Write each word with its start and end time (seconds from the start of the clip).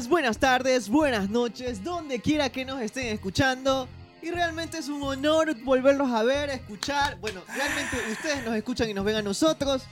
días, 0.00 0.08
buenas 0.08 0.38
tardes, 0.38 0.88
buenas 0.88 1.28
noches, 1.28 1.84
donde 1.84 2.20
quiera 2.20 2.48
que 2.48 2.64
nos 2.64 2.80
estén 2.80 3.08
escuchando. 3.08 3.88
Y 4.22 4.30
realmente 4.30 4.78
es 4.78 4.88
un 4.88 5.02
honor 5.02 5.54
volverlos 5.62 6.10
a 6.10 6.22
ver, 6.22 6.48
escuchar. 6.50 7.18
Bueno, 7.20 7.42
realmente 7.54 7.96
ustedes 8.10 8.44
nos 8.44 8.54
escuchan 8.54 8.88
y 8.88 8.94
nos 8.94 9.04
ven 9.04 9.16
a 9.16 9.22
nosotros. 9.22 9.82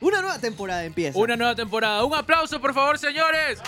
Una 0.00 0.20
nueva 0.20 0.38
temporada 0.38 0.84
empieza. 0.84 1.18
Una 1.18 1.36
nueva 1.36 1.54
temporada. 1.54 2.04
Un 2.04 2.14
aplauso, 2.14 2.60
por 2.60 2.74
favor, 2.74 2.98
señores. 2.98 3.60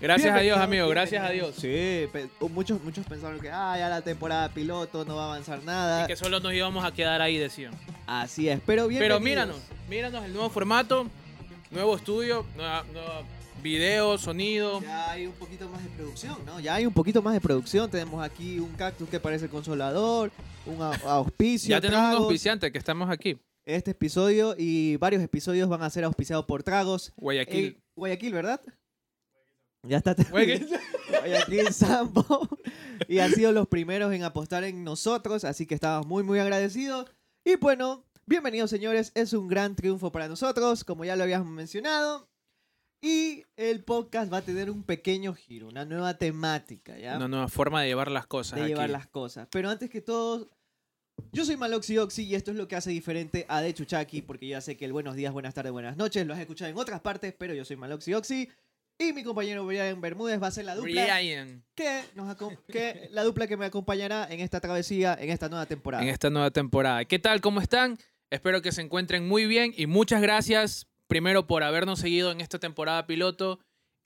Gracias 0.00 0.34
a 0.34 0.40
Dios, 0.40 0.58
amigo. 0.58 0.88
Gracias 0.88 1.24
a. 1.24 1.30
Dios. 1.30 1.54
Sí, 1.56 2.08
muchos, 2.48 2.82
muchos 2.82 3.04
pensaron 3.06 3.40
que 3.40 3.50
ah, 3.50 3.76
ya 3.76 3.88
la 3.88 4.02
temporada 4.02 4.48
piloto 4.50 5.04
no 5.04 5.16
va 5.16 5.24
a 5.24 5.26
avanzar 5.26 5.62
nada. 5.64 6.04
Y 6.04 6.06
que 6.06 6.16
solo 6.16 6.40
nos 6.40 6.52
íbamos 6.52 6.84
a 6.84 6.92
quedar 6.92 7.20
ahí, 7.20 7.38
decían. 7.38 7.72
Así 8.06 8.48
es, 8.48 8.60
pero 8.64 8.86
bien. 8.86 9.00
Pero 9.00 9.20
míranos, 9.20 9.56
míranos 9.88 10.24
el 10.24 10.32
nuevo 10.32 10.48
formato, 10.48 11.06
nuevo 11.70 11.96
estudio, 11.96 12.44
nueva, 12.56 12.84
nueva 12.92 13.22
video, 13.62 14.18
sonido. 14.18 14.80
Ya 14.80 15.10
hay 15.10 15.26
un 15.26 15.32
poquito 15.32 15.68
más 15.68 15.82
de 15.82 15.90
producción, 15.90 16.36
¿no? 16.46 16.60
Ya 16.60 16.74
hay 16.74 16.86
un 16.86 16.92
poquito 16.92 17.22
más 17.22 17.34
de 17.34 17.40
producción. 17.40 17.90
Tenemos 17.90 18.22
aquí 18.22 18.58
un 18.58 18.72
cactus 18.72 19.08
que 19.08 19.20
parece 19.20 19.48
consolador, 19.48 20.30
un 20.66 20.80
auspicio. 20.82 21.70
Ya 21.70 21.80
tenemos 21.80 22.00
un 22.00 22.10
tragos. 22.10 22.24
auspiciante 22.24 22.72
que 22.72 22.78
estamos 22.78 23.10
aquí. 23.10 23.38
Este 23.64 23.92
episodio 23.92 24.54
y 24.58 24.96
varios 24.96 25.22
episodios 25.22 25.68
van 25.68 25.82
a 25.82 25.90
ser 25.90 26.04
auspiciados 26.04 26.44
por 26.46 26.62
tragos. 26.62 27.12
Guayaquil. 27.16 27.64
Eh, 27.64 27.80
Guayaquil, 27.94 28.32
¿verdad? 28.32 28.60
Ya 29.82 29.98
está. 29.98 30.14
Guayaquil. 30.14 30.68
Guayaquil 31.08 31.72
Sambo. 31.72 32.48
Y 33.08 33.18
han 33.18 33.32
sido 33.32 33.52
los 33.52 33.68
primeros 33.68 34.12
en 34.12 34.24
apostar 34.24 34.64
en 34.64 34.82
nosotros, 34.84 35.44
así 35.44 35.66
que 35.66 35.74
estamos 35.74 36.06
muy, 36.06 36.22
muy 36.22 36.38
agradecidos. 36.38 37.10
Y 37.44 37.56
bueno, 37.56 38.04
bienvenidos 38.30 38.70
señores, 38.70 39.10
es 39.16 39.32
un 39.32 39.48
gran 39.48 39.74
triunfo 39.74 40.12
para 40.12 40.28
nosotros, 40.28 40.84
como 40.84 41.04
ya 41.04 41.16
lo 41.16 41.24
habíamos 41.24 41.48
mencionado. 41.48 42.28
Y 43.02 43.42
el 43.56 43.82
podcast 43.82 44.32
va 44.32 44.36
a 44.36 44.42
tener 44.42 44.70
un 44.70 44.84
pequeño 44.84 45.34
giro, 45.34 45.66
una 45.66 45.84
nueva 45.84 46.14
temática, 46.14 46.96
¿ya? 46.96 47.16
Una 47.16 47.26
nueva 47.26 47.48
forma 47.48 47.82
de 47.82 47.88
llevar 47.88 48.08
las 48.08 48.28
cosas. 48.28 48.56
de 48.56 48.62
aquí. 48.62 48.68
llevar 48.68 48.88
las 48.88 49.08
cosas. 49.08 49.48
Pero 49.50 49.68
antes 49.68 49.90
que 49.90 50.00
todo, 50.00 50.48
yo 51.32 51.44
soy 51.44 51.56
Maloxi 51.56 51.98
Oxy 51.98 52.22
y 52.22 52.36
esto 52.36 52.52
es 52.52 52.56
lo 52.56 52.68
que 52.68 52.76
hace 52.76 52.90
diferente 52.90 53.46
a 53.48 53.60
De 53.62 53.74
Chuchaki, 53.74 54.22
porque 54.22 54.46
ya 54.46 54.60
sé 54.60 54.76
que 54.76 54.84
el 54.84 54.92
buenos 54.92 55.16
días, 55.16 55.32
buenas 55.32 55.52
tardes, 55.52 55.72
buenas 55.72 55.96
noches 55.96 56.24
lo 56.24 56.32
has 56.32 56.38
escuchado 56.40 56.70
en 56.70 56.78
otras 56.78 57.00
partes, 57.00 57.34
pero 57.36 57.52
yo 57.52 57.64
soy 57.64 57.76
Maloxi 57.76 58.14
Oxy. 58.14 58.48
Y 58.96 59.12
mi 59.12 59.24
compañero 59.24 59.66
Brian 59.66 60.00
Bermúdez 60.00 60.40
va 60.40 60.48
a 60.48 60.50
ser 60.52 60.66
la 60.66 60.76
dupla 60.76 61.16
Brian. 61.16 61.64
que 61.74 62.02
nos 62.14 62.36
que 62.68 63.08
la 63.10 63.24
dupla 63.24 63.48
que 63.48 63.56
me 63.56 63.64
acompañará 63.64 64.28
en 64.30 64.38
esta 64.38 64.60
travesía, 64.60 65.16
en 65.18 65.30
esta 65.30 65.48
nueva 65.48 65.66
temporada. 65.66 66.04
En 66.04 66.10
esta 66.10 66.30
nueva 66.30 66.50
temporada. 66.50 67.04
¿Qué 67.06 67.18
tal? 67.18 67.40
¿Cómo 67.40 67.60
están? 67.60 67.98
Espero 68.30 68.62
que 68.62 68.72
se 68.72 68.80
encuentren 68.80 69.26
muy 69.26 69.46
bien 69.46 69.74
y 69.76 69.86
muchas 69.86 70.22
gracias 70.22 70.86
primero 71.08 71.48
por 71.48 71.64
habernos 71.64 71.98
seguido 71.98 72.30
en 72.30 72.40
esta 72.40 72.60
temporada 72.60 73.06
piloto 73.06 73.58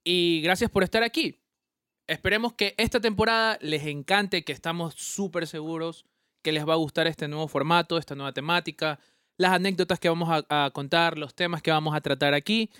y 0.02 0.40
gracias 0.42 0.70
por 0.70 0.82
estar 0.82 1.02
aquí. 1.02 1.40
Esperemos 2.06 2.54
que 2.54 2.74
esta 2.78 3.00
temporada 3.00 3.58
les 3.60 3.84
encante, 3.84 4.44
que 4.44 4.52
estamos 4.52 4.94
súper 4.94 5.46
seguros 5.46 6.06
que 6.42 6.52
les 6.52 6.68
va 6.68 6.74
a 6.74 6.76
gustar 6.76 7.06
este 7.06 7.26
nuevo 7.26 7.48
formato, 7.48 7.96
esta 7.96 8.14
nueva 8.14 8.32
temática, 8.32 9.00
las 9.38 9.52
anécdotas 9.52 9.98
que 9.98 10.10
vamos 10.10 10.44
a, 10.48 10.70
contar, 10.72 11.16
los 11.16 11.34
temas 11.34 11.62
que 11.62 11.70
vamos 11.70 11.94
a 11.94 12.02
tratar 12.02 12.34
aquí. 12.34 12.70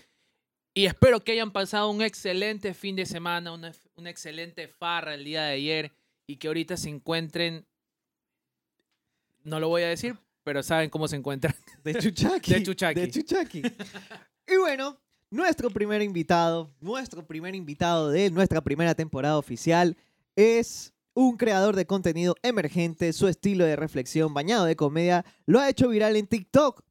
Y 0.75 0.84
espero 0.84 1.25
que 1.25 1.33
hayan 1.33 1.51
pasado 1.51 1.89
un 1.89 2.03
excelente 2.03 2.75
fin 2.75 2.95
de 2.97 3.06
semana, 3.06 3.53
una, 3.53 3.73
una 3.97 4.11
excelente 4.11 4.69
farra 4.69 5.14
el 5.14 5.25
día 5.25 5.45
de 5.45 5.55
ayer 5.55 5.92
y 6.27 6.36
que 6.36 6.48
ahorita 6.48 6.77
se 6.77 6.91
encuentren 6.91 7.67
no 9.45 9.61
lo 9.61 9.69
voy 9.69 9.83
a 9.83 9.89
decir, 9.89 10.19
pero 10.45 10.62
saben 10.62 10.91
cómo 10.91 11.08
se 11.08 11.17
encuentran. 11.17 11.55
De 11.83 11.95
Chuchaki. 11.95 12.52
De 12.55 12.63
Chuchaki. 12.63 13.01
De 13.01 13.11
Chuchaki. 13.11 13.63
y 14.46 14.57
bueno, 14.58 14.98
nuestro 15.30 15.70
primer 15.70 16.02
invitado, 16.02 16.70
nuestro 16.80 17.27
primer 17.27 17.55
invitado 17.55 18.11
de 18.11 18.30
nuestra 18.30 18.61
primera 18.61 18.95
temporada 18.95 19.39
oficial 19.39 19.96
es 20.36 20.92
un 21.14 21.36
creador 21.36 21.74
de 21.77 21.86
contenido 21.86 22.36
emergente. 22.42 23.13
Su 23.13 23.27
estilo 23.27 23.64
de 23.64 23.77
reflexión 23.77 24.35
bañado 24.35 24.64
de 24.67 24.77
comedia 24.77 25.24
lo 25.46 25.61
ha 25.61 25.69
hecho 25.69 25.89
viral 25.89 26.17
en 26.17 26.27
TikTok. 26.27 26.83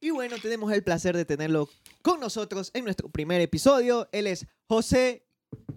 Y 0.00 0.10
bueno, 0.10 0.36
tenemos 0.42 0.72
el 0.72 0.82
placer 0.82 1.16
de 1.16 1.24
tenerlo 1.24 1.68
con 2.02 2.20
nosotros 2.20 2.70
en 2.74 2.84
nuestro 2.84 3.08
primer 3.08 3.40
episodio. 3.40 4.08
Él 4.12 4.26
es 4.26 4.46
José 4.68 5.26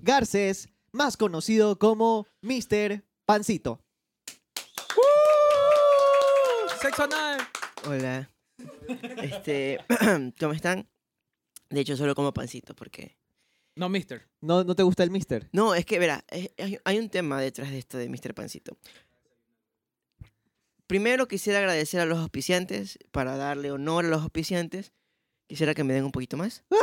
Garcés, 0.01 0.69
más 0.91 1.15
conocido 1.15 1.79
como 1.79 2.27
Mr. 2.41 3.03
Pancito. 3.25 3.81
Sexo 6.81 7.03
anal. 7.03 7.39
Hola. 7.85 8.29
Este, 9.21 9.79
¿cómo 10.39 10.53
están? 10.53 10.87
De 11.69 11.81
hecho, 11.81 11.95
solo 11.97 12.15
como 12.15 12.33
pancito, 12.33 12.75
porque... 12.75 13.17
No, 13.75 13.87
mister. 13.89 14.27
¿No, 14.41 14.63
no 14.63 14.75
te 14.75 14.83
gusta 14.83 15.03
el 15.03 15.11
Mister? 15.11 15.47
No, 15.53 15.73
es 15.73 15.85
que, 15.85 15.99
verá, 15.99 16.25
es- 16.29 16.51
hay, 16.57 16.77
hay 16.83 16.99
un 16.99 17.09
tema 17.09 17.39
detrás 17.39 17.69
de 17.69 17.77
esto 17.77 17.97
de 17.97 18.09
Mr. 18.09 18.33
Pancito. 18.33 18.77
Primero 20.87 21.27
quisiera 21.27 21.59
agradecer 21.59 22.01
a 22.01 22.05
los 22.05 22.17
auspiciantes, 22.17 22.97
para 23.11 23.37
darle 23.37 23.71
honor 23.71 24.03
a 24.05 24.09
los 24.09 24.21
auspiciantes. 24.21 24.91
Quisiera 25.47 25.73
que 25.73 25.83
me 25.85 25.93
den 25.93 26.03
un 26.03 26.11
poquito 26.11 26.35
más. 26.35 26.63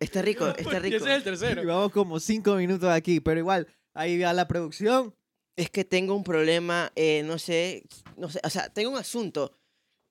Está 0.00 0.20
rico, 0.22 0.46
está 0.48 0.78
rico. 0.80 0.96
ese 0.96 1.06
es 1.10 1.16
el 1.16 1.22
tercero. 1.22 1.62
Llevamos 1.62 1.90
como 1.90 2.20
cinco 2.20 2.56
minutos 2.56 2.90
aquí, 2.90 3.20
pero 3.20 3.40
igual, 3.40 3.66
ahí 3.94 4.20
va 4.20 4.32
la 4.34 4.46
producción. 4.46 5.14
Es 5.56 5.70
que 5.70 5.84
tengo 5.84 6.14
un 6.14 6.24
problema, 6.24 6.90
eh, 6.96 7.22
no 7.24 7.38
sé, 7.38 7.84
no 8.16 8.28
sé, 8.28 8.40
o 8.42 8.50
sea, 8.50 8.68
tengo 8.70 8.90
un 8.90 8.98
asunto. 8.98 9.56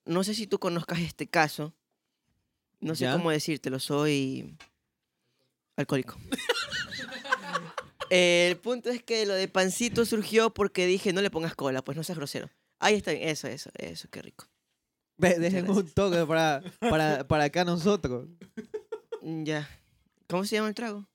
No 0.06 0.24
sé 0.24 0.34
si 0.34 0.46
tú 0.46 0.58
conozcas 0.58 1.00
este 1.00 1.28
caso. 1.28 1.74
No 2.80 2.94
sé 2.94 3.04
¿Ya? 3.04 3.12
cómo 3.12 3.30
decírtelo, 3.30 3.78
soy 3.78 4.56
alcohólico. 5.76 6.16
Eh, 8.10 8.48
el 8.50 8.56
punto 8.58 8.90
es 8.90 9.02
que 9.02 9.26
lo 9.26 9.34
de 9.34 9.48
pancito 9.48 10.04
surgió 10.04 10.52
porque 10.52 10.86
dije, 10.86 11.12
no 11.12 11.22
le 11.22 11.30
pongas 11.30 11.54
cola, 11.54 11.82
pues 11.82 11.96
no 11.96 12.04
seas 12.04 12.18
grosero. 12.18 12.50
Ahí 12.78 12.94
está, 12.96 13.12
bien, 13.12 13.28
eso, 13.28 13.48
eso, 13.48 13.70
eso, 13.74 14.08
qué 14.10 14.22
rico. 14.22 14.46
Ve, 15.16 15.38
Dejen 15.38 15.70
un 15.70 15.88
toque 15.90 16.26
para, 16.26 16.62
para, 16.80 17.24
para 17.28 17.44
acá 17.44 17.64
nosotros. 17.64 18.28
Ya. 19.22 19.68
¿Cómo 20.28 20.44
se 20.44 20.56
llama 20.56 20.68
el 20.68 20.74
trago? 20.74 21.06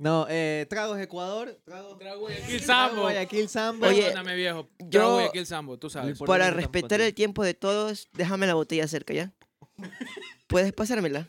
No, 0.00 0.26
eh, 0.28 0.66
Tragos 0.70 0.98
Ecuador, 1.00 1.58
Tragos 1.64 1.98
Trago 1.98 2.20
Guayaquil 2.20 2.62
Trago 2.64 2.88
Sambo. 2.88 3.02
Guayaquil 3.02 3.48
Sambo. 3.48 3.86
Oye, 3.88 4.02
Perdóname, 4.02 4.36
viejo. 4.36 4.68
yo- 4.78 4.88
Trago 4.90 5.12
Guayaquil 5.14 5.46
Sambo, 5.46 5.76
tú 5.78 5.90
sabes. 5.90 6.18
Por 6.18 6.28
Para 6.28 6.44
tampoco 6.46 6.60
respetar 6.72 7.00
el 7.00 7.14
tiempo 7.14 7.42
de 7.42 7.54
todos, 7.54 8.08
déjame 8.12 8.46
la 8.46 8.54
botella 8.54 8.86
cerca, 8.86 9.12
¿ya? 9.12 9.32
¿Puedes 10.46 10.72
pasármela? 10.72 11.28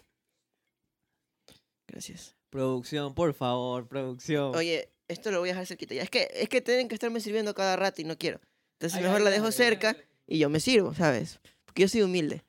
Gracias. 1.87 2.35
Producción, 2.51 3.13
por 3.15 3.33
favor, 3.33 3.87
producción. 3.87 4.55
Oye, 4.55 4.91
esto 5.07 5.31
lo 5.31 5.39
voy 5.39 5.49
a 5.49 5.53
dejar 5.53 5.65
cerquita 5.65 5.95
ya. 5.95 6.03
Es 6.03 6.09
que, 6.11 6.29
es 6.33 6.49
que 6.49 6.61
tienen 6.61 6.87
que 6.87 6.93
estarme 6.95 7.19
sirviendo 7.21 7.53
cada 7.55 7.75
rato 7.75 8.01
y 8.01 8.05
no 8.05 8.17
quiero. 8.17 8.39
Entonces 8.79 8.97
Ay, 8.97 9.03
mejor 9.03 9.17
ay, 9.17 9.23
la 9.23 9.29
ay, 9.31 9.35
dejo 9.35 9.47
ay, 9.47 9.51
cerca 9.53 9.97
y 10.27 10.37
yo 10.39 10.49
me 10.49 10.59
sirvo, 10.59 10.93
¿sabes? 10.93 11.39
Porque 11.65 11.81
yo 11.83 11.87
soy 11.87 12.03
humilde. 12.03 12.43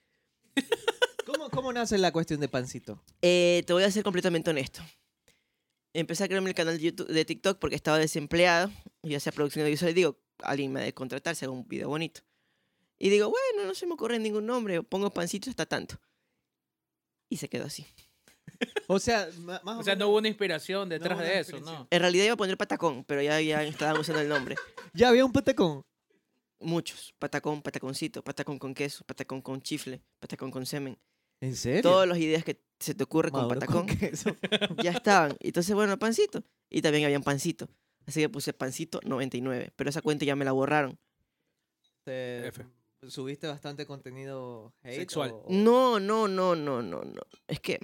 ¿Cómo, 1.26 1.48
¿Cómo 1.50 1.72
nace 1.72 1.97
la 1.98 2.12
cuestión 2.12 2.41
de 2.41 2.48
Pancito? 2.48 3.02
Eh, 3.22 3.62
te 3.66 3.72
voy 3.72 3.84
a 3.84 3.91
ser 3.91 4.02
completamente 4.04 4.50
honesto. 4.50 4.82
Empecé 5.93 6.25
a 6.25 6.28
crearme 6.28 6.51
el 6.51 6.55
canal 6.55 6.78
de, 6.78 6.84
YouTube, 6.84 7.09
de 7.09 7.25
TikTok 7.25 7.59
porque 7.59 7.77
estaba 7.77 7.99
desempleado 7.99 8.71
y 9.03 9.15
hacía 9.15 9.33
producción 9.33 9.62
audiovisual 9.65 9.91
y 9.91 9.95
digo, 9.95 10.19
alguien 10.43 10.73
me 10.73 10.81
ha 10.81 10.84
de 10.84 10.95
contratar, 10.95 11.34
se 11.34 11.45
haga 11.45 11.53
un 11.53 11.67
video 11.67 11.89
bonito. 11.89 12.21
Y 12.99 13.09
digo, 13.09 13.31
bueno, 13.31 13.67
no 13.67 13.75
se 13.75 13.87
me 13.87 13.95
ocurre 13.95 14.19
ningún 14.19 14.47
nombre, 14.47 14.83
pongo 14.83 15.11
pancito 15.11 15.50
hasta 15.50 15.67
tanto. 15.67 16.00
Y 17.29 17.39
se 17.39 17.49
quedó 17.49 17.65
así. 17.67 17.87
O 18.89 18.99
sea, 18.99 19.29
más 19.39 19.61
o, 19.65 19.79
O 19.79 19.83
sea, 19.83 19.97
no 19.97 20.09
hubo 20.09 20.19
una 20.19 20.29
inspiración 20.29 20.89
detrás 20.89 21.17
No, 21.17 21.25
de 21.25 21.38
eso. 21.38 21.61
¿no? 21.61 21.87
En 21.91 22.00
realidad 22.00 22.25
iba 22.25 22.35
a 22.35 22.37
poner 22.37 22.56
patacón, 22.56 23.05
pero 23.05 23.23
ya, 23.23 23.41
ya 23.41 23.62
estaban 23.62 23.99
usando 23.99 24.20
el 24.20 24.29
nombre. 24.29 24.56
ya 24.94 25.09
había 25.09 25.25
un 25.25 25.32
patacón. 25.32 25.82
Muchos. 26.59 27.14
Patacón, 27.19 27.62
pataconcito, 27.62 28.23
patacón 28.23 28.59
con 28.59 28.75
queso, 28.75 29.05
patacón 29.05 29.41
con 29.41 29.62
chifle, 29.62 30.03
patacón 30.19 30.50
con 30.50 30.67
semen. 30.67 30.99
¿En 31.40 31.56
serio? 31.56 31.82
Todas 31.82 32.06
las 32.08 32.19
ideas 32.19 32.44
que 32.44 32.60
se 32.78 32.94
te 32.94 33.04
ocurre 33.04 33.31
con 33.31 33.48
patacón 33.48 33.87
queso. 33.87 34.34
ya 34.84 34.90
estaban. 34.92 35.37
Entonces, 35.40 35.75
bueno, 35.75 35.98
pancito. 35.98 36.42
Y 36.69 36.82
también 36.82 37.04
habían 37.04 37.22
pancito. 37.22 37.69
Así 38.06 38.20
que 38.20 38.28
puse 38.28 38.52
pancito 38.52 39.00
99. 39.04 39.72
Pero 39.76 39.90
esa 39.90 40.02
cuenta 40.02 40.25
ya 40.25 40.37
me 40.37 40.44
la 40.44 40.52
borraron. 40.52 40.98
Te- 42.04 42.46
F. 42.48 42.66
¿Subiste 43.08 43.46
bastante 43.46 43.87
contenido 43.87 44.75
hate 44.82 44.96
Sexual. 44.96 45.31
o- 45.32 45.37
o- 45.38 45.46
No, 45.48 45.98
no, 46.00 46.28
no, 46.28 46.54
no, 46.54 46.82
no, 46.82 47.02
no. 47.02 47.22
Es 47.48 47.58
que 47.60 47.78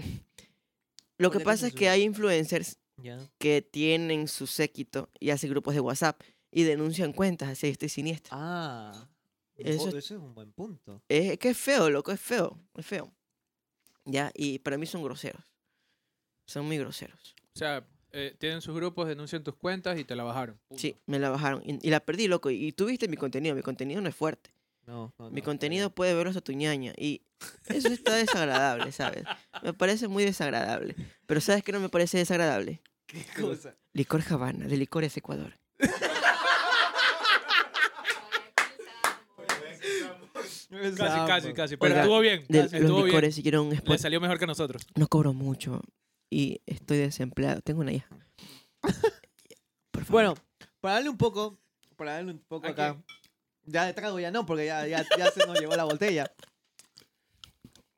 lo 1.19 1.31
que 1.31 1.41
pasa 1.41 1.67
es 1.69 1.75
que 1.75 1.89
hay 1.89 2.03
influencers 2.03 2.79
Ya. 3.03 3.19
que 3.39 3.63
tienen 3.63 4.29
su 4.29 4.47
séquito 4.47 5.09
y 5.19 5.31
hacen 5.31 5.49
grupos 5.51 5.75
de 5.75 5.81
WhatsApp 5.81 6.21
y 6.51 6.65
denuncian 6.65 7.13
cuentas 7.15 7.49
así 7.49 7.67
este 7.69 7.89
siniestro. 7.89 8.37
Ah, 8.37 9.09
Eso 9.57 9.89
eso, 9.89 9.97
es- 9.97 10.05
es 10.05 10.11
un 10.19 10.35
buen 10.35 10.53
punto. 10.53 11.03
Es 11.09 11.39
que 11.39 11.49
es 11.51 11.57
feo, 11.57 11.89
loco, 11.89 12.13
es 12.13 12.21
feo, 12.21 12.59
es 12.75 12.85
feo. 12.85 13.11
Ya, 14.07 14.31
y 14.35 14.61
para 14.61 14.79
mí 14.79 14.87
son 14.87 15.03
groseros. 15.03 15.45
Son 16.47 16.65
muy 16.65 16.79
groseros. 16.79 17.35
O 17.55 17.59
sea, 17.59 17.87
eh, 18.13 18.35
tienen 18.39 18.63
sus 18.63 18.75
grupos, 18.75 19.09
denuncian 19.09 19.43
tus 19.43 19.57
cuentas 19.57 19.99
y 19.99 20.05
te 20.05 20.17
la 20.17 20.23
bajaron. 20.25 20.59
Punto. 20.69 20.81
Sí, 20.81 20.97
me 21.07 21.19
la 21.19 21.29
bajaron 21.29 21.63
y, 21.65 21.87
y 21.87 21.91
la 21.91 22.01
perdí, 22.01 22.29
loco. 22.29 22.51
Y 22.51 22.73
tú 22.73 22.87
viste 22.87 23.09
mi 23.09 23.17
contenido, 23.17 23.55
mi 23.55 23.63
contenido 23.63 24.01
no 24.01 24.09
es 24.09 24.15
fuerte. 24.15 24.51
No, 24.87 25.13
no, 25.19 25.31
Mi 25.31 25.41
no, 25.41 25.45
contenido 25.45 25.91
puede 25.91 26.15
verlo 26.15 26.31
hasta 26.31 26.41
tu 26.41 26.53
ñaña. 26.53 26.93
Y 26.97 27.21
Eso 27.67 27.89
está 27.89 28.15
desagradable, 28.15 28.93
¿sabes? 28.93 29.25
Me 29.63 29.73
parece 29.73 30.07
muy 30.07 30.25
desagradable. 30.25 30.95
Pero 31.27 31.41
¿sabes 31.41 31.65
qué 31.65 31.73
no 31.73 31.81
me 31.81 31.89
parece 31.89 32.19
desagradable? 32.19 32.81
¿Qué 33.07 33.25
cosa? 33.41 33.75
Licor 33.93 34.23
Habana, 34.31 34.67
de 34.67 34.77
Licores 34.77 35.17
Ecuador. 35.17 35.59
Casi, 40.97 41.27
casi, 41.27 41.53
casi. 41.53 41.77
Pero 41.77 41.93
Oiga, 41.93 42.03
estuvo 42.03 42.21
bien. 42.21 42.45
De 42.49 42.61
estuvo 42.61 42.81
los 42.81 42.97
bien. 42.97 43.07
licores, 43.07 43.39
un 43.39 43.69
Le 43.71 43.77
spot, 43.77 43.99
salió 43.99 44.21
mejor 44.21 44.39
que 44.39 44.45
a 44.45 44.49
nosotros. 44.49 44.87
no 44.95 45.09
cobro 45.09 45.33
mucho 45.33 45.81
y 46.31 46.61
estoy 46.67 46.99
desempleado. 46.99 47.61
Tengo 47.63 47.81
una 47.81 47.93
hija. 47.93 48.09
Por 49.91 50.05
favor. 50.05 50.11
Bueno, 50.11 50.35
para 50.81 50.95
darle 50.95 51.11
un 51.11 51.17
poco, 51.17 51.59
para 51.97 52.13
darle 52.15 52.33
un 52.33 52.39
poco 52.39 52.67
¿A 52.67 52.71
acá. 52.71 53.03
Ya 53.65 53.85
de 53.85 53.95
trago 53.95 54.21
ya 54.21 54.31
no, 54.31 54.47
porque 54.47 54.67
ya, 54.67 54.87
ya, 54.87 55.05
ya 55.19 55.31
se 55.31 55.45
nos 55.47 55.59
llevó 55.59 55.75
la 55.75 55.85
botella. 55.85 56.33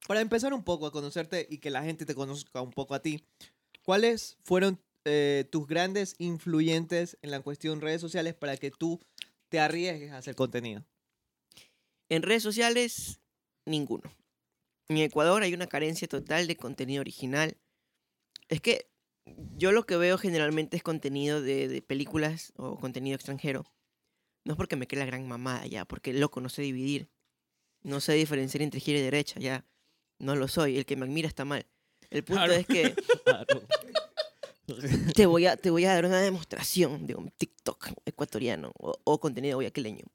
Para 0.07 0.21
empezar 0.23 0.55
un 0.55 0.65
poco 0.65 0.87
a 0.87 0.93
conocerte 0.93 1.47
y 1.51 1.59
que 1.59 1.71
la 1.71 1.83
gente 1.83 2.07
te 2.07 2.15
conozca 2.15 2.63
un 2.63 2.71
poco 2.71 2.95
a 2.95 3.03
ti, 3.03 3.23
¿cuáles 3.85 4.39
fueron 4.45 4.81
eh, 5.05 5.47
tus 5.51 5.67
grandes 5.67 6.15
influyentes 6.19 7.19
en 7.21 7.31
la 7.31 7.41
cuestión 7.41 7.83
redes 7.83 8.01
sociales 8.01 8.35
para 8.35 8.57
que 8.57 8.71
tú 8.71 8.99
te 9.51 9.61
arriesgues 9.61 10.13
a 10.13 10.19
hacer 10.19 10.35
contenido? 10.35 10.83
En 12.09 12.23
redes 12.23 12.43
sociales, 12.43 13.21
ninguno. 13.67 14.11
En 14.89 14.97
Ecuador 14.99 15.43
hay 15.43 15.53
una 15.55 15.67
carencia 15.67 16.09
total 16.09 16.47
de 16.47 16.57
contenido 16.57 17.01
original. 17.01 17.57
Es 18.49 18.61
que 18.61 18.91
yo 19.57 19.73
lo 19.73 19.85
que 19.85 19.97
veo 19.97 20.17
generalmente 20.17 20.77
es 20.79 20.83
contenido 20.83 21.43
de, 21.43 21.69
de 21.69 21.83
películas 21.83 22.53
o 22.57 22.79
contenido 22.79 23.15
extranjero. 23.15 23.65
No 24.45 24.55
es 24.55 24.57
porque 24.57 24.77
me 24.77 24.87
cree 24.87 25.01
la 25.01 25.07
gran 25.07 25.29
mamada 25.29 25.67
ya, 25.67 25.85
porque 25.85 26.15
loco, 26.15 26.41
no 26.41 26.49
sé 26.49 26.63
dividir. 26.63 27.11
No 27.83 28.01
sé 28.01 28.15
diferenciar 28.15 28.63
entre 28.63 28.79
izquierda 28.79 29.01
y 29.01 29.05
derecha, 29.05 29.39
ya. 29.39 29.67
No 30.19 30.35
lo 30.35 30.49
soy. 30.49 30.79
El 30.79 30.87
que 30.87 30.97
me 30.97 31.05
admira 31.05 31.29
está 31.29 31.45
mal. 31.45 31.67
El 32.11 32.25
punto 32.25 32.45
Claro. 32.45 32.55
es 32.55 32.67
que 32.67 32.95
te 35.15 35.27
voy, 35.27 35.47
a, 35.47 35.57
te 35.57 35.71
voy 35.71 35.85
a 35.85 35.95
dar 35.95 36.05
una 36.07 36.21
demostración 36.21 37.07
de 37.07 37.15
un 37.15 37.31
TikTok 37.31 37.89
ecuatoriano 38.05 38.73
o, 38.79 38.99
o 39.05 39.21
contenido 39.21 39.57
guayaquileño. 39.59 40.07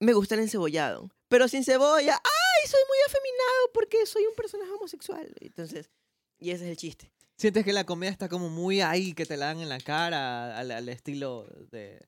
Me 0.00 0.12
gusta 0.12 0.34
el 0.34 0.42
encebollado, 0.42 1.10
pero 1.28 1.48
sin 1.48 1.64
cebolla. 1.64 2.14
¡Ay, 2.14 2.68
soy 2.68 2.80
muy 2.88 2.96
afeminado 3.06 3.72
porque 3.72 4.04
soy 4.06 4.24
un 4.26 4.34
personaje 4.34 4.70
homosexual! 4.72 5.32
Entonces, 5.40 5.90
y 6.38 6.50
ese 6.50 6.64
es 6.64 6.70
el 6.70 6.76
chiste. 6.76 7.10
¿Sientes 7.36 7.64
que 7.64 7.72
la 7.72 7.84
comedia 7.84 8.10
está 8.12 8.28
como 8.28 8.48
muy 8.48 8.80
ahí, 8.80 9.12
que 9.14 9.26
te 9.26 9.36
la 9.36 9.46
dan 9.46 9.60
en 9.60 9.68
la 9.68 9.78
cara, 9.80 10.58
al, 10.58 10.70
al 10.70 10.88
estilo 10.88 11.46
de 11.70 12.06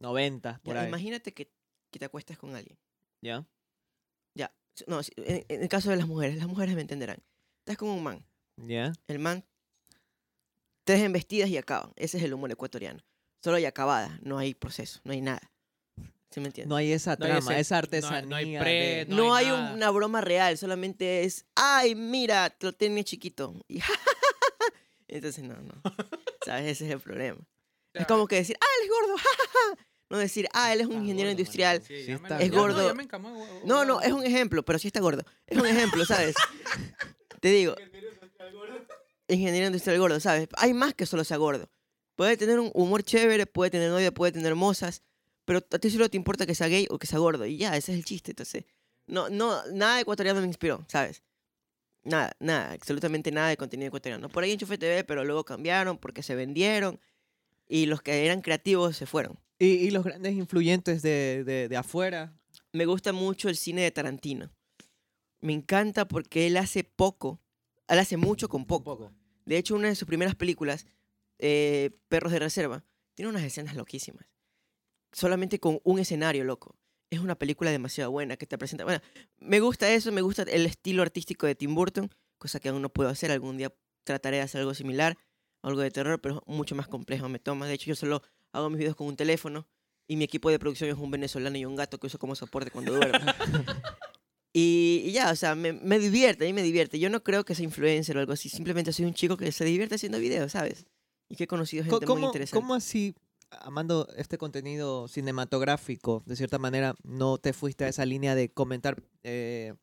90, 0.00 0.60
por 0.62 0.74
Ya, 0.74 0.82
ahí? 0.82 0.88
imagínate 0.88 1.32
que, 1.34 1.50
que 1.90 1.98
te 1.98 2.04
acuestas 2.04 2.38
con 2.38 2.54
alguien. 2.54 2.78
¿Ya? 3.20 3.44
Ya, 4.34 4.52
no, 4.86 5.00
en, 5.16 5.44
en 5.48 5.62
el 5.62 5.68
caso 5.68 5.90
de 5.90 5.96
las 5.96 6.06
mujeres, 6.06 6.36
las 6.38 6.46
mujeres 6.46 6.74
me 6.76 6.82
entenderán. 6.82 7.22
Estás 7.60 7.76
con 7.76 7.88
un 7.88 8.02
man. 8.02 8.24
¿Ya? 8.56 8.92
El 9.08 9.18
man, 9.18 9.44
tres 10.84 11.00
embestidas 11.02 11.48
y 11.50 11.56
acaban. 11.56 11.92
Ese 11.96 12.18
es 12.18 12.22
el 12.24 12.32
humor 12.34 12.50
ecuatoriano. 12.52 13.00
Solo 13.42 13.56
hay 13.56 13.64
acabada, 13.66 14.18
no 14.22 14.38
hay 14.38 14.54
proceso, 14.54 15.00
no 15.04 15.12
hay 15.12 15.20
nada. 15.20 15.50
¿Sí 16.30 16.40
me 16.40 16.46
entiendes? 16.46 16.68
No 16.68 16.76
hay 16.76 16.92
esa 16.92 17.16
No 17.16 17.24
hay 17.24 17.32
trama, 17.32 17.52
ese- 17.52 17.60
esa 17.60 17.74
no 17.74 17.78
hay- 17.78 17.82
artesanía. 17.84 18.22
no 18.28 18.36
hay 18.36 18.52
de- 18.52 18.58
pre- 18.60 19.06
No, 19.08 19.16
no 19.16 19.34
hay 19.34 19.46
hay, 19.46 19.74
una 19.74 19.90
broma 19.90 20.20
real, 20.20 20.58
solamente 20.58 21.24
es, 21.24 21.46
ay, 21.54 21.94
mira, 21.94 22.50
te 22.50 22.66
lo 22.66 22.72
tenía 22.72 23.02
chiquito. 23.04 23.54
Y 23.68 25.14
Entonces, 25.16 25.42
no, 25.42 25.54
no. 25.54 25.72
¿Sabes? 26.44 26.66
Ese 26.66 26.84
es 26.86 26.90
el 26.92 27.00
problema. 27.00 27.38
Es 27.94 28.06
como 28.06 28.26
que 28.26 28.36
decir, 28.36 28.56
ah, 28.60 28.66
él 28.80 28.84
es 28.84 28.90
gordo. 28.90 29.14
No 30.10 30.16
decir, 30.16 30.48
ah, 30.54 30.72
él 30.72 30.80
es 30.80 30.86
un 30.86 30.92
Está 30.92 31.02
ingeniero 31.02 31.28
gordo, 31.28 31.38
industrial. 31.40 31.82
Sí, 31.86 31.94
está 32.12 32.40
Es 32.40 32.50
no, 32.50 32.60
gordo. 32.62 32.94
güey. 32.94 33.08
No, 33.66 33.84
no, 33.84 34.00
es 34.00 34.10
un 34.10 34.24
ejemplo, 34.24 34.64
pero 34.64 34.78
sí 34.78 34.86
está 34.88 35.00
gordo. 35.00 35.22
Es 35.46 35.58
un 35.58 35.66
ejemplo, 35.66 36.02
¿sabes? 36.06 36.34
Te 37.40 37.48
digo, 37.50 37.74
ingeniero 39.28 39.66
industrial 39.66 39.98
gordo, 39.98 40.18
¿sabes? 40.20 40.48
Hay 40.56 40.72
más 40.72 40.94
que 40.94 41.04
solo 41.04 41.24
sea 41.24 41.36
gordo. 41.36 41.70
Puede 42.16 42.36
tener 42.38 42.58
un 42.58 42.70
humor 42.74 43.02
chévere, 43.02 43.44
puede 43.46 43.70
tener 43.70 43.90
novia, 43.90 44.10
puede 44.12 44.32
tener 44.32 44.54
mozas, 44.54 45.02
pero 45.48 45.60
a 45.70 45.78
ti 45.78 45.88
solo 45.88 46.10
te 46.10 46.18
importa 46.18 46.44
que 46.44 46.54
sea 46.54 46.68
gay 46.68 46.86
o 46.90 46.98
que 46.98 47.06
sea 47.06 47.18
gordo. 47.18 47.46
Y 47.46 47.56
ya, 47.56 47.74
ese 47.74 47.92
es 47.92 47.98
el 47.98 48.04
chiste. 48.04 48.32
Entonces, 48.32 48.66
no, 49.06 49.30
no, 49.30 49.58
nada 49.72 49.98
ecuatoriano 49.98 50.42
me 50.42 50.46
inspiró, 50.46 50.84
¿sabes? 50.88 51.22
Nada, 52.02 52.36
nada, 52.38 52.72
absolutamente 52.72 53.32
nada 53.32 53.48
de 53.48 53.56
contenido 53.56 53.88
ecuatoriano. 53.88 54.28
Por 54.28 54.44
ahí 54.44 54.52
Enchufe 54.52 54.76
TV, 54.76 55.04
pero 55.04 55.24
luego 55.24 55.44
cambiaron 55.44 55.96
porque 55.96 56.22
se 56.22 56.34
vendieron 56.34 57.00
y 57.66 57.86
los 57.86 58.02
que 58.02 58.26
eran 58.26 58.42
creativos 58.42 58.94
se 58.94 59.06
fueron. 59.06 59.38
Y, 59.58 59.68
y 59.68 59.90
los 59.90 60.04
grandes 60.04 60.34
influyentes 60.34 61.00
de, 61.00 61.44
de, 61.44 61.68
de 61.68 61.76
afuera. 61.78 62.38
Me 62.74 62.84
gusta 62.84 63.14
mucho 63.14 63.48
el 63.48 63.56
cine 63.56 63.80
de 63.80 63.90
Tarantino. 63.90 64.52
Me 65.40 65.54
encanta 65.54 66.06
porque 66.06 66.46
él 66.46 66.58
hace 66.58 66.84
poco, 66.84 67.40
él 67.88 67.98
hace 67.98 68.18
mucho 68.18 68.50
con 68.50 68.66
poco. 68.66 69.14
De 69.46 69.56
hecho, 69.56 69.76
una 69.76 69.88
de 69.88 69.94
sus 69.94 70.06
primeras 70.06 70.34
películas, 70.34 70.84
eh, 71.38 71.98
Perros 72.08 72.32
de 72.32 72.38
Reserva, 72.38 72.84
tiene 73.14 73.30
unas 73.30 73.44
escenas 73.44 73.76
loquísimas. 73.76 74.26
Solamente 75.12 75.58
con 75.58 75.80
un 75.84 75.98
escenario, 75.98 76.44
loco. 76.44 76.76
Es 77.10 77.20
una 77.20 77.34
película 77.36 77.70
demasiado 77.70 78.10
buena 78.10 78.36
que 78.36 78.46
te 78.46 78.58
presenta. 78.58 78.84
Bueno, 78.84 79.00
me 79.38 79.60
gusta 79.60 79.90
eso, 79.92 80.12
me 80.12 80.20
gusta 80.20 80.42
el 80.42 80.66
estilo 80.66 81.02
artístico 81.02 81.46
de 81.46 81.54
Tim 81.54 81.74
Burton, 81.74 82.10
cosa 82.36 82.60
que 82.60 82.68
aún 82.68 82.82
no 82.82 82.90
puedo 82.90 83.08
hacer. 83.08 83.30
Algún 83.30 83.56
día 83.56 83.72
trataré 84.04 84.36
de 84.36 84.42
hacer 84.42 84.60
algo 84.60 84.74
similar, 84.74 85.16
algo 85.62 85.80
de 85.80 85.90
terror, 85.90 86.20
pero 86.20 86.42
mucho 86.46 86.74
más 86.74 86.86
complejo 86.88 87.28
me 87.30 87.38
toma. 87.38 87.66
De 87.66 87.74
hecho, 87.74 87.86
yo 87.86 87.94
solo 87.96 88.22
hago 88.52 88.68
mis 88.68 88.78
videos 88.78 88.96
con 88.96 89.06
un 89.06 89.16
teléfono 89.16 89.66
y 90.06 90.16
mi 90.16 90.24
equipo 90.24 90.50
de 90.50 90.58
producción 90.58 90.90
es 90.90 90.96
un 90.96 91.10
venezolano 91.10 91.56
y 91.56 91.64
un 91.64 91.76
gato 91.76 91.98
que 91.98 92.06
uso 92.08 92.18
como 92.18 92.34
soporte 92.34 92.70
cuando 92.70 92.92
duermo. 92.94 93.18
y, 94.52 95.02
y 95.06 95.12
ya, 95.12 95.30
o 95.30 95.36
sea, 95.36 95.54
me, 95.54 95.72
me 95.72 95.98
divierte, 95.98 96.44
a 96.44 96.46
mí 96.46 96.52
me 96.52 96.62
divierte. 96.62 96.98
Yo 96.98 97.10
no 97.10 97.22
creo 97.22 97.44
que 97.44 97.54
sea 97.54 97.64
influencer 97.64 98.16
o 98.16 98.20
algo 98.20 98.32
así, 98.32 98.48
simplemente 98.48 98.92
soy 98.92 99.04
un 99.06 99.14
chico 99.14 99.36
que 99.36 99.50
se 99.52 99.64
divierte 99.64 99.94
haciendo 99.96 100.18
videos, 100.18 100.52
¿sabes? 100.52 100.86
Y 101.28 101.36
que 101.36 101.44
he 101.44 101.46
conocido 101.46 101.84
Co- 101.84 101.90
gente 101.90 102.06
muy 102.06 102.14
¿Cómo, 102.16 102.26
interesante. 102.26 102.60
¿Cómo 102.62 102.74
así, 102.74 103.14
amando 103.50 104.08
este 104.16 104.38
contenido 104.38 105.08
cinematográfico, 105.08 106.22
de 106.26 106.36
cierta 106.36 106.58
manera, 106.58 106.94
no 107.02 107.38
te 107.38 107.52
fuiste 107.52 107.84
a 107.84 107.88
esa 107.88 108.04
línea 108.04 108.34
de 108.34 108.50
comentar 108.50 109.02
eh, 109.22 109.74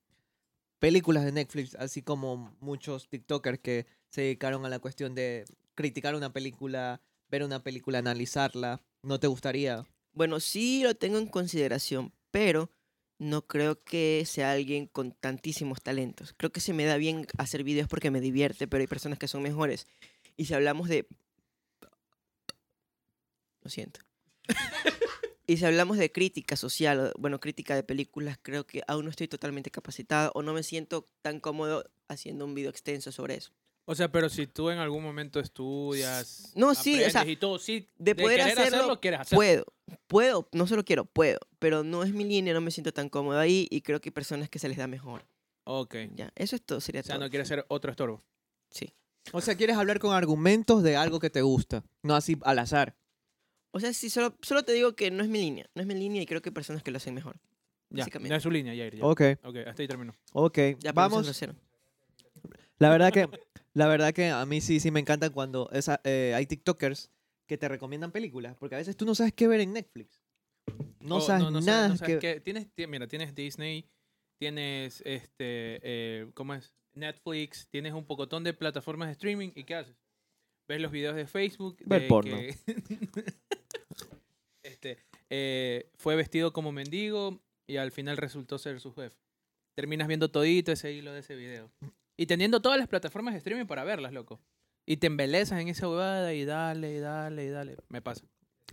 películas 0.80 1.26
de 1.26 1.32
Netflix, 1.32 1.76
así 1.76 2.02
como 2.02 2.56
muchos 2.60 3.08
TikTokers 3.10 3.60
que 3.60 3.86
se 4.10 4.22
dedicaron 4.22 4.66
a 4.66 4.70
la 4.70 4.80
cuestión 4.80 5.16
de 5.16 5.46
criticar 5.74 6.16
una 6.16 6.32
película, 6.32 7.02
ver 7.30 7.44
una 7.44 7.64
película, 7.64 8.00
analizarla? 8.00 8.82
¿No 9.04 9.20
te 9.20 9.28
gustaría? 9.28 9.86
Bueno, 10.14 10.40
sí 10.40 10.82
lo 10.84 10.96
tengo 10.96 11.18
en 11.18 11.28
consideración, 11.28 12.14
pero 12.32 12.72
no 13.18 13.46
creo 13.48 13.84
que 13.84 14.24
sea 14.26 14.52
alguien 14.52 14.88
con 14.88 15.12
tantísimos 15.12 15.82
talentos. 15.82 16.34
Creo 16.38 16.52
que 16.52 16.60
se 16.60 16.74
me 16.74 16.86
da 16.86 16.98
bien 16.98 17.28
hacer 17.38 17.64
videos 17.64 17.88
porque 17.88 18.12
me 18.12 18.22
divierte, 18.22 18.68
pero 18.68 18.82
hay 18.82 18.88
personas 18.88 19.20
que 19.20 19.28
son 19.28 19.42
mejores. 19.42 19.88
Y 20.38 20.46
si 20.46 20.54
hablamos 20.54 20.90
de... 20.90 21.08
Lo 23.66 23.72
siento. 23.72 24.00
y 25.48 25.58
si 25.58 25.66
hablamos 25.66 25.98
de 25.98 26.12
crítica 26.12 26.56
social, 26.56 27.12
bueno, 27.18 27.40
crítica 27.40 27.74
de 27.74 27.82
películas, 27.82 28.38
creo 28.40 28.68
que 28.68 28.84
aún 28.88 29.06
no 29.06 29.10
estoy 29.10 29.28
totalmente 29.28 29.72
capacitado 29.72 30.32
o 30.36 30.44
no 30.44 30.54
me 30.54 30.62
siento 30.62 31.10
tan 31.24 31.40
cómodo 31.40 31.90
haciendo 32.08 32.46
un 32.46 32.54
video 32.54 32.70
extenso 32.70 33.12
sobre 33.12 33.38
eso. 33.38 33.54
O 33.86 33.96
sea, 33.96 34.12
pero 34.12 34.30
si 34.30 34.46
tú 34.46 34.70
en 34.70 34.78
algún 34.78 35.04
momento 35.04 35.40
estudias. 35.40 36.52
No, 36.56 36.76
sí, 36.76 37.04
o 37.04 37.10
sea, 37.10 37.26
y 37.26 37.38
todo, 37.38 37.58
sí, 37.58 37.90
de 37.98 38.14
poder 38.14 38.40
querer 38.40 38.60
hacerlo, 38.60 39.02
quieres 39.02 39.22
hacerlo. 39.22 39.38
Puedo, 39.38 39.66
puedo, 40.06 40.50
no 40.52 40.68
solo 40.68 40.86
quiero, 40.86 41.06
puedo, 41.06 41.40
pero 41.58 41.84
no 41.84 42.04
es 42.04 42.14
mi 42.14 42.24
línea, 42.24 42.54
no 42.54 42.62
me 42.62 42.70
siento 42.70 42.94
tan 42.94 43.10
cómodo 43.10 43.40
ahí 43.40 43.68
y 43.72 43.82
creo 43.82 44.00
que 44.00 44.10
hay 44.10 44.14
personas 44.14 44.48
que 44.48 44.60
se 44.60 44.70
les 44.70 44.78
da 44.78 44.86
mejor. 44.86 45.26
Ok. 45.64 45.96
Ya, 46.14 46.32
eso 46.36 46.56
es 46.56 46.64
todo, 46.64 46.82
sería 46.82 47.02
O 47.02 47.04
sea, 47.04 47.16
todo. 47.16 47.26
no 47.26 47.30
quieres 47.32 47.48
ser 47.48 47.66
otro 47.68 47.90
estorbo. 47.90 48.24
Sí. 48.70 48.94
O 49.32 49.42
sea, 49.42 49.56
quieres 49.56 49.76
hablar 49.76 49.98
con 49.98 50.16
argumentos 50.16 50.84
de 50.84 50.96
algo 50.96 51.20
que 51.20 51.32
te 51.32 51.42
gusta, 51.42 51.84
no 52.04 52.16
así 52.16 52.38
al 52.44 52.60
azar. 52.60 52.96
O 53.76 53.80
sea, 53.82 53.92
sí, 53.92 54.10
solo, 54.10 54.38
solo 54.42 54.64
te 54.64 54.72
digo 54.72 54.96
que 54.96 55.12
no 55.12 55.22
es 55.22 55.30
mi 55.30 55.38
línea, 55.40 55.70
no 55.76 55.82
es 55.82 55.88
mi 55.88 55.96
línea 55.96 56.22
y 56.22 56.26
creo 56.26 56.42
que 56.42 56.48
hay 56.48 56.54
personas 56.54 56.82
que 56.82 56.92
lo 56.92 56.98
hacen 56.98 57.14
mejor. 57.14 57.36
Ya, 57.90 58.04
Básicamente. 58.04 58.30
no 58.30 58.36
es 58.38 58.44
su 58.44 58.50
línea, 58.50 58.74
Jair. 58.74 58.96
Ya. 58.96 59.06
Ok, 59.06 59.22
Ok, 59.44 59.56
hasta 59.68 59.82
ahí 59.82 59.88
terminó. 59.90 60.16
ok. 60.32 60.58
Ya, 60.80 60.94
Vamos. 60.94 61.28
La 62.80 62.90
verdad 62.90 63.12
que, 63.12 63.28
la 63.74 63.88
verdad 63.88 64.14
que 64.14 64.30
a 64.30 64.46
mí 64.46 64.62
sí, 64.62 64.80
sí 64.80 64.92
me 64.92 65.02
encanta 65.02 65.30
cuando 65.30 65.70
esa, 65.74 66.00
eh, 66.06 66.32
hay 66.36 66.46
TikTokers 66.46 67.10
que 67.48 67.58
te 67.58 67.68
recomiendan 67.68 68.12
películas, 68.12 68.56
porque 68.58 68.76
a 68.76 68.78
veces 68.78 68.96
tú 68.96 69.06
no 69.06 69.14
sabes 69.14 69.34
qué 69.34 69.48
ver 69.48 69.60
en 69.60 69.74
Netflix. 69.74 70.22
No 71.02 71.18
Oh, 71.18 71.22
sabes 71.22 71.44
no 71.44 71.50
sabes- 71.52 71.66
nada. 71.66 71.88
no 71.90 71.98
sabes 71.98 72.16
que- 72.16 72.20
qué- 72.36 72.40
Tienes, 72.40 72.68
ti- 72.74 72.88
mira, 72.88 73.08
tienes 73.08 73.36
Disney, 73.36 73.86
tienes 74.40 75.02
este, 75.06 75.80
eh, 75.84 76.28
¿cómo 76.34 76.54
es? 76.54 76.74
Netflix, 76.94 77.68
tienes 77.70 77.92
un 77.94 78.06
pocotón 78.06 78.44
de 78.46 78.54
plataformas 78.54 79.10
de 79.10 79.12
streaming 79.14 79.50
y 79.54 79.64
¿qué 79.66 79.76
haces? 79.76 79.96
Ves 80.68 80.82
los 80.82 80.92
videos 80.92 81.16
de 81.16 81.28
Facebook. 81.28 81.78
Ver 81.86 82.04
de 82.04 82.08
porno. 82.08 82.36
que- 82.38 82.56
este, 84.86 85.04
eh, 85.30 85.90
fue 85.96 86.16
vestido 86.16 86.54
como 86.54 86.72
mendigo 86.72 87.40
y 87.68 87.78
al 87.78 87.92
final 87.92 88.18
resultó 88.18 88.58
ser 88.58 88.80
su 88.80 88.94
jefe. 88.94 89.18
Terminas 89.76 90.08
viendo 90.08 90.30
todito 90.30 90.72
ese 90.72 90.94
hilo 90.94 91.12
de 91.12 91.20
ese 91.20 91.36
video. 91.36 91.72
Y 92.18 92.28
teniendo 92.28 92.62
todas 92.62 92.78
las 92.78 92.88
plataformas 92.88 93.34
de 93.34 93.40
streaming 93.40 93.66
para 93.66 93.84
verlas, 93.84 94.14
loco. 94.14 94.40
Y 94.86 94.98
te 94.98 95.08
embelezas 95.08 95.60
en 95.60 95.68
esa 95.68 95.90
huevada 95.90 96.34
y 96.34 96.46
dale, 96.46 96.96
y 96.96 97.00
dale, 97.00 97.46
y 97.46 97.50
dale. 97.50 97.78
Me 97.90 98.02
pasa. 98.02 98.24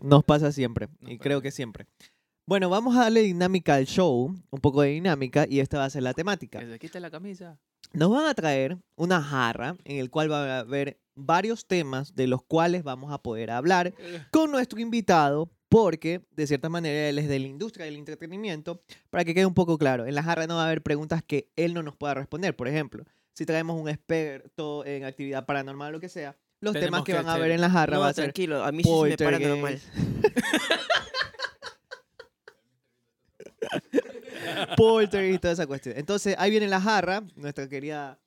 Nos 0.00 0.24
pasa 0.24 0.52
siempre, 0.52 0.88
Nos 1.00 1.10
y 1.10 1.16
pasa 1.16 1.24
creo 1.24 1.40
que 1.40 1.50
siempre. 1.50 1.86
Bueno, 2.46 2.68
vamos 2.68 2.96
a 2.96 3.00
darle 3.00 3.22
dinámica 3.22 3.76
al 3.76 3.86
show, 3.86 4.34
un 4.50 4.60
poco 4.60 4.82
de 4.82 4.90
dinámica, 4.90 5.46
y 5.48 5.60
esta 5.60 5.78
va 5.78 5.86
a 5.86 5.90
ser 5.90 6.02
la 6.02 6.12
temática. 6.12 6.58
Que 6.58 6.66
se 6.66 6.78
quite 6.78 7.00
la 7.00 7.10
camisa. 7.10 7.58
Nos 7.92 8.10
van 8.10 8.26
a 8.26 8.34
traer 8.34 8.78
una 8.96 9.22
jarra 9.22 9.76
en 9.84 9.98
el 9.98 10.10
cual 10.10 10.30
va 10.30 10.56
a 10.56 10.58
haber 10.60 10.98
varios 11.14 11.66
temas 11.66 12.14
de 12.14 12.26
los 12.26 12.42
cuales 12.42 12.82
vamos 12.82 13.12
a 13.12 13.18
poder 13.18 13.50
hablar 13.50 13.94
con 14.30 14.50
nuestro 14.50 14.80
invitado, 14.80 15.50
porque 15.72 16.20
de 16.32 16.46
cierta 16.46 16.68
manera 16.68 17.08
él 17.08 17.18
es 17.18 17.28
de 17.28 17.38
la 17.38 17.46
industria 17.46 17.86
del 17.86 17.96
entretenimiento, 17.96 18.82
para 19.08 19.24
que 19.24 19.32
quede 19.32 19.46
un 19.46 19.54
poco 19.54 19.78
claro. 19.78 20.04
En 20.04 20.14
la 20.14 20.22
jarra 20.22 20.46
no 20.46 20.56
va 20.56 20.64
a 20.64 20.66
haber 20.66 20.82
preguntas 20.82 21.22
que 21.26 21.50
él 21.56 21.72
no 21.72 21.82
nos 21.82 21.96
pueda 21.96 22.12
responder. 22.12 22.54
Por 22.54 22.68
ejemplo, 22.68 23.06
si 23.32 23.46
traemos 23.46 23.80
un 23.80 23.88
experto 23.88 24.84
en 24.84 25.04
actividad 25.04 25.46
paranormal 25.46 25.88
o 25.88 25.92
lo 25.92 26.00
que 26.00 26.10
sea, 26.10 26.36
los 26.60 26.74
Tenemos 26.74 26.90
temas 26.90 27.04
que 27.04 27.12
que 27.12 27.16
van 27.16 27.26
a 27.34 27.38
ver 27.38 27.52
en 27.52 27.62
la 27.62 27.70
jarra 27.70 27.96
va 27.96 28.04
No, 28.04 28.10
a 28.10 28.12
ser 28.12 28.24
tranquilo, 28.24 28.62
a 28.62 28.70
mí 28.70 28.82
sí 28.84 28.90
me 29.02 29.16
para 29.16 29.38
normal. 29.38 29.80
Polter 34.76 35.32
y 35.32 35.38
toda 35.38 35.54
esa 35.54 35.66
cuestión. 35.66 35.96
Entonces, 35.96 36.36
ahí 36.38 36.50
viene 36.50 36.68
la 36.68 36.82
jarra, 36.82 37.22
nuestra 37.34 37.66
querida 37.66 38.18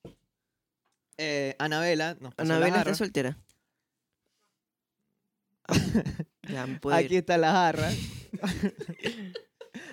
eh, 1.20 1.56
Anabela. 1.60 2.18
Nos 2.20 2.34
pasó 2.34 2.50
la 2.50 2.56
Anabela 2.56 2.78
jarra. 2.80 2.92
está 2.92 3.06
soltera. 3.06 3.38
Ya 6.50 6.66
me 6.68 6.80
puedo 6.80 6.96
Aquí 6.96 7.14
ir. 7.16 7.20
está 7.20 7.38
la 7.38 7.52
jarra. 7.52 7.92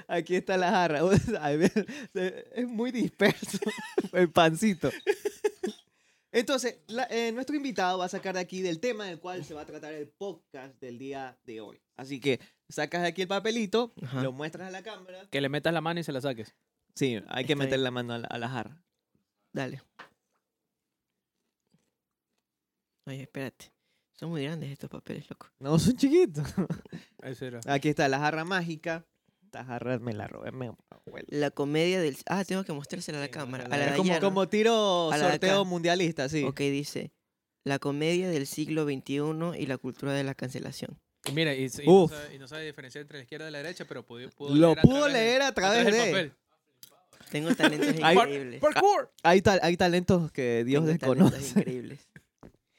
Aquí 0.08 0.36
está 0.36 0.56
la 0.56 0.70
jarra. 0.70 1.00
Es 2.54 2.66
muy 2.68 2.90
disperso 2.92 3.58
el 4.12 4.30
pancito. 4.30 4.90
Entonces, 6.30 6.78
la- 6.88 7.06
eh, 7.10 7.30
nuestro 7.32 7.56
invitado 7.56 7.98
va 7.98 8.06
a 8.06 8.08
sacar 8.08 8.34
de 8.34 8.40
aquí 8.40 8.62
del 8.62 8.80
tema 8.80 9.04
del 9.06 9.18
cual 9.20 9.44
se 9.44 9.52
va 9.54 9.62
a 9.62 9.66
tratar 9.66 9.92
el 9.92 10.08
podcast 10.08 10.78
del 10.80 10.98
día 10.98 11.38
de 11.44 11.60
hoy. 11.60 11.82
Así 11.96 12.20
que 12.20 12.40
sacas 12.70 13.02
de 13.02 13.08
aquí 13.08 13.22
el 13.22 13.28
papelito, 13.28 13.92
Ajá. 14.02 14.22
lo 14.22 14.32
muestras 14.32 14.68
a 14.68 14.70
la 14.70 14.82
cámara. 14.82 15.28
Que 15.30 15.40
le 15.42 15.48
metas 15.50 15.74
la 15.74 15.80
mano 15.82 16.00
y 16.00 16.04
se 16.04 16.12
la 16.12 16.20
saques. 16.22 16.54
Sí, 16.94 17.18
hay 17.28 17.44
que 17.44 17.52
Está 17.52 17.64
meter 17.64 17.78
bien. 17.78 17.84
la 17.84 17.90
mano 17.90 18.12
a 18.14 18.18
la, 18.18 18.28
a 18.28 18.38
la 18.38 18.48
jarra. 18.48 18.82
Dale. 19.54 19.82
Oye, 23.06 23.22
espérate. 23.22 23.71
Son 24.22 24.30
muy 24.30 24.44
grandes 24.44 24.70
estos 24.70 24.88
papeles, 24.88 25.28
loco. 25.28 25.48
No, 25.58 25.76
son 25.80 25.96
chiquitos. 25.96 26.46
Era. 27.40 27.58
Aquí 27.66 27.88
está 27.88 28.06
la 28.06 28.20
jarra 28.20 28.44
mágica. 28.44 29.04
Esta 29.42 29.64
jarra 29.64 29.98
me 29.98 30.12
la 30.12 30.28
robé 30.28 30.52
mi 30.52 30.66
abuelo. 30.90 31.26
La 31.28 31.50
comedia 31.50 32.00
del... 32.00 32.16
Ah, 32.26 32.44
tengo 32.44 32.62
que 32.62 32.72
mostrársela 32.72 33.18
a 33.18 33.22
la 33.22 33.26
Sí, 33.26 33.32
cámara. 33.32 33.64
A 33.64 33.76
la 33.76 33.86
Es 33.86 33.96
como, 33.96 34.20
como 34.20 34.48
tiro 34.48 35.10
A 35.10 35.18
sorteo 35.18 35.64
mundialista, 35.64 36.28
sí. 36.28 36.44
Ok, 36.44 36.60
dice. 36.60 37.10
La 37.64 37.80
comedia 37.80 38.28
del 38.28 38.46
siglo 38.46 38.84
XXI 38.84 39.58
y 39.60 39.66
la 39.66 39.76
cultura 39.76 40.12
de 40.12 40.22
la 40.22 40.36
cancelación. 40.36 41.00
Y 41.26 41.32
mira, 41.32 41.52
y, 41.52 41.64
y 41.64 41.86
no 41.86 42.06
sabe, 42.08 42.34
y 42.36 42.38
no 42.38 42.46
sabe 42.46 42.64
diferenciar 42.66 43.02
entre 43.02 43.18
la 43.18 43.22
izquierda 43.24 43.48
y 43.48 43.50
la 43.50 43.58
derecha, 43.58 43.86
pero 43.88 44.06
pudo, 44.06 44.30
pudo 44.30 44.54
Lo 44.54 44.68
leer 44.68 44.78
a 44.78 44.82
pudo 44.82 44.94
través 45.00 45.12
de- 45.14 45.18
leer 45.20 45.42
a 45.42 45.52
través 45.52 45.84
de- 45.86 45.98
papel. 45.98 46.32
Tengo 47.32 47.54
talentos 47.56 47.88
increíbles. 47.96 48.60
¡Parkour! 48.60 49.12
Hay, 49.24 49.42
tal- 49.42 49.60
hay 49.64 49.76
talentos 49.76 50.30
que 50.30 50.62
Dios 50.64 50.84
Tengo 50.86 50.98
talentos 50.98 51.32
desconoce. 51.32 51.58
increíbles. 51.60 52.08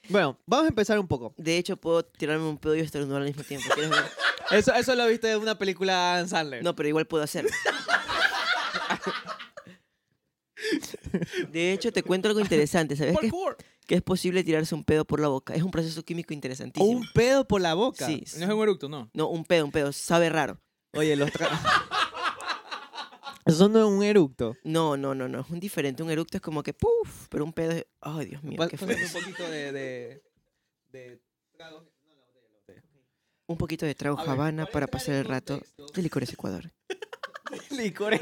Bueno, 0.09 0.37
vamos 0.45 0.65
a 0.65 0.69
empezar 0.69 0.99
un 0.99 1.07
poco. 1.07 1.33
De 1.37 1.57
hecho, 1.57 1.77
puedo 1.77 2.03
tirarme 2.03 2.45
un 2.47 2.57
pedo 2.57 2.75
y 2.75 2.81
estornudar 2.81 3.21
al 3.21 3.27
mismo 3.27 3.43
tiempo. 3.43 3.67
¿Quieres 3.73 3.89
ver? 3.91 4.03
Eso, 4.51 4.73
eso 4.73 4.93
lo 4.93 5.07
viste 5.07 5.31
en 5.31 5.39
una 5.39 5.57
película 5.57 5.93
de 5.93 5.99
Adam 5.99 6.27
Sandler. 6.27 6.63
No, 6.63 6.75
pero 6.75 6.87
igual 6.89 7.07
puedo 7.07 7.23
hacerlo. 7.23 7.49
De 11.51 11.71
hecho, 11.73 11.91
te 11.91 12.03
cuento 12.03 12.27
algo 12.27 12.39
interesante. 12.39 12.95
¿Sabes 12.95 13.17
que 13.17 13.27
es, 13.27 13.31
¡Parkour! 13.31 13.57
que 13.87 13.95
es 13.95 14.01
posible 14.01 14.43
tirarse 14.43 14.75
un 14.75 14.83
pedo 14.83 15.05
por 15.05 15.19
la 15.19 15.27
boca? 15.29 15.55
Es 15.55 15.63
un 15.63 15.71
proceso 15.71 16.03
químico 16.03 16.33
interesantísimo. 16.33 16.89
un 16.91 17.05
pedo 17.13 17.47
por 17.47 17.61
la 17.61 17.73
boca. 17.73 18.05
Sí. 18.05 18.23
No 18.37 18.45
es 18.45 18.51
un 18.51 18.61
eructo, 18.61 18.89
no. 18.89 19.09
No, 19.13 19.29
un 19.29 19.43
pedo, 19.45 19.65
un 19.65 19.71
pedo. 19.71 19.91
Sabe 19.91 20.29
raro. 20.29 20.59
Oye, 20.93 21.15
los 21.15 21.31
tra- 21.31 21.49
Eso 23.45 23.69
no 23.69 23.79
es 23.79 23.85
un 23.85 24.03
eructo. 24.03 24.55
No, 24.63 24.95
no, 24.97 25.13
no, 25.13 25.27
no. 25.27 25.41
Es 25.41 25.49
un 25.49 25.59
diferente. 25.59 26.01
Un 26.03 26.11
eructo 26.11 26.37
es 26.37 26.41
como 26.41 26.63
que 26.63 26.73
¡puf! 26.73 27.27
Pero 27.29 27.43
un 27.43 27.53
pedo 27.53 27.71
es... 27.73 27.85
Ay, 28.01 28.27
Dios 28.27 28.43
mío, 28.43 28.57
qué 28.69 28.77
pásame 28.77 28.95
un 29.05 29.11
poquito 29.11 29.49
de, 29.49 29.71
de, 29.71 30.23
de 30.91 31.21
tragos. 31.55 31.83
No, 32.05 32.13
la 32.15 32.21
botella, 32.21 32.49
la 32.51 32.59
botella. 32.59 32.83
Un 33.47 33.57
poquito 33.57 33.85
de 33.85 33.95
trago 33.95 34.19
Habana 34.19 34.65
para 34.65 34.87
pasar 34.87 35.15
el 35.15 35.25
rato 35.25 35.55
contexto. 35.55 35.85
de 35.93 36.01
Licores 36.01 36.31
Ecuador. 36.33 36.71
Licores. 37.71 38.21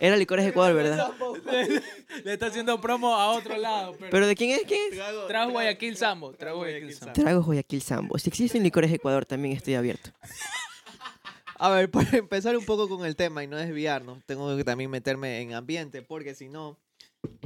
Era 0.00 0.16
Licores 0.16 0.46
Ecuador, 0.46 0.74
¿verdad? 0.74 1.10
Le 2.24 2.32
está 2.32 2.46
haciendo 2.46 2.80
promo 2.80 3.14
a 3.14 3.32
otro 3.32 3.56
lado. 3.56 3.94
Pero... 3.98 4.10
¿Pero 4.10 4.26
de 4.26 4.34
quién 4.34 4.50
es? 4.50 4.62
¿Quién 4.66 4.92
es? 4.92 4.98
Trajo 5.28 5.50
Guayaquil 5.52 5.96
Sambo. 5.96 6.32
Trajo 6.32 6.56
Guayaquil 6.58 6.94
Sambo. 6.94 7.12
Tragos 7.12 7.44
Guayaquil 7.46 7.82
Sambo. 7.82 8.18
Si 8.18 8.28
existen 8.28 8.62
Licores 8.62 8.92
Ecuador, 8.92 9.24
también 9.26 9.56
estoy 9.56 9.74
abierto. 9.74 10.10
A 11.58 11.70
ver, 11.70 11.90
para 11.90 12.16
empezar 12.16 12.56
un 12.56 12.64
poco 12.64 12.88
con 12.88 13.04
el 13.04 13.16
tema 13.16 13.42
y 13.44 13.46
no 13.46 13.56
desviarnos, 13.56 14.24
tengo 14.26 14.56
que 14.56 14.64
también 14.64 14.90
meterme 14.90 15.40
en 15.40 15.54
ambiente, 15.54 16.02
porque 16.02 16.34
si 16.34 16.48
no, 16.48 16.78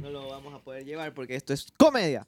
no 0.01 0.09
lo 0.09 0.27
vamos 0.29 0.53
a 0.53 0.63
poder 0.63 0.85
llevar, 0.85 1.13
porque 1.13 1.35
esto 1.35 1.53
es 1.53 1.67
comedia. 1.77 2.27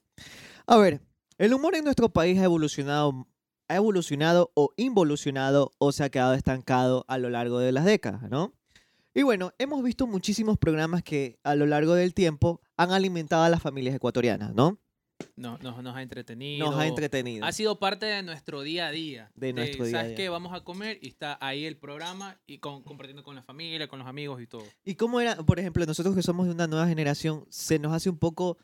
A 0.65 0.77
ver, 0.77 1.01
el 1.37 1.53
humor 1.53 1.75
en 1.75 1.83
nuestro 1.83 2.09
país 2.09 2.39
ha 2.39 2.45
evolucionado, 2.45 3.27
ha 3.67 3.75
evolucionado 3.75 4.51
o 4.53 4.73
involucionado 4.77 5.71
o 5.77 5.91
se 5.91 6.03
ha 6.03 6.09
quedado 6.09 6.33
estancado 6.33 7.05
a 7.07 7.17
lo 7.17 7.29
largo 7.29 7.59
de 7.59 7.71
las 7.71 7.85
décadas, 7.85 8.29
¿no? 8.29 8.53
Y 9.15 9.21
bueno, 9.21 9.53
hemos 9.59 9.83
visto 9.83 10.07
muchísimos 10.07 10.57
programas 10.57 11.03
que 11.03 11.37
a 11.43 11.53
lo 11.53 11.67
largo 11.67 11.93
del 11.93 12.15
tiempo 12.15 12.61
han 12.77 12.91
alimentado 12.91 13.43
a 13.43 13.49
las 13.49 13.61
familias 13.61 13.95
ecuatorianas, 13.95 14.55
¿no? 14.55 14.79
No, 15.35 15.57
nos, 15.59 15.81
nos 15.81 15.95
ha 15.95 16.01
entretenido. 16.01 16.65
Nos 16.69 16.79
ha 16.79 16.85
entretenido. 16.87 17.45
Ha 17.45 17.51
sido 17.51 17.79
parte 17.79 18.05
de 18.05 18.21
nuestro 18.23 18.61
día 18.61 18.87
a 18.87 18.91
día. 18.91 19.31
De 19.35 19.53
nuestro 19.53 19.85
día 19.85 19.97
a 19.97 20.01
¿Sabes 20.01 20.15
día. 20.15 20.25
qué? 20.25 20.29
Vamos 20.29 20.53
a 20.53 20.63
comer 20.63 20.99
y 21.01 21.07
está 21.07 21.37
ahí 21.41 21.65
el 21.65 21.77
programa 21.77 22.39
y 22.45 22.59
con, 22.59 22.83
compartiendo 22.83 23.23
con 23.23 23.35
la 23.35 23.43
familia, 23.43 23.87
con 23.87 23.99
los 23.99 24.07
amigos 24.07 24.41
y 24.41 24.47
todo. 24.47 24.63
¿Y 24.83 24.95
cómo 24.95 25.19
era, 25.21 25.35
por 25.37 25.59
ejemplo, 25.59 25.85
nosotros 25.85 26.15
que 26.15 26.21
somos 26.21 26.45
de 26.47 26.51
una 26.53 26.67
nueva 26.67 26.87
generación, 26.87 27.45
se 27.49 27.79
nos 27.79 27.93
hace 27.93 28.09
un 28.09 28.17
poco... 28.17 28.57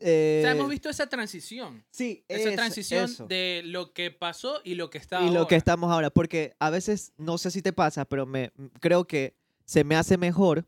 eh, 0.00 0.38
o 0.40 0.42
sea, 0.46 0.52
hemos 0.52 0.68
visto 0.70 0.88
esa 0.88 1.08
transición. 1.08 1.84
Sí, 1.90 2.24
Esa 2.28 2.48
eso, 2.48 2.56
transición 2.56 3.04
eso. 3.04 3.26
de 3.26 3.62
lo 3.64 3.92
que 3.92 4.10
pasó 4.10 4.60
y 4.64 4.74
lo 4.76 4.88
que 4.90 4.98
está 4.98 5.20
y 5.22 5.30
lo 5.30 5.38
ahora. 5.40 5.48
que 5.48 5.56
estamos 5.56 5.90
ahora, 5.90 6.10
porque 6.10 6.54
a 6.58 6.70
veces, 6.70 7.12
no 7.18 7.38
sé 7.38 7.50
si 7.50 7.60
te 7.62 7.72
pasa, 7.72 8.04
pero 8.06 8.24
me 8.26 8.50
creo 8.80 9.06
que 9.06 9.34
se 9.64 9.84
me 9.84 9.94
hace 9.96 10.16
mejor 10.16 10.64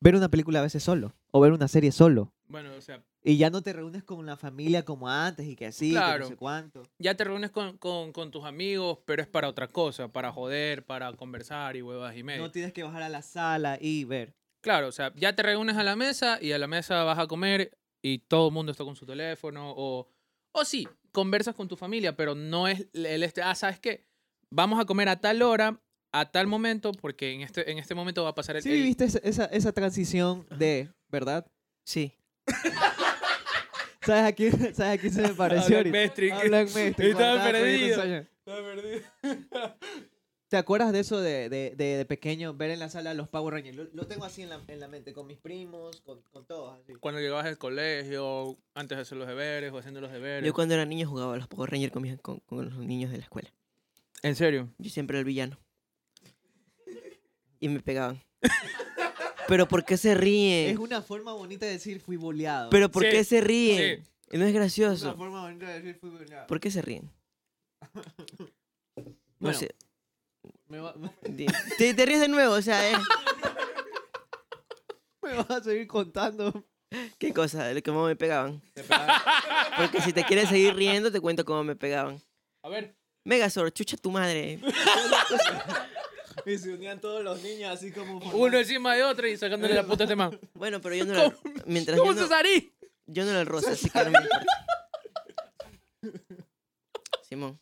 ver 0.00 0.16
una 0.16 0.28
película 0.28 0.58
a 0.58 0.62
veces 0.62 0.82
solo, 0.82 1.14
o 1.30 1.40
ver 1.40 1.52
una 1.52 1.68
serie 1.68 1.92
solo. 1.92 2.33
Bueno, 2.46 2.74
o 2.74 2.80
sea, 2.80 3.02
Y 3.22 3.36
ya 3.38 3.48
no 3.50 3.62
te 3.62 3.72
reúnes 3.72 4.02
con 4.04 4.24
la 4.26 4.36
familia 4.36 4.84
como 4.84 5.08
antes 5.08 5.46
y 5.46 5.56
que 5.56 5.66
así, 5.66 5.90
que 5.90 6.18
no 6.18 6.26
sé 6.28 6.36
cuánto. 6.36 6.82
ya 6.98 7.14
te 7.16 7.24
reúnes 7.24 7.50
con, 7.50 7.78
con- 7.78 8.12
con 8.12 8.30
tus 8.30 8.44
amigos, 8.44 8.98
pero 9.06 9.22
es 9.22 9.28
para 9.28 9.48
otra 9.48 9.68
cosa, 9.68 10.08
para 10.08 10.30
joder, 10.32 10.84
para 10.84 11.12
conversar 11.14 11.76
y 11.76 11.82
huevas 11.82 12.14
y 12.16 12.22
medio. 12.22 12.42
No 12.42 12.50
tienes 12.50 12.72
que 12.72 12.82
bajar 12.82 13.02
a 13.02 13.08
la 13.08 13.22
sala 13.22 13.78
y 13.80 14.04
ver. 14.04 14.34
Claro, 14.60 14.88
o 14.88 14.92
sea, 14.92 15.12
ya 15.16 15.34
te 15.34 15.42
reúnes 15.42 15.76
a 15.76 15.82
la 15.82 15.96
mesa 15.96 16.38
y 16.40 16.52
a 16.52 16.58
la 16.58 16.66
mesa 16.66 17.02
vas 17.04 17.18
a 17.18 17.26
comer 17.26 17.76
y 18.02 18.18
todo 18.18 18.48
el 18.48 18.54
mundo 18.54 18.72
está 18.72 18.84
con 18.84 18.96
su 18.96 19.06
teléfono 19.06 19.72
o, 19.76 20.08
o 20.52 20.64
sí, 20.64 20.86
conversas 21.12 21.54
con 21.54 21.68
tu 21.68 21.76
familia, 21.76 22.14
pero 22.16 22.34
no 22.34 22.68
es 22.68 22.86
el 22.92 23.22
este, 23.22 23.42
ah, 23.42 23.54
¿sabes 23.54 23.78
qué? 23.80 24.04
Vamos 24.50 24.78
a 24.80 24.84
comer 24.84 25.08
a 25.08 25.20
tal 25.20 25.42
hora, 25.42 25.80
a 26.12 26.30
tal 26.30 26.46
momento, 26.46 26.92
porque 26.92 27.32
en 27.32 27.40
este, 27.40 27.70
en 27.70 27.78
este 27.78 27.94
momento 27.94 28.22
va 28.22 28.30
a 28.30 28.34
pasar 28.34 28.56
el... 28.56 28.62
Sí, 28.62 28.72
el- 28.72 28.82
viste 28.82 29.04
esa, 29.04 29.18
esa, 29.18 29.44
esa 29.46 29.72
transición 29.72 30.46
de, 30.58 30.90
¿verdad? 31.08 31.46
Sí. 31.84 32.14
¿Sabes 34.02 34.24
a 34.24 34.32
quién, 34.32 34.74
¿sabes 34.74 34.98
a 34.98 34.98
quién 35.00 35.12
se 35.12 35.22
me 35.22 35.28
pareció? 35.34 35.78
Alan 35.78 36.68
ahorita? 36.68 37.02
Estaba 37.02 37.44
perdido. 37.52 37.86
esos 37.86 38.04
años. 38.04 38.26
¿Te 40.48 40.58
acuerdas 40.58 40.92
de 40.92 41.00
eso 41.00 41.20
de, 41.20 41.48
de, 41.48 41.74
de, 41.74 41.96
de 41.96 42.04
pequeño, 42.04 42.54
ver 42.54 42.70
en 42.70 42.78
la 42.78 42.88
sala 42.90 43.12
los 43.14 43.28
Power 43.28 43.54
Rangers? 43.54 43.76
Lo, 43.76 43.84
lo 43.92 44.06
tengo 44.06 44.24
así 44.26 44.42
en 44.42 44.50
la, 44.50 44.60
en 44.68 44.78
la 44.78 44.88
mente, 44.88 45.12
con 45.14 45.26
mis 45.26 45.38
primos, 45.38 46.00
con, 46.02 46.20
con 46.30 46.44
todos. 46.46 46.78
Así. 46.78 46.92
Cuando 47.00 47.20
llegabas 47.20 47.46
al 47.46 47.56
colegio, 47.58 48.56
antes 48.74 48.96
de 48.98 49.02
hacer 49.02 49.18
los 49.18 49.26
deberes 49.26 49.72
o 49.72 49.78
haciendo 49.78 50.00
los 50.02 50.12
deberes. 50.12 50.46
Yo 50.46 50.52
cuando 50.52 50.74
era 50.74 50.84
niño 50.84 51.08
jugaba 51.08 51.34
a 51.34 51.38
los 51.38 51.48
Power 51.48 51.70
Rangers 51.70 51.92
con, 51.92 52.02
mis- 52.02 52.20
con- 52.20 52.40
con 52.40 52.66
los 52.66 52.76
niños 52.78 53.10
de 53.10 53.16
la 53.16 53.24
escuela. 53.24 53.50
¿En 54.22 54.36
serio? 54.36 54.68
Yo 54.78 54.90
siempre 54.90 55.16
era 55.16 55.20
el 55.20 55.24
villano. 55.26 55.58
Y 57.58 57.68
me 57.68 57.80
pegaban. 57.80 58.22
¿Pero 59.48 59.68
por 59.68 59.84
qué 59.84 59.96
se 59.96 60.12
Es 60.12 60.18
ríen? 60.18 60.78
una 60.78 61.02
forma 61.02 61.32
bonita 61.32 61.66
de 61.66 61.72
decir 61.72 62.00
fui 62.00 62.16
boleado. 62.16 62.70
¿Pero 62.70 62.90
por 62.90 63.04
Sí, 63.04 63.10
qué 63.10 63.24
se 63.24 63.40
ríen? 63.40 64.04
No 64.32 64.44
es 64.44 64.48
es 64.48 64.50
una 64.50 64.52
gracioso. 64.52 65.14
forma 65.16 65.42
bonita 65.42 65.68
de 65.68 65.80
decir 65.80 65.98
fui 66.00 66.10
boleado. 66.10 66.46
¿Por 66.46 66.60
qué 66.60 66.70
se 66.70 66.82
ríen? 66.82 67.10
No 68.96 69.50
Bueno. 69.50 69.58
sé. 69.58 69.74
Me, 70.68 70.78
va- 70.80 70.94
Di- 71.22 71.46
Te, 71.76 71.92
te 71.92 72.06
ríes 72.06 72.20
de 72.20 72.28
nuevo, 72.28 72.54
o 72.54 72.62
sea, 72.62 72.90
eh. 72.90 72.96
me 75.22 75.34
vas 75.34 75.50
a 75.50 75.62
seguir 75.62 75.86
contando. 75.86 76.64
¿Qué 77.18 77.34
cosa? 77.34 77.64
De 77.64 77.82
cómo 77.82 78.06
me 78.06 78.16
pegaban. 78.16 78.62
Porque 79.76 80.00
si 80.00 80.12
te 80.12 80.24
quieres 80.24 80.48
seguir 80.48 80.74
riendo, 80.74 81.12
te 81.12 81.20
cuento 81.20 81.44
cómo 81.44 81.64
me 81.64 81.76
pegaban. 81.76 82.20
A 82.62 82.68
ver, 82.70 82.94
Megazord, 83.24 83.72
chucha 83.72 83.96
tu 83.96 84.10
madre. 84.10 84.58
Y 86.46 86.58
se 86.58 86.72
unían 86.72 87.00
todos 87.00 87.22
los 87.22 87.42
niños 87.42 87.72
así 87.72 87.92
como... 87.92 88.18
uno 88.18 88.58
encima 88.58 88.94
de 88.94 89.02
otro 89.02 89.26
y 89.26 89.36
sacándole 89.36 89.74
la 89.74 89.86
puta 89.86 90.04
a 90.04 90.06
este 90.06 90.16
man. 90.16 90.38
Bueno, 90.54 90.80
pero 90.80 90.94
yo 90.94 91.04
no 91.04 91.12
era. 91.14 91.36
Mientras 91.66 91.96
yo 91.96 92.02
¿Cómo 92.02 92.14
no, 92.14 92.22
Cesarí? 92.22 92.72
yo 93.06 93.24
no 93.24 93.30
era 93.30 93.40
el 93.40 93.46
rosa, 93.46 93.72
así 93.72 93.90
que 93.90 94.04
no 94.04 94.10
me 94.10 94.18
importa. 94.18 94.46
Simón. 97.28 97.58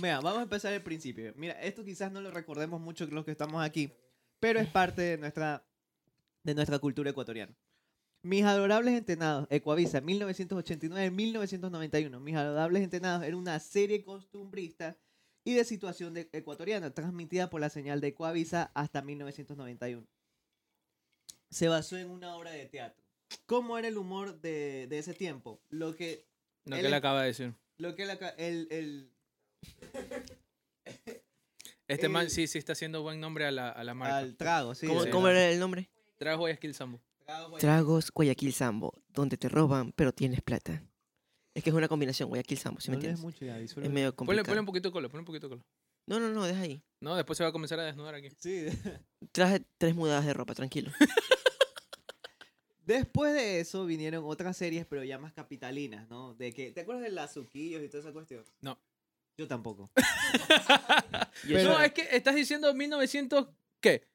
Mira, 0.00 0.20
vamos 0.20 0.38
a 0.38 0.42
empezar 0.42 0.72
el 0.72 0.82
principio. 0.82 1.32
Mira, 1.36 1.60
esto 1.60 1.84
quizás 1.84 2.12
no 2.12 2.20
lo 2.20 2.30
recordemos 2.30 2.80
mucho 2.80 3.06
los 3.06 3.24
que 3.24 3.32
estamos 3.32 3.64
aquí, 3.64 3.92
pero 4.38 4.60
es 4.60 4.68
parte 4.68 5.02
de 5.02 5.18
nuestra, 5.18 5.64
de 6.44 6.54
nuestra 6.54 6.78
cultura 6.78 7.10
ecuatoriana. 7.10 7.52
Mis 8.22 8.44
adorables 8.44 8.94
entrenados, 8.94 9.46
Ecuavisa, 9.50 10.00
1989-1991. 10.02 12.20
Mis 12.20 12.36
adorables 12.36 12.82
entrenados 12.82 13.24
era 13.24 13.36
una 13.36 13.58
serie 13.60 14.04
costumbrista 14.04 14.96
y 15.44 15.54
de 15.54 15.64
situación 15.64 16.14
de 16.14 16.28
ecuatoriana, 16.32 16.92
transmitida 16.92 17.48
por 17.50 17.60
la 17.60 17.70
señal 17.70 18.00
de 18.00 18.08
Ecuavisa 18.08 18.70
hasta 18.74 19.02
1991. 19.02 20.06
Se 21.50 21.68
basó 21.68 21.96
en 21.96 22.10
una 22.10 22.36
obra 22.36 22.50
de 22.50 22.66
teatro. 22.66 23.02
¿Cómo 23.46 23.78
era 23.78 23.88
el 23.88 23.96
humor 23.98 24.40
de, 24.40 24.86
de 24.88 24.98
ese 24.98 25.14
tiempo? 25.14 25.60
Lo 25.70 25.96
que, 25.96 26.26
Lo 26.64 26.76
Él 26.76 26.82
que 26.82 26.86
él 26.88 26.94
acaba 26.94 27.22
de 27.22 27.28
decir. 27.28 27.54
lo 27.78 27.94
que 27.94 28.04
la 28.06 28.18
ca- 28.18 28.34
el, 28.38 28.68
el, 28.70 29.12
Este 31.86 32.08
man 32.08 32.24
el- 32.24 32.30
sí, 32.30 32.46
sí 32.46 32.58
está 32.58 32.72
haciendo 32.72 33.02
buen 33.02 33.20
nombre 33.20 33.46
a 33.46 33.50
la, 33.50 33.70
a 33.70 33.84
la 33.84 33.94
marca. 33.94 34.18
al 34.18 34.36
trago, 34.36 34.74
sí. 34.74 34.86
¿Cómo, 34.86 35.04
sí. 35.04 35.10
cómo 35.10 35.28
era 35.28 35.48
el 35.50 35.58
nombre? 35.58 35.90
Trajo 36.18 36.40
Guayaquil 36.40 36.74
Sambo. 36.74 37.00
Trago. 37.24 37.56
Tragos 37.58 38.10
Guayaquil 38.10 38.52
Sambo, 38.52 38.92
donde 39.08 39.36
te 39.36 39.48
roban, 39.48 39.92
pero 39.92 40.12
tienes 40.12 40.42
plata. 40.42 40.82
Es 41.58 41.64
que 41.64 41.70
es 41.70 41.74
una 41.76 41.88
combinación, 41.88 42.28
Guayaquil 42.28 42.56
Sambo, 42.58 42.80
¿sí 42.80 42.88
me 42.90 42.96
No 42.98 43.02
lees 43.02 43.18
entiendes? 43.18 43.34
mucho 43.40 43.44
ya, 43.44 43.58
Es 43.58 43.74
medio 43.90 44.14
Ponle, 44.14 44.14
complicado. 44.14 44.44
ponle 44.46 44.60
un 44.60 44.66
poquito 44.66 44.88
de 44.88 44.92
color, 44.92 45.10
ponle 45.10 45.22
un 45.22 45.26
poquito 45.26 45.48
de 45.48 45.50
color. 45.56 45.64
No, 46.06 46.20
no, 46.20 46.28
no, 46.30 46.44
deja 46.44 46.60
ahí. 46.60 46.82
No, 47.00 47.16
después 47.16 47.36
se 47.36 47.42
va 47.42 47.50
a 47.50 47.52
comenzar 47.52 47.80
a 47.80 47.84
desnudar 47.84 48.14
aquí. 48.14 48.28
Sí. 48.38 48.66
Traje 49.32 49.64
tres 49.76 49.96
mudadas 49.96 50.24
de 50.24 50.34
ropa, 50.34 50.54
tranquilo. 50.54 50.92
Después 52.86 53.34
de 53.34 53.60
eso 53.60 53.84
vinieron 53.84 54.24
otras 54.26 54.56
series, 54.56 54.86
pero 54.86 55.04
ya 55.04 55.18
más 55.18 55.32
capitalinas, 55.34 56.08
¿no? 56.08 56.34
De 56.34 56.54
que, 56.54 56.72
¿te 56.72 56.80
acuerdas 56.80 57.02
de 57.04 57.10
las 57.10 57.34
Suquillos 57.34 57.82
y 57.82 57.88
toda 57.88 58.02
esa 58.02 58.12
cuestión? 58.12 58.44
No. 58.62 58.78
Yo 59.36 59.46
tampoco. 59.46 59.90
Pero- 61.42 61.58
eso- 61.58 61.68
no, 61.70 61.82
es 61.82 61.92
que 61.92 62.08
estás 62.16 62.34
diciendo 62.34 62.72
1900, 62.72 63.48
¿qué? 63.80 64.08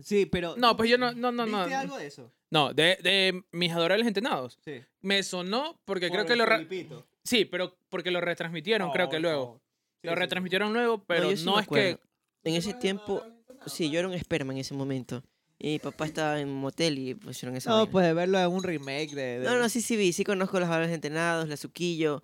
Sí, 0.00 0.26
pero... 0.26 0.56
No, 0.56 0.72
¿tú 0.72 0.76
pues 0.78 0.90
yo 0.90 0.98
no, 0.98 1.12
no, 1.12 1.32
no, 1.32 1.46
no. 1.46 1.58
¿Viste 1.60 1.74
algo 1.74 1.96
de 1.96 2.06
eso? 2.06 2.30
No, 2.50 2.72
de, 2.72 2.96
de 3.02 3.42
mis 3.52 3.72
adorables 3.72 4.06
entrenados. 4.06 4.58
Sí. 4.64 4.80
Me 5.02 5.22
sonó 5.22 5.80
porque 5.84 6.10
creo 6.10 6.24
que 6.24 6.36
lo... 6.36 6.46
Felipito. 6.46 7.06
Sí, 7.24 7.44
pero 7.44 7.76
porque 7.90 8.10
lo 8.10 8.20
retransmitieron, 8.20 8.90
creo 8.90 9.08
que 9.10 9.18
luego. 9.18 9.60
Sí, 10.00 10.06
Lo 10.06 10.12
sí, 10.12 10.14
sí. 10.16 10.20
retransmitieron 10.20 10.72
luego, 10.72 11.04
pero 11.04 11.30
no 11.44 11.60
es 11.60 11.68
que... 11.68 11.98
En 12.44 12.54
ese 12.54 12.72
tiempo, 12.74 13.22
sí, 13.66 13.90
yo 13.90 13.98
era 13.98 14.08
un 14.08 14.14
esperma 14.14 14.52
en 14.54 14.60
ese 14.60 14.72
momento. 14.72 15.22
Y 15.58 15.70
mi 15.72 15.78
papá 15.80 16.06
estaba 16.06 16.40
en 16.40 16.48
un 16.48 16.60
motel 16.60 16.98
y 16.98 17.14
pusieron 17.14 17.56
esa 17.56 17.68
No, 17.70 17.76
vaina. 17.78 17.90
pues 17.90 18.06
de 18.06 18.14
verlo 18.14 18.38
en 18.38 18.46
un 18.50 18.62
remake 18.62 19.10
de... 19.14 19.40
de- 19.40 19.44
No, 19.44 19.58
no, 19.58 19.68
sí, 19.68 19.82
sí 19.82 19.96
vi. 19.96 20.12
Sí 20.12 20.24
conozco 20.24 20.58
los 20.60 20.68
valores 20.68 20.92
entrenados, 20.94 21.48
la 21.48 21.56
Suquillo. 21.56 22.22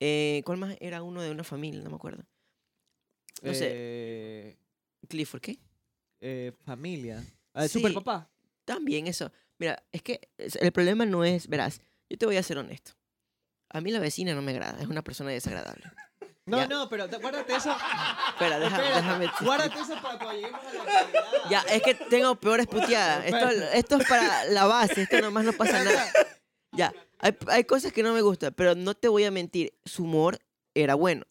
Eh, 0.00 0.42
¿Cuál 0.44 0.58
más? 0.58 0.76
Era 0.80 1.02
uno 1.02 1.22
de 1.22 1.30
una 1.30 1.42
familia, 1.44 1.82
no 1.82 1.88
me 1.90 1.96
acuerdo. 1.96 2.24
no 3.42 3.54
sé. 3.54 3.70
Eh, 3.72 4.56
Clifford, 5.08 5.40
¿qué? 5.40 5.58
eh, 6.20 6.52
familia. 6.64 7.24
Ah, 7.54 7.66
Sí. 7.66 7.78
Super 7.78 7.94
papá. 7.94 8.30
También 8.64 9.06
eso. 9.06 9.32
Mira, 9.58 9.82
es 9.92 10.02
que 10.02 10.28
el 10.38 10.72
problema 10.72 11.06
no 11.06 11.24
es, 11.24 11.48
verás, 11.48 11.80
yo 12.10 12.18
te 12.18 12.26
voy 12.26 12.36
a 12.36 12.42
ser 12.42 12.58
honesto. 12.58 12.92
A 13.70 13.80
mí 13.80 13.90
la 13.90 14.00
vecina 14.00 14.34
no 14.34 14.42
me 14.42 14.52
agrada, 14.52 14.80
es 14.80 14.86
una 14.86 15.02
persona 15.02 15.30
desagradable. 15.30 15.84
No, 16.46 16.58
Ya. 16.58 16.66
no, 16.66 16.90
pero 16.90 17.08
te- 17.08 17.16
guárdate 17.16 17.54
eso. 17.56 17.74
Espera, 18.28 18.58
deja- 18.58 18.76
Espérate, 18.76 18.96
déjame. 18.96 19.30
Guárdate 19.40 19.80
eso 19.80 19.94
para 20.02 20.18
cuando 20.18 20.32
lleguemos 20.34 20.60
a 20.60 20.72
la 20.74 20.82
actualidad. 20.82 21.24
Ya, 21.50 21.60
es 21.70 21.82
que 21.82 21.94
tengo 21.94 22.34
peores 22.34 22.66
puteadas. 22.66 23.24
Esto, 23.24 23.48
esto 23.72 23.96
es 23.96 24.06
para 24.06 24.44
la 24.50 24.66
base, 24.66 25.00
esto 25.00 25.22
nomás 25.22 25.46
no 25.46 25.54
pasa 25.54 25.82
nada. 25.82 26.06
Ya, 26.72 26.92
hay, 27.20 27.34
hay 27.48 27.64
cosas 27.64 27.94
que 27.94 28.02
no 28.02 28.12
me 28.12 28.20
gustan, 28.20 28.52
pero 28.52 28.74
no 28.74 28.92
te 28.94 29.08
voy 29.08 29.24
a 29.24 29.30
mentir, 29.30 29.72
su 29.86 30.04
humor 30.04 30.38
era 30.74 30.94
bueno. 30.96 31.24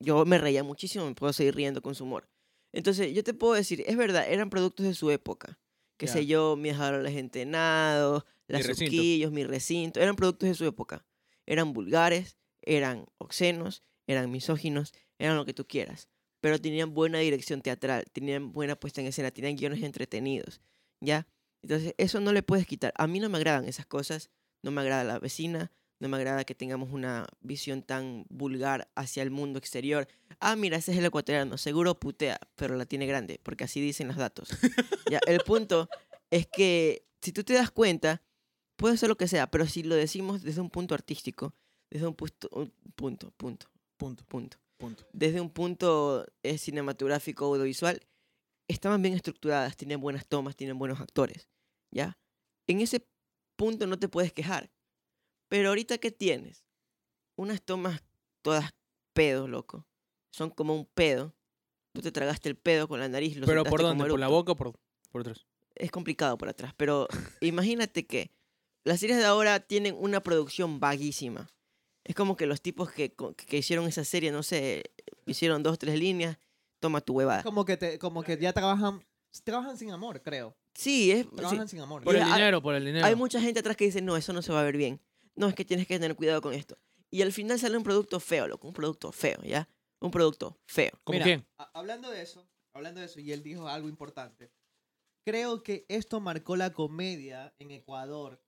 Yo 0.00 0.24
me 0.24 0.38
reía 0.38 0.64
muchísimo, 0.64 1.04
me 1.04 1.14
puedo 1.14 1.34
seguir 1.34 1.54
riendo 1.54 1.82
con 1.82 1.94
su 1.94 2.04
humor. 2.04 2.26
Entonces, 2.72 3.12
yo 3.12 3.22
te 3.22 3.34
puedo 3.34 3.52
decir, 3.52 3.84
es 3.86 3.98
verdad, 3.98 4.24
eran 4.26 4.48
productos 4.48 4.86
de 4.86 4.94
su 4.94 5.10
época. 5.10 5.58
Que 5.98 6.06
Ya. 6.06 6.12
sé 6.14 6.26
yo, 6.26 6.56
mis 6.56 6.74
adorables 6.74 7.14
entenados, 7.16 8.24
las 8.46 8.66
recinto. 8.66 8.96
suquillos, 8.96 9.30
mi 9.32 9.44
recinto, 9.44 10.00
eran 10.00 10.16
productos 10.16 10.48
de 10.48 10.54
su 10.54 10.64
época. 10.64 11.04
Eran 11.44 11.72
vulgares, 11.74 12.38
eran 12.62 13.04
obscenos, 13.18 13.82
eran 14.06 14.30
misóginos, 14.30 14.94
eran 15.18 15.36
lo 15.36 15.44
que 15.44 15.52
tú 15.52 15.66
quieras. 15.66 16.08
Pero 16.40 16.60
tenían 16.60 16.94
buena 16.94 17.18
dirección 17.18 17.60
teatral, 17.60 18.04
tenían 18.12 18.52
buena 18.52 18.76
puesta 18.76 19.00
en 19.00 19.08
escena, 19.08 19.30
tenían 19.32 19.56
guiones 19.56 19.82
entretenidos, 19.82 20.60
¿ya? 21.00 21.26
Entonces, 21.62 21.94
eso 21.98 22.20
no 22.20 22.32
le 22.32 22.42
puedes 22.44 22.66
quitar. 22.66 22.92
A 22.96 23.06
mí 23.08 23.18
no 23.18 23.28
me 23.28 23.38
agradan 23.38 23.66
esas 23.66 23.86
cosas, 23.86 24.30
no 24.62 24.70
me 24.70 24.80
agrada 24.80 25.02
la 25.02 25.18
vecina, 25.18 25.72
no 25.98 26.08
me 26.08 26.16
agrada 26.16 26.44
que 26.44 26.54
tengamos 26.54 26.92
una 26.92 27.26
visión 27.40 27.82
tan 27.82 28.24
vulgar 28.28 28.88
hacia 28.94 29.24
el 29.24 29.32
mundo 29.32 29.58
exterior. 29.58 30.06
Ah, 30.40 30.54
mira, 30.56 30.76
ese 30.76 30.92
es 30.92 30.98
el 30.98 31.04
ecuatoriano, 31.04 31.58
seguro 31.58 31.98
putea, 31.98 32.38
pero 32.54 32.76
la 32.76 32.86
tiene 32.86 33.06
grande, 33.06 33.40
porque 33.42 33.64
así 33.64 33.80
dicen 33.80 34.08
los 34.08 34.16
datos. 34.16 34.48
ya, 35.10 35.20
el 35.26 35.40
punto 35.40 35.88
es 36.30 36.46
que 36.46 37.04
si 37.20 37.32
tú 37.32 37.42
te 37.42 37.54
das 37.54 37.70
cuenta, 37.70 38.22
puede 38.76 38.96
ser 38.96 39.08
lo 39.08 39.16
que 39.16 39.26
sea, 39.26 39.50
pero 39.50 39.66
si 39.66 39.82
lo 39.82 39.96
decimos 39.96 40.42
desde 40.42 40.60
un 40.60 40.70
punto 40.70 40.94
artístico, 40.94 41.54
desde 41.90 42.06
un 42.06 42.14
punto, 42.14 42.48
un 42.52 42.72
punto, 42.94 43.30
punto, 43.32 43.66
Punto, 43.96 44.24
punto, 44.26 44.58
punto. 44.76 45.04
desde 45.12 45.40
un 45.40 45.50
punto 45.50 46.24
eh, 46.44 46.56
cinematográfico 46.56 47.46
audiovisual, 47.46 48.00
estaban 48.68 49.02
bien 49.02 49.14
estructuradas, 49.14 49.76
tenían 49.76 50.00
buenas 50.00 50.28
tomas, 50.28 50.54
tienen 50.54 50.78
buenos 50.78 51.00
actores, 51.00 51.48
¿ya? 51.90 52.16
En 52.68 52.80
ese 52.80 53.04
punto 53.56 53.88
no 53.88 53.98
te 53.98 54.08
puedes 54.08 54.32
quejar. 54.32 54.70
Pero 55.48 55.70
ahorita, 55.70 55.98
¿qué 55.98 56.12
tienes? 56.12 56.64
Unas 57.36 57.60
tomas 57.60 58.04
todas 58.44 58.70
pedo, 59.14 59.48
loco. 59.48 59.87
Son 60.30 60.50
como 60.50 60.74
un 60.74 60.86
pedo. 60.86 61.34
Tú 61.92 62.02
te 62.02 62.12
tragaste 62.12 62.48
el 62.48 62.56
pedo 62.56 62.86
con 62.88 63.00
la 63.00 63.08
nariz. 63.08 63.36
Lo 63.36 63.46
¿Pero 63.46 63.64
por 63.64 63.82
dónde? 63.82 64.04
¿Por 64.06 64.20
la 64.20 64.28
boca 64.28 64.52
o 64.52 64.56
por, 64.56 64.78
por 65.10 65.20
atrás? 65.22 65.46
Es 65.74 65.90
complicado 65.90 66.36
por 66.38 66.48
atrás. 66.48 66.72
Pero 66.76 67.08
imagínate 67.40 68.06
que 68.06 68.30
las 68.84 69.00
series 69.00 69.18
de 69.18 69.24
ahora 69.24 69.60
tienen 69.60 69.96
una 69.98 70.22
producción 70.22 70.80
vaguísima. 70.80 71.48
Es 72.04 72.14
como 72.14 72.36
que 72.36 72.46
los 72.46 72.62
tipos 72.62 72.90
que, 72.90 73.14
que 73.46 73.58
hicieron 73.58 73.86
esa 73.86 74.04
serie, 74.04 74.32
no 74.32 74.42
sé, 74.42 74.84
hicieron 75.26 75.62
dos, 75.62 75.78
tres 75.78 75.98
líneas, 75.98 76.38
toma 76.80 77.00
tu 77.00 77.14
huevada. 77.14 77.42
Como 77.42 77.64
que, 77.64 77.76
te, 77.76 77.98
como 77.98 78.22
que 78.22 78.38
ya 78.38 78.52
trabajan, 78.52 79.04
trabajan 79.44 79.76
sin 79.76 79.90
amor, 79.90 80.22
creo. 80.22 80.56
Sí, 80.74 81.10
es, 81.10 81.24
sí. 81.26 81.36
Trabajan 81.36 81.68
sin 81.68 81.80
amor. 81.80 82.04
Por 82.04 82.14
Y 82.14 82.18
el 82.18 82.24
hay- 82.24 82.32
dinero, 82.32 82.62
por 82.62 82.74
el 82.74 82.84
dinero. 82.84 83.04
Hay 83.04 83.14
mucha 83.14 83.40
gente 83.40 83.60
atrás 83.60 83.76
que 83.76 83.84
dice, 83.84 84.00
no, 84.00 84.16
eso 84.16 84.32
no 84.32 84.40
se 84.40 84.52
va 84.52 84.60
a 84.60 84.64
ver 84.64 84.76
bien. 84.76 85.00
No, 85.34 85.48
es 85.48 85.54
que 85.54 85.64
tienes 85.64 85.86
que 85.86 85.98
tener 85.98 86.16
cuidado 86.16 86.40
con 86.40 86.54
esto. 86.54 86.78
Y 87.10 87.20
al 87.22 87.32
final 87.32 87.58
sale 87.58 87.76
un 87.76 87.82
producto 87.82 88.20
feo, 88.20 88.46
loco. 88.48 88.68
Un 88.68 88.74
producto 88.74 89.12
feo, 89.12 89.38
¿ya? 89.42 89.68
Un 90.00 90.10
producto 90.10 90.58
feo. 90.66 90.92
¿Como 91.04 91.14
Mira, 91.14 91.24
quién? 91.24 91.46
hablando 91.74 92.10
de 92.10 92.22
eso, 92.22 92.48
hablando 92.72 93.00
de 93.00 93.06
eso, 93.06 93.20
y 93.20 93.32
él 93.32 93.42
dijo 93.42 93.68
algo 93.68 93.88
importante. 93.88 94.50
Creo 95.26 95.62
que 95.62 95.84
esto 95.88 96.20
marcó 96.20 96.56
la 96.56 96.72
comedia 96.72 97.52
en 97.58 97.70
Ecuador 97.72 98.40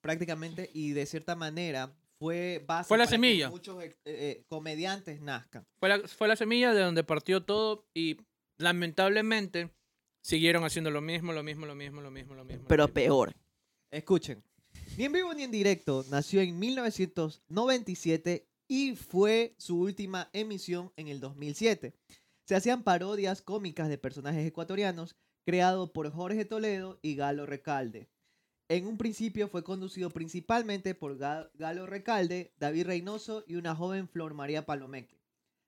prácticamente 0.00 0.70
y 0.72 0.92
de 0.92 1.04
cierta 1.06 1.34
manera 1.36 1.94
fue 2.18 2.64
base 2.66 2.88
Fue 2.88 2.96
la 2.98 3.04
para 3.04 3.10
que 3.10 3.14
semilla. 3.16 3.50
muchos 3.50 3.82
eh, 3.82 3.96
eh, 4.04 4.44
comediantes 4.48 5.20
nazcan. 5.20 5.66
Fue 5.80 5.88
la, 5.88 6.06
fue 6.08 6.28
la 6.28 6.36
semilla 6.36 6.72
de 6.72 6.80
donde 6.82 7.04
partió 7.04 7.44
todo 7.44 7.86
y 7.94 8.16
lamentablemente 8.58 9.70
siguieron 10.22 10.64
haciendo 10.64 10.90
lo 10.90 11.00
mismo, 11.00 11.32
lo 11.32 11.42
mismo, 11.42 11.66
lo 11.66 11.74
mismo, 11.74 12.00
lo 12.00 12.10
mismo, 12.10 12.34
lo 12.34 12.44
mismo. 12.44 12.62
lo 12.62 12.68
Pero 12.68 12.84
mismo. 12.84 12.94
peor. 12.94 13.34
Escuchen. 13.90 14.42
Ni 14.96 15.04
en 15.04 15.12
vivo 15.12 15.34
ni 15.34 15.42
en 15.42 15.50
directo 15.50 16.04
nació 16.10 16.40
en 16.40 16.58
1997 16.58 18.48
y 18.68 18.96
fue 18.96 19.54
su 19.58 19.78
última 19.80 20.28
emisión 20.32 20.92
en 20.96 21.08
el 21.08 21.20
2007. 21.20 21.94
Se 22.44 22.54
hacían 22.54 22.82
parodias 22.82 23.42
cómicas 23.42 23.88
de 23.88 23.98
personajes 23.98 24.46
ecuatorianos 24.46 25.16
creados 25.44 25.90
por 25.90 26.10
Jorge 26.10 26.44
Toledo 26.44 26.98
y 27.02 27.14
Galo 27.16 27.46
Recalde. 27.46 28.08
En 28.68 28.86
un 28.86 28.96
principio 28.96 29.48
fue 29.48 29.62
conducido 29.64 30.10
principalmente 30.10 30.94
por 30.94 31.18
Ga- 31.18 31.50
Galo 31.54 31.86
Recalde, 31.86 32.54
David 32.58 32.86
Reynoso 32.86 33.44
y 33.46 33.56
una 33.56 33.74
joven 33.74 34.08
Flor 34.08 34.34
María 34.34 34.64
Palomeque. 34.64 35.20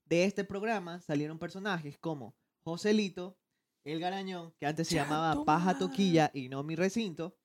De 0.07 0.25
este 0.25 0.45
programa 0.45 1.01
salieron 1.01 1.39
personajes 1.39 1.99
como 1.99 2.35
Joselito, 2.63 3.37
El 3.85 4.01
Garañón, 4.01 4.55
que 4.59 4.67
antes 4.67 4.89
se 4.89 4.95
llamaba 4.97 5.45
Paja 5.45 5.79
Toquilla 5.79 6.31
y 6.33 6.49
no 6.49 6.63
Mi 6.63 6.77
Recinto, 6.77 7.37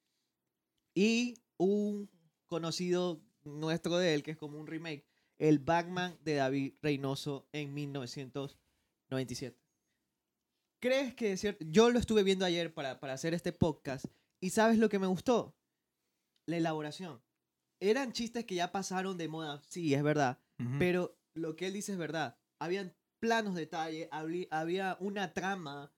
y 0.96 1.36
un 1.58 2.10
conocido 2.48 3.22
nuestro 3.44 3.98
de 3.98 4.14
él, 4.14 4.24
que 4.24 4.32
es 4.32 4.38
como 4.38 4.58
un 4.60 4.68
remake, 4.68 5.06
el 5.40 5.58
Batman 5.60 6.18
de 6.24 6.36
David 6.36 6.74
Reynoso 6.82 7.48
en 7.54 7.74
1997. 7.74 9.58
¿Crees 10.82 11.14
que 11.14 11.34
es 11.34 11.42
cierto? 11.42 11.66
Yo 11.68 11.90
lo 11.90 12.00
estuve 12.00 12.24
viendo 12.24 12.46
ayer 12.46 12.74
para, 12.74 13.00
para 13.00 13.14
hacer 13.14 13.34
este 13.34 13.52
podcast 13.52 14.06
y 14.40 14.52
¿sabes 14.52 14.78
lo 14.78 14.88
que 14.90 15.00
me 15.00 15.08
gustó? 15.08 15.56
La 16.46 16.58
elaboración. 16.58 17.22
Eran 17.82 18.12
chistes 18.14 18.46
que 18.46 18.56
ya 18.56 18.72
pasaron 18.72 19.18
de 19.18 19.28
moda, 19.28 19.62
sí, 19.68 19.94
es 19.94 20.04
verdad, 20.04 20.40
pero 20.78 21.18
lo 21.34 21.56
que 21.56 21.68
él 21.68 21.74
dice 21.74 21.94
es 21.94 21.98
verdad. 21.98 22.38
Habían 22.60 22.94
planos 23.20 23.56
detalle, 23.56 24.10
habli- 24.12 24.48
había 24.52 24.98
una 25.00 25.34
trama, 25.34 25.92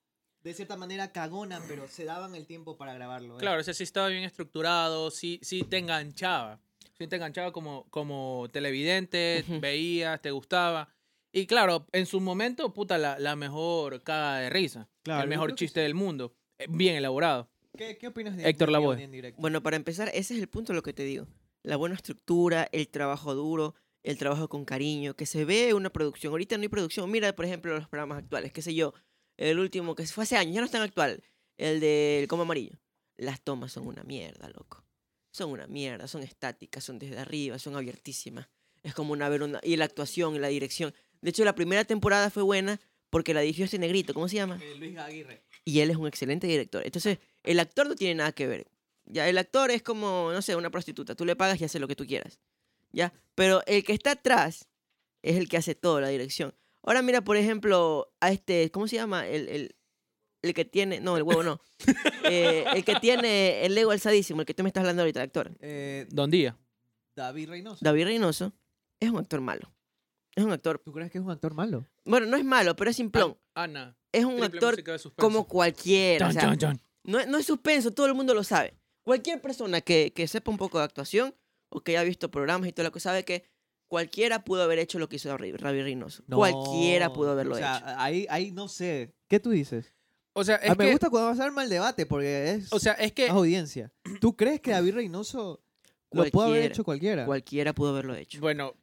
de 0.43 0.53
cierta 0.53 0.77
manera 0.77 1.11
cagona, 1.11 1.59
pero 1.67 1.87
se 1.87 2.05
daban 2.05 2.35
el 2.35 2.45
tiempo 2.47 2.77
para 2.77 2.93
grabarlo. 2.93 3.35
¿eh? 3.35 3.39
Claro, 3.39 3.61
ese 3.61 3.73
sí 3.75 3.83
estaba 3.83 4.07
bien 4.09 4.23
estructurado, 4.23 5.09
sí, 5.11 5.39
sí 5.43 5.63
te 5.63 5.77
enganchaba. 5.79 6.59
Sí 7.01 7.07
te 7.07 7.15
enganchaba 7.15 7.51
como, 7.51 7.87
como 7.89 8.47
televidente, 8.51 9.43
Ujú. 9.47 9.59
veías, 9.59 10.21
te 10.21 10.29
gustaba. 10.29 10.87
Y 11.31 11.47
claro, 11.47 11.87
en 11.93 12.05
su 12.05 12.21
momento, 12.21 12.71
puta, 12.75 12.99
la, 12.99 13.17
la 13.17 13.35
mejor 13.35 14.03
caga 14.03 14.37
de 14.37 14.51
risa. 14.51 14.87
Claro, 15.01 15.23
el 15.23 15.27
mejor 15.27 15.55
chiste 15.55 15.79
sí. 15.79 15.83
del 15.83 15.95
mundo. 15.95 16.35
Eh, 16.59 16.67
Bien 16.69 16.95
elaborado. 16.95 17.49
¿Qué, 17.75 17.97
qué 17.97 18.09
opinas 18.09 18.37
de 18.37 18.47
Héctor 18.47 18.67
de 18.67 18.73
Lavoe. 18.73 19.33
Bueno, 19.39 19.63
para 19.63 19.77
empezar, 19.77 20.09
ese 20.09 20.35
es 20.35 20.39
el 20.41 20.47
punto 20.47 20.73
de 20.73 20.75
lo 20.75 20.83
que 20.83 20.93
te 20.93 21.03
digo. 21.03 21.25
La 21.63 21.75
buena 21.75 21.95
estructura, 21.95 22.69
el 22.71 22.87
trabajo 22.87 23.33
duro, 23.33 23.73
el 24.03 24.19
trabajo 24.19 24.47
con 24.47 24.63
cariño, 24.63 25.15
que 25.15 25.25
se 25.25 25.43
ve 25.43 25.73
una 25.73 25.89
producción. 25.89 26.29
Ahorita 26.29 26.55
no 26.57 26.61
hay 26.61 26.69
producción. 26.69 27.09
Mira, 27.09 27.35
por 27.35 27.45
ejemplo, 27.45 27.73
los 27.73 27.87
programas 27.87 28.19
actuales, 28.19 28.53
qué 28.53 28.61
sé 28.61 28.75
yo. 28.75 28.93
El 29.37 29.57
último 29.57 29.95
que 29.95 30.05
fue 30.05 30.25
hace 30.25 30.37
años, 30.37 30.53
ya 30.53 30.61
no 30.61 30.65
es 30.65 30.71
tan 30.71 30.83
actual. 30.83 31.23
El 31.57 31.79
del 31.79 32.27
Como 32.27 32.43
Amarillo. 32.43 32.77
Las 33.17 33.41
tomas 33.41 33.71
son 33.71 33.87
una 33.87 34.03
mierda, 34.03 34.49
loco. 34.49 34.85
Son 35.31 35.49
una 35.49 35.67
mierda, 35.67 36.07
son 36.07 36.23
estáticas, 36.23 36.83
son 36.83 36.99
desde 36.99 37.17
arriba, 37.17 37.57
son 37.57 37.75
abiertísimas. 37.75 38.47
Es 38.83 38.93
como 38.93 39.13
una 39.13 39.29
ver 39.29 39.43
una... 39.43 39.59
Y 39.63 39.77
la 39.77 39.85
actuación 39.85 40.35
y 40.35 40.39
la 40.39 40.49
dirección. 40.49 40.93
De 41.21 41.29
hecho, 41.29 41.45
la 41.45 41.55
primera 41.55 41.85
temporada 41.85 42.29
fue 42.29 42.43
buena 42.43 42.79
porque 43.09 43.33
la 43.33 43.41
dirigió 43.41 43.65
este 43.65 43.77
negrito, 43.77 44.13
¿cómo 44.13 44.27
se 44.27 44.35
llama? 44.35 44.59
Eh, 44.61 44.75
Luis 44.75 44.97
Aguirre. 44.97 45.43
y 45.65 45.79
él 45.81 45.91
es 45.91 45.97
un 45.97 46.07
excelente 46.07 46.47
director. 46.47 46.81
Entonces, 46.85 47.19
el 47.43 47.59
actor 47.59 47.87
no 47.87 47.95
tiene 47.95 48.15
nada 48.15 48.31
que 48.31 48.47
ver. 48.47 48.67
Ya, 49.05 49.27
el 49.27 49.37
actor 49.37 49.71
es 49.71 49.83
como, 49.83 50.31
no 50.33 50.41
sé, 50.41 50.55
una 50.55 50.69
prostituta. 50.69 51.15
Tú 51.15 51.25
le 51.25 51.35
pagas 51.35 51.59
y 51.59 51.65
hace 51.65 51.79
lo 51.79 51.87
que 51.87 51.95
tú 51.95 52.05
quieras. 52.05 52.39
Ya, 52.91 53.13
pero 53.35 53.63
el 53.67 53.83
que 53.83 53.93
está 53.93 54.11
atrás 54.11 54.67
es 55.21 55.37
el 55.37 55.49
que 55.49 55.57
hace 55.57 55.75
toda 55.75 56.01
la 56.01 56.07
dirección. 56.07 56.53
Ahora 56.83 57.01
mira, 57.01 57.21
por 57.21 57.37
ejemplo, 57.37 58.13
a 58.19 58.31
este, 58.31 58.71
¿cómo 58.71 58.87
se 58.87 58.95
llama? 58.95 59.27
El, 59.27 59.49
el, 59.49 59.75
el 60.41 60.53
que 60.53 60.65
tiene, 60.65 60.99
no, 60.99 61.17
el 61.17 61.23
huevo 61.23 61.43
no. 61.43 61.61
Eh, 62.23 62.65
el 62.73 62.83
que 62.85 62.95
tiene 62.95 63.65
el 63.65 63.77
ego 63.77 63.91
alzadísimo, 63.91 64.41
el 64.41 64.45
que 64.45 64.53
tú 64.53 64.63
me 64.63 64.69
estás 64.69 64.81
hablando 64.81 65.01
ahorita, 65.03 65.19
el 65.19 65.25
actor. 65.25 65.51
Eh, 65.59 66.07
Don 66.09 66.29
Día. 66.31 66.57
David 67.15 67.49
Reynoso. 67.49 67.83
David 67.83 68.05
Reynoso 68.05 68.53
es 68.99 69.09
un 69.09 69.17
actor 69.19 69.41
malo. 69.41 69.73
Es 70.35 70.43
un 70.45 70.51
actor, 70.51 70.79
¿Tú 70.83 70.93
crees 70.93 71.11
que 71.11 71.17
es 71.17 71.23
un 71.23 71.31
actor 71.31 71.53
malo? 71.53 71.85
bueno, 72.05 72.25
no 72.25 72.37
es 72.37 72.45
malo, 72.45 72.75
pero 72.75 72.89
es 72.89 72.95
simplón. 72.95 73.37
Ana. 73.53 73.97
Es 74.13 74.23
un 74.25 74.41
Ah, 74.41 74.45
actor 74.45 74.81
como 75.15 75.45
cualquiera. 75.47 76.27
o 76.27 76.31
Chan, 76.31 76.33
sea, 76.33 76.41
chan, 76.49 76.57
chan. 76.57 76.81
No, 77.03 77.19
es- 77.19 77.27
no 77.27 77.37
es 77.37 77.45
suspenso, 77.45 77.91
todo 77.91 78.05
el 78.07 78.13
mundo 78.13 78.33
lo 78.33 78.43
sabe. 78.43 78.73
Cualquier 79.03 79.41
persona 79.41 79.81
que, 79.81 80.13
que 80.13 80.27
sepa 80.27 80.51
un 80.51 80.57
poco 80.57 80.77
de 80.77 80.85
actuación 80.85 81.35
o 81.69 81.81
que 81.81 81.91
haya 81.97 82.03
visto 82.07 82.29
programas 82.31 82.69
y 82.69 82.71
todo 82.73 82.85
lo 82.85 82.91
que 82.91 82.99
sabe 82.99 83.25
que 83.25 83.43
cualquiera 83.89 84.43
pudo 84.45 84.63
haber 84.63 84.79
hecho 84.79 84.99
lo 84.99 85.09
que 85.09 85.17
hizo 85.17 85.35
Ravi 85.35 85.51
Reynoso. 85.81 86.23
cualquiera 86.29 87.11
pudo 87.11 87.31
haberlo 87.31 87.55
o 87.55 87.57
sea, 87.57 87.77
hecho. 87.77 87.85
Ahí, 87.97 88.25
ahí 88.29 88.51
no 88.51 88.67
sé. 88.69 89.13
¿Qué 89.27 89.39
tú 89.41 89.49
dices? 89.49 89.93
O 90.33 90.43
sea, 90.43 90.55
es 90.57 90.69
Ah, 90.71 90.75
me 90.75 90.91
gusta 90.91 91.09
cuando 91.09 91.29
vas 91.29 91.39
a 91.39 91.45
armar 91.45 91.65
el 91.65 91.69
debate 91.69 92.05
porque 92.05 92.51
es 92.51 92.71
o 92.71 92.79
sea, 92.79 92.93
es 92.93 93.11
que 93.11 93.27
más 93.27 93.37
audiencia. 93.37 93.91
¿Tú 94.19 94.35
crees 94.35 94.61
que 94.61 94.71
David 94.71 94.93
Reynoso 94.95 95.61
lo 96.11 96.25
puede 96.25 96.49
haber 96.49 96.71
hecho 96.71 96.83
cualquiera? 96.83 97.25
Cualquiera 97.25 97.73
pudo 97.73 97.89
haberlo 97.89 98.15
hecho. 98.15 98.39
Bueno, 98.39 98.75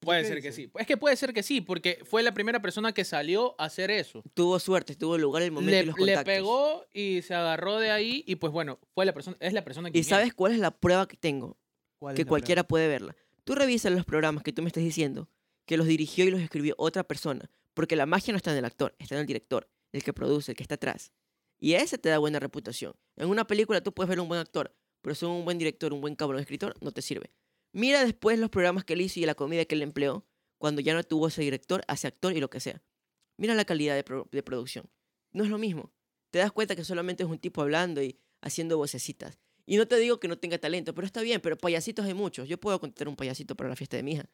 puede 0.00 0.24
ser 0.24 0.40
que 0.42 0.52
sí. 0.52 0.70
Es 0.78 0.86
que 0.86 0.96
puede 0.96 1.16
ser 1.16 1.32
que 1.32 1.42
sí, 1.42 1.60
porque 1.60 2.00
fue 2.04 2.22
la 2.22 2.32
primera 2.32 2.60
persona 2.60 2.92
que 2.92 3.04
salió 3.04 3.54
a 3.58 3.64
hacer 3.66 3.90
eso. 3.90 4.22
Tuvo 4.34 4.58
suerte, 4.58 4.94
tuvo 4.94 5.18
lugar 5.18 5.42
el 5.42 5.52
momento 5.52 5.70
Le, 5.70 5.82
y 5.82 5.86
los 5.86 5.98
le 5.98 6.14
contactos. 6.14 6.24
pegó 6.24 6.84
y 6.92 7.22
se 7.22 7.34
agarró 7.34 7.78
de 7.78 7.90
ahí 7.90 8.24
y 8.26 8.36
pues 8.36 8.52
bueno, 8.52 8.78
fue 8.94 9.04
la 9.04 9.12
persona, 9.12 9.36
es 9.40 9.52
la 9.52 9.64
persona 9.64 9.90
que 9.90 9.98
¿Y 9.98 10.04
sabes 10.04 10.32
cuál 10.34 10.52
es 10.52 10.58
la 10.58 10.70
prueba 10.70 11.06
que 11.08 11.16
tengo? 11.16 11.56
¿Cuál 11.98 12.14
es 12.14 12.16
Que 12.16 12.24
cualquiera 12.26 12.64
puede 12.64 12.88
verla. 12.88 13.14
Tú 13.44 13.54
revisas 13.54 13.92
los 13.92 14.04
programas 14.06 14.42
que 14.42 14.52
tú 14.52 14.62
me 14.62 14.68
estás 14.68 14.82
diciendo, 14.82 15.28
que 15.66 15.76
los 15.76 15.86
dirigió 15.86 16.24
y 16.24 16.30
los 16.30 16.40
escribió 16.40 16.74
otra 16.78 17.04
persona. 17.04 17.50
Porque 17.74 17.96
la 17.96 18.06
magia 18.06 18.32
no 18.32 18.36
está 18.36 18.52
en 18.52 18.58
el 18.58 18.64
actor, 18.64 18.94
está 18.98 19.16
en 19.16 19.22
el 19.22 19.26
director, 19.26 19.68
el 19.94 20.02
que 20.04 20.12
produce, 20.12 20.52
el 20.52 20.56
que 20.56 20.62
está 20.64 20.74
atrás. 20.74 21.12
Y 21.58 21.74
ese 21.74 21.98
te 21.98 22.08
da 22.08 22.18
buena 22.18 22.40
reputación. 22.40 22.94
En 23.16 23.28
una 23.28 23.46
película 23.46 23.80
tú 23.82 23.92
puedes 23.94 24.08
ver 24.08 24.20
un 24.20 24.28
buen 24.28 24.40
actor, 24.40 24.74
pero 25.02 25.14
si 25.14 25.24
un 25.24 25.44
buen 25.44 25.56
director, 25.58 25.92
un 25.92 26.00
buen 26.00 26.16
cabrón 26.16 26.40
escritor, 26.40 26.74
no 26.80 26.90
te 26.92 27.00
sirve. 27.02 27.30
Mira 27.72 28.04
después 28.04 28.38
los 28.38 28.50
programas 28.50 28.84
que 28.84 28.94
él 28.94 29.00
hizo 29.00 29.20
y 29.20 29.26
la 29.26 29.34
comida 29.34 29.64
que 29.64 29.74
él 29.74 29.82
empleó 29.82 30.26
cuando 30.58 30.80
ya 30.80 30.94
no 30.94 31.02
tuvo 31.02 31.28
ese 31.28 31.42
director, 31.42 31.82
ese 31.88 32.06
actor 32.08 32.36
y 32.36 32.40
lo 32.40 32.50
que 32.50 32.60
sea. 32.60 32.82
Mira 33.36 33.54
la 33.54 33.64
calidad 33.64 33.94
de, 33.94 34.04
pro- 34.04 34.28
de 34.30 34.42
producción. 34.42 34.88
No 35.32 35.44
es 35.44 35.50
lo 35.50 35.58
mismo. 35.58 35.92
Te 36.30 36.38
das 36.38 36.52
cuenta 36.52 36.76
que 36.76 36.84
solamente 36.84 37.22
es 37.22 37.28
un 37.28 37.38
tipo 37.38 37.62
hablando 37.62 38.02
y 38.02 38.18
haciendo 38.42 38.76
vocecitas. 38.76 39.38
Y 39.66 39.76
no 39.76 39.86
te 39.88 39.96
digo 39.98 40.20
que 40.20 40.28
no 40.28 40.38
tenga 40.38 40.58
talento, 40.58 40.94
pero 40.94 41.06
está 41.06 41.22
bien, 41.22 41.40
pero 41.40 41.56
payasitos 41.56 42.04
hay 42.04 42.14
muchos. 42.14 42.48
Yo 42.48 42.58
puedo 42.58 42.78
contratar 42.80 43.08
un 43.08 43.16
payasito 43.16 43.54
para 43.56 43.70
la 43.70 43.76
fiesta 43.76 43.96
de 43.96 44.02
mi 44.02 44.12
hija. 44.12 44.28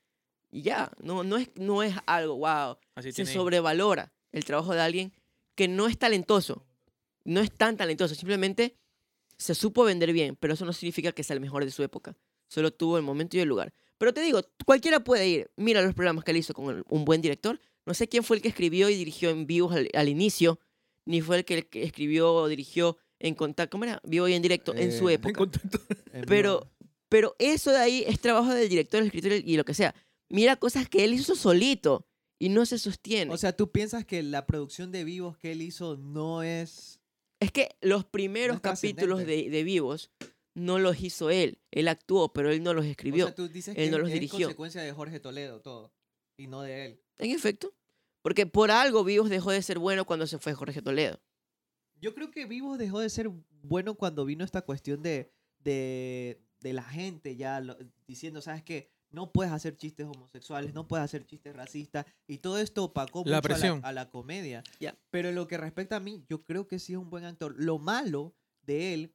Y 0.51 0.63
ya, 0.63 0.91
no, 1.03 1.23
no, 1.23 1.37
es, 1.37 1.51
no 1.55 1.83
es 1.83 1.95
algo, 2.07 2.37
wow. 2.37 2.77
Así 2.95 3.13
Se 3.13 3.23
sobrevalora 3.35 4.13
el 4.33 4.45
trabajo 4.45 4.75
de 4.75 4.81
alguien 4.81 5.13
que 5.55 5.69
no 5.69 5.87
es 5.87 5.99
talentoso. 5.99 6.65
No 7.25 7.41
es 7.41 7.51
tan 7.53 7.77
talentoso, 7.77 8.15
simplemente 8.15 8.77
se 9.37 9.55
supo 9.55 9.85
vender 9.85 10.13
bien, 10.13 10.37
pero 10.37 10.55
eso 10.55 10.65
no 10.65 10.73
significa 10.73 11.13
que 11.13 11.23
sea 11.25 11.35
el 11.35 11.41
mejor 11.41 11.65
de 11.65 11.71
su 11.71 11.83
época. 11.83 12.17
Solo 12.49 12.73
tuvo 12.73 12.97
el 12.97 13.03
momento 13.03 13.37
y 13.37 13.41
el 13.41 13.49
lugar. 13.49 13.73
Pero 13.99 14.13
te 14.15 14.21
digo, 14.23 14.41
cualquiera 14.65 15.01
puede 15.01 15.29
ir. 15.29 15.51
Mira 15.57 15.83
los 15.83 15.95
programas 15.95 16.25
que 16.25 16.31
él 16.31 16.39
hizo 16.39 16.55
con 16.55 16.75
el- 16.77 16.85
un 16.89 17.05
buen 17.05 17.21
director. 17.21 17.61
No 17.87 17.95
sé 17.95 18.09
quién 18.09 18.25
fue 18.25 18.37
el 18.37 18.43
que 18.43 18.49
escribió 18.49 18.89
y 18.89 18.95
dirigió 18.97 19.31
en 19.31 19.47
vivo 19.47 19.71
al, 19.71 19.89
al 19.95 20.09
inicio, 20.09 20.59
ni 21.05 21.21
fue 21.21 21.37
el 21.39 21.45
que, 21.45 21.69
escribió 21.73 22.33
o 22.35 22.49
dirigió 22.49 22.97
en 23.19 23.35
contacto. 23.35 23.73
¿Cómo 23.73 23.85
era? 23.85 24.01
Vivo 24.05 24.27
y 24.29 24.35
en 24.35 24.43
directo 24.43 24.75
en 24.75 24.93
su 24.93 25.09
Eh, 25.09 25.15
época. 25.15 25.41
En 26.13 26.25
Pero, 26.27 26.71
pero 27.09 27.37
eso 27.39 27.71
de 27.71 27.79
ahí 27.79 28.05
es 28.07 28.19
trabajo 28.21 28.53
del 28.53 28.69
director, 28.69 29.01
el 29.01 29.07
escritor 29.07 29.33
y 29.33 29.57
lo 29.57 29.65
que 29.65 29.75
sea. 29.75 29.95
Mira 30.29 30.57
cosas 30.57 30.89
que 30.89 31.05
él 31.05 31.15
hizo 31.15 31.35
solito 31.37 32.07
y 32.41 32.49
no 32.49 32.67
se 32.67 32.79
sostiene. 32.79 33.33
O 33.33 33.37
sea, 33.37 33.55
¿tú 33.57 33.71
piensas 33.71 34.05
que 34.05 34.23
la 34.25 34.47
producción 34.47 34.91
de 34.91 35.05
vivos 35.05 35.39
que 35.39 35.53
él 35.53 35.63
hizo 35.63 35.97
no 35.97 36.43
es... 36.43 36.99
es 37.39 37.53
que 37.53 37.69
los 37.81 38.05
primeros 38.05 38.61
capítulos 38.61 39.21
de, 39.27 39.49
de 39.51 39.63
Vivos 39.63 40.11
no 40.55 40.79
los 40.81 41.01
hizo 41.01 41.31
él. 41.31 41.59
Él 41.71 41.87
actuó, 41.87 42.33
pero 42.33 42.51
él 42.51 42.63
no 42.63 42.75
los 42.75 42.85
escribió. 42.87 43.27
O 43.27 43.29
sea, 43.29 43.35
tú 43.37 43.49
dices 43.49 43.77
él 43.77 43.85
que 43.85 43.91
no 43.93 43.99
los 43.99 44.09
es 44.09 44.15
dirigió. 44.15 44.49
consecuencia 44.49 44.83
de 44.83 44.93
Jorge 44.93 45.21
Toledo 45.21 45.61
todo. 45.61 45.93
Y 46.37 46.49
no 46.49 46.63
de 46.63 46.87
él. 46.87 47.01
En 47.19 47.31
efecto. 47.31 47.73
Porque 48.23 48.47
por 48.47 48.71
algo 48.71 49.05
Vivos 49.05 49.31
dejó 49.31 49.51
de 49.53 49.63
ser 49.63 49.79
bueno 49.79 50.05
cuando 50.07 50.27
se 50.27 50.39
fue 50.39 50.53
Jorge 50.55 50.83
Toledo. 50.83 51.21
Yo 52.01 52.15
creo 52.15 52.31
que 52.31 52.47
Vivos 52.47 52.79
dejó 52.79 52.99
de 53.01 53.11
ser 53.11 53.31
bueno 53.63 53.95
cuando 53.95 54.25
vino 54.25 54.45
esta 54.45 54.63
cuestión 54.63 55.03
de, 55.03 55.31
de, 55.59 56.41
de 56.61 56.73
la 56.73 56.83
gente 56.83 57.37
ya 57.37 57.61
lo- 57.61 57.77
diciendo, 58.07 58.41
¿sabes 58.41 58.63
qué? 58.63 58.91
No 59.13 59.33
puedes 59.33 59.53
hacer 59.53 59.77
chistes 59.77 60.07
homosexuales, 60.07 60.73
no 60.73 60.87
puedes 60.87 61.05
hacer 61.05 61.27
chistes 61.27 61.55
racistas. 61.55 62.07
Y 62.29 62.39
todo 62.39 62.59
esto 62.59 62.85
opacó 62.85 63.23
La 63.27 63.39
mucho 63.39 63.55
a 63.55 63.59
la, 63.59 63.89
a 63.89 63.93
la 63.93 64.11
comedia. 64.11 64.63
Pero 65.11 65.31
en 65.31 65.35
lo 65.35 65.47
que 65.49 65.57
respecta 65.59 65.97
a 65.97 66.01
mí, 66.01 66.25
yo 66.29 66.45
creo 66.45 66.67
que 66.69 66.79
sí 66.79 66.93
es 66.93 66.99
un 66.99 67.11
buen 67.11 67.25
actor. 67.25 67.55
Lo 67.59 67.79
malo 67.79 68.35
de 68.63 68.95
él 68.95 69.15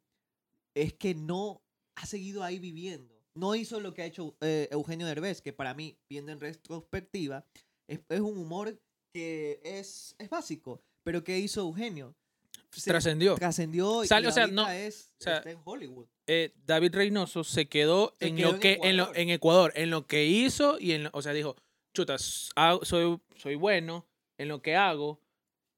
es 0.73 0.93
que 0.93 1.15
no 1.15 1.61
ha 1.95 2.05
seguido 2.05 2.43
ahí 2.43 2.59
viviendo. 2.59 3.15
No 3.35 3.55
hizo 3.55 3.79
lo 3.79 3.93
que 3.93 4.01
ha 4.01 4.05
hecho 4.05 4.35
eh, 4.41 4.67
Eugenio 4.71 5.07
Derbez, 5.07 5.41
que 5.41 5.53
para 5.53 5.73
mí, 5.73 5.97
viendo 6.09 6.31
en 6.31 6.39
retrospectiva, 6.39 7.45
es, 7.87 7.99
es 8.09 8.19
un 8.19 8.37
humor 8.37 8.77
que 9.13 9.61
es, 9.63 10.15
es 10.19 10.29
básico. 10.29 10.81
Pero 11.03 11.23
¿qué 11.23 11.37
hizo 11.39 11.61
Eugenio? 11.61 12.15
Se 12.71 12.89
Trascendió. 12.91 13.35
trascendió 13.35 14.03
y 14.03 14.07
Sale- 14.07 14.27
o 14.27 14.31
sea, 14.31 14.47
no- 14.47 14.67
es, 14.69 15.13
o 15.19 15.23
sea, 15.23 15.37
está 15.37 15.51
en 15.51 15.59
Hollywood. 15.63 16.07
Eh, 16.27 16.53
David 16.65 16.95
Reynoso 16.95 17.43
se 17.43 17.67
quedó, 17.67 18.13
Se 18.19 18.27
en 18.27 18.35
quedó 18.37 18.47
lo 18.49 18.53
en 18.55 18.59
que 18.59 18.79
en, 18.81 18.97
lo- 18.97 19.03
Ecuador. 19.03 19.17
en 19.19 19.29
Ecuador, 19.29 19.73
en 19.75 19.89
lo 19.91 20.07
que 20.07 20.25
hizo 20.25 20.79
y 20.79 20.93
en 20.93 21.03
lo- 21.03 21.09
o 21.13 21.21
sea, 21.21 21.33
dijo, 21.33 21.55
chutas, 21.93 22.49
soy, 22.83 23.19
soy 23.35 23.55
bueno 23.55 24.07
en 24.37 24.47
lo 24.47 24.61
que 24.61 24.75
hago, 24.75 25.21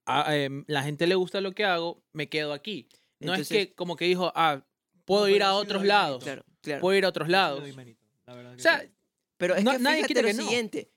a- 0.05 0.35
em, 0.35 0.63
la 0.67 0.83
gente 0.83 1.05
le 1.05 1.15
gusta 1.15 1.41
lo 1.41 1.51
que 1.53 1.65
hago, 1.65 2.01
me 2.13 2.29
quedo 2.29 2.53
aquí. 2.53 2.87
No 3.19 3.33
es 3.33 3.49
que 3.49 3.73
como 3.73 3.95
que 3.97 4.05
dijo, 4.05 4.31
ah, 4.35 4.63
puedo 5.05 5.27
No, 5.27 5.35
ir 5.35 5.43
a 5.43 5.53
otros 5.53 5.83
lados, 5.83 6.23
Claro, 6.23 6.45
claro. 6.61 6.81
puedo 6.81 6.97
ir 6.97 7.03
a 7.05 7.09
otros 7.09 7.27
lados. 7.29 7.61
la 8.25 8.33
verdad 8.35 8.53
O 8.55 8.59
sea. 8.59 8.87
Pero 9.37 9.55
es 9.55 9.63
No- 9.63 9.71
que 9.73 9.79
nadie 9.79 9.97
fíjate 9.97 10.07
quita 10.13 10.21
lo 10.21 10.27
que 10.29 10.33
no. 10.33 10.43
siguiente. 10.43 10.91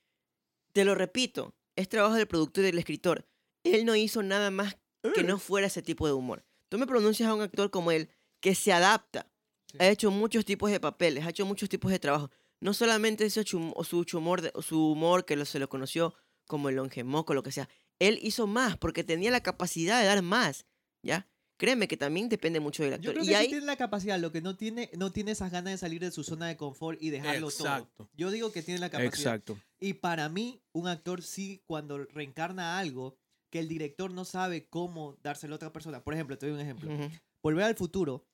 Te 0.72 0.84
lo 0.84 0.94
repito. 0.94 1.54
Es 1.76 1.88
trabajo 1.88 2.14
del 2.14 2.26
productor 2.26 2.62
y 2.64 2.66
del 2.68 2.78
escritor. 2.78 3.26
Él 3.64 3.84
no 3.84 3.94
hizo 3.96 4.22
nada 4.22 4.50
más 4.50 4.76
que 5.14 5.22
no 5.24 5.38
fuera 5.38 5.66
ese 5.66 5.82
tipo 5.82 6.06
de 6.06 6.12
humor. 6.14 6.44
Tú 6.68 6.78
me 6.78 6.86
pronuncias 6.86 7.28
a 7.28 7.34
un 7.34 7.42
actor 7.42 7.70
como 7.70 7.90
él 7.90 8.08
que 8.40 8.54
se 8.54 8.72
adapta. 8.72 9.29
Sí. 9.70 9.76
Ha 9.78 9.88
hecho 9.88 10.10
muchos 10.10 10.44
tipos 10.44 10.70
de 10.70 10.80
papeles, 10.80 11.24
ha 11.24 11.30
hecho 11.30 11.46
muchos 11.46 11.68
tipos 11.68 11.90
de 11.90 11.98
trabajo. 11.98 12.30
No 12.60 12.74
solamente 12.74 13.24
ese 13.24 13.42
chum- 13.44 13.72
o 13.76 13.84
su 13.84 14.04
humor, 14.14 14.42
de- 14.42 14.52
su 14.62 14.92
humor 14.92 15.24
que 15.24 15.36
lo- 15.36 15.44
se 15.44 15.58
lo 15.58 15.68
conoció 15.68 16.14
como 16.46 16.68
el 16.68 16.76
longemoco, 16.76 17.32
lo 17.34 17.42
que 17.42 17.52
sea. 17.52 17.68
Él 17.98 18.18
hizo 18.22 18.46
más 18.46 18.76
porque 18.76 19.04
tenía 19.04 19.30
la 19.30 19.42
capacidad 19.42 20.00
de 20.00 20.06
dar 20.06 20.22
más. 20.22 20.66
¿Ya? 21.02 21.26
Créeme 21.56 21.88
que 21.88 21.96
también 21.96 22.28
depende 22.28 22.58
mucho 22.58 22.82
del 22.82 22.92
Yo 22.92 22.96
actor. 22.96 23.12
creo 23.14 23.24
Y 23.24 23.28
que 23.28 23.36
ahí, 23.36 23.44
sí 23.46 23.50
tiene 23.52 23.66
la 23.66 23.76
capacidad, 23.76 24.18
lo 24.18 24.32
que 24.32 24.40
no 24.40 24.56
tiene, 24.56 24.90
no 24.96 25.12
tiene 25.12 25.30
esas 25.32 25.50
ganas 25.52 25.72
de 25.74 25.78
salir 25.78 26.00
de 26.00 26.10
su 26.10 26.24
zona 26.24 26.46
de 26.48 26.56
confort 26.56 27.00
y 27.02 27.10
dejarlo 27.10 27.48
Exacto. 27.48 27.90
todo. 27.96 28.10
Yo 28.14 28.30
digo 28.30 28.50
que 28.50 28.62
tiene 28.62 28.80
la 28.80 28.88
capacidad. 28.90 29.14
Exacto. 29.36 29.58
Y 29.78 29.94
para 29.94 30.28
mí, 30.30 30.62
un 30.72 30.88
actor 30.88 31.22
sí, 31.22 31.62
cuando 31.66 31.98
reencarna 32.06 32.78
algo 32.78 33.16
que 33.50 33.58
el 33.60 33.68
director 33.68 34.10
no 34.10 34.24
sabe 34.24 34.68
cómo 34.68 35.16
dárselo 35.22 35.54
a 35.54 35.56
otra 35.56 35.72
persona. 35.72 36.02
Por 36.02 36.14
ejemplo, 36.14 36.38
te 36.38 36.46
doy 36.46 36.54
un 36.54 36.60
ejemplo. 36.60 36.92
Ujú. 36.92 37.10
Volver 37.42 37.64
al 37.64 37.74
futuro 37.76 38.26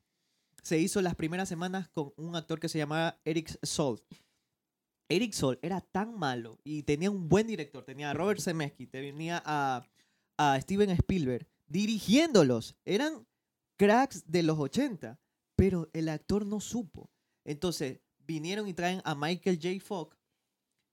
se 0.67 0.81
hizo 0.81 1.01
las 1.01 1.15
primeras 1.15 1.49
semanas 1.49 1.89
con 1.91 2.13
un 2.17 2.35
actor 2.35 2.59
que 2.59 2.69
se 2.69 2.79
llamaba 2.79 3.21
Eric 3.25 3.57
Sol. 3.63 4.03
Eric 5.09 5.33
Sol 5.33 5.61
era 5.63 5.81
tan 5.81 6.19
malo 6.19 6.59
y 6.65 6.83
tenía 6.83 7.09
un 7.09 7.29
buen 7.29 7.47
director. 7.47 7.85
Tenía 7.85 8.11
a 8.11 8.15
Robert 8.15 8.41
Zemeckis, 8.41 8.91
tenía 8.91 9.41
a, 9.47 9.87
a 10.37 10.61
Steven 10.61 10.91
Spielberg 10.91 11.47
dirigiéndolos. 11.69 12.75
Eran 12.85 13.29
cracks 13.79 14.25
de 14.27 14.43
los 14.43 14.59
80, 14.59 15.21
pero 15.55 15.89
el 15.93 16.09
actor 16.09 16.45
no 16.45 16.59
supo. 16.59 17.13
Entonces 17.45 18.01
vinieron 18.27 18.67
y 18.67 18.75
traen 18.75 19.01
a 19.05 19.15
Michael 19.15 19.61
J. 19.63 19.79
Fox 19.81 20.17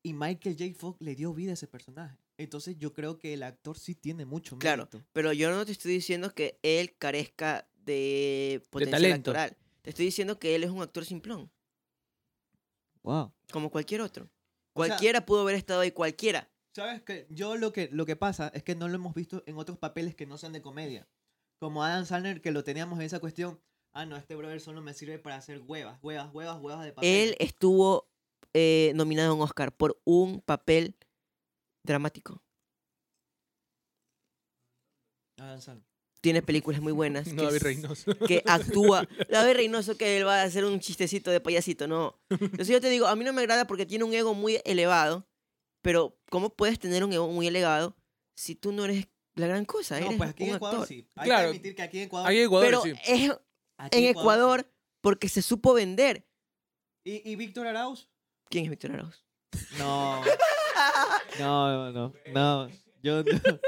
Y 0.04 0.14
Michael 0.14 0.56
J. 0.56 0.76
Fox 0.78 1.02
le 1.02 1.16
dio 1.16 1.34
vida 1.34 1.50
a 1.50 1.54
ese 1.56 1.66
personaje. 1.68 2.20
Entonces 2.38 2.78
yo 2.78 2.94
creo 2.94 3.18
que 3.18 3.34
el 3.34 3.42
actor 3.42 3.80
sí 3.80 3.96
tiene 3.96 4.26
mucho 4.26 4.56
Claro. 4.60 4.84
mérito. 4.92 5.04
Pero 5.14 5.34
yo 5.34 5.50
no 5.50 5.66
te 5.66 5.72
estoy 5.72 5.94
diciendo 5.94 6.32
que 6.36 6.60
él 6.62 6.96
carezca 6.96 7.68
de 7.86 8.62
potencial 8.70 9.02
talento. 9.02 9.32
actoral. 9.32 9.58
Te 9.84 9.90
estoy 9.90 10.06
diciendo 10.06 10.40
que 10.40 10.56
él 10.56 10.64
es 10.64 10.70
un 10.72 10.82
actor 10.82 11.06
simplón, 11.06 11.52
Wow. 13.04 13.34
como 13.52 13.70
cualquier 13.70 14.02
otro. 14.02 14.24
O 14.24 14.28
sea- 14.28 14.72
Cualquiera 14.74 15.26
pudo 15.26 15.42
haber 15.42 15.56
estado 15.56 15.82
ahí, 15.82 15.92
cualquiera. 15.92 16.50
¿Sabes 16.74 17.02
qué? 17.04 17.28
Yo 17.30 17.58
lo 17.58 17.72
que, 17.74 17.90
lo 17.92 18.06
que 18.06 18.16
pasa 18.16 18.48
es 18.56 18.64
que 18.64 18.76
no 18.76 18.88
lo 18.88 18.96
hemos 18.96 19.14
visto 19.14 19.44
en 19.46 19.58
otros 19.58 19.78
papeles 19.78 20.16
que 20.16 20.26
no 20.26 20.38
sean 20.38 20.54
de 20.54 20.62
comedia. 20.62 21.08
Como 21.60 21.84
Adam 21.84 22.06
Sandler, 22.06 22.42
que 22.42 22.52
lo 22.52 22.64
teníamos 22.64 22.98
en 23.00 23.06
esa 23.06 23.20
cuestión. 23.20 23.62
Ah, 23.92 24.06
no, 24.06 24.16
este 24.16 24.36
brother 24.36 24.60
solo 24.60 24.82
me 24.82 24.94
sirve 24.94 25.20
para 25.20 25.36
hacer 25.36 25.60
huevas, 25.62 26.00
huevas, 26.02 26.34
huevas, 26.34 26.60
huevas 26.60 26.84
de 26.86 26.94
papel. 26.94 27.10
Él 27.30 27.36
estuvo 27.40 28.10
eh, 28.54 28.92
nominado 28.96 29.32
a 29.32 29.36
un 29.36 29.42
Oscar 29.42 29.76
por 29.76 30.02
un 30.06 30.42
papel 30.42 30.96
dramático. 31.84 32.42
Adam 35.38 35.60
Sandler. 35.62 35.93
Tiene 36.24 36.42
películas 36.42 36.80
muy 36.80 36.94
buenas. 36.94 37.28
No, 37.34 37.44
David 37.44 37.62
Reynoso. 37.64 38.18
que 38.18 38.42
actúa. 38.48 39.06
David 39.30 39.56
Reynoso 39.56 39.98
que 39.98 40.16
él 40.18 40.26
va 40.26 40.40
a 40.40 40.44
hacer 40.44 40.64
un 40.64 40.80
chistecito 40.80 41.30
de 41.32 41.42
payasito, 41.42 41.86
no. 41.86 42.18
Entonces 42.30 42.70
yo 42.70 42.80
te 42.80 42.88
digo, 42.90 43.08
a 43.08 43.16
mí 43.18 43.26
no 43.26 43.34
me 43.34 43.42
agrada 43.42 43.68
porque 43.68 43.86
tiene 43.86 44.06
un 44.06 44.14
ego 44.14 44.34
muy 44.34 44.62
elevado, 44.64 45.28
pero 45.82 46.18
¿cómo 46.30 46.50
puedes 46.56 46.80
tener 46.80 47.04
un 47.04 47.12
ego 47.12 47.28
muy 47.28 47.48
elevado 47.48 47.98
si 48.38 48.56
tú 48.56 48.72
no 48.72 48.86
eres 48.86 49.06
la 49.36 49.48
gran 49.48 49.66
cosa? 49.66 50.00
No, 50.00 50.06
Eres 50.06 50.18
pues 50.18 50.30
aquí 50.30 50.44
en 50.46 50.50
un 50.52 50.56
Ecuador 50.56 50.80
actor. 50.80 50.88
sí. 50.88 51.08
Hay 51.16 51.26
Claro. 51.28 51.42
que 51.44 51.50
admitir 51.50 51.76
que 51.76 51.82
aquí 51.82 51.98
en 51.98 52.04
Ecuador. 52.06 52.30
Ahí 52.30 52.38
en 52.40 52.46
Ecuador, 52.46 52.66
Pero 52.68 52.82
sí. 52.84 52.90
es 53.06 53.32
aquí 53.78 53.98
en 53.98 54.04
sí. 54.04 54.08
Ecuador 54.08 54.72
porque 55.02 55.28
se 55.28 55.42
supo 55.42 55.74
vender. 55.74 56.26
¿Y, 57.04 57.30
y 57.30 57.36
Víctor 57.36 57.68
Arauz? 57.68 58.08
¿Quién 58.50 58.64
es 58.64 58.70
Víctor 58.70 58.94
Arauz? 58.94 59.26
No. 59.78 60.22
No, 61.38 61.92
no, 61.92 61.92
no. 61.92 62.14
No. 62.34 62.70
Yo 63.04 63.24
no. 63.24 63.60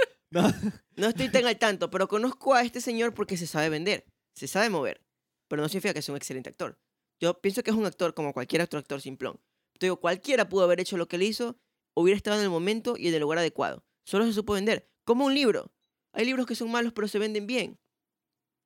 no. 0.96 1.08
Estoy 1.08 1.30
tan 1.30 1.46
al 1.46 1.58
tanto, 1.58 1.90
pero 1.90 2.08
conozco 2.08 2.54
a 2.54 2.62
este 2.62 2.82
señor 2.82 3.14
porque 3.14 3.38
se 3.38 3.48
sabe 3.48 3.70
vender, 3.70 4.06
se 4.34 4.48
sabe 4.48 4.70
mover, 4.70 5.02
pero 5.48 5.62
no 5.62 5.70
significa 5.70 5.94
que 5.94 6.02
sea 6.02 6.14
un 6.14 6.18
excelente 6.18 6.50
actor. 6.50 6.80
Yo 7.20 7.40
pienso 7.42 7.64
que 7.64 7.72
es 7.72 7.78
un 7.78 7.86
actor 7.86 8.14
como 8.14 8.34
cualquier 8.34 8.62
otro 8.62 8.80
actor 8.80 9.02
simplón. 9.02 9.40
Te 9.80 9.88
digo, 9.88 10.00
cualquiera 10.00 10.50
pudo 10.50 10.64
haber 10.64 10.80
hecho 10.80 10.98
lo 10.98 11.08
que 11.08 11.16
él 11.16 11.24
hizo, 11.24 11.58
hubiera 11.96 12.18
estado 12.18 12.38
en 12.38 12.44
el 12.44 12.50
momento 12.50 12.96
y 12.98 13.08
en 13.08 13.14
el 13.14 13.22
lugar 13.22 13.40
adecuado. 13.40 13.86
Solo 14.06 14.26
se 14.26 14.34
supo 14.34 14.54
vender, 14.54 14.90
como 15.06 15.26
un 15.26 15.34
libro. 15.34 15.72
Hay 16.14 16.26
libros 16.26 16.46
que 16.46 16.56
son 16.56 16.72
malos 16.72 16.94
pero 16.94 17.08
se 17.08 17.20
venden 17.20 17.48
bien. 17.48 17.80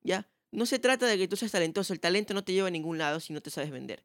¿Ya? 0.02 0.30
No 0.52 0.66
se 0.66 0.78
trata 0.78 1.06
de 1.06 1.16
que 1.16 1.28
tú 1.28 1.36
seas 1.36 1.52
talentoso, 1.52 1.92
el 1.92 2.00
talento 2.00 2.34
no 2.34 2.44
te 2.44 2.52
lleva 2.52 2.68
a 2.68 2.72
ningún 2.72 2.98
lado 2.98 3.20
si 3.20 3.32
no 3.32 3.40
te 3.40 3.50
sabes 3.50 3.70
vender. 3.70 4.04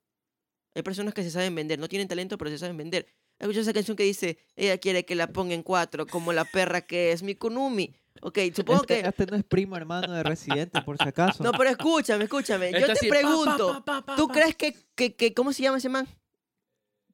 Hay 0.75 0.83
personas 0.83 1.13
que 1.13 1.23
se 1.23 1.31
saben 1.31 1.55
vender, 1.55 1.79
no 1.79 1.87
tienen 1.87 2.07
talento 2.07 2.37
pero 2.37 2.51
se 2.51 2.57
saben 2.57 2.77
vender. 2.77 3.07
Escuchado 3.39 3.61
esa 3.63 3.73
canción 3.73 3.97
que 3.97 4.03
dice, 4.03 4.37
ella 4.55 4.77
quiere 4.77 5.05
que 5.05 5.15
la 5.15 5.27
ponga 5.27 5.53
en 5.53 5.63
cuatro, 5.63 6.07
como 6.07 6.31
la 6.33 6.45
perra 6.45 6.81
que 6.81 7.11
es 7.11 7.21
mi 7.21 7.35
Kunumi. 7.35 7.93
Ok, 8.21 8.39
supongo 8.55 8.81
Este, 8.81 9.01
que... 9.01 9.09
este 9.09 9.25
no 9.25 9.35
es 9.35 9.43
primo 9.43 9.75
hermano 9.75 10.13
de 10.13 10.23
Residente, 10.23 10.81
por 10.81 10.97
si 10.97 11.07
acaso. 11.07 11.43
No, 11.43 11.51
pero 11.51 11.69
escúchame, 11.69 12.23
escúchame. 12.23 12.71
Yo 12.71 12.85
te 12.85 12.93
así, 12.93 13.09
pa, 13.09 13.15
pa, 13.15 13.19
pregunto, 13.21 13.67
pa, 13.67 13.83
pa, 13.83 14.05
pa, 14.05 14.15
¿tú 14.15 14.27
pa. 14.27 14.33
crees 14.35 14.55
que, 14.55 14.73
que, 14.95 15.13
que- 15.15 15.33
¿Cómo 15.33 15.51
se 15.51 15.63
llama 15.63 15.77
ese 15.77 15.89
man? 15.89 16.07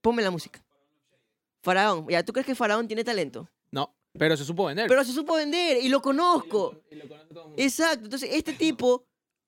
Ponme 0.02 0.22
la 0.22 0.30
música. 0.32 0.64
Faraón. 1.64 2.06
Ya, 2.10 2.24
¿tú 2.24 2.34
crees 2.34 2.46
que 2.46 2.56
Faraón 2.56 2.88
tiene 2.88 3.04
talento? 3.04 3.50
No, 3.72 3.96
pero 4.18 4.38
se 4.38 4.46
supo 4.46 4.66
vender. 4.66 4.88
Pero 4.88 5.04
se 5.04 5.12
supo 5.14 5.36
vender 5.36 5.78
y 5.84 5.90
lo 5.90 6.02
conozco. 6.02 6.82
Y 6.92 6.96
lo 6.96 7.06
todo 7.08 7.18
el 7.20 7.34
mundo. 7.34 7.54
Exacto. 7.58 8.06
Entonces, 8.06 8.30
este 8.34 8.54
tipo 8.54 9.06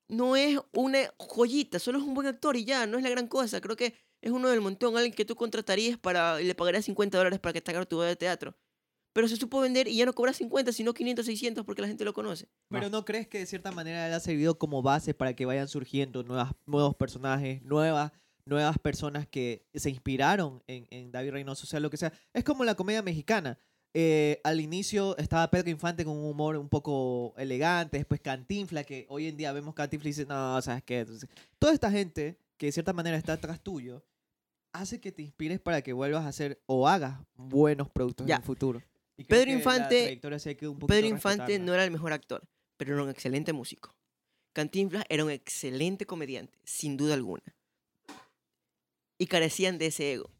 no 0.08 0.36
es 0.36 0.58
una 0.72 0.98
joyita, 1.18 1.78
solo 1.78 1.98
es 1.98 2.04
un 2.04 2.14
buen 2.14 2.26
actor 2.26 2.56
y 2.56 2.64
ya, 2.64 2.86
no 2.86 2.98
es 2.98 3.04
la 3.04 3.10
gran 3.10 3.26
cosa. 3.26 3.60
Creo 3.60 3.76
que 3.76 3.94
es 4.24 4.30
uno 4.30 4.48
del 4.48 4.62
montón, 4.62 4.96
alguien 4.96 5.12
que 5.12 5.26
tú 5.26 5.36
contratarías 5.36 5.98
para 5.98 6.40
y 6.40 6.46
le 6.46 6.54
pagarías 6.54 6.86
50 6.86 7.18
dólares 7.18 7.38
para 7.40 7.52
que 7.52 7.60
te 7.60 7.70
haga 7.70 7.84
tu 7.84 7.98
obra 7.98 8.08
de 8.08 8.16
teatro. 8.16 8.56
Pero 9.12 9.28
se 9.28 9.36
supo 9.36 9.60
vender 9.60 9.86
y 9.86 9.96
ya 9.96 10.06
no 10.06 10.14
cobra 10.14 10.32
50, 10.32 10.72
sino 10.72 10.94
500, 10.94 11.26
600 11.26 11.64
porque 11.66 11.82
la 11.82 11.88
gente 11.88 12.06
lo 12.06 12.14
conoce. 12.14 12.48
Pero 12.70 12.88
¿no 12.88 13.04
crees 13.04 13.28
que 13.28 13.38
de 13.38 13.46
cierta 13.46 13.70
manera 13.70 14.08
él 14.08 14.14
ha 14.14 14.20
servido 14.20 14.58
como 14.58 14.80
base 14.80 15.12
para 15.12 15.36
que 15.36 15.44
vayan 15.44 15.68
surgiendo 15.68 16.22
nuevas, 16.22 16.52
nuevos 16.64 16.96
personajes, 16.96 17.62
nuevas, 17.62 18.12
nuevas 18.46 18.78
personas 18.78 19.28
que 19.28 19.66
se 19.74 19.90
inspiraron 19.90 20.62
en, 20.66 20.86
en 20.88 21.12
David 21.12 21.32
Reynoso, 21.32 21.64
o 21.64 21.66
sea, 21.66 21.78
lo 21.78 21.90
que 21.90 21.98
sea? 21.98 22.12
Es 22.32 22.44
como 22.44 22.64
la 22.64 22.74
comedia 22.74 23.02
mexicana. 23.02 23.58
Eh, 23.92 24.40
al 24.42 24.58
inicio 24.58 25.16
estaba 25.18 25.50
Pedro 25.50 25.68
Infante 25.68 26.02
con 26.04 26.16
un 26.16 26.24
humor 26.24 26.56
un 26.56 26.70
poco 26.70 27.34
elegante, 27.36 27.98
después 27.98 28.22
Cantinfla, 28.22 28.84
que 28.84 29.04
hoy 29.10 29.28
en 29.28 29.36
día 29.36 29.52
vemos 29.52 29.74
Cantinfla 29.74 30.08
y 30.08 30.12
dice, 30.12 30.24
no, 30.24 30.60
¿sabes 30.62 30.82
qué? 30.82 31.00
Entonces, 31.00 31.28
toda 31.58 31.74
esta 31.74 31.90
gente 31.90 32.38
que 32.56 32.66
de 32.66 32.72
cierta 32.72 32.92
manera 32.92 33.16
está 33.16 33.34
atrás 33.34 33.60
tuyo, 33.60 34.02
hace 34.74 35.00
que 35.00 35.12
te 35.12 35.22
inspires 35.22 35.60
para 35.60 35.80
que 35.82 35.92
vuelvas 35.92 36.24
a 36.24 36.28
hacer 36.28 36.60
o 36.66 36.86
hagas 36.88 37.18
buenos 37.36 37.88
productos 37.88 38.26
Ya. 38.26 38.34
en 38.36 38.40
el 38.42 38.46
futuro. 38.46 38.82
Y 39.16 39.24
Pedro 39.24 39.52
Infante- 39.52 40.20
Pedro 40.20 41.06
Infante 41.06 41.58
no 41.60 41.72
era 41.72 41.84
el 41.84 41.92
mejor 41.92 42.12
actor, 42.12 42.42
pero 42.76 42.94
era 42.94 43.04
un 43.04 43.08
excelente 43.10 43.52
músico. 43.52 43.94
Cantinflas 44.52 45.04
era 45.08 45.24
un 45.24 45.30
excelente 45.30 46.04
comediante, 46.06 46.58
sin 46.64 46.96
duda 46.96 47.14
alguna. 47.14 47.42
Y 49.16 49.26
carecían 49.26 49.78
de 49.78 49.86
ese 49.86 50.12
ego. 50.12 50.30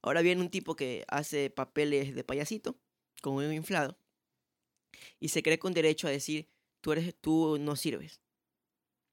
Ahora 0.00 0.22
viene 0.22 0.40
un 0.40 0.48
tipo 0.50 0.74
que 0.74 1.04
hace 1.08 1.50
papeles 1.50 2.14
de 2.14 2.24
payasito, 2.24 2.76
con 3.20 3.34
un 3.34 3.42
ego 3.44 3.52
inflado, 3.52 3.98
y 5.20 5.28
se 5.28 5.42
cree 5.42 5.58
con 5.58 5.74
derecho 5.74 6.06
a 6.08 6.10
decir, 6.10 6.48
tú, 6.80 6.92
eres, 6.92 7.14
tú 7.20 7.58
no 7.58 7.76
sirves. 7.76 8.22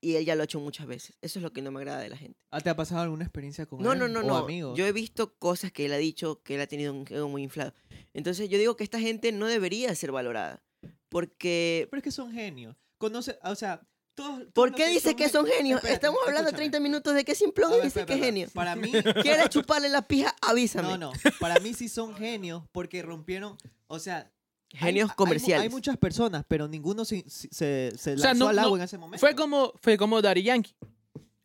Y 0.03 0.17
él 0.17 0.25
ya 0.25 0.35
lo 0.35 0.41
ha 0.41 0.43
hecho 0.43 0.59
muchas 0.59 0.85
veces. 0.85 1.15
Eso 1.21 1.39
es 1.39 1.43
lo 1.43 1.53
que 1.53 1.61
no 1.61 1.71
me 1.71 1.79
agrada 1.79 2.01
de 2.01 2.09
la 2.09 2.17
gente. 2.17 2.37
¿Ah, 2.51 2.59
¿Te 2.59 2.69
ha 2.69 2.75
pasado 2.75 2.99
alguna 3.01 3.23
experiencia 3.23 3.65
con 3.65 3.81
No, 3.81 3.93
él? 3.93 3.99
no, 3.99 4.09
no, 4.09 4.19
o 4.19 4.23
no. 4.23 4.37
amigos? 4.37 4.77
Yo 4.77 4.85
he 4.85 4.91
visto 4.91 5.33
cosas 5.37 5.71
que 5.71 5.85
él 5.85 5.93
ha 5.93 5.97
dicho 5.97 6.41
que 6.43 6.55
él 6.55 6.61
ha 6.61 6.67
tenido 6.67 6.91
un 6.93 7.05
ego 7.09 7.29
muy 7.29 7.41
inflado. 7.41 7.73
Entonces 8.13 8.49
yo 8.49 8.57
digo 8.57 8.75
que 8.75 8.83
esta 8.83 8.99
gente 8.99 9.31
no 9.31 9.47
debería 9.47 9.95
ser 9.95 10.11
valorada. 10.11 10.61
Porque 11.07 11.87
Pero 11.89 11.99
es 11.99 12.03
que 12.03 12.11
son 12.11 12.33
genios. 12.33 12.75
Conoce, 12.97 13.39
o 13.43 13.55
sea, 13.55 13.87
todos... 14.13 14.39
todos 14.39 14.51
¿Por 14.53 14.75
qué 14.75 14.89
dice 14.89 15.15
que 15.15 15.29
son 15.29 15.45
genios? 15.45 15.77
Espérate, 15.77 15.95
Estamos 15.95 16.19
hablando 16.27 16.49
escúchame. 16.49 16.69
30 16.69 16.79
minutos 16.81 17.15
de 17.15 17.23
que 17.23 17.33
Simplón 17.33 17.71
y 17.79 17.85
dice 17.85 18.05
que 18.05 18.13
es 18.15 18.19
genio. 18.19 18.49
Para 18.53 18.75
mí... 18.75 18.91
¿Quieres 19.23 19.47
chuparle 19.51 19.87
la 19.87 20.01
pija? 20.01 20.35
Avísame. 20.41 20.89
No, 20.89 20.97
no. 20.97 21.11
Para 21.39 21.61
mí 21.61 21.73
sí 21.73 21.87
son 21.87 22.13
genios 22.13 22.63
porque 22.73 23.01
rompieron... 23.03 23.55
O 23.87 23.99
sea... 23.99 24.32
hay- 24.73 24.79
Genios 24.79 25.09
hay 25.11 25.15
comerciales. 25.15 25.63
Hay, 25.63 25.69
muchas 25.69 25.97
personas, 25.97 26.43
pero 26.47 26.67
ninguno 26.67 27.05
se, 27.05 27.23
se, 27.29 27.51
se 27.51 27.91
O 27.93 27.97
sea, 27.97 28.15
lanzó 28.15 28.43
no- 28.45 28.47
al 28.49 28.59
agua 28.59 28.69
no, 28.71 28.75
en 28.77 28.81
ese 28.83 28.97
momento. 28.97 29.19
Fue 29.19 29.35
como, 29.35 29.73
fue 29.81 29.97
como 29.97 30.21
Daddy 30.21 30.43
Yankee. 30.43 30.73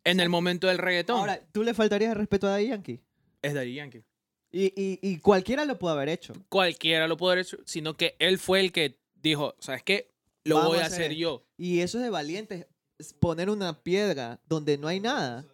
En 0.03 0.19
el 0.19 0.29
momento 0.29 0.67
del 0.67 0.77
reggaetón. 0.77 1.19
Ahora, 1.19 1.39
¿tú 1.51 1.63
le 1.63 1.73
faltarías 1.73 2.11
el 2.11 2.17
respeto 2.17 2.47
a 2.47 2.51
Daddy 2.51 2.67
Yankee? 2.69 2.99
es 3.41 3.53
Daddy 3.53 3.73
Yankee. 3.75 4.03
Y, 4.51 4.65
y, 4.75 4.99
y 5.01 5.19
cualquiera 5.19 5.63
lo 5.65 5.77
pudo 5.77 5.91
haber 5.91 6.09
hecho. 6.09 6.33
Cualquiera 6.49 7.07
lo 7.07 7.15
pudo 7.17 7.31
haber 7.31 7.45
hecho, 7.45 7.57
sino 7.65 7.95
que 7.95 8.15
él 8.19 8.39
fue 8.39 8.59
el 8.61 8.71
que 8.71 8.97
dijo, 9.21 9.55
¿sabes 9.59 9.83
qué? 9.83 10.11
Lo 10.43 10.55
Vamos 10.55 10.71
voy 10.71 10.79
a 10.79 10.85
hacer 10.85 10.93
hacer 11.01 11.11
esto". 11.11 11.19
yo. 11.21 11.45
Y 11.57 11.81
eso 11.81 11.99
es 11.99 12.03
de 12.05 12.09
valientes. 12.09 12.65
es 12.97 13.13
Poner 13.13 13.49
una 13.49 13.81
piedra 13.83 14.39
donde 14.47 14.77
no 14.77 14.87
hay 14.87 14.99
nada. 14.99 15.45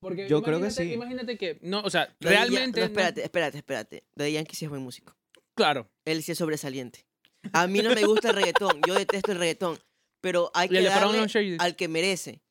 Porque 0.00 0.28
Yo 0.28 0.42
creo 0.42 0.60
que 0.60 0.70
sí. 0.70 0.94
Imagínate 0.94 1.36
que, 1.38 1.58
no, 1.62 1.80
o 1.82 1.90
sea, 1.90 2.06
Daddy 2.20 2.34
Ya- 2.34 2.40
realmente... 2.46 2.80
no, 2.80 2.86
no- 2.86 2.90
espérate, 2.90 3.22
espérate, 3.22 3.58
espérate. 3.58 4.04
Daddy 4.16 4.32
Yankee 4.32 4.56
sí 4.56 4.64
es 4.64 4.70
buen 4.70 4.82
músico. 4.82 5.14
claro. 5.54 5.88
Él 6.06 6.22
sí 6.22 6.32
es 6.32 6.38
sobresaliente. 6.38 7.04
A 7.52 7.66
mí 7.66 7.80
no 7.80 7.94
me 7.94 8.04
gusta 8.04 8.30
el 8.30 8.36
reggaetón. 8.36 8.80
Yo 8.86 8.94
detesto 8.94 9.32
el 9.32 9.38
reggaetón. 9.38 9.78
Pero 10.20 10.50
hay 10.54 10.68
que 10.68 10.82
darle 10.82 11.26
al 11.58 11.76
que 11.76 11.88
merece. 11.88 12.42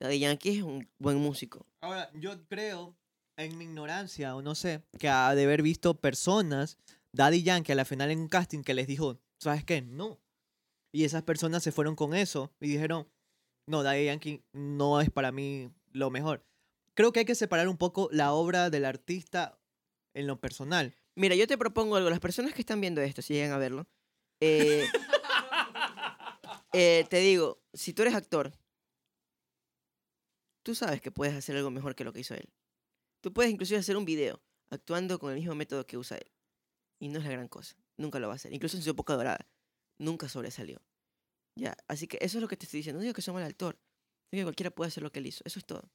Daddy 0.00 0.18
Yankee 0.18 0.58
es 0.58 0.62
un 0.62 0.88
buen 0.98 1.16
músico. 1.16 1.66
Ahora, 1.80 2.10
yo 2.14 2.46
creo, 2.48 2.96
en 3.38 3.56
mi 3.56 3.64
ignorancia, 3.64 4.36
o 4.36 4.42
no 4.42 4.54
sé, 4.54 4.82
que 4.98 5.08
ha 5.08 5.34
de 5.34 5.44
haber 5.44 5.62
visto 5.62 5.98
personas, 5.98 6.76
Daddy 7.12 7.42
Yankee, 7.42 7.72
a 7.72 7.76
la 7.76 7.86
final 7.86 8.10
en 8.10 8.20
un 8.20 8.28
casting 8.28 8.62
que 8.62 8.74
les 8.74 8.86
dijo, 8.86 9.18
¿sabes 9.38 9.64
qué? 9.64 9.80
No. 9.80 10.20
Y 10.92 11.04
esas 11.04 11.22
personas 11.22 11.62
se 11.62 11.72
fueron 11.72 11.96
con 11.96 12.14
eso 12.14 12.52
y 12.60 12.68
dijeron, 12.68 13.08
no, 13.66 13.82
Daddy 13.82 14.04
Yankee 14.06 14.44
no 14.52 15.00
es 15.00 15.10
para 15.10 15.32
mí 15.32 15.70
lo 15.92 16.10
mejor. 16.10 16.44
Creo 16.94 17.12
que 17.12 17.20
hay 17.20 17.26
que 17.26 17.34
separar 17.34 17.68
un 17.68 17.76
poco 17.76 18.08
la 18.12 18.32
obra 18.32 18.70
del 18.70 18.84
artista 18.84 19.58
en 20.14 20.26
lo 20.26 20.40
personal. 20.40 20.94
Mira, 21.14 21.34
yo 21.34 21.46
te 21.46 21.58
propongo 21.58 21.96
algo. 21.96 22.10
Las 22.10 22.20
personas 22.20 22.54
que 22.54 22.60
están 22.60 22.80
viendo 22.80 23.00
esto, 23.00 23.22
si 23.22 23.34
llegan 23.34 23.52
a 23.52 23.58
verlo, 23.58 23.86
eh, 24.40 24.84
eh, 26.72 27.06
te 27.08 27.18
digo, 27.18 27.62
si 27.72 27.92
tú 27.92 28.02
eres 28.02 28.14
actor, 28.14 28.52
tú 30.62 30.74
sabes 30.74 31.00
que 31.00 31.10
puedes 31.10 31.34
hacer 31.34 31.56
algo 31.56 31.70
mejor 31.70 31.94
que 31.94 32.04
lo 32.04 32.12
que 32.12 32.20
hizo 32.20 32.34
él. 32.34 32.48
Tú 33.20 33.32
puedes 33.32 33.50
inclusive 33.52 33.78
hacer 33.80 33.96
un 33.96 34.04
video 34.04 34.40
actuando 34.70 35.18
con 35.18 35.30
el 35.32 35.38
mismo 35.38 35.54
método 35.54 35.86
que 35.86 35.96
usa 35.96 36.18
él. 36.18 36.30
Y 36.98 37.08
no 37.08 37.18
es 37.18 37.24
la 37.24 37.30
gran 37.32 37.48
cosa. 37.48 37.76
Nunca 37.96 38.18
lo 38.18 38.26
va 38.28 38.34
a 38.34 38.36
hacer. 38.36 38.52
Incluso 38.52 38.76
en 38.76 38.82
su 38.82 38.90
época 38.90 39.14
dorada. 39.14 39.46
Nunca 39.98 40.28
sobresalió. 40.28 40.80
Ya, 41.54 41.76
así 41.88 42.06
que 42.06 42.18
eso 42.20 42.38
es 42.38 42.42
lo 42.42 42.48
que 42.48 42.56
te 42.56 42.64
estoy 42.66 42.78
diciendo. 42.80 42.98
No 42.98 43.02
digo 43.02 43.14
que 43.14 43.22
sea 43.22 43.32
mal 43.34 43.42
actor. 43.42 43.78
Digo 44.30 44.40
que 44.42 44.44
cualquiera 44.44 44.70
puede 44.70 44.88
hacer 44.88 45.02
lo 45.02 45.10
que 45.10 45.18
él 45.20 45.26
hizo. 45.26 45.42
Eso 45.44 45.58
es 45.58 45.64
todo. 45.64 45.90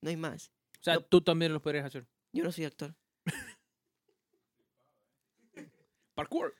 No 0.00 0.10
hay 0.10 0.16
más. 0.16 0.50
O 0.80 0.82
sea, 0.82 0.94
No. 0.94 1.02
tú 1.02 1.20
también 1.20 1.52
lo 1.52 1.60
podrías 1.60 1.84
hacer. 1.84 2.06
Yo 2.32 2.44
no 2.44 2.52
soy 2.52 2.64
actor. 2.64 2.94
Parkour. 6.14 6.54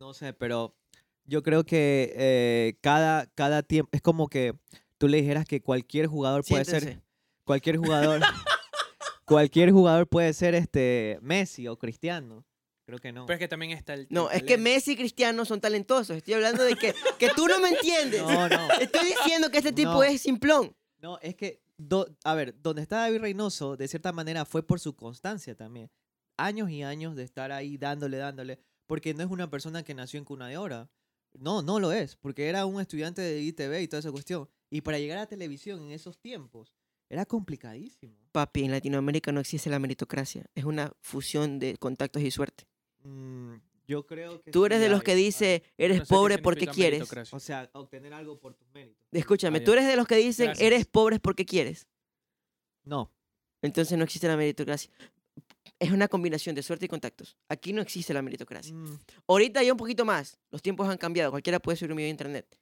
No 0.00 0.14
sé, 0.14 0.32
pero 0.32 0.74
yo 1.26 1.42
creo 1.42 1.64
que 1.64 2.12
eh, 2.16 2.78
cada, 2.80 3.26
cada 3.34 3.62
tiempo, 3.62 3.90
es 3.92 4.00
como 4.00 4.28
que 4.28 4.54
tú 4.98 5.08
le 5.08 5.18
dijeras 5.18 5.44
que 5.44 5.60
cualquier 5.60 6.06
jugador 6.06 6.42
puede 6.48 6.64
ser 6.64 7.02
cualquier 7.44 7.76
jugador 7.76 8.20
cualquier 9.26 9.70
jugador 9.72 10.08
puede 10.08 10.32
ser 10.32 10.54
este 10.54 11.18
Messi 11.22 11.68
o 11.68 11.78
Cristiano. 11.78 12.44
Creo 12.86 12.98
que 12.98 13.12
no. 13.12 13.26
Pero 13.26 13.34
es 13.36 13.38
que 13.40 13.46
también 13.48 13.70
está 13.72 13.94
el. 13.94 14.08
No, 14.10 14.30
el 14.30 14.38
es 14.38 14.42
que. 14.42 14.58
Messi 14.58 14.92
y 14.92 14.96
Cristiano 14.96 15.44
son 15.44 15.60
talentosos. 15.60 16.16
Estoy 16.16 16.34
hablando 16.34 16.64
de 16.64 16.74
que, 16.74 16.92
que 17.18 17.28
tú 17.36 17.46
no 17.46 17.60
me 17.60 17.68
entiendes. 17.68 18.22
No, 18.22 18.48
no. 18.48 18.68
Estoy 18.80 19.06
diciendo 19.08 19.48
que 19.50 19.58
este 19.58 19.72
tipo 19.72 19.92
No. 19.92 20.02
es 20.02 20.22
simplón. 20.22 20.74
No, 20.98 21.18
es 21.20 21.36
que, 21.36 21.60
do- 21.76 22.08
a 22.24 22.34
ver, 22.34 22.54
donde 22.60 22.82
está 22.82 22.96
David 23.00 23.20
Reynoso, 23.20 23.76
de 23.76 23.86
cierta 23.86 24.12
manera 24.12 24.44
fue 24.44 24.62
por 24.66 24.80
su 24.80 24.96
constancia 24.96 25.54
también. 25.54 25.88
Años 26.36 26.68
y 26.70 26.82
años 26.82 27.14
de 27.14 27.22
estar 27.22 27.52
ahí 27.52 27.76
dándole, 27.76 28.16
dándole, 28.16 28.58
porque 28.90 29.14
no 29.14 29.22
es 29.22 29.30
una 29.30 29.48
persona 29.48 29.84
que 29.84 29.94
nació 29.94 30.18
en 30.18 30.24
cuna 30.24 30.48
de 30.48 30.56
oro. 30.56 30.90
No, 31.38 31.62
no 31.62 31.78
lo 31.78 31.92
es, 31.92 32.16
porque 32.16 32.48
era 32.48 32.66
un 32.66 32.80
estudiante 32.80 33.22
de 33.22 33.40
ITV 33.40 33.82
y 33.82 33.86
toda 33.86 34.00
esa 34.00 34.10
cuestión. 34.10 34.48
Y 34.68 34.80
para 34.80 34.98
llegar 34.98 35.18
a 35.18 35.26
televisión 35.26 35.80
en 35.80 35.92
esos 35.92 36.18
tiempos, 36.18 36.74
era 37.08 37.24
complicadísimo. 37.24 38.16
Papi, 38.32 38.64
en 38.64 38.72
Latinoamérica 38.72 39.30
no 39.30 39.38
existe 39.38 39.70
la 39.70 39.78
meritocracia. 39.78 40.44
Es 40.56 40.64
una 40.64 40.92
fusión 40.98 41.60
de 41.60 41.76
contactos 41.76 42.20
y 42.20 42.32
suerte. 42.32 42.66
Mm, 43.04 43.58
yo 43.86 44.08
creo 44.08 44.42
que... 44.42 44.50
Tú 44.50 44.62
sí 44.62 44.66
eres 44.66 44.80
de 44.80 44.88
los 44.88 45.04
que 45.04 45.14
dice, 45.14 45.62
eres 45.78 45.98
No 45.98 46.04
sé 46.04 46.08
qué 46.08 46.14
pobre 46.16 46.38
porque 46.38 46.66
quieres. 46.66 47.08
O 47.30 47.38
sea, 47.38 47.70
obtener 47.74 48.12
algo 48.12 48.40
por 48.40 48.54
tus 48.54 48.66
méritos. 48.74 49.06
Escúchame, 49.12 49.58
Ah, 49.58 49.64
tú 49.64 49.72
eres 49.72 49.86
de 49.86 49.94
los 49.94 50.08
que 50.08 50.16
dicen, 50.16 50.46
Gracias. 50.46 50.66
eres 50.66 50.86
pobre 50.86 51.20
porque 51.20 51.44
quieres. 51.46 51.86
No. 52.82 53.12
Entonces 53.62 53.96
no 53.96 54.02
existe 54.02 54.26
la 54.26 54.36
meritocracia. 54.36 54.90
Es 55.80 55.90
una 55.90 56.06
combinación 56.08 56.54
de 56.54 56.62
suerte 56.62 56.84
y 56.84 56.88
contactos. 56.88 57.36
Aquí 57.48 57.72
no 57.72 57.80
existe 57.82 58.12
la 58.14 58.20
meritocracia. 58.22 58.72
Mm, 58.72 58.98
Ahorita 59.26 59.60
hay 59.60 59.70
un 59.70 59.76
poquito 59.76 60.04
más. 60.04 60.38
Los 60.52 60.60
tiempos 60.62 60.88
han 60.88 60.98
cambiado. 60.98 61.30
Cualquiera 61.32 61.58
puede 61.58 61.76
subir 61.76 61.90
un 61.92 61.96
video 61.96 62.08
a 62.08 62.10
internet. 62.10 62.58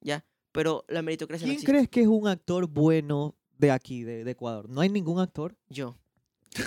¿Ya? 0.00 0.24
Pero 0.52 0.84
la 0.88 1.02
meritocracia 1.02 1.46
no 1.46 1.48
¿Quién 1.50 1.54
existe. 1.56 1.72
crees 1.72 1.88
que 1.88 2.00
es 2.02 2.06
un 2.06 2.28
actor 2.28 2.66
bueno 2.68 3.34
de 3.58 3.70
aquí, 3.72 4.04
de, 4.04 4.22
de 4.24 4.30
Ecuador? 4.30 4.68
¿No 4.70 4.80
hay 4.80 4.88
ningún 4.88 5.18
actor? 5.20 5.56
Yo. 5.68 5.98
Tú 6.54 6.62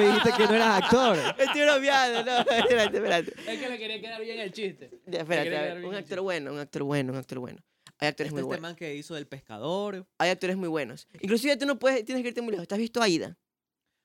dijiste 0.00 0.30
que 0.36 0.44
no 0.46 0.54
eras 0.54 0.82
actor. 0.82 1.18
Estoy 1.38 1.60
bromeando, 1.62 2.24
no. 2.24 2.38
Espérate, 2.50 2.96
espérate. 2.96 3.34
Es 3.46 3.60
que 3.60 3.68
le 3.68 3.78
quería 3.78 4.00
quedar 4.00 4.20
bien 4.22 4.40
el 4.40 4.52
chiste. 4.52 4.90
Ya, 5.06 5.20
espérate, 5.20 5.54
a 5.56 5.62
ver, 5.74 5.84
Un 5.84 5.94
actor 5.94 6.20
bueno, 6.22 6.52
un 6.52 6.58
actor 6.58 6.82
bueno, 6.84 7.12
un 7.12 7.18
actor 7.18 7.38
bueno. 7.38 7.58
Hay 7.98 8.08
actores 8.08 8.28
Este 8.28 8.34
muy 8.34 8.40
este 8.40 8.46
buenos. 8.46 8.62
man 8.62 8.76
que 8.76 8.94
hizo 8.94 9.16
El 9.18 9.26
Pescador. 9.26 10.06
Hay 10.18 10.30
actores 10.30 10.56
muy 10.56 10.68
buenos. 10.68 11.06
Inclusive 11.20 11.56
tú 11.58 11.66
no 11.66 11.78
puedes, 11.78 12.04
tienes 12.06 12.22
que 12.22 12.28
irte 12.28 12.40
muy 12.40 12.52
lejos. 12.52 12.66
¿Te 12.68 12.74
has 12.74 12.78
visto 12.80 13.02
Aida? 13.02 13.36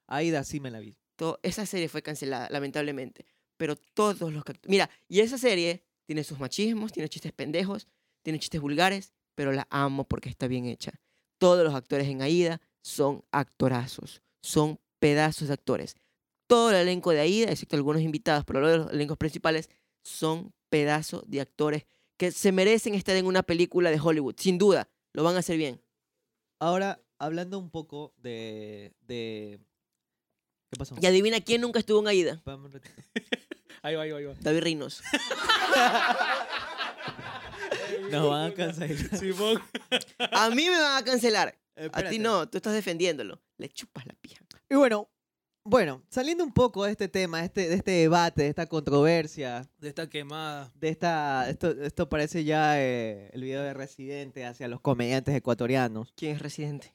Aida 0.08 0.44
sí 0.44 0.60
me 0.60 0.72
la 0.72 0.80
vi. 0.80 0.96
Esa 1.42 1.66
serie 1.66 1.88
fue 1.88 2.02
cancelada, 2.02 2.50
lamentablemente. 2.50 3.26
Pero 3.58 3.76
todos 3.76 4.34
los... 4.34 4.44
que 4.44 4.54
Mira, 4.68 4.89
y 5.08 5.22
esa 5.22 5.38
serie 5.38 5.84
tiene 6.06 6.24
sus 6.24 6.39
machismos, 6.39 6.92
tiene 6.92 7.10
chistes 7.10 7.32
pendejos, 7.32 7.88
tiene 8.22 8.39
chistes 8.39 8.60
vulgares, 8.60 9.13
pero 9.36 9.52
la 9.52 9.68
amo 9.70 10.06
porque 10.06 10.30
está 10.30 10.48
bien 10.48 10.66
hecha. 10.66 10.92
Todos 11.38 11.63
los 11.63 11.74
actores 11.74 12.08
en 12.08 12.22
Aida 12.22 12.62
son 12.82 13.24
actorazos, 13.32 14.22
son 14.42 14.80
pedazos 15.00 15.48
de 15.48 15.54
actores. 15.54 15.96
Todo 16.48 16.72
el 16.72 16.76
elenco 16.78 17.12
de 17.12 17.22
Aida, 17.22 17.52
excepto 17.52 17.76
algunos 17.76 18.02
invitados, 18.02 18.44
pero 18.46 18.60
los 18.60 18.92
elencos 18.92 19.18
principales, 19.18 19.70
son 20.04 20.54
pedazos 20.70 21.24
de 21.28 21.42
actores 21.42 21.86
que 22.18 22.32
se 22.32 22.52
merecen 22.52 22.96
estar 22.96 23.16
en 23.16 23.26
una 23.26 23.44
película 23.44 23.92
de 23.92 24.00
Hollywood. 24.00 24.36
Sin 24.38 24.58
duda, 24.58 24.89
lo 25.13 25.24
van 25.24 25.36
a 25.36 25.39
hacer 25.39 25.58
bien. 25.58 25.82
Ahora, 26.60 27.02
hablando 27.18 27.60
un 27.60 27.70
poco 27.70 28.13
de... 28.18 28.94
de... 29.02 29.60
¿Qué 30.74 30.78
pasó? 30.78 30.96
Y 31.00 31.06
adivina 31.06 31.40
quién 31.40 31.62
nunca 31.62 31.78
estuvo 31.78 32.00
en 32.02 32.08
Aida. 32.08 32.34
Espérame 32.34 32.66
un 32.66 32.72
ratito. 32.72 32.96
Ahí 33.84 33.96
va, 33.96 34.04
ahí 34.04 34.12
va, 34.12 34.18
ahí 34.18 34.26
va. 34.26 34.34
David 34.40 34.62
Reynoso. 34.62 35.04
Nos 38.12 38.30
van 38.30 38.52
a 38.52 38.54
cancelar. 38.54 39.20
Simón. 39.20 39.62
A 40.32 40.50
mí 40.50 40.70
me 40.70 40.80
van 40.80 40.98
a 41.02 41.06
cancelar. 41.06 41.58
A 41.92 42.10
ti 42.10 42.18
no, 42.18 42.50
tú 42.50 42.58
estás 42.58 42.74
defendiéndolo. 42.74 43.42
Le 43.58 43.70
chupas 43.70 44.06
la 44.06 44.14
pija. 44.14 44.44
Y 44.70 44.76
bueno, 44.76 45.10
bueno, 45.66 46.04
saliendo 46.10 46.44
un 46.44 46.54
poco 46.54 46.86
de 46.86 46.92
este 46.92 47.08
tema, 47.08 47.40
de 47.40 47.46
este, 47.46 47.70
de 47.70 47.76
este 47.76 47.92
debate, 47.92 48.44
de 48.44 48.50
esta 48.50 48.66
controversia, 48.66 49.70
De 49.80 49.90
esta 49.90 50.10
quemada. 50.10 50.72
de 50.76 50.90
esta... 50.90 51.50
Esto, 51.50 51.72
esto 51.72 52.10
parece 52.10 52.44
ya 52.44 52.82
eh, 52.82 53.30
el 53.34 53.44
video 53.44 53.62
de 53.62 53.74
Residente 53.74 54.46
hacia 54.46 54.68
los 54.68 54.82
comediantes 54.82 55.36
ecuatorianos. 55.36 56.14
¿Quién 56.16 56.36
es 56.36 56.42
residente? 56.42 56.94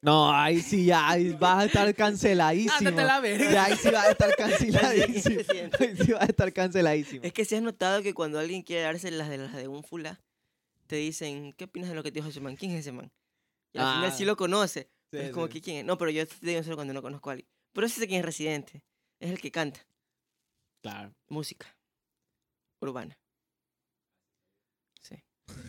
No, 0.00 0.32
ahí 0.32 0.60
sí, 0.60 0.84
ya, 0.84 1.08
ahí 1.08 1.30
vas 1.32 1.62
a 1.62 1.64
estar 1.66 1.92
canceladísimo. 1.94 2.76
Ándate 2.88 3.04
la 3.04 3.20
verga. 3.20 3.50
Ya, 3.52 3.64
ahí 3.64 3.76
sí 3.76 3.90
vas 3.90 4.06
a 4.06 4.10
estar 4.12 4.34
canceladísimo. 4.36 5.40
Ahí 5.80 5.96
sí 5.96 6.12
vas 6.12 6.22
a 6.22 6.26
estar 6.26 6.52
canceladísimo. 6.52 7.24
Es 7.24 7.32
que 7.32 7.44
si 7.44 7.56
has 7.56 7.62
notado 7.62 8.02
que 8.02 8.14
cuando 8.14 8.38
alguien 8.38 8.62
quiere 8.62 8.82
darse 8.82 9.10
las 9.10 9.28
de 9.28 9.38
las 9.38 9.52
de 9.54 9.66
un 9.66 9.82
fula, 9.82 10.20
te 10.86 10.96
dicen, 10.96 11.52
¿qué 11.54 11.64
opinas 11.64 11.88
de 11.88 11.96
lo 11.96 12.02
que 12.04 12.12
te 12.12 12.20
dijo 12.20 12.28
ese 12.28 12.40
man? 12.40 12.54
¿Quién 12.56 12.72
es 12.72 12.80
ese 12.80 12.92
man? 12.92 13.10
Y 13.72 13.78
al 13.78 13.94
final 13.96 14.10
Ah. 14.10 14.14
sí 14.16 14.24
lo 14.24 14.36
conoce. 14.36 14.82
Sí, 14.82 14.88
pero 15.10 15.24
es 15.24 15.30
como 15.32 15.46
sí. 15.48 15.52
que 15.54 15.60
quién 15.62 15.76
es. 15.78 15.84
No, 15.84 15.98
pero 15.98 16.10
yo 16.12 16.26
te 16.26 16.34
digo 16.46 16.62
solo 16.62 16.76
cuando 16.76 16.94
no 16.94 17.02
conozco 17.02 17.30
a 17.30 17.32
alguien. 17.32 17.48
Pero 17.72 17.86
ese 17.86 18.00
es 18.00 18.06
quién 18.06 18.20
es 18.20 18.24
residente. 18.24 18.82
Es 19.20 19.30
el 19.30 19.40
que 19.40 19.50
canta 19.50 19.80
Claro. 20.80 21.12
música 21.28 21.66
urbana. 22.80 23.18
Sí. 25.00 25.16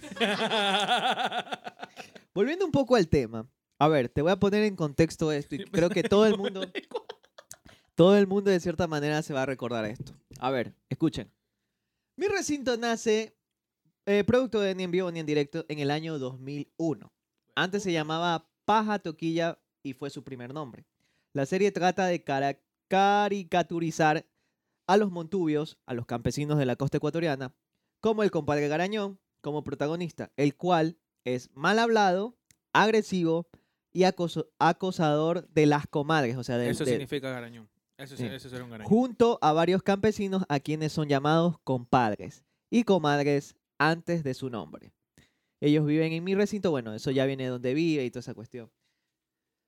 Volviendo 2.33 2.65
un 2.65 2.71
poco 2.71 2.95
al 2.95 3.07
tema. 3.07 3.47
A 3.79 3.87
ver, 3.87 4.09
te 4.09 4.21
voy 4.21 4.31
a 4.31 4.39
poner 4.39 4.63
en 4.63 4.75
contexto 4.75 5.31
esto 5.31 5.55
y 5.55 5.59
creo 5.65 5.89
que 5.89 6.03
todo 6.03 6.25
el 6.25 6.37
mundo, 6.37 6.61
todo 7.95 8.17
el 8.17 8.27
mundo 8.27 8.51
de 8.51 8.59
cierta 8.59 8.87
manera 8.87 9.21
se 9.21 9.33
va 9.33 9.43
a 9.43 9.45
recordar 9.45 9.85
esto. 9.85 10.13
A 10.39 10.51
ver, 10.51 10.75
escuchen. 10.89 11.31
Mi 12.17 12.27
recinto 12.27 12.75
nace 12.77 13.37
eh, 14.05 14.23
producto 14.25 14.59
de 14.59 14.75
ni 14.75 14.83
en 14.83 14.91
vivo 14.91 15.11
ni 15.11 15.19
en 15.19 15.25
directo 15.25 15.65
en 15.69 15.79
el 15.79 15.91
año 15.91 16.19
2001. 16.19 17.11
Antes 17.55 17.83
se 17.83 17.91
llamaba 17.93 18.49
Paja 18.65 18.99
Toquilla 18.99 19.59
y 19.83 19.93
fue 19.93 20.09
su 20.09 20.23
primer 20.23 20.53
nombre. 20.53 20.85
La 21.33 21.45
serie 21.45 21.71
trata 21.71 22.05
de 22.07 22.23
cara- 22.23 22.59
caricaturizar 22.89 24.25
a 24.87 24.97
los 24.97 25.11
montubios, 25.11 25.77
a 25.85 25.93
los 25.93 26.05
campesinos 26.05 26.57
de 26.57 26.65
la 26.65 26.75
costa 26.75 26.97
ecuatoriana, 26.97 27.53
como 28.01 28.23
el 28.23 28.31
compadre 28.31 28.67
Garañón, 28.67 29.19
como 29.41 29.63
protagonista, 29.63 30.31
el 30.35 30.55
cual 30.57 30.97
es 31.23 31.49
mal 31.53 31.79
hablado, 31.79 32.37
agresivo 32.73 33.47
y 33.99 34.03
acoso- 34.05 34.49
acosador 34.59 35.47
de 35.49 35.65
las 35.65 35.87
comadres, 35.87 36.37
o 36.37 36.43
sea, 36.43 36.57
del- 36.57 36.69
Eso 36.71 36.85
de- 36.85 36.91
significa 36.91 37.29
garañón. 37.29 37.69
Eso, 37.97 38.15
sí. 38.15 38.23
Sí. 38.23 38.33
eso 38.33 38.49
será 38.49 38.63
un 38.63 38.69
garañón. 38.69 38.89
junto 38.89 39.37
a 39.41 39.51
varios 39.51 39.83
campesinos 39.83 40.43
a 40.47 40.59
quienes 40.61 40.93
son 40.93 41.09
llamados 41.09 41.57
compadres 41.65 42.45
y 42.71 42.83
comadres 42.85 43.55
antes 43.77 44.23
de 44.23 44.33
su 44.33 44.49
nombre. 44.49 44.93
Ellos 45.61 45.85
viven 45.85 46.13
en 46.13 46.23
mi 46.23 46.33
recinto, 46.35 46.71
bueno, 46.71 46.93
eso 46.93 47.11
ya 47.11 47.25
viene 47.25 47.43
de 47.43 47.49
donde 47.49 47.73
vive 47.73 48.05
y 48.05 48.09
toda 48.11 48.21
esa 48.21 48.33
cuestión. 48.33 48.71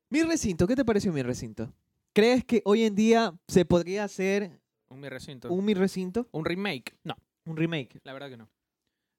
Mi 0.09 0.23
recinto, 0.23 0.65
¿qué 0.67 0.75
te 0.75 0.85
pareció 0.85 1.11
mi 1.11 1.21
recinto? 1.23 1.73
¿Crees 2.13 2.45
que 2.45 2.61
hoy 2.65 2.83
en 2.83 2.95
día 2.95 3.33
se 3.49 3.65
podría 3.65 4.05
hacer 4.05 4.61
Un 4.89 5.01
mi 5.01 5.09
recinto. 5.09 5.49
un 5.51 5.65
mi 5.65 5.73
recinto? 5.73 6.27
Un 6.31 6.45
remake. 6.45 6.95
No, 7.03 7.15
Un 7.45 7.57
remake. 7.57 7.99
la 8.03 8.13
verdad 8.13 8.29
que 8.29 8.37
no. 8.37 8.49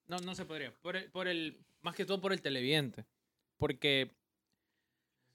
No, 0.07 0.19
no 0.19 0.35
se 0.35 0.45
podría. 0.47 0.73
Por 0.81 0.97
el, 0.97 1.11
por 1.11 1.29
el, 1.29 1.59
más 1.83 1.95
que 1.95 2.05
todo 2.07 2.21
por 2.21 2.33
el 2.33 2.41
televidente. 2.41 3.05
Porque 3.59 4.11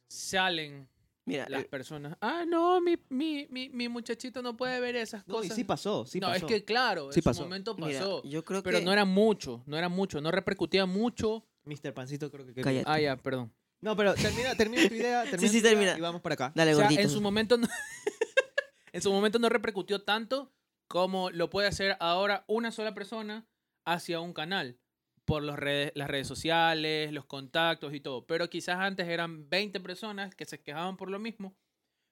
salen 0.08 0.88
Mira, 1.26 1.46
las 1.50 1.64
eh, 1.64 1.68
personas. 1.70 2.18
Ah, 2.22 2.46
no, 2.48 2.80
mi, 2.80 2.96
mi, 3.10 3.48
mi, 3.50 3.68
mi 3.70 3.90
muchachito 3.90 4.42
no 4.42 4.56
puede 4.56 4.80
ver 4.80 4.96
esas 4.96 5.28
No, 5.28 5.36
y 5.36 5.38
cosas. 5.44 5.56
sí 5.56 5.64
pasó, 5.66 6.06
sí 6.06 6.20
no, 6.22 6.28
pasó. 6.28 6.38
es 6.38 6.52
que 6.52 6.64
claro, 6.64 7.12
Sí 7.12 7.20
en 7.20 7.24
pasó. 7.24 7.40
su 7.40 7.44
momento 7.44 7.76
mira, 7.76 8.00
pasó. 8.00 8.24
yo 8.24 8.44
creo 8.46 8.64
pero 8.64 8.80
que... 8.80 8.86
no 8.86 8.94
era 8.94 9.04
mucho, 9.04 9.62
no 9.66 9.78
era 9.78 9.90
mucho, 9.90 10.22
no 10.22 10.32
repercutía 10.32 10.86
mucho. 10.86 11.46
Mr. 11.66 11.94
Pancito 11.94 12.32
creo 12.32 12.46
que... 12.46 12.62
Cállate. 12.62 12.90
Ah, 12.90 13.00
ya, 13.00 13.18
perdón. 13.18 13.54
No, 13.82 13.96
pero 13.98 14.14
termina, 14.16 14.56
termina 14.56 14.88
tu 14.88 14.96
idea, 14.96 15.24
termina 15.30 15.52
sí, 15.52 15.62
tu 15.62 15.68
idea 15.68 15.72
termina. 15.72 15.98
y 15.98 16.02
vamos 16.02 16.22
para 16.22 16.34
acá. 16.34 16.52
Dale, 16.56 16.74
o 16.74 16.78
sea, 16.78 16.86
gordito. 16.86 17.02
en 17.02 17.10
su 17.10 17.22
momento 17.22 17.58
no, 17.58 17.68
en 18.94 19.02
su 19.02 19.12
momento 19.12 19.38
no 19.38 19.50
repercutió 19.50 20.02
tanto 20.04 20.54
como 20.88 21.30
lo 21.32 21.50
puede 21.50 21.68
hacer 21.68 21.98
ahora 22.00 22.46
una 22.48 22.72
sola 22.72 22.94
persona 22.94 23.46
hacia 23.86 24.22
un 24.22 24.34
canal 24.34 24.80
por 25.28 25.44
los 25.44 25.60
redes, 25.60 25.92
las 25.94 26.08
redes 26.10 26.26
sociales, 26.26 27.12
los 27.12 27.26
contactos 27.26 27.94
y 27.94 28.00
todo. 28.00 28.26
Pero 28.26 28.50
quizás 28.50 28.78
antes 28.80 29.08
eran 29.10 29.50
20 29.50 29.80
personas 29.82 30.34
que 30.34 30.46
se 30.46 30.62
quejaban 30.62 30.96
por 30.96 31.10
lo 31.12 31.20
mismo, 31.20 31.54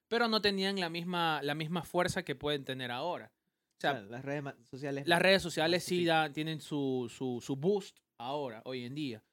pero 0.10 0.28
no 0.28 0.42
tenían 0.42 0.78
la 0.82 0.90
misma, 0.90 1.42
la 1.42 1.56
misma 1.56 1.82
fuerza 1.84 2.24
que 2.24 2.36
pueden 2.36 2.66
tener 2.66 2.92
ahora. 2.92 3.32
O 3.78 3.82
sea, 3.82 3.92
Claro, 3.94 4.10
las 4.10 4.24
redes 4.26 4.44
sociales. 4.70 5.08
las 5.08 5.22
redes 5.22 5.42
sociales 5.42 5.84
sí 5.84 6.04
dan- 6.06 6.34
tienen 6.34 6.60
su, 6.60 7.10
su, 7.10 7.40
su 7.42 7.56
boost 7.56 7.98
ahora, 8.20 8.62
hoy 8.66 8.84
en 8.84 8.96
día. 8.96 9.24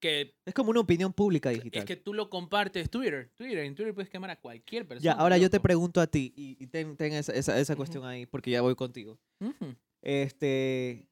Que 0.00 0.34
Es 0.46 0.54
como 0.54 0.70
una 0.70 0.80
opinión 0.80 1.12
pública 1.12 1.50
digital. 1.50 1.80
es 1.80 1.84
que 1.84 1.96
tú 1.96 2.14
lo 2.14 2.28
compartes 2.30 2.90
Twitter. 2.90 3.30
Twitter, 3.36 3.58
en 3.58 3.74
Twitter 3.74 3.94
puedes 3.94 4.10
quemar 4.10 4.30
a 4.30 4.40
cualquier 4.40 4.88
persona. 4.88 5.04
Ya, 5.14 5.18
ahora 5.20 5.36
yo 5.38 5.48
te 5.50 5.60
pregunto 5.60 6.00
a 6.00 6.06
ti, 6.06 6.32
y, 6.36 6.56
y 6.58 6.66
ten, 6.68 6.96
ten 6.96 7.12
esa, 7.12 7.32
esa- 7.32 7.58
esa 7.58 7.72
Ujú. 7.74 7.78
cuestión 7.80 8.04
ahí, 8.06 8.24
porque 8.26 8.50
ya 8.50 8.62
voy 8.62 8.74
contigo. 8.74 9.18
Ujú. 9.40 9.74
Este, 10.02 11.06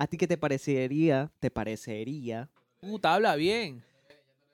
¿a 0.00 0.06
ti 0.06 0.16
qué 0.16 0.26
te 0.26 0.38
parecería, 0.38 1.30
te 1.40 1.50
parecería, 1.50 2.48
Puta, 2.80 3.14
habla 3.14 3.36
bien. 3.36 3.84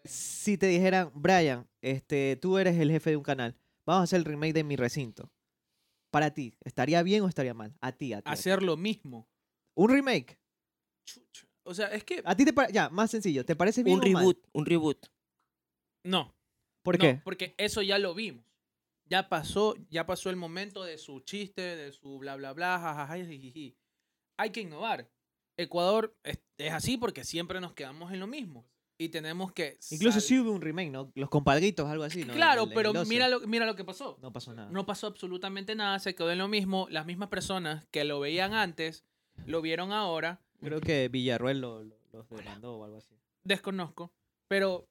si 0.04 0.58
te 0.58 0.66
dijeran, 0.66 1.12
Brian, 1.14 1.66
este, 1.80 2.36
tú 2.36 2.58
eres 2.58 2.76
el 2.78 2.90
jefe 2.90 3.10
de 3.10 3.16
un 3.16 3.22
canal, 3.22 3.54
vamos 3.86 4.00
a 4.00 4.04
hacer 4.04 4.18
el 4.18 4.24
remake 4.24 4.52
de 4.54 4.64
mi 4.64 4.74
recinto? 4.74 5.30
Para 6.10 6.32
ti, 6.34 6.54
¿estaría 6.64 7.02
bien 7.04 7.22
o 7.22 7.28
estaría 7.28 7.54
mal? 7.54 7.72
A 7.80 7.92
ti, 7.92 8.12
a 8.12 8.20
ti. 8.22 8.28
a 8.28 8.32
ti. 8.32 8.38
Hacer 8.40 8.62
lo 8.62 8.76
mismo. 8.76 9.28
Un 9.74 9.90
remake. 9.90 10.36
Chucha. 11.04 11.46
O 11.62 11.74
sea, 11.74 11.88
es 11.92 12.02
que. 12.04 12.22
A 12.24 12.34
ti 12.36 12.44
te 12.44 12.52
parece, 12.52 12.74
ya, 12.74 12.88
más 12.90 13.10
sencillo, 13.12 13.44
¿te 13.44 13.54
parece 13.54 13.82
bien 13.84 13.98
Un 13.98 14.04
o 14.04 14.10
mal? 14.10 14.20
reboot, 14.22 14.44
un 14.52 14.66
reboot. 14.66 15.06
No. 16.04 16.34
¿Por 16.82 16.98
No, 16.98 17.02
qué? 17.04 17.20
porque 17.22 17.54
eso 17.58 17.82
ya 17.82 17.98
lo 17.98 18.14
vimos. 18.14 18.44
Ya 19.08 19.28
pasó, 19.28 19.76
ya 19.90 20.06
pasó 20.06 20.30
el 20.30 20.36
momento 20.36 20.82
de 20.82 20.98
su 20.98 21.20
chiste, 21.20 21.62
de 21.62 21.92
su 21.92 22.18
bla 22.18 22.34
bla 22.34 22.52
bla, 22.52 22.78
jajaja. 22.80 23.12
Hay 24.38 24.50
que 24.50 24.60
innovar. 24.60 25.08
Ecuador 25.56 26.14
es, 26.24 26.38
es 26.58 26.72
así 26.72 26.96
porque 26.96 27.24
siempre 27.24 27.60
nos 27.60 27.72
quedamos 27.72 28.12
en 28.12 28.20
lo 28.20 28.26
mismo. 28.26 28.66
Y 28.98 29.10
tenemos 29.10 29.52
que. 29.52 29.78
Incluso 29.90 30.20
sí 30.20 30.38
hubo 30.38 30.52
un 30.52 30.62
remake, 30.62 30.90
¿no? 30.90 31.12
Los 31.14 31.28
compadritos, 31.28 31.86
algo 31.88 32.04
así, 32.04 32.24
¿no? 32.24 32.32
Claro, 32.32 32.62
El- 32.62 32.68
el- 32.70 32.74
pero 32.74 32.90
el 33.02 33.06
mira 33.06 33.28
lo, 33.28 33.40
mira 33.40 33.66
lo 33.66 33.76
que 33.76 33.84
pasó. 33.84 34.18
No 34.22 34.32
pasó 34.32 34.54
nada. 34.54 34.70
No 34.70 34.86
pasó 34.86 35.06
absolutamente 35.06 35.74
nada, 35.74 35.98
se 35.98 36.14
quedó 36.14 36.30
en 36.32 36.38
lo 36.38 36.48
mismo. 36.48 36.86
Las 36.90 37.04
mismas 37.04 37.28
personas 37.28 37.86
que 37.90 38.04
lo 38.04 38.20
veían 38.20 38.54
antes, 38.54 39.04
lo 39.44 39.60
vieron 39.60 39.92
ahora. 39.92 40.40
Creo 40.60 40.80
que 40.80 41.08
Villarruel 41.08 41.60
lo- 41.60 41.84
demandó 42.30 42.78
o 42.78 42.84
algo 42.84 42.96
así. 42.96 43.14
desconozco, 43.44 44.10
pero 44.48 44.88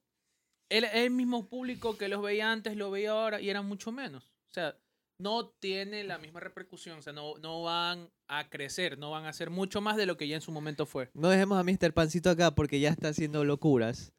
el, 0.68 0.84
el 0.84 1.10
mismo 1.10 1.48
público 1.48 1.98
que 1.98 2.06
los 2.06 2.22
veía 2.22 2.52
antes 2.52 2.76
lo 2.76 2.92
veía 2.92 3.10
ahora 3.10 3.40
y 3.40 3.50
eran 3.50 3.66
mucho 3.66 3.90
menos. 3.90 4.32
O 4.48 4.52
sea, 4.52 4.76
no 5.18 5.48
tiene 5.48 6.04
la 6.04 6.18
misma 6.18 6.40
repercusión, 6.40 6.98
o 6.98 7.02
sea, 7.02 7.12
no, 7.12 7.36
no 7.38 7.62
van 7.62 8.10
a 8.28 8.48
crecer, 8.48 8.98
no 8.98 9.10
van 9.10 9.24
a 9.24 9.30
hacer 9.30 9.50
mucho 9.50 9.80
más 9.80 9.96
de 9.96 10.06
lo 10.06 10.16
que 10.16 10.28
ya 10.28 10.36
en 10.36 10.42
su 10.42 10.52
momento 10.52 10.86
fue. 10.86 11.10
No 11.14 11.28
dejemos 11.28 11.58
a 11.58 11.64
Mr. 11.64 11.92
Pancito 11.92 12.30
acá 12.30 12.54
porque 12.54 12.80
ya 12.80 12.90
está 12.90 13.08
haciendo 13.08 13.44
locuras. 13.44 14.12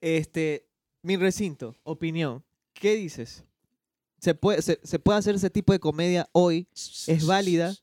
Este, 0.00 0.68
mi 1.02 1.16
recinto, 1.16 1.76
opinión. 1.82 2.44
¿Qué 2.74 2.94
dices? 2.94 3.44
¿Se 4.18 4.34
puede, 4.34 4.60
se, 4.62 4.78
se 4.82 4.98
puede 4.98 5.18
hacer 5.18 5.34
ese 5.34 5.50
tipo 5.50 5.72
de 5.72 5.80
comedia 5.80 6.28
hoy? 6.32 6.68
¿Es 6.74 7.26
válida? 7.26 7.74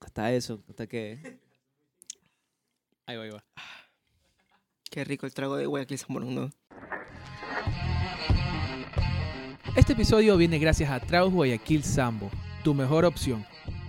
Hasta 0.00 0.32
eso, 0.32 0.64
hasta 0.68 0.86
que... 0.86 1.38
Ahí 3.06 3.16
va, 3.16 3.24
ahí 3.24 3.30
va. 3.30 3.44
Qué 4.90 5.04
rico 5.04 5.26
el 5.26 5.34
trago 5.34 5.56
de 5.56 5.66
Guayaquil 5.66 5.98
San 5.98 6.52
Este 9.78 9.92
episodio 9.92 10.36
viene 10.36 10.58
gracias 10.58 10.90
a 10.90 10.98
Tragos 10.98 11.32
Guayaquil 11.32 11.84
Sambo, 11.84 12.28
tu 12.64 12.74
mejor 12.74 13.04
opción. 13.04 13.46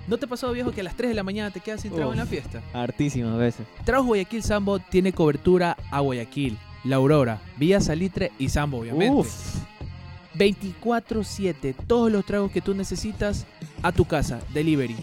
¿No 0.07 0.19
te 0.19 0.27
pasó, 0.27 0.51
viejo, 0.51 0.71
que 0.71 0.81
a 0.81 0.83
las 0.83 0.95
3 0.95 1.09
de 1.09 1.15
la 1.15 1.23
mañana 1.23 1.49
te 1.49 1.61
quedas 1.61 1.81
sin 1.81 1.91
trago 1.91 2.11
en 2.11 2.19
la 2.19 2.27
fiesta? 2.27 2.61
Hartísimas 2.73 3.35
veces. 3.39 3.65
Tragos 3.85 4.05
Guayaquil 4.05 4.43
Sambo 4.43 4.77
tiene 4.77 5.13
cobertura 5.13 5.75
a 5.89 6.01
Guayaquil, 6.01 6.59
La 6.83 6.97
Aurora, 6.97 7.41
Villa 7.57 7.81
Salitre 7.81 8.31
y 8.37 8.49
Sambo, 8.49 8.81
obviamente. 8.81 9.15
Uf. 9.15 9.33
24-7, 10.35 11.73
todos 11.87 12.11
los 12.11 12.23
tragos 12.23 12.51
que 12.51 12.61
tú 12.61 12.75
necesitas 12.75 13.47
a 13.81 13.91
tu 13.91 14.05
casa, 14.05 14.41
delivery, 14.53 14.95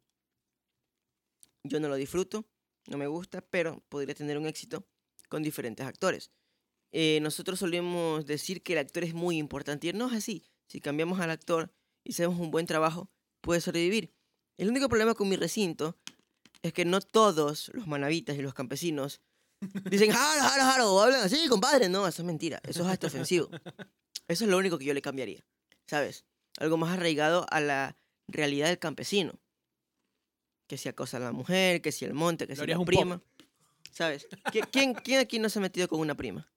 Yo 1.65 1.81
no 1.81 1.89
lo 1.89 1.95
disfruto, 1.95 2.45
no 2.87 2.97
me 2.97 3.07
gusta, 3.07 3.41
pero 3.41 3.83
podría 3.89 4.15
tener 4.15 4.37
un 4.37 4.47
éxito 4.47 4.87
con 5.27 5.43
diferentes 5.43 5.85
actores. 5.85 6.31
Eh, 6.95 7.19
nosotros 7.21 7.59
solemos 7.59 8.25
decir 8.25 8.61
que 8.61 8.73
el 8.73 8.79
actor 8.79 9.03
es 9.03 9.13
muy 9.13 9.37
importante 9.37 9.87
y 9.87 9.93
no 9.93 10.07
es 10.07 10.13
así. 10.13 10.43
Si 10.67 10.79
cambiamos 10.79 11.19
al 11.19 11.31
actor 11.31 11.73
y 12.03 12.11
hacemos 12.13 12.39
un 12.39 12.51
buen 12.51 12.65
trabajo, 12.67 13.09
puede 13.41 13.61
sobrevivir. 13.61 14.13
El 14.57 14.69
único 14.69 14.87
problema 14.87 15.15
con 15.15 15.27
mi 15.27 15.35
recinto 15.35 15.97
es 16.61 16.71
que 16.71 16.85
no 16.85 17.01
todos 17.01 17.69
los 17.73 17.87
manavitas 17.87 18.37
y 18.37 18.41
los 18.43 18.53
campesinos 18.53 19.21
dicen 19.89 20.11
jaro, 20.11 20.41
jaro, 20.41 20.63
jaro, 20.63 20.93
o 20.93 21.01
hablan 21.01 21.21
así, 21.23 21.47
compadre. 21.49 21.89
No, 21.89 22.07
eso 22.07 22.21
es 22.21 22.25
mentira. 22.25 22.61
Eso 22.63 22.83
es 22.83 22.87
hasta 22.87 23.07
ofensivo. 23.07 23.49
Eso 24.27 24.43
es 24.45 24.49
lo 24.49 24.57
único 24.57 24.77
que 24.77 24.85
yo 24.85 24.93
le 24.93 25.01
cambiaría. 25.01 25.43
¿Sabes? 25.87 26.25
Algo 26.59 26.77
más 26.77 26.91
arraigado 26.95 27.45
a 27.49 27.59
la 27.59 27.97
realidad 28.27 28.67
del 28.67 28.77
campesino. 28.79 29.33
Que 30.67 30.77
si 30.77 30.87
acosa 30.89 31.17
a 31.17 31.19
la 31.21 31.31
mujer, 31.31 31.81
que 31.81 31.91
si 31.91 32.05
el 32.05 32.13
monte, 32.13 32.47
que 32.47 32.55
Lo 32.55 32.61
si 32.63 32.67
la 32.67 32.77
pop. 32.77 32.85
prima. 32.85 33.21
¿Sabes? 33.91 34.27
¿Qui- 34.51 34.67
¿Quién, 34.71 34.93
¿Quién 34.93 35.19
aquí 35.19 35.39
no 35.39 35.49
se 35.49 35.59
ha 35.59 35.61
metido 35.61 35.87
con 35.87 35.99
una 35.99 36.15
prima? 36.15 36.47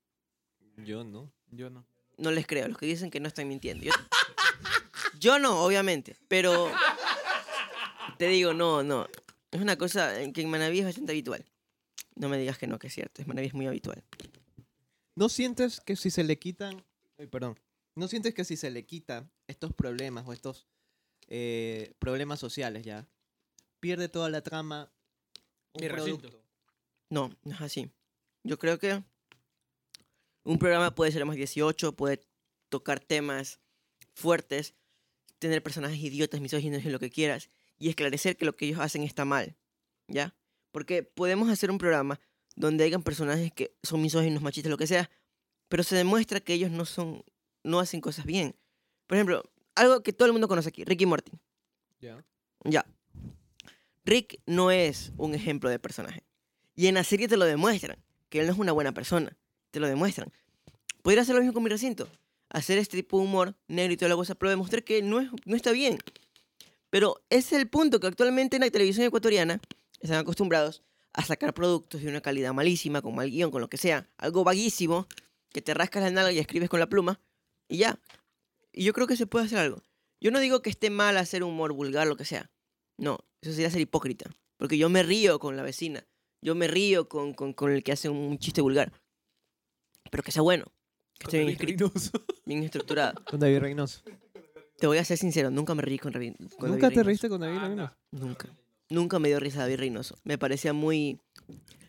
Yo 0.76 1.04
no. 1.04 1.32
Yo 1.50 1.70
no. 1.70 1.86
No 2.18 2.30
les 2.30 2.46
creo, 2.46 2.68
los 2.68 2.78
que 2.78 2.86
dicen 2.86 3.10
que 3.10 3.20
no 3.20 3.28
están 3.28 3.48
mintiendo. 3.48 3.84
Yo, 3.84 3.92
yo 5.20 5.38
no, 5.38 5.62
obviamente, 5.64 6.16
pero 6.28 6.70
te 8.18 8.28
digo, 8.28 8.54
no, 8.54 8.82
no. 8.82 9.06
Es 9.50 9.60
una 9.60 9.76
cosa 9.76 10.12
que 10.32 10.40
en 10.40 10.50
Manaví 10.50 10.80
es 10.80 10.84
bastante 10.86 11.12
habitual. 11.12 11.44
No 12.14 12.28
me 12.28 12.38
digas 12.38 12.58
que 12.58 12.66
no, 12.66 12.78
que 12.78 12.86
es 12.86 12.94
cierto. 12.94 13.22
En 13.22 13.28
Manaví 13.28 13.48
es 13.48 13.54
muy 13.54 13.66
habitual. 13.66 14.02
¿No 15.14 15.28
sientes 15.28 15.80
que 15.80 15.96
si 15.96 16.10
se 16.10 16.24
le 16.24 16.38
quitan... 16.38 16.84
Ay, 17.18 17.26
perdón. 17.26 17.58
¿No 17.94 18.08
sientes 18.08 18.34
que 18.34 18.44
si 18.44 18.56
se 18.56 18.70
le 18.70 18.84
quitan 18.84 19.30
estos 19.46 19.72
problemas 19.72 20.26
o 20.26 20.32
estos 20.32 20.66
eh, 21.28 21.94
problemas 21.98 22.38
sociales 22.38 22.84
ya, 22.84 23.08
pierde 23.80 24.08
toda 24.08 24.28
la 24.28 24.42
trama 24.42 24.90
un 25.72 25.88
producto? 25.88 26.42
No, 27.08 27.30
no 27.44 27.54
es 27.54 27.60
así. 27.60 27.90
Yo 28.42 28.58
creo 28.58 28.78
que 28.78 29.02
un 30.46 30.58
programa 30.58 30.94
puede 30.94 31.10
ser 31.10 31.24
más 31.24 31.36
18, 31.36 31.96
puede 31.96 32.20
tocar 32.68 33.00
temas 33.00 33.58
fuertes, 34.14 34.74
tener 35.38 35.62
personajes 35.62 35.98
idiotas, 35.98 36.40
misóginos 36.40 36.84
y 36.84 36.90
lo 36.90 37.00
que 37.00 37.10
quieras, 37.10 37.50
y 37.78 37.88
esclarecer 37.88 38.36
que 38.36 38.44
lo 38.44 38.56
que 38.56 38.66
ellos 38.66 38.80
hacen 38.80 39.02
está 39.02 39.24
mal, 39.24 39.56
¿ya? 40.06 40.34
Porque 40.70 41.02
podemos 41.02 41.50
hacer 41.50 41.70
un 41.70 41.78
programa 41.78 42.20
donde 42.54 42.84
hayan 42.84 43.02
personajes 43.02 43.52
que 43.52 43.76
son 43.82 44.00
misóginos, 44.00 44.40
machistas, 44.40 44.70
lo 44.70 44.78
que 44.78 44.86
sea, 44.86 45.10
pero 45.68 45.82
se 45.82 45.96
demuestra 45.96 46.40
que 46.40 46.54
ellos 46.54 46.70
no 46.70 46.84
son, 46.86 47.24
no 47.64 47.80
hacen 47.80 48.00
cosas 48.00 48.24
bien. 48.24 48.54
Por 49.08 49.16
ejemplo, 49.16 49.42
algo 49.74 50.02
que 50.02 50.12
todo 50.12 50.26
el 50.26 50.32
mundo 50.32 50.46
conoce 50.46 50.68
aquí, 50.68 50.84
Ricky 50.84 51.06
Morty. 51.06 51.32
Ya. 52.00 52.24
Ya. 52.64 52.86
Rick 54.04 54.40
no 54.46 54.70
es 54.70 55.12
un 55.16 55.34
ejemplo 55.34 55.68
de 55.68 55.80
personaje. 55.80 56.24
Y 56.76 56.86
en 56.86 56.94
la 56.94 57.02
serie 57.02 57.26
te 57.26 57.36
lo 57.36 57.44
demuestran, 57.44 57.98
que 58.28 58.40
él 58.40 58.46
no 58.46 58.52
es 58.52 58.58
una 58.58 58.72
buena 58.72 58.92
persona. 58.92 59.36
Te 59.76 59.80
lo 59.80 59.88
demuestran. 59.88 60.32
Podría 61.02 61.20
hacer 61.20 61.34
lo 61.34 61.42
mismo 61.42 61.52
con 61.52 61.62
mi 61.62 61.68
recinto. 61.68 62.08
Hacer 62.48 62.78
este 62.78 62.96
tipo 62.96 63.18
de 63.18 63.24
humor 63.24 63.54
negro 63.68 63.92
y 63.92 63.98
toda 63.98 64.08
la 64.08 64.16
cosa, 64.16 64.34
pero 64.34 64.48
demostrar 64.48 64.82
que 64.82 65.02
no, 65.02 65.20
es, 65.20 65.28
no 65.44 65.54
está 65.54 65.70
bien. 65.70 65.98
Pero 66.88 67.22
es 67.28 67.52
el 67.52 67.68
punto, 67.68 68.00
que 68.00 68.06
actualmente 68.06 68.56
en 68.56 68.62
la 68.62 68.70
televisión 68.70 69.04
ecuatoriana 69.06 69.60
están 70.00 70.16
acostumbrados 70.16 70.82
a 71.12 71.26
sacar 71.26 71.52
productos 71.52 72.00
de 72.00 72.08
una 72.08 72.22
calidad 72.22 72.54
malísima, 72.54 73.02
con 73.02 73.14
mal 73.14 73.30
guion, 73.30 73.50
con 73.50 73.60
lo 73.60 73.68
que 73.68 73.76
sea. 73.76 74.08
Algo 74.16 74.44
vaguísimo, 74.44 75.08
que 75.52 75.60
te 75.60 75.74
rascas 75.74 76.04
la 76.04 76.10
nalga 76.10 76.32
y 76.32 76.38
escribes 76.38 76.70
con 76.70 76.80
la 76.80 76.88
pluma, 76.88 77.20
y 77.68 77.76
ya. 77.76 78.00
Y 78.72 78.82
yo 78.84 78.94
creo 78.94 79.06
que 79.06 79.18
se 79.18 79.26
puede 79.26 79.44
hacer 79.44 79.58
algo. 79.58 79.82
Yo 80.22 80.30
no 80.30 80.40
digo 80.40 80.62
que 80.62 80.70
esté 80.70 80.88
mal 80.88 81.18
hacer 81.18 81.44
humor 81.44 81.74
vulgar, 81.74 82.06
lo 82.06 82.16
que 82.16 82.24
sea. 82.24 82.50
No, 82.96 83.18
eso 83.42 83.52
sería 83.52 83.68
ser 83.68 83.82
hipócrita. 83.82 84.34
Porque 84.56 84.78
yo 84.78 84.88
me 84.88 85.02
río 85.02 85.38
con 85.38 85.54
la 85.54 85.62
vecina. 85.62 86.06
Yo 86.40 86.54
me 86.54 86.66
río 86.66 87.10
con, 87.10 87.34
con, 87.34 87.52
con 87.52 87.72
el 87.72 87.84
que 87.84 87.92
hace 87.92 88.08
un 88.08 88.38
chiste 88.38 88.62
vulgar. 88.62 88.90
Pero 90.10 90.22
que 90.22 90.32
sea 90.32 90.42
bueno. 90.42 90.64
Que 91.18 91.24
esté 91.24 91.38
bien 91.38 91.50
escrito, 91.50 91.92
bien 92.44 92.62
estructurado. 92.62 93.22
Con 93.30 93.40
David 93.40 93.58
Reynoso. 93.60 94.02
Te 94.78 94.86
voy 94.86 94.98
a 94.98 95.04
ser 95.04 95.16
sincero, 95.16 95.50
nunca 95.50 95.74
me 95.74 95.80
reí 95.82 95.98
con, 95.98 96.12
Ravi- 96.12 96.36
con 96.58 96.70
¿Nunca 96.70 96.70
David 96.70 96.80
te 96.80 96.88
Reynoso. 96.88 97.02
reíste 97.04 97.28
con 97.30 97.40
David 97.40 97.58
Reynoso? 97.60 97.92
Nunca. 98.10 98.48
Nunca 98.90 99.18
me 99.18 99.28
dio 99.28 99.40
risa 99.40 99.60
David 99.60 99.78
Reynoso. 99.78 100.18
Me 100.24 100.36
parecía 100.36 100.74
muy... 100.74 101.18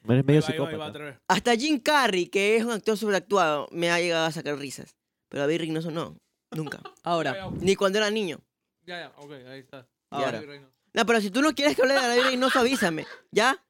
Eres 0.07 0.23
medio 0.23 0.41
Ahí 0.47 0.57
va, 0.57 0.57
ahí 0.57 0.57
va, 0.59 0.69
ahí 0.69 0.77
va 0.77 0.77
psicópata. 0.77 0.85
otra 0.89 1.05
vez. 1.05 1.17
Hasta 1.27 1.55
Jim 1.57 1.79
Carrey, 1.81 2.27
que 2.27 2.55
es 2.55 2.63
un 2.63 2.71
actor 2.71 2.97
sobreactuado, 2.97 3.67
me 3.71 3.91
ha 3.91 3.99
llegado 3.99 4.25
a 4.25 4.31
sacar 4.31 4.57
risas. 4.57 4.95
Pero 5.27 5.41
David 5.41 5.59
Reynoso 5.59 5.91
no. 5.91 6.17
Nunca. 6.51 6.81
Ahora, 7.03 7.49
Ni 7.59 7.75
cuando 7.75 7.97
era 7.97 8.09
niño. 8.09 8.39
Ya, 8.85 9.01
ya, 9.01 9.13
ok, 9.17 9.31
ahí 9.49 9.59
está. 9.59 9.85
Ahora. 10.09 10.39
Ya, 10.39 10.47
Reynoso. 10.47 10.73
No, 10.93 11.05
pero 11.05 11.19
si 11.19 11.29
tú 11.29 11.41
no 11.41 11.53
quieres 11.53 11.75
que 11.75 11.81
hable 11.81 11.95
de 11.95 11.99
David 11.99 12.21
Reynoso, 12.23 12.59
avísame. 12.59 13.05
¿Ya? 13.31 13.61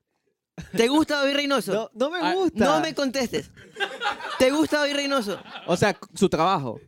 ¿Te 0.76 0.88
gusta 0.88 1.18
David 1.20 1.36
Reynoso? 1.36 1.74
no, 1.74 1.90
no 1.94 2.10
me 2.12 2.20
Ah, 2.22 2.34
gusta. 2.34 2.66
No 2.66 2.80
me 2.82 2.94
contestes. 2.96 3.52
¿Te 4.40 4.52
gusta 4.52 4.80
David 4.80 4.96
Reynoso? 4.96 5.40
O 5.68 5.78
sea, 5.78 5.98
su 6.14 6.30
trabajo. 6.30 6.80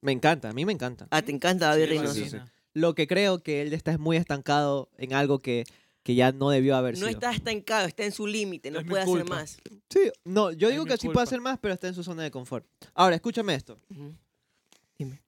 Me 0.00 0.12
encanta, 0.12 0.50
a 0.50 0.52
mí 0.52 0.64
me 0.64 0.72
encanta. 0.72 1.06
Ah, 1.10 1.22
te 1.22 1.30
encanta 1.32 1.68
David 1.68 1.84
Sí, 1.84 1.88
Reynoso. 1.90 2.14
sí, 2.14 2.18
sí. 2.20 2.24
fascina. 2.24 2.52
Lo 2.74 2.94
que 2.94 3.06
creo 3.06 3.42
que 3.42 3.62
él 3.62 3.72
está 3.74 3.96
muy 3.98 4.16
estancado 4.16 4.88
en 4.98 5.12
algo 5.14 5.38
que, 5.38 5.64
que 6.02 6.14
ya 6.14 6.32
no 6.32 6.50
debió 6.50 6.74
haber 6.74 6.94
No 6.94 7.06
sido. 7.06 7.10
está 7.10 7.30
estancado, 7.30 7.86
está 7.86 8.02
en 8.04 8.12
su 8.12 8.26
límite, 8.26 8.70
no 8.70 8.78
Es 8.78 8.84
mi 8.84 8.90
puede 8.90 9.02
hacer 9.04 9.12
culpa. 9.20 9.34
más. 9.36 9.58
Sí, 9.90 10.10
no, 10.24 10.50
yo 10.52 10.68
Es 10.68 10.72
digo 10.74 10.84
mi 10.84 10.90
que 10.90 10.96
sí 10.96 11.06
culpa. 11.06 11.12
puede 11.14 11.24
hacer 11.24 11.40
más, 11.40 11.58
pero 11.60 11.74
está 11.74 11.86
en 11.88 11.94
su 11.94 12.02
zona 12.02 12.22
de 12.24 12.30
confort. 12.30 12.66
Ahora, 12.94 13.14
escúchame 13.14 13.54
esto. 13.54 13.78
Ujú. 13.90 14.14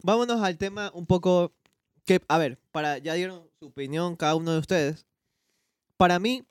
Vámonos 0.03 0.40
al 0.40 0.57
tema 0.57 0.90
un 0.95 1.05
poco 1.07 1.53
que, 2.05 2.20
a 2.28 2.38
ver, 2.38 2.59
para 2.70 2.99
ya 2.99 3.14
dieron 3.14 3.42
su 3.59 3.66
opinión 3.66 4.14
cada 4.16 4.34
uno 4.36 4.53
de 4.53 4.59
ustedes. 4.59 5.05
Para 5.97 6.18
mí, 6.18 6.45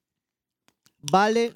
vale 1.04 1.54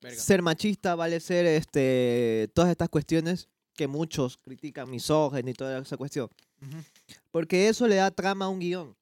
Verga. 0.00 0.20
ser 0.20 0.42
machista, 0.42 0.94
vale 0.94 1.18
ser 1.20 1.46
este, 1.46 2.50
todas 2.54 2.70
estas 2.70 2.88
cuestiones 2.88 3.48
que 3.74 3.88
muchos 3.88 4.36
critican, 4.38 4.88
misógeno 4.90 5.50
y 5.50 5.54
toda 5.54 5.78
esa 5.80 5.96
cuestión. 5.96 6.28
Porque 7.30 7.68
eso 7.68 7.88
le 7.88 7.96
da 7.96 8.10
trama 8.10 8.44
a 8.44 8.48
un 8.48 8.60
guion. 8.60 8.96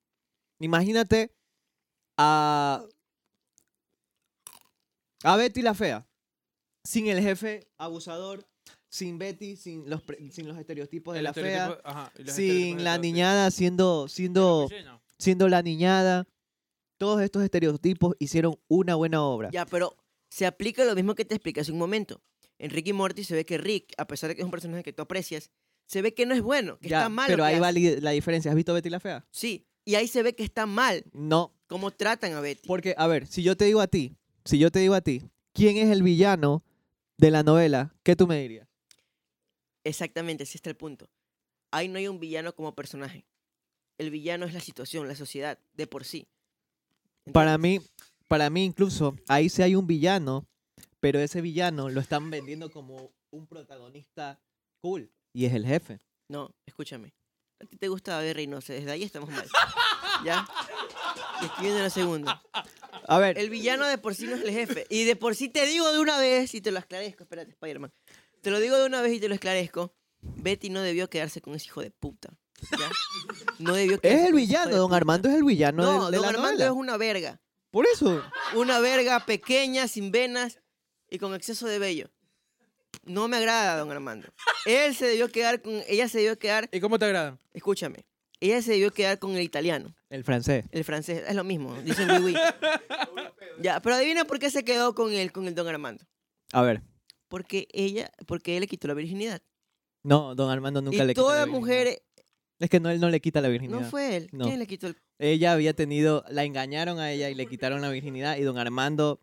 Imagínate 0.58 1.30
a, 2.16 2.82
a 5.22 5.36
Betty 5.36 5.62
la 5.62 5.74
fea, 5.74 6.06
sin 6.84 7.06
el 7.08 7.20
jefe 7.20 7.68
abusador, 7.78 8.46
sin 8.88 9.18
Betty, 9.18 9.56
sin 9.56 9.88
los, 9.88 10.02
pre- 10.02 10.30
sin 10.30 10.48
los 10.48 10.56
estereotipos 10.58 11.14
de 11.14 11.20
El 11.20 11.24
la 11.24 11.34
fea, 11.34 11.80
ajá, 11.84 12.12
sin 12.26 12.82
la 12.84 12.98
niñada 12.98 13.50
siendo, 13.50 14.08
siendo, 14.08 14.68
siendo 15.18 15.48
la 15.48 15.62
niñada. 15.62 16.26
Todos 16.98 17.20
estos 17.22 17.42
estereotipos 17.42 18.14
hicieron 18.18 18.56
una 18.68 18.94
buena 18.94 19.22
obra. 19.22 19.50
Ya, 19.52 19.66
pero 19.66 19.96
se 20.30 20.46
aplica 20.46 20.84
lo 20.84 20.94
mismo 20.94 21.14
que 21.14 21.24
te 21.24 21.34
expliqué 21.34 21.60
hace 21.60 21.72
un 21.72 21.78
momento. 21.78 22.22
En 22.58 22.70
Rick 22.70 22.88
y 22.88 22.92
Morty 22.92 23.24
se 23.24 23.34
ve 23.34 23.44
que 23.44 23.58
Rick, 23.58 23.92
a 23.96 24.06
pesar 24.06 24.28
de 24.28 24.36
que 24.36 24.42
es 24.42 24.44
un 24.44 24.50
personaje 24.52 24.82
que 24.84 24.92
tú 24.92 25.02
aprecias, 25.02 25.50
se 25.86 26.00
ve 26.00 26.14
que 26.14 26.26
no 26.26 26.34
es 26.34 26.42
bueno, 26.42 26.78
que 26.78 26.88
Ya, 26.88 26.98
está 26.98 27.08
mal. 27.08 27.26
pero 27.28 27.44
ahí 27.44 27.58
va 27.58 27.68
hace. 27.68 28.00
la 28.00 28.12
diferencia. 28.12 28.50
¿Has 28.50 28.54
visto 28.56 28.72
Betty 28.72 28.88
la 28.88 29.00
fea? 29.00 29.26
Sí, 29.30 29.66
y 29.84 29.96
ahí 29.96 30.06
se 30.06 30.22
ve 30.22 30.34
que 30.34 30.44
está 30.44 30.64
mal 30.66 31.04
No, 31.12 31.52
cómo 31.66 31.90
tratan 31.90 32.34
a 32.34 32.40
Betty. 32.40 32.68
porque, 32.68 32.94
a 32.96 33.06
ver, 33.08 33.26
si 33.26 33.42
yo 33.42 33.56
te 33.56 33.64
digo 33.64 33.80
a 33.80 33.88
ti, 33.88 34.16
si 34.44 34.58
yo 34.58 34.70
te 34.70 34.78
digo 34.78 34.94
a 34.94 35.00
ti, 35.00 35.22
¿quién 35.52 35.76
es 35.76 35.90
el 35.90 36.02
villano 36.04 36.62
de 37.18 37.30
la 37.32 37.42
novela? 37.42 37.94
¿Qué 38.04 38.14
tú 38.14 38.26
me 38.28 38.40
dirías? 38.40 38.68
Exactamente, 39.84 40.44
así 40.44 40.56
está 40.56 40.70
el 40.70 40.76
punto. 40.76 41.10
Ahí 41.72 41.88
no 41.88 41.98
hay 41.98 42.06
un 42.08 42.20
villano 42.20 42.54
como 42.54 42.74
personaje. 42.74 43.24
El 43.98 44.10
villano 44.10 44.46
es 44.46 44.54
la 44.54 44.60
situación, 44.60 45.08
la 45.08 45.16
sociedad, 45.16 45.58
de 45.74 45.86
por 45.86 46.04
sí. 46.04 46.28
Para 47.30 47.56
mí, 47.58 47.80
para 48.28 48.50
mí 48.50 48.64
incluso, 48.64 49.14
ahí 49.28 49.48
sí 49.48 49.62
hay 49.62 49.76
un 49.76 49.86
villano, 49.86 50.46
pero 51.00 51.20
ese 51.20 51.40
villano 51.40 51.88
lo 51.88 52.00
están 52.00 52.30
vendiendo 52.30 52.70
como 52.70 53.12
un 53.30 53.46
protagonista 53.46 54.40
cool. 54.80 55.10
Y 55.32 55.46
es 55.46 55.54
el 55.54 55.66
jefe. 55.66 56.00
No, 56.28 56.50
escúchame. 56.66 57.12
A 57.62 57.66
ti 57.66 57.76
te 57.76 57.88
gusta 57.88 58.12
David 58.12 58.34
Reynoso, 58.34 58.72
desde 58.72 58.90
ahí 58.90 59.04
estamos 59.04 59.30
mal. 59.30 59.46
¿Ya? 60.24 60.46
Y 61.40 61.44
estoy 61.44 61.64
viendo 61.64 61.82
la 61.82 61.90
segunda. 61.90 62.42
A 63.06 63.18
ver, 63.18 63.38
El 63.38 63.50
villano 63.50 63.86
de 63.86 63.98
por 63.98 64.14
sí 64.14 64.26
no 64.26 64.34
es 64.34 64.42
el 64.42 64.50
jefe. 64.50 64.86
Y 64.90 65.04
de 65.04 65.16
por 65.16 65.34
sí 65.34 65.48
te 65.48 65.66
digo 65.66 65.92
de 65.92 65.98
una 65.98 66.18
vez 66.18 66.54
y 66.54 66.60
te 66.60 66.70
lo 66.70 66.78
esclarezco. 66.78 67.24
Espérate, 67.24 67.50
Spider-Man. 67.52 67.92
Te 68.40 68.50
lo 68.50 68.58
digo 68.60 68.76
de 68.76 68.86
una 68.86 69.02
vez 69.02 69.12
y 69.14 69.20
te 69.20 69.28
lo 69.28 69.34
esclarezco. 69.34 69.92
Betty 70.20 70.70
no 70.70 70.80
debió 70.80 71.08
quedarse 71.08 71.40
con 71.40 71.54
ese 71.54 71.66
hijo 71.66 71.82
de 71.82 71.90
puta. 71.90 72.30
¿Ya? 72.70 72.90
No 73.58 73.74
debió 73.74 73.98
es 74.02 74.26
el 74.28 74.34
villano, 74.34 74.76
don. 74.76 74.94
Armando 74.94 75.28
es 75.28 75.36
el 75.36 75.44
villano 75.44 75.82
No, 75.82 76.04
de, 76.06 76.12
de 76.12 76.16
don 76.16 76.22
la 76.22 76.28
Armando 76.30 76.50
novela. 76.52 76.66
es 76.66 76.72
una 76.72 76.96
verga. 76.96 77.40
Por 77.70 77.86
eso. 77.86 78.22
Una 78.54 78.78
verga 78.80 79.24
pequeña, 79.24 79.88
sin 79.88 80.10
venas 80.12 80.58
y 81.08 81.18
con 81.18 81.34
exceso 81.34 81.66
de 81.66 81.78
vello. 81.78 82.10
No 83.04 83.26
me 83.28 83.36
agrada, 83.38 83.78
don 83.78 83.90
Armando. 83.90 84.28
Él 84.66 84.94
se 84.94 85.06
debió 85.06 85.30
quedar 85.30 85.62
con. 85.62 85.82
Ella 85.88 86.08
se 86.08 86.18
debió 86.18 86.38
quedar. 86.38 86.68
¿Y 86.72 86.80
cómo 86.80 86.98
te 86.98 87.06
agrada? 87.06 87.38
Escúchame. 87.52 88.04
Ella 88.40 88.60
se 88.60 88.72
debió 88.72 88.92
quedar 88.92 89.18
con 89.18 89.32
el 89.36 89.42
italiano. 89.42 89.94
El 90.10 90.24
francés. 90.24 90.64
El 90.72 90.84
francés. 90.84 91.22
Es 91.26 91.34
lo 91.34 91.44
mismo. 91.44 91.74
Dicen 91.82 92.10
oui, 92.10 92.34
oui. 92.34 92.36
Ya, 93.60 93.80
pero 93.80 93.96
adivina 93.96 94.24
por 94.24 94.38
qué 94.38 94.50
se 94.50 94.64
quedó 94.64 94.94
con 94.94 95.12
el, 95.12 95.32
con 95.32 95.46
el 95.46 95.54
don 95.54 95.68
Armando. 95.68 96.04
A 96.52 96.62
ver. 96.62 96.82
Porque 97.28 97.68
ella. 97.72 98.10
Porque 98.26 98.56
él 98.56 98.60
le 98.62 98.66
quitó 98.66 98.88
la 98.88 98.94
virginidad. 98.94 99.40
No, 100.02 100.34
don 100.34 100.50
Armando 100.50 100.82
nunca 100.82 100.96
y 100.96 100.98
le 100.98 101.04
la 101.14 101.22
las 101.22 101.24
virginidad. 101.44 101.46
mujeres. 101.46 102.02
Es 102.58 102.70
que 102.70 102.80
no, 102.80 102.90
él 102.90 103.00
no 103.00 103.10
le 103.10 103.20
quita 103.20 103.40
la 103.40 103.48
virginidad. 103.48 103.80
No 103.80 103.90
fue 103.90 104.16
él. 104.16 104.28
No. 104.32 104.44
¿Quién 104.44 104.58
le 104.58 104.66
quitó 104.66 104.86
el.? 104.86 104.96
Ella 105.18 105.52
había 105.52 105.74
tenido, 105.74 106.24
la 106.28 106.44
engañaron 106.44 106.98
a 106.98 107.10
ella 107.10 107.30
y 107.30 107.34
le 107.34 107.46
quitaron 107.46 107.80
la 107.80 107.90
virginidad. 107.90 108.36
Y 108.36 108.42
don 108.42 108.58
Armando, 108.58 109.20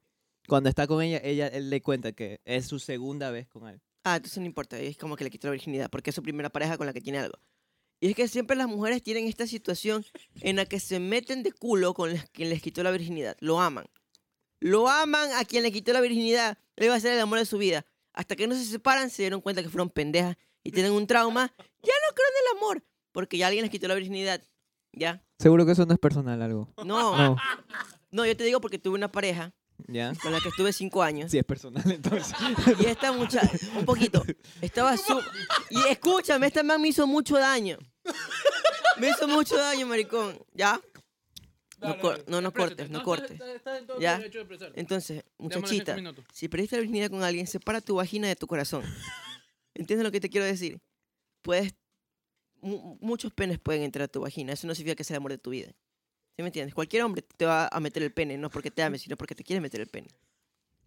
cuando 0.47 0.69
está 0.69 0.87
con 0.87 1.01
ella, 1.01 1.21
ella 1.23 1.47
él 1.47 1.69
le 1.69 1.81
cuenta 1.81 2.11
que 2.11 2.41
es 2.45 2.67
su 2.67 2.79
segunda 2.79 3.31
vez 3.31 3.47
con 3.47 3.67
él. 3.67 3.81
Ah, 4.03 4.15
entonces 4.17 4.39
no 4.39 4.45
importa, 4.45 4.79
es 4.79 4.97
como 4.97 5.15
que 5.15 5.23
le 5.23 5.29
quitó 5.29 5.47
la 5.47 5.51
virginidad, 5.51 5.89
porque 5.89 6.09
es 6.09 6.15
su 6.15 6.23
primera 6.23 6.49
pareja 6.49 6.77
con 6.77 6.87
la 6.87 6.93
que 6.93 7.01
tiene 7.01 7.19
algo. 7.19 7.37
Y 8.01 8.09
es 8.09 8.15
que 8.15 8.27
siempre 8.27 8.55
las 8.55 8.67
mujeres 8.67 9.03
tienen 9.03 9.27
esta 9.27 9.45
situación 9.45 10.05
en 10.41 10.55
la 10.55 10.65
que 10.65 10.79
se 10.79 10.99
meten 10.99 11.43
de 11.43 11.51
culo 11.51 11.93
con 11.93 12.15
quien 12.31 12.49
les 12.49 12.61
quitó 12.61 12.81
la 12.81 12.91
virginidad. 12.91 13.35
Lo 13.39 13.59
aman. 13.59 13.87
Lo 14.61 14.87
aman 14.87 15.31
a 15.33 15.43
quien 15.43 15.63
le 15.63 15.71
quitó 15.71 15.91
la 15.91 16.01
virginidad. 16.01 16.57
Le 16.77 16.87
va 16.87 16.95
a 16.95 16.99
ser 16.99 17.13
el 17.13 17.19
amor 17.19 17.39
de 17.39 17.45
su 17.45 17.57
vida. 17.57 17.85
Hasta 18.13 18.35
que 18.35 18.47
no 18.47 18.55
se 18.55 18.63
separan, 18.65 19.09
se 19.09 19.23
dieron 19.23 19.41
cuenta 19.41 19.61
que 19.61 19.69
fueron 19.69 19.89
pendejas 19.89 20.37
y 20.63 20.71
tienen 20.71 20.93
un 20.93 21.07
trauma. 21.07 21.53
Ya 21.57 21.93
no 22.07 22.15
creen 22.15 22.31
en 22.31 22.51
el 22.51 22.57
amor, 22.57 22.83
porque 23.11 23.37
ya 23.37 23.47
alguien 23.47 23.63
les 23.63 23.71
quitó 23.71 23.87
la 23.87 23.95
virginidad. 23.95 24.41
¿Ya? 24.93 25.23
Seguro 25.39 25.65
que 25.65 25.73
eso 25.73 25.85
no 25.85 25.93
es 25.93 25.99
personal 25.99 26.41
algo. 26.41 26.73
No, 26.83 27.15
No, 27.17 27.37
no, 28.11 28.25
yo 28.25 28.35
te 28.35 28.43
digo 28.43 28.59
porque 28.59 28.79
tuve 28.79 28.95
una 28.95 29.11
pareja 29.11 29.53
¿ya? 29.87 30.13
con 30.21 30.31
la 30.31 30.39
que 30.41 30.49
estuve 30.49 30.73
cinco 30.73 31.03
años. 31.03 31.29
Sí 31.31 31.37
es 31.37 31.45
personal 31.45 31.83
entonces. 31.91 32.33
Y 32.79 32.85
esta 32.87 33.11
muchacha, 33.11 33.51
un 33.77 33.85
poquito, 33.85 34.23
estaba 34.61 34.97
su... 34.97 35.21
Y 35.69 35.79
escúchame, 35.89 36.47
esta 36.47 36.63
man 36.63 36.81
me 36.81 36.87
hizo 36.87 37.05
mucho 37.05 37.37
daño. 37.37 37.77
Me 38.97 39.09
hizo 39.09 39.27
mucho 39.27 39.55
daño, 39.57 39.85
maricón. 39.85 40.37
¿Ya? 40.53 40.81
No 41.79 41.89
Dale, 41.89 42.01
cor- 42.01 42.25
no, 42.27 42.41
no 42.41 42.51
cortes, 42.51 42.89
no 42.89 43.03
cortes. 43.03 43.31
está- 43.31 43.53
está 43.53 43.77
en 43.77 43.85
todo 43.85 43.95
tu 43.97 44.01
Ya. 44.01 44.17
derecho 44.17 44.39
de 44.39 44.43
expresarte. 44.43 44.79
Entonces, 44.81 45.23
Démosle 45.37 45.55
cinco 45.55 45.59
muchachita, 45.61 45.95
minutos. 45.95 46.25
si 46.33 46.49
perdiste 46.49 46.75
la 46.75 46.81
virginidad 46.81 47.09
con 47.09 47.23
alguien, 47.23 47.47
separa 47.47 47.79
tu 47.79 47.95
vagina 47.95 48.27
de 48.27 48.35
tu 48.35 48.47
corazón. 48.47 48.83
¿Entiendes 49.75 50.03
lo 50.03 50.11
que 50.11 50.19
te 50.19 50.29
quiero 50.29 50.45
decir? 50.45 50.81
Puedes... 51.41 51.73
mu- 52.61 52.97
muchos 53.01 53.33
penes 53.33 53.59
pueden 53.59 53.83
entrar 53.83 54.03
a 54.03 54.07
tu 54.07 54.21
vagina. 54.21 54.53
Eso 54.53 54.67
no 54.67 54.75
significa 54.75 54.95
que 54.95 55.03
sea 55.03 55.15
el 55.15 55.19
amor 55.19 55.31
de 55.31 55.37
tu 55.37 55.49
vida. 55.51 55.67
¿Sí 56.35 56.41
me 56.43 56.47
entiendes? 56.47 56.73
Cualquier 56.73 57.03
hombre 57.03 57.21
te 57.21 57.45
va 57.45 57.67
a 57.71 57.79
meter 57.79 58.01
el 58.03 58.13
pene, 58.13 58.37
no 58.37 58.49
porque 58.49 58.71
te 58.71 58.81
ame, 58.83 58.97
sino 58.97 59.17
porque 59.17 59.35
te 59.35 59.43
quiere 59.43 59.59
meter 59.61 59.81
el 59.81 59.87
pene. 59.87 60.07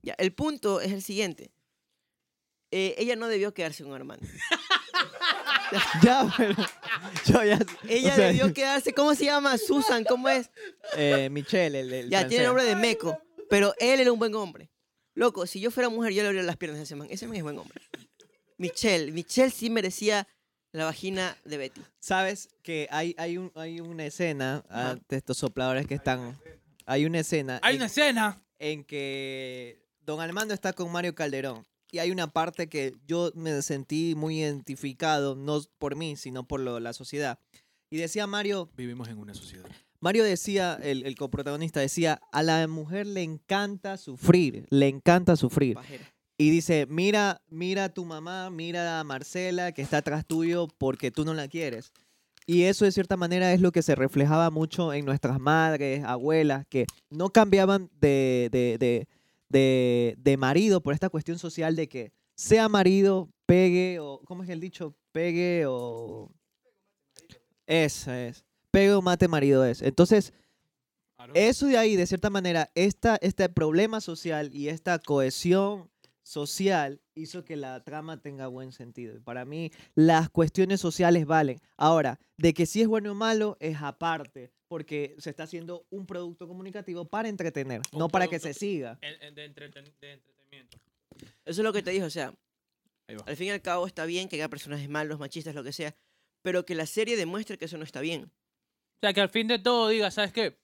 Ya, 0.02 0.14
el 0.18 0.32
punto 0.32 0.80
es 0.80 0.92
el 0.92 1.02
siguiente. 1.02 1.52
Eh, 2.70 2.94
ella 2.96 3.16
no 3.16 3.28
debió 3.28 3.52
quedarse 3.52 3.84
con 3.84 3.92
Armando. 3.92 4.26
ya, 6.02 6.32
pero 6.36 6.54
yo 7.26 7.44
ya... 7.44 7.58
Ella 7.88 8.12
o 8.12 8.16
sea, 8.16 8.26
debió 8.28 8.52
quedarse, 8.52 8.92
¿cómo 8.92 9.14
se 9.14 9.24
llama? 9.26 9.58
Susan, 9.58 10.04
¿cómo 10.04 10.28
es? 10.28 10.50
eh, 10.96 11.28
Michelle, 11.30 11.80
el, 11.80 11.92
el 11.92 12.04
Ya, 12.10 12.18
francés. 12.20 12.28
tiene 12.30 12.44
nombre 12.46 12.64
de 12.64 12.76
Meco, 12.76 13.18
pero 13.50 13.74
él 13.78 14.00
era 14.00 14.12
un 14.12 14.18
buen 14.18 14.34
hombre. 14.34 14.70
Loco, 15.14 15.46
si 15.46 15.60
yo 15.60 15.70
fuera 15.70 15.88
mujer, 15.90 16.12
yo 16.12 16.22
le 16.22 16.28
abriría 16.28 16.46
las 16.46 16.56
piernas 16.56 16.80
a 16.80 16.82
ese 16.84 16.94
man. 16.96 17.08
Ese 17.10 17.26
man 17.26 17.36
es 17.36 17.42
buen 17.42 17.58
hombre. 17.58 17.80
Michelle, 18.56 19.12
Michelle 19.12 19.50
sí 19.50 19.68
merecía 19.70 20.26
la 20.72 20.84
vagina 20.86 21.36
de 21.44 21.56
Betty. 21.58 21.80
Sabes 22.00 22.48
que 22.62 22.88
hay, 22.90 23.14
hay, 23.18 23.38
un, 23.38 23.52
hay 23.54 23.80
una 23.80 24.06
escena 24.06 24.64
ah, 24.70 24.96
de 25.08 25.16
estos 25.16 25.36
sopladores 25.38 25.86
que 25.86 25.94
están... 25.94 26.38
Hay 26.86 27.04
una 27.06 27.20
escena 27.20 27.60
Hay 27.62 27.74
en, 27.76 27.80
una 27.80 27.86
escena. 27.86 28.42
en 28.58 28.84
que 28.84 29.82
Don 30.00 30.20
Armando 30.20 30.52
está 30.54 30.72
con 30.72 30.90
Mario 30.90 31.14
Calderón. 31.14 31.64
Y 31.90 31.98
hay 31.98 32.10
una 32.10 32.32
parte 32.32 32.68
que 32.68 32.94
yo 33.06 33.30
me 33.34 33.60
sentí 33.62 34.14
muy 34.16 34.38
identificado, 34.40 35.34
no 35.36 35.60
por 35.78 35.94
mí, 35.94 36.16
sino 36.16 36.46
por 36.48 36.58
lo- 36.60 36.80
la 36.80 36.92
sociedad. 36.94 37.38
Y 37.90 37.98
decía 37.98 38.26
Mario, 38.26 38.70
Vivimos 38.76 39.08
en 39.08 39.18
una 39.18 39.34
sociedad. 39.34 39.68
Mario 40.00 40.24
decía, 40.24 40.76
el, 40.82 41.04
el 41.04 41.14
coprotagonista 41.14 41.78
decía, 41.78 42.20
a 42.32 42.42
la 42.42 42.66
mujer 42.66 43.06
le 43.06 43.22
encanta 43.22 43.96
sufrir, 43.98 44.66
le 44.70 44.88
encanta 44.88 45.36
sufrir. 45.36 45.74
Pajera. 45.74 46.11
Y 46.42 46.50
dice, 46.50 46.86
mira, 46.90 47.40
mira 47.50 47.84
a 47.84 47.88
tu 47.88 48.04
mamá, 48.04 48.50
mira 48.50 48.98
a 48.98 49.04
Marcela 49.04 49.70
que 49.70 49.80
está 49.80 49.98
atrás 49.98 50.26
tuyo 50.26 50.66
porque 50.76 51.12
tú 51.12 51.24
no 51.24 51.34
la 51.34 51.46
quieres. 51.46 51.92
Y 52.46 52.64
eso 52.64 52.84
de 52.84 52.90
cierta 52.90 53.16
manera 53.16 53.52
es 53.52 53.60
lo 53.60 53.70
que 53.70 53.80
se 53.80 53.94
reflejaba 53.94 54.50
mucho 54.50 54.92
en 54.92 55.04
nuestras 55.04 55.38
madres, 55.38 56.02
abuelas, 56.02 56.66
que 56.68 56.86
no 57.10 57.30
cambiaban 57.30 57.90
de, 58.00 58.48
de, 58.50 58.76
de, 58.76 59.08
de, 59.50 60.16
de 60.18 60.36
marido 60.36 60.80
por 60.80 60.94
esta 60.94 61.10
cuestión 61.10 61.38
social 61.38 61.76
de 61.76 61.88
que 61.88 62.12
sea 62.34 62.68
marido, 62.68 63.28
pegue 63.46 64.00
o, 64.00 64.20
¿cómo 64.24 64.42
es 64.42 64.48
el 64.48 64.58
dicho? 64.58 64.96
Pegue 65.12 65.66
o... 65.68 66.28
Esa 67.68 68.26
es. 68.26 68.44
Pegue 68.72 68.94
o 68.94 69.00
mate 69.00 69.28
marido 69.28 69.64
es. 69.64 69.80
Entonces, 69.80 70.32
eso 71.34 71.66
de 71.66 71.78
ahí, 71.78 71.94
de 71.94 72.08
cierta 72.08 72.30
manera, 72.30 72.68
esta, 72.74 73.16
este 73.22 73.48
problema 73.48 74.00
social 74.00 74.50
y 74.52 74.70
esta 74.70 74.98
cohesión 74.98 75.91
social 76.22 77.00
hizo 77.14 77.44
que 77.44 77.56
la 77.56 77.82
trama 77.84 78.20
tenga 78.20 78.46
buen 78.46 78.72
sentido. 78.72 79.16
Y 79.16 79.20
para 79.20 79.44
mí, 79.44 79.70
las 79.94 80.30
cuestiones 80.30 80.80
sociales 80.80 81.26
valen. 81.26 81.60
Ahora, 81.76 82.18
de 82.36 82.54
que 82.54 82.66
si 82.66 82.80
es 82.82 82.88
bueno 82.88 83.12
o 83.12 83.14
malo 83.14 83.56
es 83.60 83.80
aparte, 83.82 84.52
porque 84.68 85.14
se 85.18 85.30
está 85.30 85.42
haciendo 85.42 85.86
un 85.90 86.06
producto 86.06 86.48
comunicativo 86.48 87.04
para 87.04 87.28
entretener, 87.28 87.82
Un 87.92 87.98
no 87.98 88.08
para 88.08 88.26
que 88.28 88.38
se 88.38 88.54
siga. 88.54 88.98
De, 89.02 89.08
entreten- 89.48 89.92
de 90.00 90.12
entretenimiento. 90.12 90.78
Eso 91.44 91.60
es 91.60 91.64
lo 91.64 91.72
que 91.72 91.82
te 91.82 91.90
dijo, 91.90 92.06
o 92.06 92.10
sea, 92.10 92.32
al 93.26 93.36
fin 93.36 93.48
y 93.48 93.50
al 93.50 93.60
cabo 93.60 93.86
está 93.86 94.06
bien 94.06 94.28
que 94.28 94.36
haya 94.36 94.48
personajes 94.48 94.88
malos, 94.88 95.18
machistas, 95.18 95.54
lo 95.54 95.62
que 95.62 95.72
sea, 95.72 95.94
pero 96.42 96.64
que 96.64 96.74
la 96.74 96.86
serie 96.86 97.16
demuestre 97.16 97.58
que 97.58 97.66
eso 97.66 97.76
no 97.76 97.84
está 97.84 98.00
bien. 98.00 98.24
O 98.24 98.98
sea, 99.02 99.12
que 99.12 99.20
al 99.20 99.28
fin 99.28 99.48
de 99.48 99.58
todo 99.58 99.88
diga, 99.88 100.10
¿sabes 100.10 100.32
qué? 100.32 100.58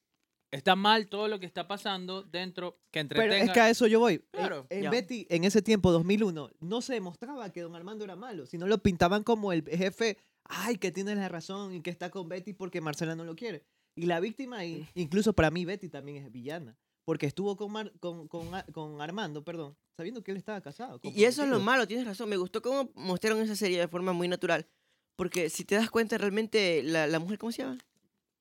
Está 0.50 0.76
mal 0.76 1.08
todo 1.08 1.28
lo 1.28 1.38
que 1.38 1.46
está 1.46 1.68
pasando 1.68 2.22
dentro, 2.22 2.78
que 2.90 3.04
Pero 3.04 3.22
entretenga. 3.22 3.44
es 3.44 3.50
que 3.52 3.60
a 3.60 3.68
eso 3.70 3.86
yo 3.86 4.00
voy. 4.00 4.14
En- 4.14 4.24
Claro, 4.32 4.66
en 4.70 4.82
ya. 4.84 4.90
Betty, 4.90 5.26
en 5.28 5.44
ese 5.44 5.60
tiempo, 5.60 5.92
2001, 5.92 6.50
no 6.60 6.80
se 6.80 6.94
demostraba 6.94 7.50
que 7.52 7.60
don 7.60 7.74
Armando 7.74 8.04
era 8.04 8.16
malo, 8.16 8.46
sino 8.46 8.66
lo 8.66 8.78
pintaban 8.78 9.24
como 9.24 9.52
el 9.52 9.62
jefe, 9.68 10.16
ay, 10.44 10.76
que 10.78 10.90
tiene 10.90 11.14
la 11.14 11.28
razón 11.28 11.74
y 11.74 11.82
que 11.82 11.90
está 11.90 12.10
con 12.10 12.28
Betty 12.28 12.54
porque 12.54 12.80
Marcela 12.80 13.14
no 13.14 13.24
lo 13.24 13.36
quiere. 13.36 13.62
Y 13.94 14.06
la 14.06 14.20
víctima, 14.20 14.64
incluso 14.64 15.32
para 15.34 15.50
mí, 15.50 15.64
Betty 15.66 15.88
también 15.88 16.24
es 16.24 16.32
villana. 16.32 16.76
porque 17.04 17.24
estuvo 17.24 17.56
con, 17.56 17.72
Mar- 17.72 17.90
con, 18.00 18.28
con, 18.28 18.54
A- 18.54 18.64
con 18.66 19.00
Armando, 19.00 19.42
perdón, 19.42 19.74
sabiendo 19.96 20.22
que 20.22 20.30
él 20.30 20.36
estaba 20.36 20.60
casado. 20.60 21.00
Y- 21.02 21.22
Y 21.22 21.24
eso 21.24 21.42
es 21.42 21.48
lo 21.48 21.58
malo, 21.58 21.86
tienes 21.86 22.06
razón. 22.06 22.28
Me 22.28 22.36
gustó 22.36 22.60
cómo 22.60 22.90
mostraron 22.96 23.40
esa 23.40 23.56
serie 23.56 23.78
de 23.80 23.88
forma 23.88 24.12
muy 24.12 24.28
natural. 24.28 24.66
Porque 25.16 25.48
si 25.48 25.64
te 25.64 25.74
das 25.76 25.90
cuenta, 25.90 26.18
realmente, 26.18 26.82
la, 26.82 27.06
la 27.06 27.18
mujer, 27.18 27.38
¿cómo 27.38 27.50
se 27.50 27.62
llama? 27.62 27.78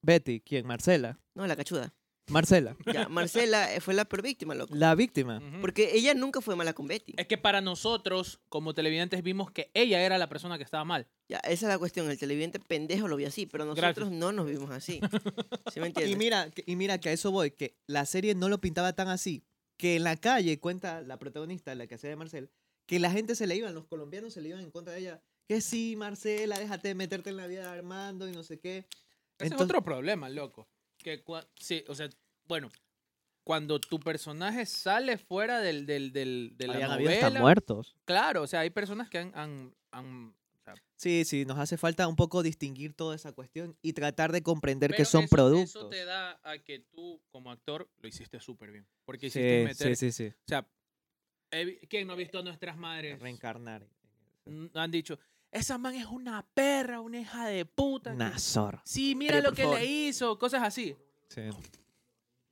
Betty, 0.01 0.41
¿quién? 0.41 0.68
Marcela. 0.68 1.18
No, 1.34 1.47
la 1.47 1.55
cachuda. 1.55 1.93
Marcela. 2.30 2.76
Ya, 2.86 3.08
Marcela 3.10 3.74
eh, 3.74 3.80
fue 3.82 3.94
la 3.94 4.06
peor 4.06 4.22
víctima, 4.22 4.54
loco. 4.56 4.76
La 4.76 4.96
víctima. 4.96 5.38
Ujú. 5.38 5.62
Porque 5.62 5.92
ella 5.94 6.14
nunca 6.14 6.42
fue 6.42 6.56
mala 6.56 6.74
con 6.74 6.88
Betty. 6.88 7.14
Es 7.18 7.28
que 7.28 7.38
para 7.38 7.62
nosotros, 7.62 8.40
como 8.50 8.74
televidentes, 8.74 9.24
vimos 9.24 9.52
que 9.52 9.72
ella 9.74 10.02
era 10.02 10.18
la 10.18 10.28
persona 10.30 10.58
que 10.58 10.64
estaba 10.64 10.84
mal. 10.84 11.08
Ya, 11.30 11.38
esa 11.40 11.66
es 11.68 11.70
la 11.74 11.78
cuestión. 11.80 12.10
El 12.10 12.18
televidente 12.20 12.60
pendejo 12.60 13.08
lo 13.08 13.16
vio 13.16 13.28
así, 13.28 13.46
pero 13.46 13.66
nosotros 13.66 13.96
Gracias. 13.96 14.12
no 14.20 14.32
nos 14.32 14.48
vimos 14.48 14.70
así. 14.72 15.00
¿Sí 15.74 15.80
me 15.80 15.88
entiendes? 15.88 16.14
Y 16.14 16.18
mira, 16.18 16.50
que- 16.52 16.64
y 16.66 16.76
mira 16.76 17.00
que 17.00 17.10
a 17.10 17.14
eso 17.14 17.32
voy, 17.32 17.52
que 17.52 17.78
la 17.88 18.06
serie 18.06 18.36
no 18.36 18.50
lo 18.50 18.60
pintaba 18.60 18.94
tan 18.94 19.08
así, 19.08 19.44
que 19.78 19.96
en 19.96 20.04
la 20.04 20.16
calle, 20.18 20.60
cuenta 20.60 21.02
la 21.02 21.18
protagonista, 21.20 21.74
la 21.76 21.88
que 21.88 21.96
hacía 21.96 22.10
de 22.10 22.16
Marcel, 22.16 22.50
que 22.88 23.00
la 23.00 23.12
gente 23.12 23.36
se 23.36 23.48
le 23.48 23.56
iban, 23.56 23.74
los 23.76 23.86
colombianos 23.86 24.34
se 24.34 24.42
le 24.42 24.50
iban 24.50 24.62
en 24.62 24.72
contra 24.72 24.94
de 24.94 25.00
ella, 25.00 25.22
que 25.48 25.62
sí, 25.62 25.96
Marcela, 25.98 26.60
déjate 26.60 26.90
de 26.90 26.96
meterte 26.96 27.30
en 27.30 27.38
la 27.38 27.48
vida 27.48 27.62
de 27.72 27.78
Armando 27.78 28.28
y 28.28 28.32
no 28.34 28.44
sé 28.44 28.60
qué. 28.60 28.80
Ese 28.80 28.88
es 29.40 29.52
Entonces- 29.52 29.66
otro 29.66 29.84
problema, 29.84 30.30
loco. 30.30 30.68
Que 31.08 31.24
sí, 31.60 31.84
o 31.88 31.95
sea, 31.95 32.10
bueno, 32.47 32.70
cuando 33.45 33.80
tu 33.80 33.97
personaje 33.99 34.66
sale 34.66 35.18
fuera 35.18 35.62
del, 35.62 35.86
del, 35.86 36.12
del, 36.12 36.53
de 36.58 36.68
la 36.68 36.74
Habían 36.74 36.89
novela, 37.01 37.39
muertos. 37.39 37.95
claro, 38.03 38.41
o 38.41 38.47
sea, 38.47 38.60
hay 38.62 38.72
personas 38.72 39.10
que 39.10 39.20
han, 39.20 39.32
han- 39.34 39.74
han- 39.91 40.36
o 40.60 40.64
sea, 40.66 40.74
Sí, 40.97 41.24
sí, 41.24 41.45
nos 41.45 41.58
hace 41.60 41.78
falta 41.78 42.05
un 42.10 42.18
poco 42.18 42.43
distinguir 42.43 42.93
toda 42.93 43.16
esa 43.16 43.32
cuestión 43.32 43.78
y 43.82 43.93
tratar 43.93 44.34
de 44.34 44.43
comprender 44.43 44.93
que 44.93 45.05
son 45.05 45.24
eso- 45.24 45.30
productos. 45.30 45.70
Eso 45.76 45.88
te 45.88 46.03
da 46.03 46.41
a 46.43 46.58
que 46.58 46.80
tú, 46.80 47.22
como 47.30 47.51
actor, 47.51 47.89
lo 48.01 48.08
hiciste 48.10 48.39
súper 48.41 48.72
bien. 48.72 48.86
Porque 49.05 49.30
Sí, 49.30 49.39
hiciste 49.39 49.64
meter. 49.64 49.95
sí, 49.95 50.12
sí, 50.12 50.12
sí. 50.12 50.34
O 50.36 50.47
sea, 50.47 50.68
¿quién 51.89 52.08
no 52.08 52.14
ha 52.14 52.16
visto 52.18 52.39
a 52.39 52.43
nuestras 52.43 52.76
madres? 52.78 53.18
Reencarnar. 53.22 53.88
Mm, 54.45 54.66
Han 54.74 54.91
dicho, 54.91 55.18
esa 55.52 55.78
man 55.78 55.95
es 55.95 56.06
una 56.06 56.45
perra, 56.54 57.00
una 57.02 57.20
hija 57.20 57.48
de 57.48 57.66
puta. 57.66 58.12
que- 58.12 58.18
Nazor. 58.18 58.82
Sí, 58.84 59.16
mira 59.16 59.41
lo 59.41 59.52
que 59.54 59.64
favor. 59.64 59.80
le 59.80 59.86
hizo, 59.86 60.38
cosas 60.38 60.64
así. 60.64 60.95
Sí. 61.30 61.41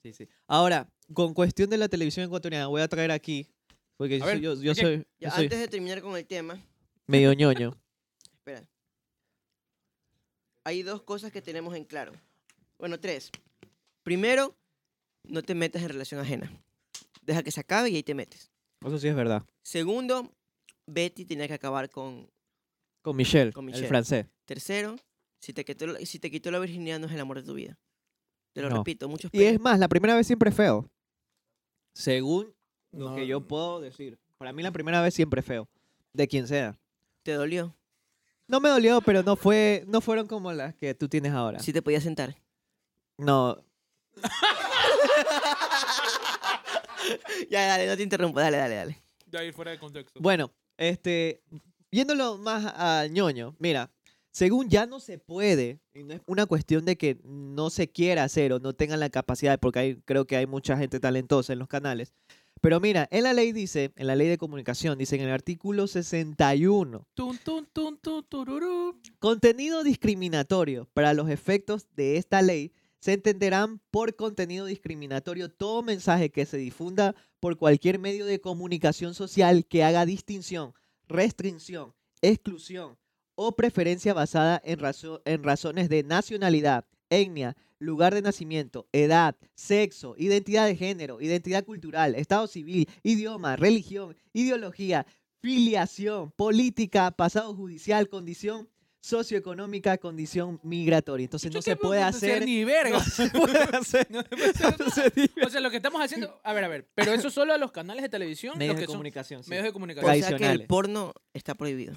Sí, 0.04 0.14
sí. 0.14 0.28
Ahora, 0.48 0.88
con 1.14 1.34
cuestión 1.34 1.70
de 1.70 1.78
la 1.78 1.90
televisión 1.90 2.26
ecuatoriana, 2.26 2.68
voy 2.68 2.82
a 2.82 2.88
traer 2.88 3.12
aquí, 3.12 3.48
porque 3.98 4.20
yo, 4.20 4.26
ver, 4.26 4.36
soy- 4.36 4.42
yo, 4.44 4.54
yo 4.62 4.74
¿qué? 4.76 4.82
soy, 4.82 4.98
yo 4.98 5.04
Ya, 5.20 5.32
soy 5.32 5.44
antes 5.46 5.60
de 5.60 5.68
terminar 5.68 6.02
con 6.02 6.16
el 6.16 6.26
tema, 6.26 6.60
medio 7.08 7.34
ñoño. 7.34 7.76
espera. 8.34 8.68
Hay 10.64 10.82
dos 10.84 11.02
cosas 11.04 11.32
que 11.32 11.42
tenemos 11.42 11.76
en 11.76 11.86
claro. 11.86 12.12
Bueno, 12.78 13.00
tres. 13.00 13.32
Primero, 14.04 14.56
no 15.24 15.42
te 15.42 15.56
metas 15.56 15.82
en 15.82 15.90
relación 15.90 16.20
ajena. 16.22 16.52
Deja 17.22 17.44
que 17.44 17.52
se 17.52 17.60
acabe 17.60 17.90
y 17.90 17.96
ahí 17.96 18.04
te 18.04 18.14
metes. 18.14 18.52
Eso 18.86 18.98
sí 19.00 19.08
es 19.08 19.16
verdad. 19.16 19.44
Segundo, 19.64 20.32
Betty 20.86 21.26
tenía 21.26 21.48
que 21.48 21.54
acabar 21.56 21.90
con... 21.90 22.30
Con 23.06 23.16
Michelle, 23.16 23.54
Con 23.54 23.66
el 23.66 23.68
Michelle. 23.68 23.88
francés. 23.88 24.26
Tercero, 24.46 24.96
si 25.40 25.54
te, 25.54 25.64
quitó, 25.64 25.86
la- 25.86 26.00
si 26.00 26.18
te 26.18 26.32
quitó 26.32 26.50
la 26.50 26.58
virginidad 26.58 26.98
no 27.00 27.06
es 27.06 27.14
el 27.14 27.20
amor 27.20 27.40
de 27.40 27.44
tu 27.46 27.54
vida. 27.54 27.78
Te 28.52 28.64
lo 28.64 28.70
No. 28.72 28.78
repito, 28.78 29.08
muchos 29.08 29.30
Y 29.32 29.44
es 29.44 29.60
más, 29.60 29.78
la 29.78 29.88
primera 29.88 30.16
vez 30.16 30.26
siempre 30.26 30.50
es 30.50 30.56
feo. 30.56 30.90
Según 31.94 32.52
lo 32.92 33.14
que 33.14 33.28
yo 33.28 33.42
puedo 33.48 33.80
decir. 33.80 34.18
Para 34.40 34.54
mí 34.54 34.64
la 34.64 34.72
primera 34.72 35.04
vez 35.04 35.14
siempre 35.14 35.42
es 35.42 35.46
feo. 35.46 35.70
De 36.14 36.28
quien 36.28 36.48
sea. 36.48 36.80
¿Te 37.22 37.34
dolió? 37.34 37.76
No 38.48 38.60
me 38.60 38.70
dolió, 38.70 39.02
pero 39.02 39.22
no 39.22 39.36
fue, 39.36 39.84
no 39.88 40.02
fueron 40.02 40.26
como 40.26 40.52
las 40.52 40.74
que 40.74 40.96
tú 40.96 41.08
tienes 41.08 41.32
ahora. 41.32 41.60
Sí 41.60 41.72
te 41.74 41.84
podías 41.84 42.02
sentar. 42.02 42.36
No. 43.20 43.64
ya, 47.52 47.68
dale, 47.68 47.86
no 47.86 47.96
te 47.96 48.02
interrumpo. 48.04 48.40
Dale, 48.40 48.58
dale, 48.58 48.76
dale. 48.76 49.04
De 49.28 49.38
ahí 49.38 49.52
fuera 49.52 49.70
de 49.72 49.78
contexto. 49.80 50.20
Bueno, 50.20 50.52
este, 50.78 51.44
yéndolo 51.96 52.38
más 52.38 52.74
al 52.76 53.12
ñoño, 53.12 53.56
mira, 53.58 53.90
según 54.32 54.68
ya 54.68 54.86
no 54.86 55.00
se 55.00 55.18
puede, 55.18 55.80
y 55.94 56.04
no 56.04 56.14
es 56.14 56.22
una 56.28 56.46
cuestión 56.46 56.84
de 56.84 56.98
que 56.98 57.18
no 57.24 57.70
se 57.70 57.90
quiera 57.90 58.26
hacer 58.26 58.52
o 58.52 58.60
no 58.60 58.74
tengan 58.74 59.00
la 59.00 59.10
capacidad, 59.10 59.60
porque 59.60 59.80
hay, 59.80 59.96
creo 60.04 60.26
que 60.26 60.36
hay 60.36 60.46
mucha 60.46 60.78
gente 60.78 61.00
talentosa 61.00 61.54
en 61.54 61.60
los 61.60 61.70
canales. 61.70 62.14
Pero 62.60 62.80
mira, 62.80 63.08
en 63.12 63.24
la 63.24 63.34
ley 63.34 63.54
dice, 63.54 63.94
en 63.96 64.08
la 64.08 64.16
ley 64.16 64.28
de 64.28 64.38
comunicación, 64.38 64.98
dice 64.98 65.16
en 65.16 65.22
el 65.22 65.32
artículo 65.32 65.88
61, 65.88 67.08
Tun, 67.14 67.38
tun, 67.38 67.66
tun, 67.72 67.98
tun, 67.98 68.24
tururú. 68.24 69.00
contenido 69.20 69.84
discriminatorio 69.84 70.90
para 70.94 71.14
los 71.14 71.30
efectos 71.30 71.88
de 71.96 72.18
esta 72.18 72.42
ley 72.42 72.74
se 73.00 73.14
entenderán 73.14 73.80
por 73.92 74.16
contenido 74.16 74.66
discriminatorio 74.66 75.50
todo 75.50 75.84
mensaje 75.84 76.32
que 76.32 76.46
se 76.46 76.58
difunda 76.58 77.16
por 77.40 77.56
cualquier 77.56 78.00
medio 78.00 78.26
de 78.26 78.42
comunicación 78.42 79.14
social 79.14 79.66
que 79.66 79.84
haga 79.84 80.06
distinción, 80.08 80.74
restricción, 81.08 81.94
exclusión 82.22 82.98
o 83.36 83.56
preferencia 83.56 84.14
basada 84.14 84.62
en, 84.64 84.80
razo- 84.80 85.22
en 85.26 85.44
razones 85.44 85.90
de 85.90 86.04
nacionalidad, 86.04 86.86
etnia, 87.10 87.56
lugar 87.80 88.14
de 88.14 88.22
nacimiento, 88.22 88.88
edad, 88.94 89.36
sexo, 89.54 90.16
identidad 90.18 90.66
de 90.66 90.76
género, 90.76 91.20
identidad 91.22 91.66
cultural, 91.66 92.16
estado 92.16 92.48
civil, 92.48 92.88
idioma, 93.04 93.56
religión, 93.58 94.16
ideología, 94.34 95.06
filiación, 95.42 96.32
política, 96.32 97.12
pasado 97.12 97.54
judicial, 97.54 98.10
condición 98.10 98.70
socioeconómica, 99.06 99.98
condición 100.00 100.60
migratoria. 100.64 101.26
Entonces 101.26 101.54
no 101.54 101.62
se 101.62 101.72
¿qué 101.72 101.76
puede 101.76 102.02
hacer... 102.02 102.44
Ni 102.44 102.64
verga. 102.66 102.98
No 102.98 103.04
se 103.04 103.30
puede 103.30 103.60
hacer... 103.78 104.08
No 104.10 104.24
se 104.24 104.30
puede 104.30 104.50
hacer 104.50 104.80
no 104.80 104.90
se 104.90 105.10
dice. 105.12 105.46
O 105.46 105.50
sea, 105.50 105.62
lo 105.62 105.70
que 105.70 105.78
estamos 105.78 106.02
haciendo. 106.02 106.40
A 106.44 106.54
ver, 106.54 106.64
a 106.64 106.68
ver. 106.68 106.90
Pero 106.96 107.14
eso 107.14 107.30
solo 107.30 107.54
a 107.54 107.58
los 107.58 107.72
canales 107.72 108.02
de 108.02 108.10
televisión. 108.10 108.58
Medios 108.58 108.74
los 108.74 108.80
de 108.80 108.82
que 108.82 108.88
son 108.88 108.96
comunicación. 108.96 109.44
sí. 109.44 109.50
medios 109.52 109.64
de 109.64 109.70
O 109.70 109.74
comunicación. 109.74 110.16
sea 110.24 110.38
que 110.38 110.52
el 110.52 110.66
porno 110.66 111.14
está 111.34 111.54
prohibido. 111.54 111.94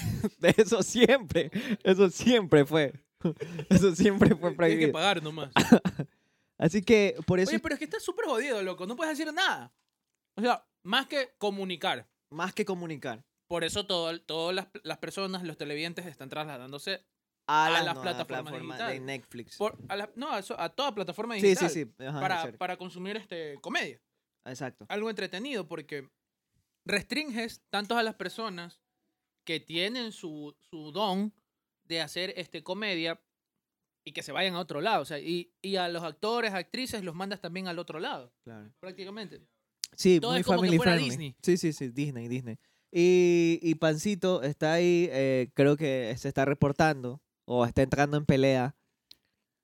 Eso 0.56 0.82
siempre, 0.82 1.50
eso 1.84 2.08
siempre 2.10 2.64
fue. 2.64 2.92
Eso 3.68 3.94
siempre 3.94 4.30
fue 4.30 4.36
Tienes 4.36 4.52
que 4.52 4.56
prohibido. 4.56 4.92
pagar 4.92 5.22
nomás. 5.22 5.50
Así 6.58 6.82
que 6.82 7.16
por 7.26 7.38
eso 7.38 7.50
Oye, 7.50 7.60
pero 7.60 7.74
es 7.74 7.78
que 7.78 7.84
estás 7.84 8.02
súper 8.02 8.24
jodido, 8.26 8.62
loco. 8.62 8.86
No 8.86 8.96
puedes 8.96 9.16
decir 9.16 9.32
nada. 9.32 9.72
O 10.36 10.40
sea, 10.40 10.64
más 10.82 11.06
que 11.06 11.30
comunicar. 11.38 12.08
más 12.30 12.52
que 12.54 12.64
comunicar 12.64 13.24
Por 13.48 13.64
eso 13.64 13.86
todo, 13.86 14.18
todas 14.22 14.54
las, 14.54 14.68
las 14.82 14.98
personas, 14.98 15.42
los 15.44 15.56
televidentes, 15.56 16.06
están 16.06 16.28
trasladándose 16.28 17.04
a, 17.46 17.66
A 17.66 17.70
la, 17.70 17.82
las 17.84 17.94
plataformas 17.98 18.26
plataforma 18.26 18.74
digitales. 18.74 19.00
de 19.00 19.06
Netflix. 19.06 19.56
por, 19.56 19.78
a 19.88 19.96
la- 19.96 20.10
no, 20.16 20.32
a, 20.32 20.40
eso- 20.40 20.58
a 20.60 20.68
toda 20.68 20.94
plataforma 20.94 21.36
sí, 21.36 21.42
digital. 21.42 21.70
sí, 21.70 21.84
sí. 21.84 21.90
ajá, 22.04 22.16
en 22.16 22.20
Para, 22.20 22.52
para 22.58 22.76
consumir 22.76 23.16
este, 23.16 23.54
comedia. 23.60 24.00
Exacto. 24.44 24.86
Algo 24.88 25.10
entretenido 25.10 25.66
porque 25.68 26.08
restringes 26.84 27.62
tanto 27.70 27.96
a 27.96 28.02
las 28.02 28.14
personas 28.14 28.80
que 29.44 29.60
tienen 29.60 30.12
su, 30.12 30.56
su 30.70 30.90
don 30.92 31.32
de 31.84 32.00
hacer 32.00 32.34
este, 32.36 32.62
comedia 32.64 33.20
y 34.04 34.12
que 34.12 34.22
se 34.22 34.32
vayan 34.32 34.54
a 34.54 34.60
otro 34.60 34.80
lado. 34.80 35.02
O 35.02 35.04
sea, 35.04 35.18
y, 35.18 35.52
y 35.62 35.76
a 35.76 35.88
los 35.88 36.02
actores, 36.02 36.52
actrices 36.52 37.04
los 37.04 37.14
mandas 37.14 37.40
también 37.40 37.68
al 37.68 37.78
otro 37.78 38.00
lado, 38.00 38.32
Claro. 38.44 38.72
prácticamente. 38.80 39.40
Sí, 39.94 40.18
Todo 40.20 40.32
muy 40.32 40.40
es 40.40 40.46
como 40.46 40.62
que 40.62 40.66
family 40.66 40.76
fuera 40.78 40.92
friendly. 40.92 41.10
Disney. 41.10 41.36
Sí, 41.42 41.56
sí, 41.56 41.72
sí, 41.72 41.88
Disney, 41.90 42.28
Disney. 42.28 42.58
Y, 42.92 43.58
y 43.62 43.74
Pancito 43.74 44.42
está 44.42 44.74
ahí, 44.74 45.08
eh, 45.10 45.50
creo 45.54 45.76
que 45.76 46.14
se 46.18 46.28
está 46.28 46.44
reportando 46.44 47.20
o 47.44 47.64
está 47.64 47.82
entrando 47.82 48.16
en 48.16 48.24
pelea. 48.24 48.76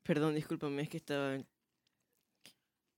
Perdón, 0.03 0.35
discúlpame, 0.35 0.83
es 0.83 0.89
que 0.89 0.97
estaba... 0.99 1.39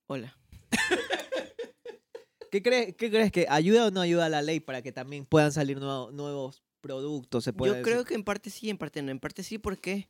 Hola. 0.07 0.37
¿Qué, 2.51 2.63
crees 2.63 2.95
¿Qué 2.97 3.11
crees 3.11 3.33
que 3.33 3.47
ayuda 3.49 3.87
o 3.87 3.91
no 3.91 4.01
ayuda 4.01 4.27
a 4.27 4.29
la 4.29 4.43
ley 4.43 4.61
para 4.61 4.81
que 4.83 4.93
también 4.93 5.27
puedan 5.27 5.53
salir 5.53 5.79
nuevo- 5.79 6.11
nuevos 6.13 6.63
productos? 6.81 7.45
Se 7.45 7.53
puede 7.53 7.77
Yo 7.77 7.83
creo 7.83 8.05
que 8.05 8.15
en 8.15 8.25
parte 8.25 8.51
sí, 8.51 8.71
en 8.71 8.79
parte 8.79 9.03
no. 9.03 9.11
En 9.11 9.19
parte 9.21 9.43
sí 9.43 9.59
porque 9.59 10.09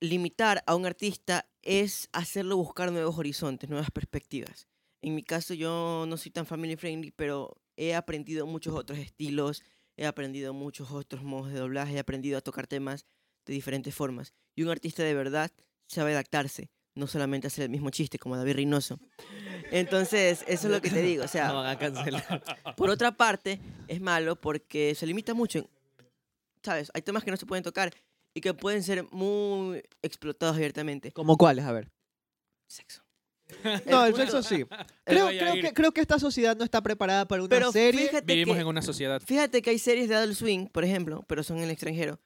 limitar 0.00 0.62
a 0.66 0.74
un 0.74 0.86
artista 0.86 1.48
es 1.62 2.08
hacerlo 2.12 2.56
buscar 2.56 2.92
nuevos 2.92 3.18
horizontes, 3.18 3.68
nuevas 3.68 3.90
perspectivas. 3.90 4.68
En 5.02 5.14
mi 5.14 5.22
caso 5.22 5.54
yo 5.54 6.04
no 6.06 6.16
soy 6.16 6.30
tan 6.30 6.46
family 6.46 6.76
friendly, 6.76 7.10
pero 7.10 7.56
he 7.76 7.94
aprendido 7.94 8.46
muchos 8.46 8.74
otros 8.74 8.98
estilos, 8.98 9.62
he 9.96 10.06
aprendido 10.06 10.52
muchos 10.54 10.90
otros 10.90 11.22
modos 11.22 11.52
de 11.52 11.58
doblaje, 11.58 11.94
he 11.94 11.98
aprendido 11.98 12.38
a 12.38 12.40
tocar 12.40 12.66
temas 12.66 13.06
de 13.46 13.54
diferentes 13.54 13.94
formas. 13.94 14.34
Y 14.54 14.62
un 14.62 14.70
artista 14.70 15.02
de 15.02 15.14
verdad 15.14 15.50
sabe 15.86 16.12
adaptarse, 16.12 16.70
no 16.94 17.06
solamente 17.06 17.46
hacer 17.46 17.64
el 17.64 17.70
mismo 17.70 17.90
chiste 17.90 18.18
como 18.18 18.36
David 18.36 18.54
Reynoso. 18.54 18.98
Entonces, 19.70 20.44
eso 20.48 20.66
es 20.68 20.72
lo 20.72 20.80
que 20.80 20.90
te 20.90 21.02
digo. 21.02 21.24
O 21.24 21.28
sea, 21.28 21.48
No 21.48 21.56
van 21.56 21.66
a 21.66 21.78
cancelar. 21.78 22.42
por 22.76 22.90
otra 22.90 23.12
parte, 23.16 23.60
es 23.88 24.00
malo 24.00 24.36
porque 24.40 24.94
se 24.94 25.06
limita 25.06 25.34
mucho. 25.34 25.58
en- 25.60 25.68
¿Sabes? 26.62 26.90
Hay 26.94 27.02
temas 27.02 27.22
que 27.22 27.30
no 27.30 27.36
se 27.36 27.46
pueden 27.46 27.62
tocar 27.62 27.92
y 28.34 28.40
que 28.40 28.52
pueden 28.52 28.82
ser 28.82 29.04
muy 29.12 29.82
explotados 30.02 30.56
abiertamente. 30.56 31.12
¿Cómo 31.12 31.36
cuáles? 31.36 31.64
A 31.64 31.72
ver. 31.72 31.88
Sexo. 32.68 33.02
No, 33.86 34.04
el 34.06 34.14
sexo 34.14 34.42
sí. 34.42 34.64
Creo, 35.04 35.26
voy 35.26 35.36
a 35.36 35.40
creo, 35.40 35.56
ir. 35.56 35.64
que, 35.64 35.72
creo 35.72 35.92
que 35.92 36.00
esta 36.00 36.18
sociedad 36.18 36.56
no 36.56 36.64
está 36.64 36.82
preparada 36.82 37.26
para 37.26 37.42
una 37.42 37.48
Pero 37.48 37.72
serie. 37.72 38.08
fíjate 38.08 38.32
Vivimos 38.34 38.56
que, 38.56 38.60
en 38.62 38.66
una 38.68 38.82
sociedad. 38.82 39.20
fíjate 39.24 39.62
que 39.62 39.70
hay 39.70 39.78
series 39.78 40.08
de 40.08 40.14
Adult 40.16 40.34
Swing, 40.36 40.66
por 40.68 40.84
ejemplo, 40.84 41.24
pero 41.28 41.42
son 41.42 41.58
en 41.58 41.64
el 41.64 41.70
extranjero, 41.70 42.20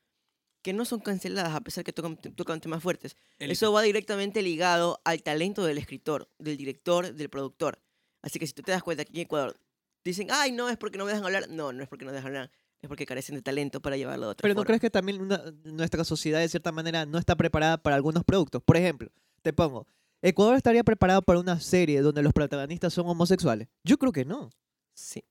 que 0.62 0.72
no 0.72 0.84
son 0.84 1.00
canceladas 1.00 1.54
a 1.54 1.60
pesar 1.60 1.84
que 1.84 1.92
tocan, 1.92 2.16
tocan 2.16 2.60
temas 2.60 2.82
fuertes. 2.82 3.16
Eso 3.38 3.72
va 3.72 3.82
directamente 3.82 4.42
ligado 4.42 5.00
al 5.04 5.22
talento 5.22 5.64
del 5.64 5.78
escritor, 5.78 6.28
del 6.38 6.56
director, 6.56 7.14
del 7.14 7.30
productor. 7.30 7.80
Así 8.22 8.38
que 8.38 8.46
si 8.46 8.52
tú 8.52 8.62
te 8.62 8.72
das 8.72 8.82
cuenta 8.82 9.04
que 9.04 9.10
aquí 9.10 9.20
en 9.20 9.24
Ecuador 9.24 9.58
dicen, 10.04 10.28
ay, 10.30 10.52
no, 10.52 10.68
es 10.68 10.76
porque 10.76 10.98
no 10.98 11.04
me 11.04 11.10
dejan 11.12 11.24
hablar. 11.24 11.48
No, 11.48 11.72
no 11.72 11.82
es 11.82 11.88
porque 11.88 12.04
no 12.04 12.12
dejan 12.12 12.26
hablar, 12.26 12.50
es 12.82 12.88
porque 12.88 13.06
carecen 13.06 13.34
de 13.36 13.42
talento 13.42 13.80
para 13.80 13.96
llevarlo 13.96 14.26
de 14.26 14.32
otra 14.32 14.42
Pero 14.42 14.52
¿no 14.54 14.58
forma. 14.60 14.66
crees 14.66 14.80
que 14.82 14.90
también 14.90 15.20
una- 15.22 15.42
nuestra 15.64 16.04
sociedad 16.04 16.40
de 16.40 16.48
cierta 16.50 16.72
manera 16.72 17.06
no 17.06 17.16
está 17.18 17.36
preparada 17.36 17.78
para 17.78 17.96
algunos 17.96 18.24
productos? 18.24 18.62
Por 18.62 18.76
ejemplo, 18.76 19.10
te 19.40 19.54
pongo, 19.54 19.86
¿Ecuador 20.22 20.56
estaría 20.56 20.84
preparado 20.84 21.22
para 21.22 21.40
una 21.40 21.60
serie 21.60 22.00
donde 22.02 22.22
los 22.22 22.32
protagonistas 22.32 22.92
son 22.92 23.06
homosexuales? 23.08 23.68
Yo 23.84 23.98
creo 23.98 24.12
que 24.12 24.24
no. 24.24 24.50
Sí, 24.94 25.24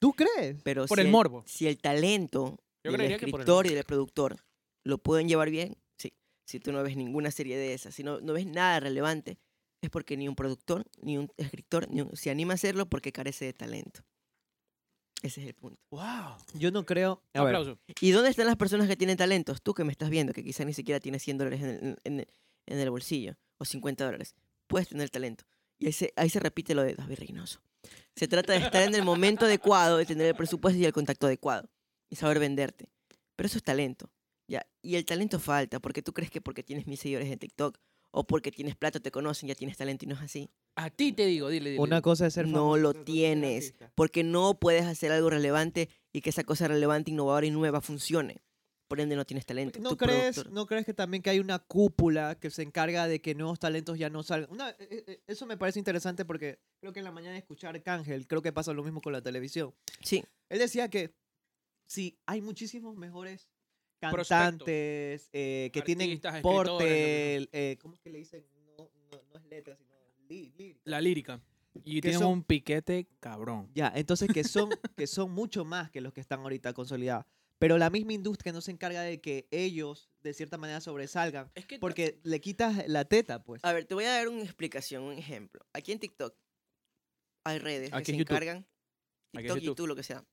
¿Tú 0.00 0.12
crees? 0.12 0.60
pero 0.64 0.86
Por 0.86 0.98
si 0.98 1.04
el 1.04 1.10
morbo. 1.10 1.44
Si 1.46 1.66
el 1.68 1.78
talento 1.78 2.58
Yo 2.82 2.90
del 2.90 3.00
por 3.00 3.04
el 3.04 3.12
escritor 3.12 3.66
y 3.66 3.74
del 3.74 3.84
productor 3.84 4.36
lo 4.84 4.98
pueden 4.98 5.28
llevar 5.28 5.50
bien, 5.50 5.76
sí. 5.98 6.12
Si 6.46 6.58
tú 6.60 6.72
no 6.72 6.82
ves 6.82 6.96
ninguna 6.96 7.30
serie 7.30 7.56
de 7.56 7.74
esas, 7.74 7.94
si 7.94 8.02
no, 8.02 8.20
no 8.20 8.32
ves 8.32 8.46
nada 8.46 8.80
relevante, 8.80 9.38
es 9.80 9.90
porque 9.90 10.16
ni 10.16 10.28
un 10.28 10.34
productor, 10.34 10.84
ni 11.00 11.16
un 11.16 11.30
escritor, 11.36 11.88
ni 11.90 12.00
un- 12.02 12.16
se 12.16 12.30
anima 12.30 12.52
a 12.52 12.56
hacerlo 12.56 12.86
porque 12.86 13.12
carece 13.12 13.44
de 13.44 13.52
talento. 13.52 14.00
Ese 15.22 15.40
es 15.40 15.46
el 15.46 15.54
punto. 15.54 15.80
¡Wow! 15.90 16.36
Yo 16.54 16.70
no 16.70 16.84
creo. 16.84 17.22
A 17.32 17.44
ver, 17.44 17.54
Aplauso. 17.54 17.78
¿Y 18.00 18.10
dónde 18.10 18.28
están 18.30 18.46
las 18.46 18.56
personas 18.56 18.88
que 18.88 18.96
tienen 18.96 19.16
talentos? 19.16 19.62
Tú 19.62 19.72
que 19.72 19.84
me 19.84 19.92
estás 19.92 20.10
viendo, 20.10 20.34
que 20.34 20.44
quizá 20.44 20.64
ni 20.66 20.74
siquiera 20.74 21.00
tienes 21.00 21.22
100 21.22 21.38
dólares 21.38 21.62
en 21.62 21.68
el, 21.68 21.98
en 22.04 22.20
el- 22.20 22.28
en 22.66 22.78
el 22.78 22.90
bolsillo 22.90 23.36
o 23.64 23.70
50 23.70 24.04
dólares. 24.04 24.34
Puedes 24.66 24.88
tener 24.88 25.10
talento. 25.10 25.44
Y 25.78 25.86
ahí 25.86 25.92
se, 25.92 26.12
ahí 26.16 26.30
se 26.30 26.40
repite 26.40 26.74
lo 26.74 26.82
de 26.82 26.94
David 26.94 27.18
Reynoso. 27.18 27.60
Se 28.16 28.28
trata 28.28 28.52
de 28.52 28.60
estar 28.60 28.82
en 28.82 28.94
el 28.94 29.02
momento 29.02 29.46
adecuado, 29.46 29.98
de 29.98 30.06
tener 30.06 30.26
el 30.26 30.34
presupuesto 30.34 30.80
y 30.80 30.84
el 30.84 30.92
contacto 30.92 31.26
adecuado. 31.26 31.68
Y 32.08 32.16
saber 32.16 32.38
venderte. 32.38 32.88
Pero 33.36 33.46
eso 33.46 33.58
es 33.58 33.64
talento. 33.64 34.10
¿ya? 34.46 34.66
Y 34.82 34.96
el 34.96 35.04
talento 35.04 35.38
falta, 35.38 35.80
porque 35.80 36.02
tú 36.02 36.12
crees 36.12 36.30
que 36.30 36.40
porque 36.40 36.62
tienes 36.62 36.86
mil 36.86 36.96
seguidores 36.96 37.30
en 37.30 37.38
TikTok 37.38 37.78
o 38.10 38.24
porque 38.24 38.52
tienes 38.52 38.76
plata 38.76 39.00
te 39.00 39.10
conocen, 39.10 39.48
ya 39.48 39.56
tienes 39.56 39.76
talento 39.76 40.04
y 40.04 40.08
no 40.08 40.14
es 40.14 40.20
así. 40.20 40.48
A 40.76 40.88
ti 40.88 41.12
te 41.12 41.26
digo, 41.26 41.48
dile, 41.48 41.70
dile. 41.70 41.82
una 41.82 42.00
cosa 42.00 42.28
es 42.28 42.34
ser 42.34 42.46
No 42.46 42.58
famoso, 42.58 42.76
lo 42.76 42.90
es 42.90 42.96
ser 42.96 43.04
tienes, 43.04 43.74
porque 43.96 44.22
no 44.22 44.58
puedes 44.60 44.84
hacer 44.84 45.10
algo 45.10 45.30
relevante 45.30 45.88
y 46.12 46.20
que 46.20 46.30
esa 46.30 46.44
cosa 46.44 46.68
relevante, 46.68 47.10
innovadora 47.10 47.46
y 47.46 47.50
nueva 47.50 47.80
funcione. 47.80 48.40
Por 48.94 49.00
ende 49.00 49.16
no 49.16 49.24
tienes 49.24 49.44
talento. 49.44 49.80
¿No 49.80 49.96
crees, 49.96 50.36
productor- 50.36 50.50
¿No 50.52 50.66
crees 50.66 50.86
que 50.86 50.94
también 50.94 51.20
que 51.20 51.28
hay 51.30 51.40
una 51.40 51.58
cúpula 51.58 52.36
que 52.38 52.48
se 52.50 52.62
encarga 52.62 53.08
de 53.08 53.20
que 53.20 53.34
nuevos 53.34 53.58
talentos 53.58 53.98
ya 53.98 54.08
no 54.08 54.22
salgan? 54.22 54.48
Una- 54.52 54.70
eh, 54.70 54.76
eh, 55.08 55.20
eso 55.26 55.46
me 55.46 55.56
parece 55.56 55.80
interesante 55.80 56.24
porque 56.24 56.60
creo 56.78 56.92
que 56.92 57.00
en 57.00 57.04
la 57.04 57.10
mañana 57.10 57.36
escuchar 57.36 57.82
Cángel, 57.82 58.28
creo 58.28 58.40
que 58.40 58.52
pasa 58.52 58.72
lo 58.72 58.84
mismo 58.84 59.00
con 59.00 59.12
la 59.12 59.20
televisión. 59.20 59.74
Sí, 60.00 60.22
Él 60.48 60.60
decía 60.60 60.88
que 60.88 61.12
sí, 61.86 62.16
hay 62.24 62.40
muchísimos 62.40 62.96
mejores 62.96 63.48
cantantes 63.98 65.28
eh, 65.32 65.70
que 65.72 65.82
tienen 65.82 66.10
Artistas, 66.10 66.34
lo 66.36 66.42
porte, 66.42 67.48
eh, 67.52 67.76
¿cómo 67.80 67.94
es 67.94 68.00
que 68.00 68.10
le 68.10 68.18
dicen? 68.18 68.44
No, 68.78 68.88
no, 69.10 69.22
no 69.32 69.38
es 69.40 69.44
letra, 69.46 69.76
sino 69.76 69.92
lí- 70.28 70.52
lírica. 70.56 70.80
La 70.84 71.00
lírica. 71.00 71.40
Y 71.82 71.96
Que 71.96 72.00
tienen 72.02 72.20
son- 72.20 72.32
un 72.32 72.42
piquete 72.44 73.08
cabrón. 73.18 73.68
Ya, 73.74 73.92
entonces 73.96 74.28
que 74.32 74.44
son, 74.44 74.70
que 74.96 75.08
son 75.08 75.32
mucho 75.32 75.64
más 75.64 75.90
que 75.90 76.00
los 76.00 76.12
que 76.12 76.20
están 76.20 76.38
ahorita 76.40 76.72
consolidados. 76.72 77.26
Pero 77.58 77.78
la 77.78 77.88
misma 77.90 78.12
industria 78.12 78.52
no 78.52 78.60
se 78.60 78.72
encarga 78.72 79.02
de 79.02 79.20
que 79.20 79.46
ellos, 79.50 80.10
de 80.22 80.34
cierta 80.34 80.58
manera, 80.58 80.80
sobresalgan. 80.80 81.50
Es 81.54 81.66
que 81.66 81.78
Porque 81.78 82.20
le 82.24 82.40
quitas 82.40 82.86
la 82.88 83.04
teta, 83.04 83.42
pues. 83.42 83.64
A 83.64 83.72
ver, 83.72 83.84
te 83.84 83.94
voy 83.94 84.04
a 84.04 84.10
dar 84.10 84.28
una 84.28 84.42
explicación, 84.42 85.02
un 85.04 85.12
ejemplo. 85.12 85.64
Aquí 85.72 85.92
en 85.92 85.98
TikTok 86.00 86.34
hay 87.44 87.58
redes 87.58 87.92
Aquí 87.92 88.06
que 88.06 88.12
se 88.12 88.18
YouTube. 88.18 88.32
encargan, 88.34 88.66
Aquí 89.32 89.42
TikTok, 89.42 89.56
YouTube. 89.56 89.64
YouTube, 89.64 89.86
lo 89.88 89.96
que 89.96 90.02
sea, 90.02 90.24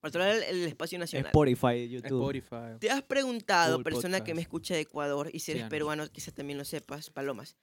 para 0.00 0.32
el, 0.34 0.42
el 0.42 0.64
espacio 0.64 0.98
nacional. 0.98 1.26
Spotify, 1.26 1.88
YouTube. 1.88 2.32
Spotify. 2.32 2.78
¿Te 2.80 2.90
has 2.90 3.02
preguntado, 3.02 3.76
Google 3.78 3.84
persona 3.84 4.24
que 4.24 4.34
me 4.34 4.40
escucha 4.42 4.74
de 4.74 4.80
Ecuador, 4.80 5.30
y 5.32 5.40
si 5.40 5.52
eres 5.52 5.68
peruano, 5.68 6.10
quizás 6.10 6.34
también 6.34 6.58
lo 6.58 6.64
sepas, 6.64 7.10
palomas? 7.10 7.56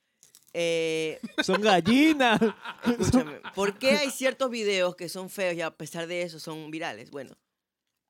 Eh, 0.54 1.20
Son 1.44 1.62
gallinas. 1.62 2.40
escúchame, 2.86 3.42
¿por 3.54 3.78
qué 3.78 3.92
hay 3.98 4.12
ciertos 4.12 4.50
videos 4.50 4.96
que 4.96 5.10
son 5.10 5.30
feos 5.30 5.56
y 5.56 5.62
a 5.62 5.72
pesar 5.72 6.08
de 6.08 6.22
eso 6.22 6.40
son 6.40 6.72
virales? 6.72 7.12
Bueno, 7.12 7.36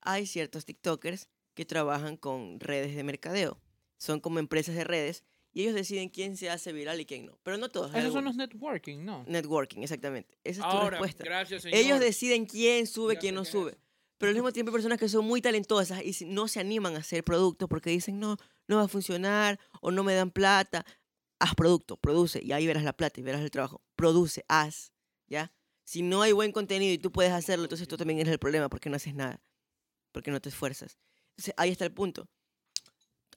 hay 0.02 0.26
ciertos 0.26 0.66
TikTokers 0.66 1.30
que 1.54 1.66
trabajan 1.66 2.18
con 2.18 2.60
redes 2.60 2.96
de 2.96 3.04
mercadeo. 3.04 3.60
Son 3.98 4.20
como 4.20 4.40
empresas 4.40 4.76
de 4.76 4.84
redes 4.84 5.24
y 5.54 5.62
ellos 5.62 5.74
deciden 5.74 6.10
quién 6.10 6.38
se 6.38 6.50
hace 6.52 6.72
viral 6.72 7.00
y 7.02 7.06
quién 7.06 7.26
no. 7.26 7.40
Pero 7.42 7.58
no 7.58 7.70
todos. 7.70 7.94
Esos 7.96 8.14
son 8.14 8.26
los 8.26 8.36
networking, 8.36 9.04
¿no? 9.04 9.24
Networking, 9.28 9.82
exactamente. 9.82 10.38
Esa 10.44 10.62
es 10.62 10.68
tu 10.70 10.78
Ahora, 10.78 10.92
respuesta. 10.92 11.24
gracias, 11.24 11.64
señor. 11.64 11.80
Ellos 11.80 12.00
deciden 12.00 12.46
quién 12.46 12.86
sube, 12.86 13.16
Ya 13.16 13.20
quién 13.20 13.36
no 13.36 13.42
es 13.42 13.50
sube. 13.50 13.76
Pero 14.20 14.30
al 14.30 14.36
mismo 14.36 14.52
tiempo 14.52 14.70
hay 14.70 14.74
personas 14.74 15.00
que 15.00 15.10
son 15.10 15.26
muy 15.26 15.42
talentosas 15.42 16.04
y 16.04 16.26
no 16.26 16.48
se 16.48 16.60
animan 16.60 16.96
a 16.96 17.00
hacer 17.00 17.24
productos 17.24 17.68
porque 17.70 17.90
dicen, 17.90 18.20
no, 18.20 18.38
no 18.68 18.78
va 18.78 18.84
a 18.84 18.88
funcionar 18.88 19.60
o 19.82 19.92
no 19.92 20.04
me 20.04 20.14
dan 20.14 20.32
plata. 20.32 20.86
Haz 21.40 21.54
producto, 21.56 21.98
produce 21.98 22.44
y 22.44 22.52
ahí 22.52 22.66
verás 22.66 22.84
la 22.84 22.94
plata 22.94 23.20
y 23.20 23.24
verás 23.24 23.42
el 23.42 23.52
trabajo. 23.52 23.82
Produce, 23.96 24.44
haz, 24.48 24.94
¿ya? 25.28 25.52
Si 25.84 26.02
no 26.02 26.24
hay 26.24 26.32
buen 26.32 26.52
contenido 26.52 26.94
y 26.94 26.98
tú 26.98 27.12
puedes 27.12 27.32
hacerlo, 27.32 27.66
entonces 27.66 27.88
tú 27.88 27.96
también 27.96 28.20
eres 28.20 28.34
el 28.34 28.40
problema 28.40 28.70
porque 28.70 28.90
no 28.90 28.96
haces 28.96 29.14
nada, 29.14 29.40
porque 30.18 30.32
no 30.32 30.42
te 30.42 30.50
esfuerzas. 30.50 30.98
Entonces 31.36 31.54
ahí 31.58 31.70
está 31.70 31.86
el 31.86 31.92
punto. 31.92 32.28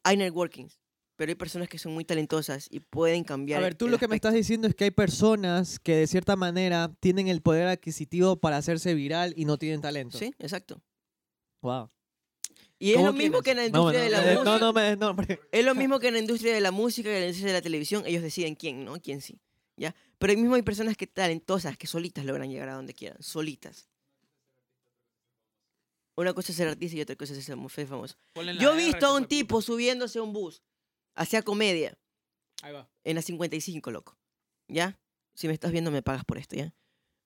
Hay 0.02 0.16
networkings, 0.16 0.80
pero 1.14 1.28
hay 1.28 1.34
personas 1.34 1.68
que 1.68 1.76
son 1.76 1.92
muy 1.92 2.06
talentosas 2.06 2.68
y 2.70 2.80
pueden 2.80 3.22
cambiar. 3.22 3.60
A 3.60 3.64
ver, 3.64 3.74
tú 3.74 3.86
lo 3.86 3.98
que 3.98 4.08
me 4.08 4.14
estás 4.14 4.32
diciendo 4.32 4.66
es 4.66 4.74
que 4.74 4.84
hay 4.84 4.90
personas 4.90 5.78
que 5.78 5.94
de 5.94 6.06
cierta 6.06 6.36
manera 6.36 6.90
tienen 6.98 7.28
el 7.28 7.42
poder 7.42 7.66
adquisitivo 7.66 8.36
para 8.36 8.56
hacerse 8.56 8.94
viral 8.94 9.34
y 9.36 9.44
no 9.44 9.58
tienen 9.58 9.82
talento. 9.82 10.16
Sí, 10.16 10.34
exacto. 10.38 10.82
Wow. 11.60 11.90
Y 12.78 12.92
es 12.92 12.96
¿Cómo 12.96 13.08
lo 13.08 13.12
mismo 13.12 13.42
quiénes? 13.42 13.44
que 13.44 13.50
en 13.50 13.56
la 13.58 13.66
industria 13.66 14.00
no, 14.00 14.04
de 14.04 14.10
la 14.10 14.22
música. 14.22 14.44
No, 14.44 14.58
no 14.58 15.14
me. 15.14 15.38
Es 15.52 15.64
lo 15.66 15.74
mismo 15.74 16.00
que 16.00 16.08
en 16.08 16.14
la 16.14 16.20
industria 16.20 16.54
de 16.54 16.62
la 16.62 16.70
música 16.70 17.10
y 17.10 17.12
en 17.12 17.20
la 17.20 17.26
industria 17.26 17.48
de 17.48 17.58
la 17.58 17.62
televisión. 17.62 18.04
Ellos 18.06 18.22
deciden 18.22 18.54
quién, 18.54 18.86
¿no? 18.86 18.94
Quién 19.02 19.20
sí. 19.20 19.38
¿Ya? 19.76 19.94
Pero 20.16 20.30
ahí 20.30 20.38
mismo 20.38 20.54
hay 20.54 20.62
personas 20.62 20.96
que 20.96 21.06
talentosas, 21.06 21.76
que 21.76 21.86
solitas 21.86 22.24
logran 22.24 22.48
llegar 22.48 22.70
a 22.70 22.74
donde 22.74 22.94
quieran. 22.94 23.22
Solitas. 23.22 23.90
Una 26.20 26.34
cosa 26.34 26.52
es 26.52 26.56
ser 26.56 26.68
artista 26.68 26.98
y 26.98 27.00
otra 27.00 27.16
cosa 27.16 27.32
es 27.32 27.42
ser 27.42 27.56
famoso. 27.86 28.14
La 28.34 28.52
Yo 28.52 28.74
he 28.74 28.76
visto 28.76 29.06
a 29.06 29.14
un 29.14 29.26
tipo 29.26 29.62
subiéndose 29.62 30.18
a 30.18 30.22
un 30.22 30.34
bus. 30.34 30.62
Hacía 31.14 31.40
comedia 31.40 31.96
Ahí 32.62 32.74
va. 32.74 32.90
en 33.04 33.16
la 33.16 33.22
55, 33.22 33.90
loco. 33.90 34.18
¿Ya? 34.68 35.00
Si 35.34 35.46
me 35.46 35.54
estás 35.54 35.72
viendo, 35.72 35.90
me 35.90 36.02
pagas 36.02 36.26
por 36.26 36.36
esto, 36.36 36.56
¿ya? 36.56 36.74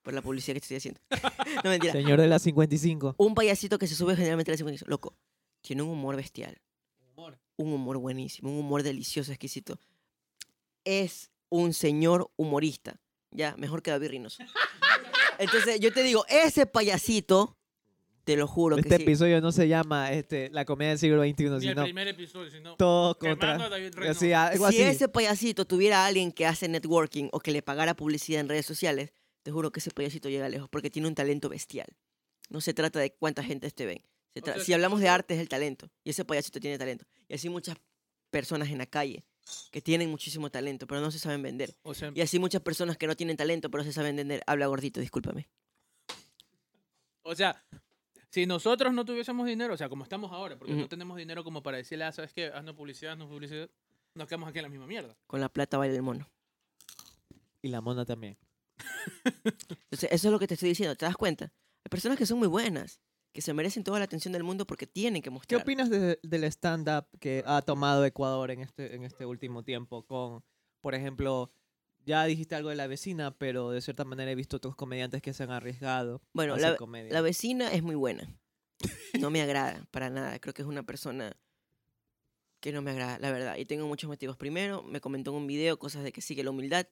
Por 0.03 0.15
la 0.15 0.23
publicidad 0.23 0.55
que 0.55 0.61
te 0.61 0.75
estoy 0.75 0.77
haciendo. 0.77 1.01
no, 1.65 1.71
mentira. 1.71 1.93
Señor 1.93 2.21
de 2.21 2.29
las 2.29 2.43
55. 2.43 3.17
Un 3.19 3.35
payasito 3.35 3.81
que 3.81 3.89
se 3.89 3.97
sube 3.97 4.15
generalmente 4.15 4.53
a 4.53 4.55
la 4.55 4.59
55. 4.59 4.89
Loco, 4.89 5.17
tiene 5.61 5.83
un 5.83 5.89
humor 5.89 6.15
bestial. 6.15 6.61
Humor. 7.17 7.41
un 7.57 7.73
humor 7.73 7.99
buenísimo, 7.99 8.49
un 8.49 8.59
humor 8.59 8.85
delicioso, 8.85 9.33
exquisito. 9.33 9.77
Es 10.85 11.33
un 11.49 11.75
señor 11.75 12.31
humorista. 12.37 13.01
Ya, 13.33 13.57
mejor 13.57 13.83
que 13.83 13.91
David 13.91 14.11
Reynoso. 14.11 14.45
Entonces, 15.41 15.81
yo 15.81 15.93
te 15.93 16.05
digo, 16.05 16.25
ese 16.29 16.67
payasito, 16.67 17.57
te 18.25 18.37
lo 18.37 18.47
juro 18.47 18.77
Este 18.77 18.89
que 18.89 18.97
sí. 18.97 19.03
episodio 19.03 19.41
no 19.41 19.53
se 19.53 19.69
llama 19.69 20.13
este, 20.13 20.49
La 20.51 20.65
comedia 20.65 20.91
del 20.91 20.99
siglo 20.99 21.23
XXI, 21.23 21.45
Ni 21.45 21.55
el 21.55 21.61
sino 21.61 21.83
primer 21.85 22.09
episodio, 22.09 22.51
sino. 22.51 22.77
todo 22.77 23.11
a 23.11 23.19
contra... 23.19 23.69
David 23.69 23.95
Reynoso. 23.95 24.19
Así, 24.19 24.33
algo 24.33 24.71
Si 24.71 24.83
así. 24.83 24.91
ese 24.97 25.09
payasito 25.09 25.65
tuviera 25.67 26.05
a 26.05 26.07
alguien 26.07 26.33
que 26.33 26.47
hace 26.47 26.69
networking 26.69 27.29
o 27.33 27.41
que 27.41 27.53
le 27.53 27.63
pagara 27.63 27.95
publicidad 27.95 28.41
en 28.41 28.49
redes 28.49 28.67
sociales, 28.67 29.13
te 29.43 29.51
juro 29.51 29.71
que 29.71 29.81
ese 29.81 29.91
payasito 29.91 30.29
llega 30.29 30.49
lejos 30.49 30.69
porque 30.71 30.91
tiene 30.91 31.07
un 31.09 31.15
talento 31.15 31.49
bestial. 31.49 31.87
No 32.51 32.61
se 32.61 32.73
trata 32.75 32.99
de 32.99 33.13
cuánta 33.15 33.43
gente 33.45 33.71
te 33.71 33.87
ven. 33.87 34.03
Se 34.33 34.41
O 34.41 34.43
tra- 34.43 34.55
sea, 34.55 34.65
si 34.65 34.73
hablamos 34.73 35.01
de 35.01 35.09
arte 35.09 35.35
es 35.35 35.41
el 35.41 35.49
talento 35.49 35.91
y 36.03 36.11
ese 36.11 36.25
payasito 36.25 36.61
tiene 36.61 36.79
talento. 36.79 37.05
Y 37.29 37.35
así 37.35 37.49
muchas 37.49 37.77
personas 38.31 38.69
en 38.71 38.79
la 38.79 38.87
calle 38.87 39.25
que 39.71 39.83
tienen 39.83 40.11
muchísimo 40.11 40.51
talento 40.51 40.87
pero 40.87 41.01
no 41.03 41.11
se 41.11 41.19
saben 41.19 41.43
vender. 41.43 41.77
O 41.83 41.93
sea, 41.95 42.11
Y 42.15 42.23
así 42.23 42.39
muchas 42.39 42.63
personas 42.63 42.97
que 42.97 43.07
no 43.07 43.15
tienen 43.17 43.37
talento 43.37 43.71
pero 43.71 43.85
se 43.85 43.93
saben 43.93 44.17
vender. 44.17 44.43
Habla 44.47 44.67
gordito, 44.67 44.99
discúlpame. 45.01 45.47
o 47.23 47.35
sea, 47.35 47.63
si 48.35 48.47
nosotros 48.47 48.93
no 48.93 49.05
tuviésemos 49.05 49.47
dinero, 49.47 49.75
o 49.75 49.77
sea, 49.77 49.89
como 49.89 50.03
estamos 50.03 50.33
ahora, 50.33 50.59
porque 50.59 50.73
no 50.75 50.81
Ujú. 50.81 50.89
tenemos 50.89 51.17
dinero 51.17 51.45
como 51.45 51.63
para 51.63 51.77
decirle, 51.77 52.05
ah, 52.05 52.11
¿sabes 52.11 52.33
qué? 52.33 52.47
Haznos 52.47 52.75
publicidad, 52.75 53.13
haznos 53.13 53.29
publicidad, 53.29 53.71
nos 54.17 54.27
quedamos 54.27 54.49
aquí 54.49 54.59
en 54.59 54.65
la 54.65 54.69
misma 54.71 54.89
mierda. 54.89 55.17
Con 55.29 55.41
la 55.41 55.49
plata 55.49 55.79
baila 55.79 55.95
el 55.95 56.03
mono. 56.03 56.29
Y 57.63 57.69
la 57.69 57.81
mona 57.81 58.05
también. 58.05 58.37
Entonces, 59.45 60.11
eso 60.11 60.29
es 60.29 60.33
lo 60.33 60.39
que 60.41 60.49
te 60.49 60.55
estoy 60.55 60.71
diciendo. 60.71 60.97
¿Te 60.97 61.07
das 61.07 61.17
cuenta? 61.17 61.45
Hay 61.85 61.89
personas 61.91 62.19
que 62.19 62.27
son 62.27 62.39
muy 62.41 62.49
buenas, 62.49 63.01
que 63.33 63.41
se 63.41 63.55
merecen 63.55 63.85
toda 63.85 64.01
la 64.01 64.05
atención 64.07 64.33
del 64.33 64.43
mundo 64.43 64.67
porque 64.67 64.87
tienen 64.89 65.23
que 65.23 65.27
¿Qué 65.27 65.31
mostrar. 65.31 65.63
opinas 65.63 65.89
de- 65.89 66.19
del 66.23 66.43
stand-up 66.45 67.07
que 67.21 67.45
ha 67.47 67.63
tomado 67.63 68.05
Ecuador 68.05 68.51
en 68.51 68.61
este, 68.63 68.95
en 68.97 69.05
este 69.05 69.27
último 69.27 69.63
tiempo? 69.63 70.05
Con, 70.07 70.43
por 70.81 70.95
ejemplo, 70.97 71.53
ya 72.05 72.25
dijiste 72.25 72.55
algo 72.55 72.69
de 72.71 72.77
la 72.77 72.87
vecina, 72.87 73.37
pero 73.37 73.71
de 73.71 73.81
cierta 73.81 74.05
manera 74.05 74.31
he 74.31 74.35
visto 74.35 74.57
otros 74.59 74.77
comediantes 74.77 75.23
que 75.23 75.33
se 75.33 75.43
han 75.43 75.51
arriesgado 75.51 76.21
Bueno, 76.33 76.55
a 76.55 76.59
la, 76.59 76.69
hacer 76.69 76.79
comedia. 76.79 77.13
la 77.13 77.21
vecina 77.21 77.73
es 77.73 77.83
muy 77.83 77.95
buena. 77.95 78.29
No 79.21 79.31
me 79.31 79.41
agrada 79.41 79.87
para 79.91 80.11
nada. 80.11 80.39
Creo 80.39 80.53
que 80.55 80.63
es 80.63 80.69
una 80.69 80.83
persona 80.83 81.37
que 82.61 82.73
no 82.73 82.83
me 82.83 82.91
agrada, 82.91 83.19
la 83.19 83.31
verdad. 83.31 83.57
Y 83.57 83.65
tengo 83.67 83.87
muchos 83.87 84.09
motivos. 84.09 84.37
Primero, 84.37 84.83
me 84.83 85.01
comentó 85.01 85.31
en 85.31 85.37
un 85.39 85.47
video 85.47 85.79
cosas 85.79 86.03
de 86.03 86.13
que 86.13 86.21
sigue 86.21 86.43
la 86.45 86.51
humildad. 86.51 86.87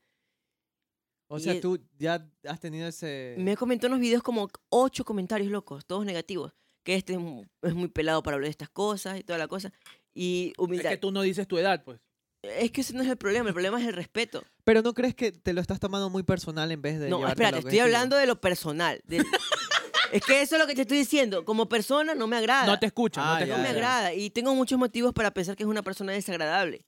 o 1.29 1.39
y 1.39 1.41
sea, 1.43 1.55
es- 1.55 1.61
tú 1.61 1.79
ya 1.99 2.31
has 2.45 2.61
tenido 2.61 2.87
ese... 2.89 3.35
Me 3.39 3.57
comentó 3.57 3.87
en 3.87 3.93
los 3.93 4.01
videos 4.01 4.23
como 4.23 4.49
ocho 4.69 5.05
comentarios 5.05 5.51
locos, 5.51 5.85
todos 5.87 6.05
negativos. 6.05 6.53
Que 6.83 6.95
este 6.97 7.15
es 7.15 7.19
mu- 7.21 7.45
es 7.63 7.75
muy 7.75 7.89
pelado 7.89 8.23
para 8.23 8.35
hablar 8.35 8.47
de 8.49 8.51
estas 8.51 8.69
cosas 8.71 9.19
y 9.19 9.23
toda 9.25 9.39
la 9.39 9.49
cosa. 9.49 9.73
y 10.15 10.49
Es 10.53 10.59
humildad. 10.59 10.91
que 10.91 10.97
tú 10.99 11.11
no 11.11 11.23
dices 11.23 11.47
tu 11.49 11.57
edad, 11.59 11.83
pues. 11.85 12.01
Es 12.43 12.71
que 12.73 12.81
ese 12.81 12.93
no 12.95 13.03
es 13.03 13.09
el 13.09 13.17
problema, 13.17 13.49
el 13.49 13.55
problema 13.55 13.81
es 13.81 13.87
el 13.87 13.95
respeto. 13.95 14.43
Pero 14.65 14.83
¿no 14.83 14.95
crees 14.95 15.15
que 15.15 15.31
te 15.33 15.53
lo 15.53 15.61
estás 15.61 15.79
tomando 15.79 16.11
muy 16.11 16.23
personal 16.25 16.71
en 16.73 16.83
vez 16.83 16.99
de 16.99 17.09
No, 17.09 17.27
espérate, 17.27 17.59
estoy 17.61 17.79
hablando 17.79 18.17
de 18.17 18.27
lo 18.27 18.41
personal. 18.41 19.01
del- 19.05 19.25
es 20.13 20.23
que 20.23 20.43
eso 20.43 20.57
es 20.57 20.61
lo 20.61 20.67
que 20.67 20.75
te 20.75 20.83
estoy 20.83 20.99
diciendo. 20.99 21.45
Como 21.45 21.69
persona 21.69 22.15
no 22.15 22.27
me 22.27 22.37
agrada. 22.37 22.67
No 22.67 22.79
te 22.79 22.87
escuchan, 22.87 23.25
Ah, 23.27 23.35
no 23.35 23.39
te 23.39 23.47
ya, 23.47 23.57
No 23.57 23.63
me 23.63 23.69
agrada. 23.69 24.13
Y 24.13 24.31
tengo 24.31 24.55
muchos 24.57 24.79
motivos 24.79 25.13
para 25.13 25.31
pensar 25.33 25.55
que 25.57 25.63
es 25.63 25.69
una 25.69 25.83
persona 25.83 26.13
desagradable. 26.13 26.85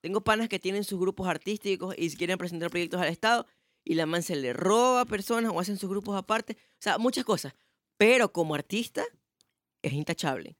Tengo 0.00 0.22
panas 0.22 0.48
que 0.48 0.58
tienen 0.58 0.82
sus 0.84 0.98
grupos 0.98 1.28
artísticos 1.28 1.94
y 1.96 2.14
quieren 2.16 2.36
presentar 2.38 2.70
proyectos 2.70 3.00
al 3.00 3.08
Estado 3.08 3.46
y 3.84 3.94
la 3.94 4.06
man 4.06 4.22
se 4.24 4.34
le 4.36 4.52
roba 4.52 5.02
a 5.02 5.04
personas 5.06 5.52
o 5.54 5.60
hacen 5.60 5.78
sus 5.78 5.88
grupos 5.88 6.16
aparte. 6.16 6.56
O 6.72 6.80
sea, 6.80 6.98
muchas 6.98 7.24
cosas. 7.24 7.54
Pero 7.96 8.32
como 8.32 8.54
artista 8.56 9.04
es 9.82 9.92
intachable. 9.92 10.56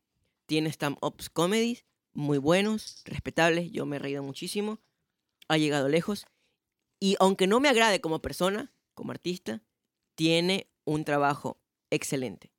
Tiene 0.46 0.70
stand-ups 0.70 1.28
comedies 1.30 1.84
muy 2.16 2.38
buenos, 2.38 3.02
respetables. 3.04 3.70
Yo 3.70 3.86
me 3.86 3.96
he 3.96 3.98
reído 3.98 4.22
muchísimo. 4.22 4.80
Ha 5.48 5.58
llegado 5.58 5.88
lejos. 5.88 6.26
Y 6.98 7.16
aunque 7.20 7.46
no 7.46 7.60
me 7.60 7.68
agrade 7.68 8.00
como 8.00 8.20
persona, 8.22 8.72
como 8.94 9.12
artista, 9.12 9.62
tiene 10.14 10.68
un 10.84 11.04
trabajo 11.04 11.58
excelente. 11.90 12.50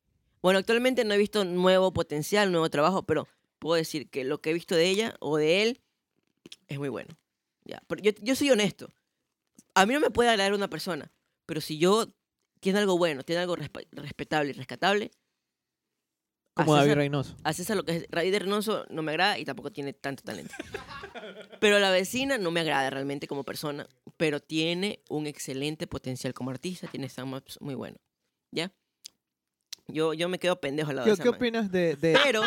Bueno, 0.41 0.59
actualmente 0.59 1.03
no 1.03 1.13
he 1.13 1.17
visto 1.17 1.43
nuevo 1.43 1.91
potencial, 1.91 2.51
nuevo 2.51 2.69
trabajo, 2.69 3.03
pero 3.03 3.27
puedo 3.59 3.75
decir 3.75 4.09
que 4.09 4.23
lo 4.23 4.39
que 4.39 4.51
he 4.51 4.53
visto 4.53 4.75
de 4.75 4.87
ella 4.87 5.15
o 5.19 5.37
de 5.37 5.63
él 5.63 5.81
es 6.67 6.77
muy 6.77 6.89
bueno. 6.89 7.17
Ya, 7.65 7.81
pero 7.87 8.01
yo, 8.01 8.11
yo 8.21 8.35
soy 8.35 8.51
honesto. 8.51 8.89
A 9.73 9.85
mí 9.85 9.93
no 9.93 9.99
me 9.99 10.11
puede 10.11 10.29
agradar 10.29 10.53
una 10.53 10.69
persona, 10.69 11.11
pero 11.45 11.61
si 11.61 11.77
yo 11.77 12.13
tiene 12.59 12.79
algo 12.79 12.97
bueno, 12.97 13.23
tiene 13.23 13.41
algo 13.41 13.57
respe- 13.57 13.87
respetable 13.91 14.51
y 14.51 14.53
rescatable, 14.53 15.11
Como 16.57 16.75
David 16.75 16.93
Reynoso. 16.93 17.35
a 17.43 17.53
César 17.53 17.77
lo 17.77 17.83
que 17.85 17.95
es 17.97 18.07
David 18.09 18.35
Reynoso 18.39 18.85
no 18.89 19.01
me 19.01 19.11
agrada 19.11 19.37
y 19.39 19.45
tampoco 19.45 19.71
tiene 19.71 19.93
tanto 19.93 20.23
talento. 20.23 20.53
Pero 21.59 21.79
la 21.79 21.91
vecina 21.91 22.37
no 22.37 22.51
me 22.51 22.59
agrada 22.61 22.89
realmente 22.89 23.27
como 23.27 23.43
persona, 23.43 23.87
pero 24.17 24.39
tiene 24.39 25.01
un 25.09 25.27
excelente 25.27 25.87
potencial 25.87 26.33
como 26.33 26.49
artista, 26.51 26.87
tiene 26.87 27.07
stand-ups 27.09 27.59
muy 27.61 27.75
bueno. 27.75 27.97
¿Ya? 28.51 28.71
Yo, 29.87 30.13
yo 30.13 30.27
me 30.29 30.39
quedo 30.39 30.59
pendejo 30.59 30.89
al 30.89 30.97
lado 30.97 31.05
de 31.05 31.11
¿Qué, 31.11 31.13
esa 31.13 31.23
qué 31.23 31.29
man. 31.29 31.37
opinas 31.37 31.71
de, 31.71 31.95
de 31.95 32.13
Pero, 32.23 32.41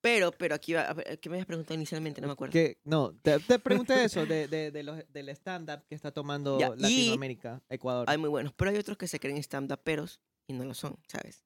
pero, 0.00 0.32
pero 0.32 0.54
aquí 0.54 0.72
va, 0.72 0.94
¿qué 1.20 1.28
me 1.28 1.36
habías 1.36 1.46
preguntado 1.46 1.74
inicialmente? 1.74 2.20
No 2.20 2.26
me 2.28 2.32
acuerdo. 2.32 2.52
que 2.52 2.78
no, 2.84 3.12
te, 3.22 3.38
te 3.40 3.58
pregunté 3.58 4.04
eso 4.04 4.24
de, 4.26 4.48
de, 4.48 4.70
de 4.70 4.82
los- 4.82 5.04
del 5.12 5.28
stand-up 5.30 5.84
que 5.88 5.94
está 5.94 6.10
tomando 6.12 6.58
Ya, 6.58 6.70
Latinoamérica, 6.70 7.62
Ecuador. 7.68 8.08
Hay 8.08 8.16
muy 8.18 8.30
buenos, 8.30 8.52
pero 8.54 8.70
hay 8.70 8.78
otros 8.78 8.96
que 8.96 9.06
se 9.06 9.20
creen 9.20 9.36
stand-uperos 9.38 10.20
y 10.48 10.54
no 10.54 10.64
lo 10.64 10.74
son, 10.74 10.98
¿sabes? 11.06 11.44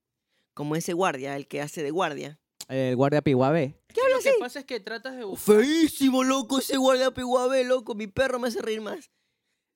Como 0.56 0.74
ese 0.74 0.94
guardia, 0.94 1.36
el 1.36 1.46
que 1.48 1.60
hace 1.60 1.82
de 1.82 1.90
guardia. 1.90 2.40
El 2.68 2.96
guardia 2.96 3.20
Piguabé. 3.20 3.78
¿Qué 3.92 4.00
habla 4.00 4.16
Lo 4.16 4.22
que 4.22 4.32
pasa 4.40 4.60
es 4.60 4.64
que 4.64 4.80
tratas 4.80 5.14
de 5.14 5.24
buscar... 5.24 5.56
Feísimo, 5.56 6.24
loco, 6.24 6.58
ese 6.60 6.78
guardia 6.78 7.10
piguabé, 7.12 7.62
loco. 7.62 7.94
Mi 7.94 8.06
perro 8.06 8.38
me 8.38 8.48
hace 8.48 8.62
reír 8.62 8.80
más. 8.80 9.10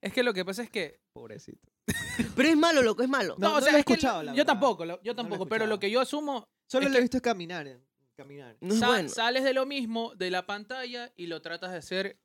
Es 0.00 0.10
que 0.14 0.22
lo 0.22 0.32
que 0.32 0.42
pasa 0.42 0.62
es 0.62 0.70
que... 0.70 0.98
Pobrecito. 1.12 1.68
Pero 2.34 2.48
es 2.48 2.56
malo, 2.56 2.82
loco, 2.82 3.02
es 3.02 3.10
malo. 3.10 3.36
No, 3.38 3.48
o 3.48 3.54
no 3.56 3.60
sea, 3.60 3.72
lo 3.72 3.76
he 3.76 3.80
es 3.80 3.84
que 3.86 3.92
escuchado, 3.92 4.22
la 4.22 4.32
Yo 4.32 4.36
verdad. 4.38 4.52
tampoco, 4.54 4.84
lo- 4.86 5.02
yo 5.02 5.14
tampoco, 5.14 5.46
pero 5.46 5.66
lo 5.66 5.78
que 5.78 5.90
yo 5.90 6.00
asumo... 6.00 6.44
Solo 6.66 6.86
Es 6.86 6.92
lo 6.92 6.96
he 6.96 7.00
que- 7.00 7.02
visto 7.02 7.20
caminar. 7.20 7.66
eh, 7.66 7.78
caminar. 8.16 8.56
No 8.62 8.72
es 8.72 8.80
sa- 8.80 8.86
bueno. 8.86 9.08
Sales 9.10 9.44
de 9.44 9.52
lo 9.52 9.66
mismo, 9.66 10.14
de 10.14 10.30
la 10.30 10.46
pantalla, 10.46 11.12
y 11.16 11.26
lo 11.26 11.42
tratas 11.42 11.72
de 11.72 11.76
hacer... 11.76 12.18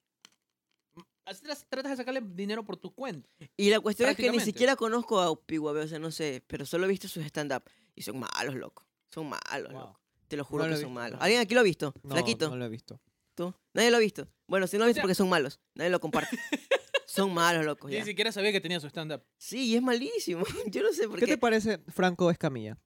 Tratas 1.26 1.66
tratas 1.68 1.92
de 1.92 1.98
sacarle 1.98 2.22
dinero 2.24 2.64
por 2.64 2.78
tu 2.78 2.94
cuenta. 2.94 3.28
Y 3.58 3.70
la 3.70 3.80
cuestión 3.82 4.10
es 4.10 4.16
que 4.16 4.22
ni 4.24 4.28
Prácticamente. 4.30 4.46
siquiera 4.46 4.76
conozco 4.78 5.20
a 5.20 5.36
Piguabé, 5.46 5.82
o 5.82 5.88
sea, 5.88 6.00
no 6.00 6.12
sé, 6.12 6.42
pero 6.48 6.66
solo 6.66 6.86
he 6.86 6.90
visto 6.90 7.08
sus 7.10 7.26
stand-up. 7.26 7.64
Y 7.96 8.02
son 8.02 8.20
malos, 8.20 8.56
loco. 8.56 8.86
Son 9.10 9.28
malos, 9.30 9.72
Wow. 9.72 9.82
loco. 9.82 10.00
Te 10.28 10.38
lo 10.38 10.44
juro 10.44 10.64
No 10.64 10.70
que 10.72 10.76
son 10.76 10.86
visto, 10.86 10.90
malos. 10.94 11.20
¿Alguien 11.22 11.42
aquí 11.42 11.54
lo 11.54 11.62
ha 11.62 11.64
visto? 11.64 11.94
No, 12.04 12.16
Flaquito. 12.16 12.50
no 12.50 12.56
lo 12.58 12.66
he 12.66 12.70
visto. 12.70 13.00
¿Tú? 13.36 13.54
Nadie 13.74 13.92
lo 13.92 13.98
ha 13.98 14.00
visto. 14.00 14.28
Bueno, 14.48 14.66
si 14.68 14.78
no 14.78 14.80
lo 14.80 14.86
he 14.86 14.90
visto 14.90 15.02
porque 15.02 15.16
son 15.16 15.30
malos. 15.30 15.60
Nadie 15.76 15.92
lo 15.92 16.00
comparte. 16.00 16.38
son 17.06 17.34
malos, 17.34 17.78
ya. 17.90 18.00
ni 18.00 18.06
siquiera 18.06 18.32
sabía 18.32 18.52
que 18.52 18.62
tenía 18.62 18.80
su 18.80 18.88
stand-up. 18.88 19.24
Sí, 19.38 19.68
y 19.68 19.76
es 19.76 19.82
malísimo. 19.82 20.44
Yo 20.68 20.82
no 20.84 20.92
sé 20.94 21.08
por 21.08 21.20
¿Qué 21.20 21.26
qué. 21.26 21.34
te 21.34 21.38
parece 21.38 21.80
Franco 21.90 22.32
Escamilla? 22.32 22.78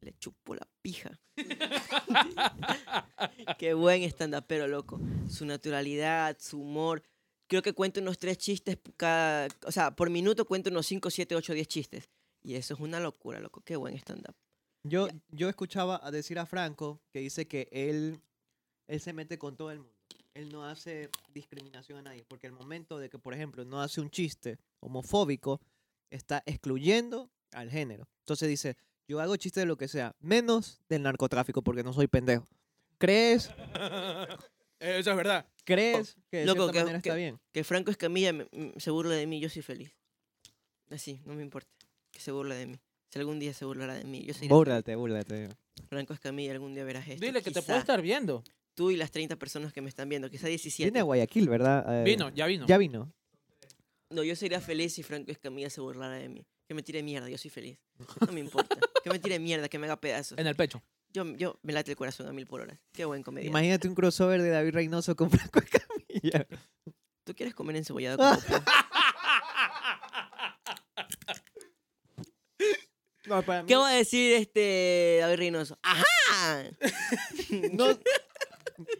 Le 0.00 0.14
chupo 0.18 0.54
la 0.54 0.66
pija. 0.80 1.20
Qué 3.58 3.74
buen 3.74 4.02
stand-upero, 4.04 4.66
loco. 4.66 4.98
Su 5.28 5.44
naturalidad, 5.44 6.38
su 6.40 6.60
humor. 6.60 7.02
Creo 7.48 7.60
que 7.62 7.74
cuenta 7.74 8.00
unos 8.00 8.16
tres 8.16 8.38
chistes 8.38 8.78
cada... 8.96 9.48
O 9.66 9.72
sea, 9.72 9.94
por 9.94 10.08
minuto 10.08 10.46
cuenta 10.46 10.70
unos 10.70 10.86
5, 10.86 11.10
7, 11.10 11.34
8, 11.36 11.52
10 11.52 11.68
chistes. 11.68 12.08
Y 12.42 12.54
eso 12.54 12.74
es 12.74 12.80
una 12.80 13.00
locura, 13.00 13.40
loco. 13.40 13.60
Qué 13.62 13.76
buen 13.76 13.94
stand-up. 13.96 14.34
Yo, 14.82 15.08
yo 15.30 15.48
escuchaba 15.48 16.00
a 16.02 16.10
decir 16.10 16.38
a 16.38 16.46
Franco 16.46 17.00
que 17.12 17.20
dice 17.20 17.46
que 17.46 17.68
él, 17.70 18.20
él 18.88 19.00
se 19.00 19.12
mete 19.12 19.38
con 19.38 19.56
todo 19.56 19.70
el 19.70 19.80
mundo. 19.80 19.94
Él 20.32 20.50
no 20.52 20.64
hace 20.64 21.10
discriminación 21.34 21.98
a 21.98 22.02
nadie. 22.02 22.24
Porque 22.26 22.46
el 22.46 22.52
momento 22.54 22.98
de 22.98 23.10
que, 23.10 23.18
por 23.18 23.34
ejemplo, 23.34 23.64
no 23.64 23.82
hace 23.82 24.00
un 24.00 24.10
chiste 24.10 24.58
homofóbico, 24.80 25.60
está 26.10 26.42
excluyendo 26.46 27.30
al 27.52 27.68
género. 27.70 28.08
Entonces 28.20 28.48
dice, 28.48 28.76
yo 29.06 29.20
hago 29.20 29.36
chistes 29.36 29.62
de 29.62 29.66
lo 29.66 29.76
que 29.76 29.88
sea, 29.88 30.14
menos 30.20 30.80
del 30.88 31.02
narcotráfico 31.02 31.62
porque 31.62 31.82
no 31.82 31.92
soy 31.92 32.06
pendejo. 32.06 32.46
¿Crees, 32.96 33.50
Eso 34.78 35.10
es 35.10 35.16
verdad. 35.16 35.46
crees 35.64 36.16
que 36.30 36.38
de 36.38 36.46
Loco, 36.46 36.62
cierta 36.64 36.72
que- 36.72 36.78
manera 36.84 37.02
que- 37.02 37.08
está 37.10 37.16
bien? 37.16 37.38
Que 37.52 37.64
Franco 37.64 37.90
Escamilla 37.90 38.32
me- 38.32 38.48
m- 38.52 38.72
se 38.78 38.90
burle 38.90 39.14
de 39.16 39.26
mí, 39.26 39.40
yo 39.40 39.48
soy 39.50 39.62
feliz. 39.62 39.92
Así, 40.90 41.20
no 41.26 41.34
me 41.34 41.42
importa. 41.42 41.70
Que 42.20 42.24
se 42.24 42.32
burle 42.32 42.54
de 42.54 42.66
mí. 42.66 42.78
Si 43.08 43.18
algún 43.18 43.38
día 43.38 43.54
se 43.54 43.64
burlará 43.64 43.94
de 43.94 44.04
mí, 44.04 44.22
yo 44.26 44.34
soy 44.34 44.46
Búrlate, 44.46 44.94
búrlate. 44.94 45.48
Franco 45.88 46.12
Escamilla, 46.12 46.52
algún 46.52 46.74
día 46.74 46.84
verás 46.84 47.08
esto. 47.08 47.24
Dile 47.24 47.38
que 47.40 47.50
te 47.50 47.60
Quizá 47.60 47.66
puede 47.66 47.78
estar 47.78 48.02
viendo. 48.02 48.44
Tú 48.74 48.90
y 48.90 48.96
las 48.98 49.10
30 49.10 49.36
personas 49.36 49.72
que 49.72 49.80
me 49.80 49.88
están 49.88 50.06
viendo, 50.06 50.28
quizá 50.28 50.46
17. 50.46 50.90
Viene 50.90 51.00
a 51.00 51.04
Guayaquil, 51.04 51.48
¿verdad? 51.48 52.02
Eh, 52.02 52.04
Vino, 52.04 52.28
ya 52.28 52.44
vino. 52.44 52.66
Ya 52.66 52.76
vino. 52.76 53.10
No, 54.10 54.22
yo 54.22 54.36
sería 54.36 54.60
feliz 54.60 54.92
si 54.92 55.02
Franco 55.02 55.30
Escamilla 55.30 55.70
se 55.70 55.80
burlara 55.80 56.16
de 56.16 56.28
mí. 56.28 56.44
Que 56.68 56.74
me 56.74 56.82
tire 56.82 57.02
mierda, 57.02 57.30
yo 57.30 57.38
soy 57.38 57.50
feliz. 57.50 57.78
No 58.26 58.34
me 58.34 58.40
importa. 58.40 58.76
que 59.02 59.08
me 59.08 59.18
tire 59.18 59.38
mierda, 59.38 59.70
que 59.70 59.78
me 59.78 59.86
haga 59.86 59.98
pedazos. 59.98 60.36
En 60.36 60.46
el 60.46 60.56
pecho. 60.56 60.82
Yo, 61.14 61.24
yo 61.36 61.58
me 61.62 61.72
late 61.72 61.92
el 61.92 61.96
corazón 61.96 62.26
a 62.26 62.34
mil 62.34 62.46
por 62.46 62.60
hora. 62.60 62.78
Qué 62.92 63.06
buen 63.06 63.22
comedia. 63.22 63.48
Imagínate 63.48 63.88
un 63.88 63.94
crossover 63.94 64.42
de 64.42 64.50
David 64.50 64.74
Reynoso 64.74 65.16
con 65.16 65.30
Franco 65.30 65.58
Escamilla. 65.58 66.46
¿Tú 67.24 67.34
quieres 67.34 67.54
comer 67.54 67.76
encebollado 67.76 68.18
con 68.18 68.26
No, 73.30 73.42
para 73.42 73.62
mí- 73.62 73.68
¿Qué 73.68 73.76
va 73.76 73.88
a 73.88 73.92
decir 73.94 74.32
este 74.34 75.18
David 75.20 75.36
Reynoso? 75.36 75.78
¡Ajá! 75.82 76.04
no, 77.72 77.98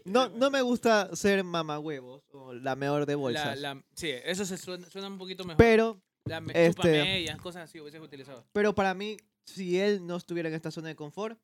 no, 0.04 0.28
no 0.28 0.50
me 0.50 0.62
gusta 0.62 1.14
ser 1.16 1.42
mamahuevos 1.44 2.22
o 2.32 2.52
la 2.54 2.76
mejor 2.76 3.06
de 3.06 3.14
bolsas. 3.14 3.58
la- 3.58 3.82
sí, 3.94 4.10
eso 4.24 4.44
se 4.44 4.56
suena, 4.56 4.88
suena 4.88 5.08
un 5.08 5.18
poquito 5.18 5.44
mejor. 5.44 5.58
Pero, 5.58 6.00
la 6.24 6.40
me, 6.40 6.52
este- 6.54 7.26
cosas 7.42 7.64
así 7.64 7.80
hubieses 7.80 8.00
utilizado. 8.00 8.46
pero 8.52 8.74
para 8.74 8.94
mí, 8.94 9.16
si 9.44 9.78
él 9.80 10.06
no 10.06 10.16
estuviera 10.16 10.48
en 10.48 10.54
esta 10.54 10.70
zona 10.70 10.88
de 10.88 10.96
confort, 10.96 11.38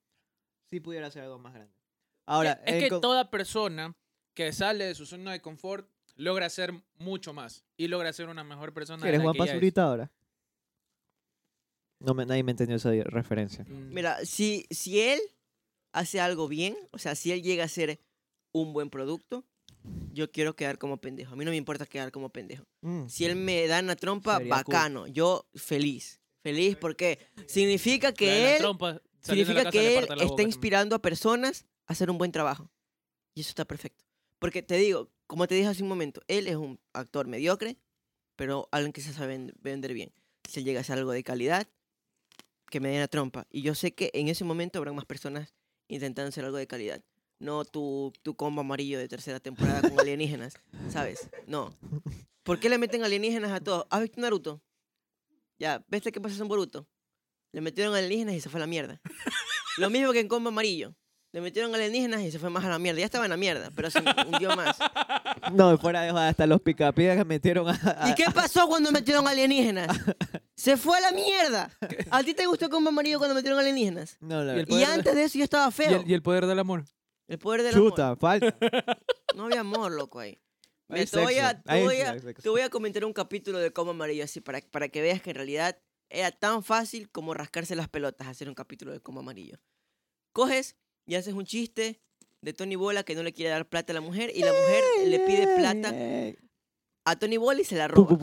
sí 0.70 0.80
pudiera 0.80 1.06
hacer 1.08 1.22
algo 1.22 1.38
más 1.38 1.54
grande. 1.54 1.72
Ahora, 2.26 2.60
es 2.64 2.82
que 2.82 2.88
con- 2.90 3.00
toda 3.00 3.30
persona 3.30 3.94
que 4.34 4.52
sale 4.52 4.84
de 4.84 4.94
su 4.94 5.06
zona 5.06 5.32
de 5.32 5.40
confort 5.40 5.88
logra 6.16 6.48
ser 6.50 6.72
mucho 6.98 7.32
más 7.32 7.64
y 7.76 7.88
logra 7.88 8.12
ser 8.12 8.28
una 8.28 8.44
mejor 8.44 8.72
persona. 8.74 8.98
de 8.98 9.02
¿quieres 9.02 9.20
la 9.20 9.24
Juan. 9.32 9.36
Pazurita 9.36 9.82
ahora? 9.84 10.10
No 11.98 12.14
me, 12.14 12.26
nadie 12.26 12.42
me 12.42 12.50
entendió 12.52 12.76
esa 12.76 12.90
referencia. 13.04 13.64
Mm, 13.64 13.92
Mira, 13.94 14.24
si, 14.24 14.66
si 14.70 15.00
él 15.00 15.20
hace 15.92 16.20
algo 16.20 16.46
bien, 16.48 16.76
o 16.92 16.98
sea, 16.98 17.14
si 17.14 17.32
él 17.32 17.42
llega 17.42 17.64
a 17.64 17.68
ser 17.68 18.00
un 18.52 18.72
buen 18.72 18.90
producto, 18.90 19.44
yo 20.12 20.30
quiero 20.30 20.56
quedar 20.56 20.78
como 20.78 20.98
pendejo. 21.00 21.32
A 21.34 21.36
mí 21.36 21.44
no 21.44 21.50
me 21.50 21.56
importa 21.56 21.86
quedar 21.86 22.10
como 22.12 22.30
pendejo. 22.30 22.64
Mm. 22.82 23.06
Si 23.08 23.24
él 23.24 23.36
me 23.36 23.66
da 23.66 23.80
una 23.80 23.96
trompa, 23.96 24.38
Sería 24.38 24.62
cool. 24.62 24.74
bacano. 24.74 25.06
Yo 25.06 25.48
feliz. 25.54 26.20
Feliz 26.42 26.76
porque 26.76 27.18
significa 27.46 28.12
que 28.12 28.52
él, 28.54 28.58
trompa, 28.58 29.00
saliendo 29.20 29.54
de 29.54 29.64
la 29.64 29.70
significa 29.70 29.70
que 29.70 29.98
él 30.22 30.30
está 30.30 30.42
inspirando 30.42 30.94
a 30.96 31.02
personas 31.02 31.66
a 31.86 31.92
hacer 31.92 32.10
un 32.10 32.18
buen 32.18 32.30
trabajo. 32.32 32.70
Y 33.34 33.40
eso 33.40 33.50
está 33.50 33.64
perfecto. 33.64 34.04
Porque 34.38 34.62
te 34.62 34.76
digo, 34.76 35.10
como 35.26 35.46
te 35.48 35.54
dije 35.54 35.66
hace 35.68 35.82
un 35.82 35.88
momento, 35.88 36.20
él 36.28 36.46
es 36.46 36.56
un 36.56 36.78
actor 36.92 37.26
mediocre, 37.26 37.78
pero 38.36 38.68
alguien 38.70 38.92
que 38.92 39.00
se 39.00 39.12
sabe 39.12 39.28
ven- 39.28 39.52
vender 39.60 39.92
bien. 39.92 40.12
Si 40.48 40.60
él 40.60 40.64
llega 40.66 40.80
a 40.80 40.82
hacer 40.82 40.98
algo 40.98 41.10
de 41.12 41.24
calidad, 41.24 41.68
que 42.70 42.80
me 42.80 42.88
den 42.90 43.00
la 43.00 43.08
trompa. 43.08 43.46
Y 43.50 43.62
yo 43.62 43.74
sé 43.74 43.94
que 43.94 44.10
en 44.14 44.28
ese 44.28 44.44
momento 44.44 44.78
habrán 44.78 44.94
más 44.94 45.04
personas 45.04 45.54
intentando 45.88 46.28
hacer 46.28 46.44
algo 46.44 46.56
de 46.56 46.66
calidad. 46.66 47.02
No 47.38 47.64
tu, 47.64 48.12
tu 48.22 48.34
combo 48.34 48.62
amarillo 48.62 48.98
de 48.98 49.08
tercera 49.08 49.40
temporada 49.40 49.82
con 49.82 49.98
alienígenas, 50.00 50.54
¿sabes? 50.90 51.28
No. 51.46 51.74
¿Por 52.42 52.60
qué 52.60 52.68
le 52.68 52.78
meten 52.78 53.04
alienígenas 53.04 53.52
a 53.52 53.60
todos? 53.60 53.86
¿Has 53.90 54.02
visto 54.02 54.20
Naruto? 54.20 54.62
Ya, 55.58 55.84
¿ves 55.88 56.02
qué 56.02 56.20
pasa 56.20 56.40
en 56.40 56.48
Boruto? 56.48 56.86
Le 57.52 57.60
metieron 57.60 57.94
alienígenas 57.94 58.34
y 58.34 58.40
se 58.40 58.48
fue 58.48 58.58
a 58.58 58.62
la 58.62 58.66
mierda. 58.66 59.00
Lo 59.78 59.90
mismo 59.90 60.12
que 60.12 60.20
en 60.20 60.28
combo 60.28 60.48
amarillo. 60.48 60.94
Le 61.32 61.40
metieron 61.40 61.74
alienígenas 61.74 62.22
y 62.22 62.30
se 62.30 62.38
fue 62.38 62.50
más 62.50 62.64
a 62.64 62.68
la 62.68 62.78
mierda. 62.78 63.00
Ya 63.00 63.06
estaba 63.06 63.26
en 63.26 63.30
la 63.30 63.36
mierda, 63.36 63.70
pero 63.74 63.90
se 63.90 63.98
hundió 64.26 64.56
más. 64.56 64.78
No, 65.52 65.76
fuera 65.78 66.02
de 66.02 66.10
joda, 66.10 66.28
hasta 66.28 66.46
los 66.46 66.60
picapiedras 66.60 67.16
que 67.18 67.24
metieron 67.24 67.68
a, 67.68 67.72
a- 67.98 68.10
¿Y 68.10 68.14
qué 68.14 68.24
pasó 68.34 68.66
cuando 68.68 68.90
metieron 68.92 69.26
alienígenas? 69.26 69.88
Se 70.54 70.76
fue 70.76 70.96
a 70.98 71.00
la 71.00 71.12
mierda. 71.12 71.70
¿A 72.10 72.22
ti 72.22 72.34
te 72.34 72.46
gustó 72.46 72.68
combo 72.70 72.88
amarillo 72.90 73.18
cuando 73.18 73.34
metieron 73.34 73.58
alienígenas? 73.58 74.16
No, 74.20 74.42
la 74.42 74.54
verdad. 74.54 74.76
Y 74.76 74.82
antes 74.84 75.14
de 75.14 75.24
eso 75.24 75.38
yo 75.38 75.44
estaba 75.44 75.68
¿Y 75.68 75.72
feo. 75.72 76.00
el, 76.00 76.10
y 76.10 76.14
el 76.14 76.22
poder 76.22 76.46
del 76.46 76.58
amor. 76.58 76.84
El 77.28 77.38
poder 77.38 77.62
del 77.62 77.74
amor. 77.74 77.90
Chuta, 77.90 78.16
falta. 78.16 78.56
No 79.34 79.44
había 79.46 79.60
amor, 79.60 79.92
loco, 79.92 80.18
ahí. 80.20 80.38
Hay 80.88 81.04
te, 81.06 81.20
voy 81.20 81.38
a, 81.38 81.60
te 81.60 81.82
voy 81.82 81.96
a- 82.00 82.18
sexo. 82.18 82.42
te 82.42 82.48
voy 82.48 82.60
a 82.60 82.70
comentar 82.70 83.04
un 83.04 83.12
capítulo 83.12 83.58
de 83.58 83.72
Coma 83.72 83.90
Amarillo 83.90 84.22
así 84.24 84.40
para, 84.40 84.60
para 84.60 84.88
que 84.88 85.02
veas 85.02 85.20
que 85.20 85.30
en 85.30 85.36
realidad 85.36 85.76
era 86.08 86.30
tan 86.30 86.62
fácil 86.62 87.10
como 87.10 87.34
rascarse 87.34 87.74
las 87.74 87.88
pelotas 87.88 88.28
hacer 88.28 88.48
un 88.48 88.54
capítulo 88.54 88.92
de 88.92 89.00
Coma 89.00 89.20
Amarillo. 89.20 89.58
Coges 90.32 90.76
y 91.04 91.16
haces 91.16 91.34
un 91.34 91.44
chiste 91.44 92.00
de 92.46 92.52
Tony 92.52 92.76
Bola 92.76 93.02
que 93.02 93.16
no 93.16 93.24
le 93.24 93.32
quiere 93.32 93.50
dar 93.50 93.68
plata 93.68 93.92
a 93.92 93.94
la 93.94 94.00
mujer 94.00 94.30
y 94.32 94.38
la 94.38 94.52
mujer 94.52 94.84
le 95.04 95.18
pide 95.18 95.56
plata 95.56 95.92
a 97.04 97.18
Tony 97.18 97.38
Bola 97.38 97.60
y 97.60 97.64
se 97.64 97.74
la 97.74 97.88
roba. 97.88 98.16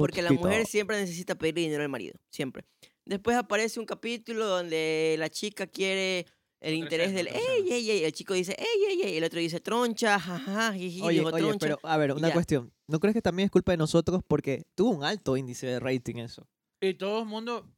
Porque 0.00 0.22
la 0.22 0.32
mujer 0.32 0.66
siempre 0.66 0.98
necesita 0.98 1.34
pedirle 1.34 1.60
dinero 1.60 1.82
al 1.82 1.90
marido, 1.90 2.18
siempre. 2.30 2.64
Después 3.04 3.36
aparece 3.36 3.78
un 3.78 3.84
capítulo 3.84 4.46
donde 4.46 5.16
la 5.18 5.28
chica 5.28 5.66
quiere 5.66 6.24
el 6.58 6.72
interés 6.72 7.12
del 7.12 7.28
ey, 7.28 7.70
ey, 7.70 7.90
ey. 7.90 8.04
El 8.04 8.12
chico 8.12 8.32
dice 8.32 8.56
ey, 8.58 8.92
ey, 8.94 9.02
ey. 9.02 9.16
El 9.18 9.24
otro 9.24 9.38
dice 9.40 9.60
troncha, 9.60 10.18
jaja, 10.18 10.72
jiji, 10.72 11.02
Oye, 11.02 11.20
oye, 11.20 11.38
troncha. 11.38 11.58
pero 11.58 11.78
a 11.82 11.98
ver, 11.98 12.12
una 12.12 12.32
cuestión. 12.32 12.72
¿No 12.88 12.98
crees 12.98 13.12
que 13.12 13.20
también 13.20 13.44
es 13.44 13.50
culpa 13.50 13.72
de 13.72 13.76
nosotros 13.76 14.22
porque 14.26 14.64
tuvo 14.74 14.92
un 14.92 15.04
alto 15.04 15.36
índice 15.36 15.66
de 15.66 15.80
rating 15.80 16.16
eso? 16.16 16.48
Y 16.80 16.94
todo 16.94 17.20
el 17.20 17.26
mundo. 17.26 17.70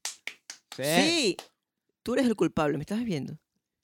Sí, 0.76 1.36
tú 2.04 2.14
eres 2.14 2.26
el 2.26 2.36
culpable, 2.36 2.78
¿me 2.78 2.82
estás 2.82 3.04
viendo? 3.04 3.36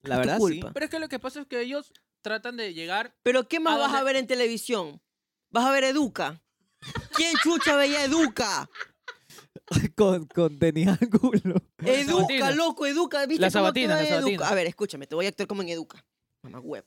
La 0.04 0.16
es 0.16 0.20
tu 0.22 0.28
verdad 0.28 0.46
sí. 0.46 0.60
Pero 0.72 0.84
es 0.84 0.90
que 0.90 0.98
lo 0.98 1.08
que 1.08 1.18
pasa 1.18 1.40
es 1.40 1.46
que 1.46 1.60
ellos 1.60 1.92
tratan 2.24 2.56
de 2.56 2.74
llegar. 2.74 3.14
Pero 3.22 3.46
¿qué 3.46 3.60
más 3.60 3.76
¿A 3.76 3.78
vas 3.78 3.94
a 3.94 4.02
ver 4.02 4.16
en 4.16 4.26
televisión? 4.26 5.00
¿Vas 5.50 5.64
a 5.64 5.70
ver 5.70 5.84
Educa? 5.84 6.42
¿Quién 7.14 7.36
chucha 7.42 7.76
veía 7.76 8.02
Educa? 8.02 8.68
con, 9.96 10.26
con 10.26 10.58
Denis 10.58 10.88
Angulo. 10.88 11.62
Educa, 11.78 12.50
loco, 12.50 12.86
Educa. 12.86 13.24
¿Viste 13.26 13.40
La 13.42 13.50
Sabatina, 13.50 13.94
la 13.94 14.02
Educa? 14.02 14.16
Sabatina. 14.18 14.48
A 14.48 14.54
ver, 14.54 14.66
escúchame, 14.66 15.06
te 15.06 15.14
voy 15.14 15.26
a 15.26 15.28
actuar 15.28 15.46
como 15.46 15.62
en 15.62 15.68
Educa. 15.68 16.04
Mamá 16.42 16.58
huevo. 16.60 16.86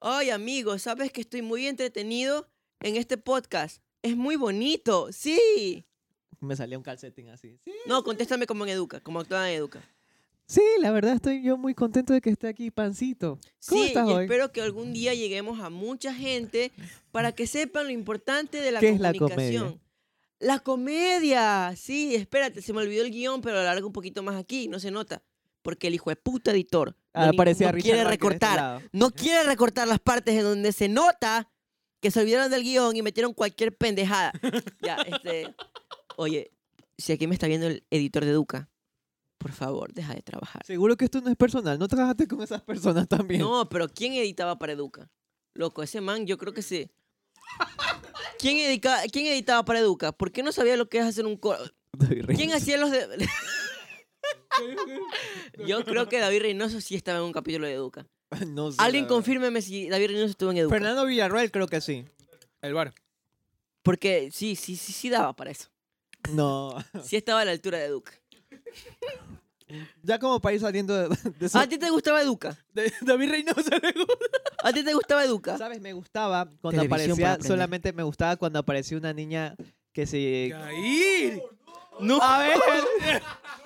Ay, 0.00 0.30
amigo, 0.30 0.78
sabes 0.78 1.10
que 1.10 1.22
estoy 1.22 1.42
muy 1.42 1.66
entretenido 1.66 2.48
en 2.80 2.96
este 2.96 3.16
podcast. 3.16 3.82
Es 4.02 4.16
muy 4.16 4.36
bonito, 4.36 5.10
sí. 5.12 5.86
Me 6.40 6.56
salía 6.56 6.76
un 6.76 6.84
calcetín 6.84 7.30
así. 7.30 7.58
Sí, 7.64 7.72
No, 7.86 8.04
contéstame 8.04 8.46
como 8.46 8.64
en 8.64 8.70
Educa, 8.72 9.00
como 9.00 9.20
actúa 9.20 9.50
en 9.50 9.56
Educa. 9.56 9.82
Sí, 10.46 10.62
la 10.80 10.90
verdad 10.90 11.14
estoy 11.14 11.42
yo 11.42 11.56
muy 11.56 11.74
contento 11.74 12.12
de 12.12 12.20
que 12.20 12.30
esté 12.30 12.48
aquí 12.48 12.70
Pancito. 12.70 13.38
¿Cómo 13.68 13.82
sí, 13.82 13.88
estás 13.88 14.08
y 14.08 14.12
hoy? 14.12 14.24
espero 14.24 14.52
que 14.52 14.62
algún 14.62 14.92
día 14.92 15.14
lleguemos 15.14 15.60
a 15.60 15.70
mucha 15.70 16.14
gente 16.14 16.72
para 17.12 17.32
que 17.32 17.46
sepan 17.46 17.84
lo 17.84 17.90
importante 17.92 18.60
de 18.60 18.72
la 18.72 18.80
¿Qué 18.80 18.90
es 18.90 19.00
la 19.00 19.12
comunicación. 19.12 19.64
comedia? 19.64 19.80
La 20.40 20.58
comedia, 20.58 21.74
sí, 21.76 22.14
espérate, 22.14 22.60
se 22.60 22.72
me 22.72 22.80
olvidó 22.80 23.04
el 23.04 23.10
guion, 23.10 23.40
pero 23.40 23.54
lo 23.54 23.60
alargo 23.62 23.86
un 23.86 23.92
poquito 23.92 24.22
más 24.22 24.36
aquí, 24.36 24.68
no 24.68 24.78
se 24.78 24.90
nota. 24.90 25.22
Porque 25.62 25.86
el 25.86 25.94
hijo 25.94 26.10
de 26.10 26.16
puta 26.16 26.50
editor 26.50 26.96
Ah, 27.14 27.26
no, 27.26 27.32
no 27.32 27.44
quiere 27.44 28.00
este 28.00 28.04
recortar, 28.04 28.82
no 28.92 29.10
quiere 29.12 29.44
recortar 29.44 29.86
las 29.86 30.00
partes 30.00 30.34
en 30.34 30.42
donde 30.42 30.72
se 30.72 30.88
nota 30.88 31.48
que 32.00 32.10
se 32.10 32.20
olvidaron 32.20 32.50
del 32.50 32.64
guion 32.64 32.96
y 32.96 33.02
metieron 33.02 33.32
cualquier 33.32 33.76
pendejada. 33.76 34.32
ya, 34.82 34.96
este, 34.96 35.54
oye, 36.16 36.50
si 36.98 37.12
aquí 37.12 37.28
me 37.28 37.34
está 37.34 37.46
viendo 37.46 37.68
el 37.68 37.84
editor 37.90 38.24
de 38.24 38.32
Duca, 38.32 38.68
por 39.44 39.52
favor, 39.52 39.92
deja 39.92 40.14
de 40.14 40.22
trabajar. 40.22 40.64
Seguro 40.64 40.96
que 40.96 41.04
esto 41.04 41.20
no 41.20 41.28
es 41.28 41.36
personal. 41.36 41.78
No 41.78 41.86
trabajaste 41.86 42.26
con 42.26 42.40
esas 42.40 42.62
personas 42.62 43.06
también. 43.06 43.42
No, 43.42 43.68
pero 43.68 43.90
¿quién 43.90 44.14
editaba 44.14 44.58
para 44.58 44.72
Educa? 44.72 45.10
Loco, 45.52 45.82
ese 45.82 46.00
man 46.00 46.26
yo 46.26 46.38
creo 46.38 46.54
que 46.54 46.62
sí. 46.62 46.90
¿Quién, 48.38 48.56
edica- 48.56 49.02
¿Quién 49.12 49.26
editaba 49.26 49.62
para 49.66 49.80
Educa? 49.80 50.12
¿Por 50.12 50.32
qué 50.32 50.42
no 50.42 50.50
sabía 50.50 50.78
lo 50.78 50.88
que 50.88 50.96
es 50.96 51.04
hacer 51.04 51.26
un 51.26 51.36
coro? 51.36 51.62
¿Quién 52.34 52.54
hacía 52.54 52.78
los 52.78 52.90
de...? 52.90 53.06
yo 55.66 55.84
creo 55.84 56.08
que 56.08 56.20
David 56.20 56.40
Reynoso 56.40 56.80
sí 56.80 56.94
estaba 56.94 57.18
en 57.18 57.24
un 57.24 57.32
capítulo 57.32 57.66
de 57.66 57.74
Educa. 57.74 58.06
No 58.48 58.72
sé, 58.72 58.78
Alguien 58.80 59.04
confírmeme 59.04 59.60
si 59.60 59.90
David 59.90 60.06
Reynoso 60.06 60.30
estuvo 60.30 60.52
en 60.52 60.56
Educa. 60.56 60.74
Fernando 60.74 61.04
Villarroel 61.04 61.50
creo 61.50 61.66
que 61.66 61.82
sí. 61.82 62.06
El 62.62 62.72
bar. 62.72 62.94
Porque 63.82 64.30
sí, 64.32 64.56
sí, 64.56 64.76
sí, 64.76 64.94
sí 64.94 65.10
daba 65.10 65.36
para 65.36 65.50
eso. 65.50 65.68
No. 66.30 66.74
Sí 67.02 67.16
estaba 67.16 67.42
a 67.42 67.44
la 67.44 67.50
altura 67.50 67.76
de 67.76 67.84
Educa. 67.84 68.12
Ya 70.02 70.18
como 70.18 70.40
para 70.40 70.54
ir 70.54 70.60
saliendo 70.60 70.94
de, 71.08 71.16
de 71.38 71.46
eso. 71.46 71.58
¿A 71.58 71.66
ti 71.66 71.78
te 71.78 71.90
gustaba 71.90 72.20
Educa? 72.22 72.56
De- 72.72 72.92
David 73.00 73.30
Reynoso 73.30 73.62
le 73.70 73.92
gusta. 73.96 74.14
¿A 74.62 74.72
ti 74.72 74.84
te 74.84 74.94
gustaba 74.94 75.24
Educa? 75.24 75.58
¿Sabes? 75.58 75.80
Me 75.80 75.92
gustaba 75.92 76.46
cuando 76.60 76.82
Televisión 76.82 76.88
para 76.90 77.02
aparecía, 77.04 77.30
aprender. 77.32 77.48
solamente 77.48 77.92
me 77.92 78.02
gustaba 78.02 78.36
cuando 78.36 78.58
aparecía 78.58 78.98
una 78.98 79.12
niña 79.12 79.54
que 79.92 80.06
se... 80.06 80.50
Cair. 80.52 81.42
No. 82.00 82.18
A 82.20 82.38
ver. 82.40 82.58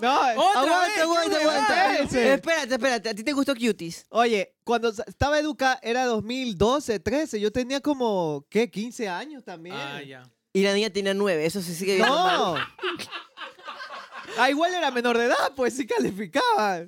No, 0.01 0.15
Otra 0.21 0.61
aguanta, 0.61 0.87
vez, 0.87 0.99
aguanta, 1.01 1.39
aguanta. 1.41 1.99
Espérate, 2.35 2.75
espérate. 2.75 3.09
¿A 3.09 3.15
ti 3.15 3.25
te 3.25 3.33
gustó 3.33 3.55
Cuties? 3.55 4.05
Oye, 4.11 4.55
cuando 4.65 4.93
sa- 4.93 5.05
estaba 5.07 5.39
Educa 5.39 5.79
era 5.83 6.05
2012, 6.05 7.01
13. 7.01 7.41
Yo 7.41 7.51
tenía 7.51 7.81
como, 7.81 8.45
¿qué? 8.51 8.71
15 8.71 9.09
años 9.09 9.45
también. 9.45 9.75
Ah, 9.77 10.03
ya. 10.03 10.31
Y 10.53 10.63
la 10.63 10.75
niña 10.75 10.91
tenía 10.91 11.15
nueve. 11.15 11.47
Eso 11.47 11.63
se 11.63 11.75
sigue 11.75 11.97
viendo 11.97 12.13
mal. 12.15 12.37
No. 12.37 12.55
Ah, 14.39 14.51
igual 14.51 14.73
era 14.75 14.91
menor 14.91 15.17
de 15.19 15.25
edad, 15.27 15.53
pues 15.57 15.75
sí 15.75 15.87
calificaba. 15.87 16.87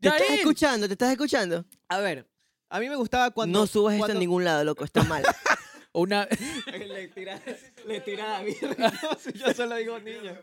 ¿Te 0.00 0.08
estás 0.08 0.30
escuchando? 0.30 0.86
¿Te 0.86 0.94
estás 0.94 1.10
escuchando? 1.12 1.64
A 1.88 1.98
ver, 1.98 2.28
a 2.68 2.80
mí 2.80 2.88
me 2.88 2.96
gustaba 2.96 3.30
cuando... 3.30 3.58
no 3.60 3.66
subas 3.66 3.94
esto 3.94 4.02
cuando- 4.02 4.14
en 4.14 4.20
ningún 4.20 4.44
lado, 4.44 4.64
loco. 4.64 4.84
Está 4.84 5.04
mal. 5.04 5.22
Una. 5.92 6.26
le 6.66 7.08
tira, 7.08 7.40
le 7.86 8.00
tira 8.00 8.24
a 8.24 8.28
David 8.38 8.56
Reynoso, 8.62 9.30
yo 9.34 9.52
solo 9.52 9.74
digo 9.76 9.98
niño. 9.98 10.38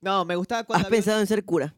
No, 0.00 0.24
me 0.24 0.36
gustaba 0.36 0.64
cuando... 0.64 0.82
¿Has 0.82 0.86
había- 0.86 0.98
pensado 0.98 1.20
en 1.20 1.26
ser 1.26 1.44
cura? 1.44 1.74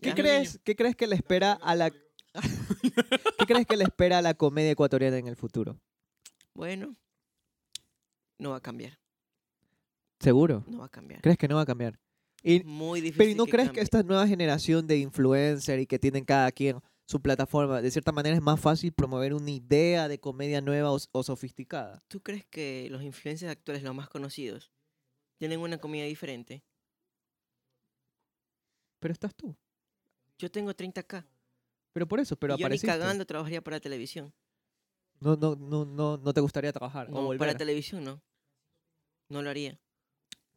¿Qué 0.00 0.14
crees, 0.14 0.58
¿Qué 0.64 0.74
crees 0.76 0.96
que 0.96 1.06
le 1.06 1.16
espera 1.16 1.52
a 1.52 1.74
la... 1.74 1.90
¿Qué 1.90 3.46
crees 3.46 3.66
que 3.66 3.76
le 3.76 3.84
espera 3.84 4.18
a 4.18 4.22
la 4.22 4.34
comedia 4.34 4.70
ecuatoriana 4.70 5.18
en 5.18 5.26
el 5.28 5.36
futuro? 5.36 5.78
Bueno, 6.54 6.96
no 8.38 8.50
va 8.50 8.56
a 8.56 8.60
cambiar. 8.60 8.98
¿Seguro? 10.20 10.64
No 10.68 10.78
va 10.78 10.86
a 10.86 10.90
cambiar. 10.90 11.22
¿Crees 11.22 11.38
que 11.38 11.48
no 11.48 11.56
va 11.56 11.62
a 11.62 11.66
cambiar? 11.66 11.98
Y, 12.42 12.62
Muy 12.64 13.00
difícil. 13.00 13.18
pero 13.18 13.30
¿y 13.30 13.34
no 13.34 13.46
crees 13.46 13.70
que 13.70 13.80
esta 13.80 14.02
nueva 14.02 14.26
generación 14.26 14.86
de 14.86 14.98
influencer 14.98 15.80
y 15.80 15.86
que 15.86 15.98
tienen 15.98 16.24
cada 16.24 16.50
quien 16.52 16.80
su 17.06 17.20
plataforma, 17.20 17.82
de 17.82 17.90
cierta 17.90 18.12
manera 18.12 18.36
es 18.36 18.42
más 18.42 18.60
fácil 18.60 18.92
promover 18.92 19.34
una 19.34 19.50
idea 19.50 20.08
de 20.08 20.20
comedia 20.20 20.60
nueva 20.60 20.92
o, 20.92 20.98
o 21.12 21.22
sofisticada? 21.22 22.02
¿Tú 22.08 22.20
crees 22.20 22.44
que 22.46 22.88
los 22.90 23.02
influencers 23.02 23.50
actuales, 23.50 23.82
los 23.82 23.94
más 23.94 24.08
conocidos, 24.08 24.70
tienen 25.38 25.60
una 25.60 25.78
comida 25.78 26.04
diferente? 26.04 26.62
Pero 29.00 29.12
estás 29.12 29.34
tú. 29.34 29.56
Yo 30.38 30.50
tengo 30.50 30.72
30k. 30.72 31.26
Pero 31.92 32.06
por 32.06 32.20
eso, 32.20 32.36
pero 32.36 32.54
y 32.56 32.58
yo 32.58 32.68
ni 32.68 32.78
cagando 32.78 33.26
trabajaría 33.26 33.62
para 33.62 33.80
televisión. 33.80 34.32
No, 35.18 35.36
no, 35.36 35.56
no, 35.56 35.84
no, 35.84 36.16
no 36.16 36.32
te 36.32 36.40
gustaría 36.40 36.72
trabajar 36.72 37.10
No, 37.10 37.36
para 37.36 37.56
televisión 37.56 38.04
no. 38.04 38.22
No 39.28 39.42
lo 39.42 39.50
haría. 39.50 39.78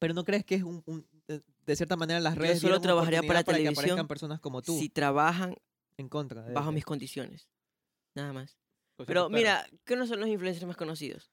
Pero 0.04 0.14
no 0.14 0.26
crees 0.26 0.44
que 0.44 0.56
es 0.56 0.64
un, 0.64 0.84
un- 0.86 1.08
de- 1.30 1.42
de 1.66 1.76
cierta 1.78 1.96
manera 1.96 2.20
las 2.20 2.36
Yo 2.36 2.42
redes 2.42 2.60
solo 2.60 2.72
dieron 2.74 2.82
trabajaría 2.82 3.22
para 3.22 3.40
oportunidad 3.40 3.46
que 3.46 3.54
televisión 3.64 3.84
aparezcan 3.86 4.08
personas 4.10 4.40
como 4.42 4.62
tú 4.62 4.78
Si 4.78 4.90
trabajan 4.90 5.56
en 5.96 6.10
contra 6.10 6.44
de 6.44 6.52
bajo 6.54 6.74
mis 6.74 6.84
condiciones. 6.84 7.48
Nada 8.14 8.34
más. 8.34 8.58
Pues 8.98 9.08
Pero 9.08 9.30
mira, 9.30 9.66
¿qué 9.86 9.96
no 9.96 10.06
son 10.06 10.20
los 10.20 10.28
influencers 10.28 10.66
más 10.68 10.76
conocidos? 10.76 11.32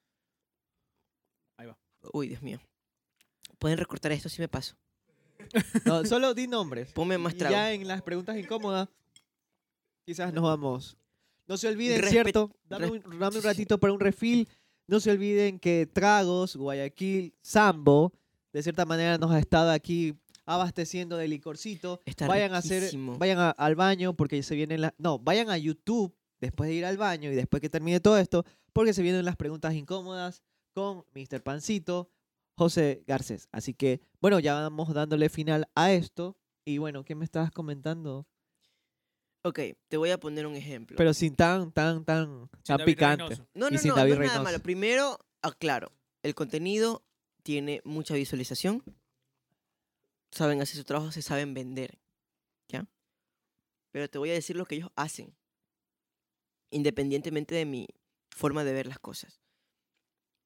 Ahí 1.56 1.66
va. 1.66 1.76
Uy, 2.12 2.28
Dios 2.28 2.42
mío. 2.42 2.60
Pueden 3.58 3.76
recortar 3.76 4.12
esto 4.12 4.28
si 4.28 4.40
me 4.40 4.46
paso. 4.46 4.76
No, 5.84 6.04
solo 6.04 6.32
di 6.32 6.46
nombres. 6.46 6.92
Ponme 6.92 7.18
más 7.18 7.34
trago. 7.36 7.52
ya 7.52 7.72
en 7.72 7.88
las 7.88 8.02
preguntas 8.02 8.36
incómodas, 8.38 8.88
quizás 10.06 10.32
nos 10.32 10.44
vamos. 10.44 10.96
No 11.48 11.56
se 11.56 11.66
olviden, 11.66 12.02
Respet- 12.02 12.08
¿cierto? 12.10 12.52
Dame 12.68 12.86
un, 12.86 13.18
dame 13.18 13.36
un 13.38 13.42
ratito 13.42 13.78
para 13.78 13.92
un 13.92 13.98
refill. 13.98 14.46
No 14.86 15.00
se 15.00 15.10
olviden 15.10 15.58
que 15.58 15.86
Tragos, 15.92 16.54
Guayaquil, 16.54 17.34
Sambo, 17.42 18.12
de 18.52 18.62
cierta 18.62 18.84
manera 18.84 19.18
nos 19.18 19.30
ha 19.30 19.38
estado 19.38 19.70
aquí 19.70 20.14
abasteciendo 20.46 21.16
de 21.16 21.28
licorcito. 21.28 22.00
Está 22.04 22.26
vayan 22.26 22.54
a 22.54 22.58
hacer, 22.58 22.90
vayan 23.18 23.38
a- 23.38 23.50
al 23.50 23.76
baño 23.76 24.14
porque 24.14 24.42
se 24.42 24.54
vienen 24.56 24.80
las, 24.80 24.92
no, 24.98 25.18
vayan 25.18 25.50
a 25.50 25.58
YouTube 25.58 26.14
después 26.40 26.68
de 26.68 26.74
ir 26.74 26.84
al 26.84 26.96
baño 26.96 27.30
y 27.30 27.34
después 27.34 27.60
que 27.60 27.68
termine 27.68 28.00
todo 28.00 28.16
esto, 28.18 28.44
porque 28.72 28.92
se 28.92 29.02
vienen 29.02 29.24
las 29.24 29.36
preguntas 29.36 29.74
incómodas 29.74 30.42
con 30.72 31.04
Mr. 31.14 31.42
Pancito, 31.42 32.10
José 32.56 33.04
Garcés. 33.06 33.48
Así 33.52 33.74
que, 33.74 34.00
bueno, 34.20 34.38
ya 34.40 34.54
vamos 34.54 34.92
dándole 34.94 35.28
final 35.28 35.68
a 35.74 35.92
esto. 35.92 36.36
Y 36.64 36.78
bueno, 36.78 37.04
¿qué 37.04 37.14
me 37.14 37.24
estabas 37.24 37.50
comentando? 37.50 38.26
Ok, 39.42 39.58
te 39.88 39.96
voy 39.96 40.10
a 40.10 40.20
poner 40.20 40.46
un 40.46 40.54
ejemplo. 40.54 40.96
Pero 40.96 41.14
sin 41.14 41.34
tan, 41.34 41.72
tan, 41.72 42.04
tan, 42.04 42.48
Sin 42.52 42.62
tan 42.64 42.78
David 42.78 42.92
picante. 42.92 43.24
Reynoso. 43.24 43.48
no, 43.54 43.68
y 43.68 43.72
no, 43.72 43.78
sin 43.78 43.88
no, 43.90 43.96
David 43.96 44.14
no 44.16 44.22
es 44.22 44.28
nada 44.28 44.42
malo. 44.42 44.58
Primero, 44.60 45.18
aclaro, 45.42 45.90
el 46.22 46.34
contenido 46.34 47.02
tiene 47.42 47.80
mucha 47.84 48.14
visualización. 48.14 48.82
Saben 50.30 50.60
hacer 50.62 50.76
su 50.76 50.84
trabajo, 50.84 51.12
se 51.12 51.22
saben 51.22 51.54
vender. 51.54 51.98
¿Ya? 52.68 52.88
Pero 53.90 54.08
te 54.08 54.18
voy 54.18 54.30
a 54.30 54.34
decir 54.34 54.56
lo 54.56 54.66
que 54.66 54.76
ellos 54.76 54.90
hacen. 54.96 55.36
Independientemente 56.70 57.54
de 57.54 57.64
mi 57.64 57.88
forma 58.30 58.64
de 58.64 58.72
ver 58.72 58.86
las 58.86 58.98
cosas. 58.98 59.40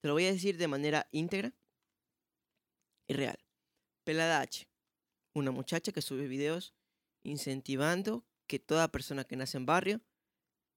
Te 0.01 0.09
lo 0.09 0.15
voy 0.15 0.25
a 0.25 0.33
decir 0.33 0.57
de 0.57 0.69
manera 0.69 1.09
íntegra 1.13 1.55
y 3.07 3.15
real. 3.15 3.39
Pelada 4.05 4.41
H, 4.41 4.69
una 5.33 5.51
muchacha 5.51 5.93
que 5.93 6.03
sube 6.03 6.27
videos 6.29 6.75
incentivando 7.23 8.27
que 8.47 8.59
toda 8.59 8.93
persona 8.93 9.25
que 9.25 9.37
nace 9.37 9.57
en 9.57 9.67
barrio 9.67 10.03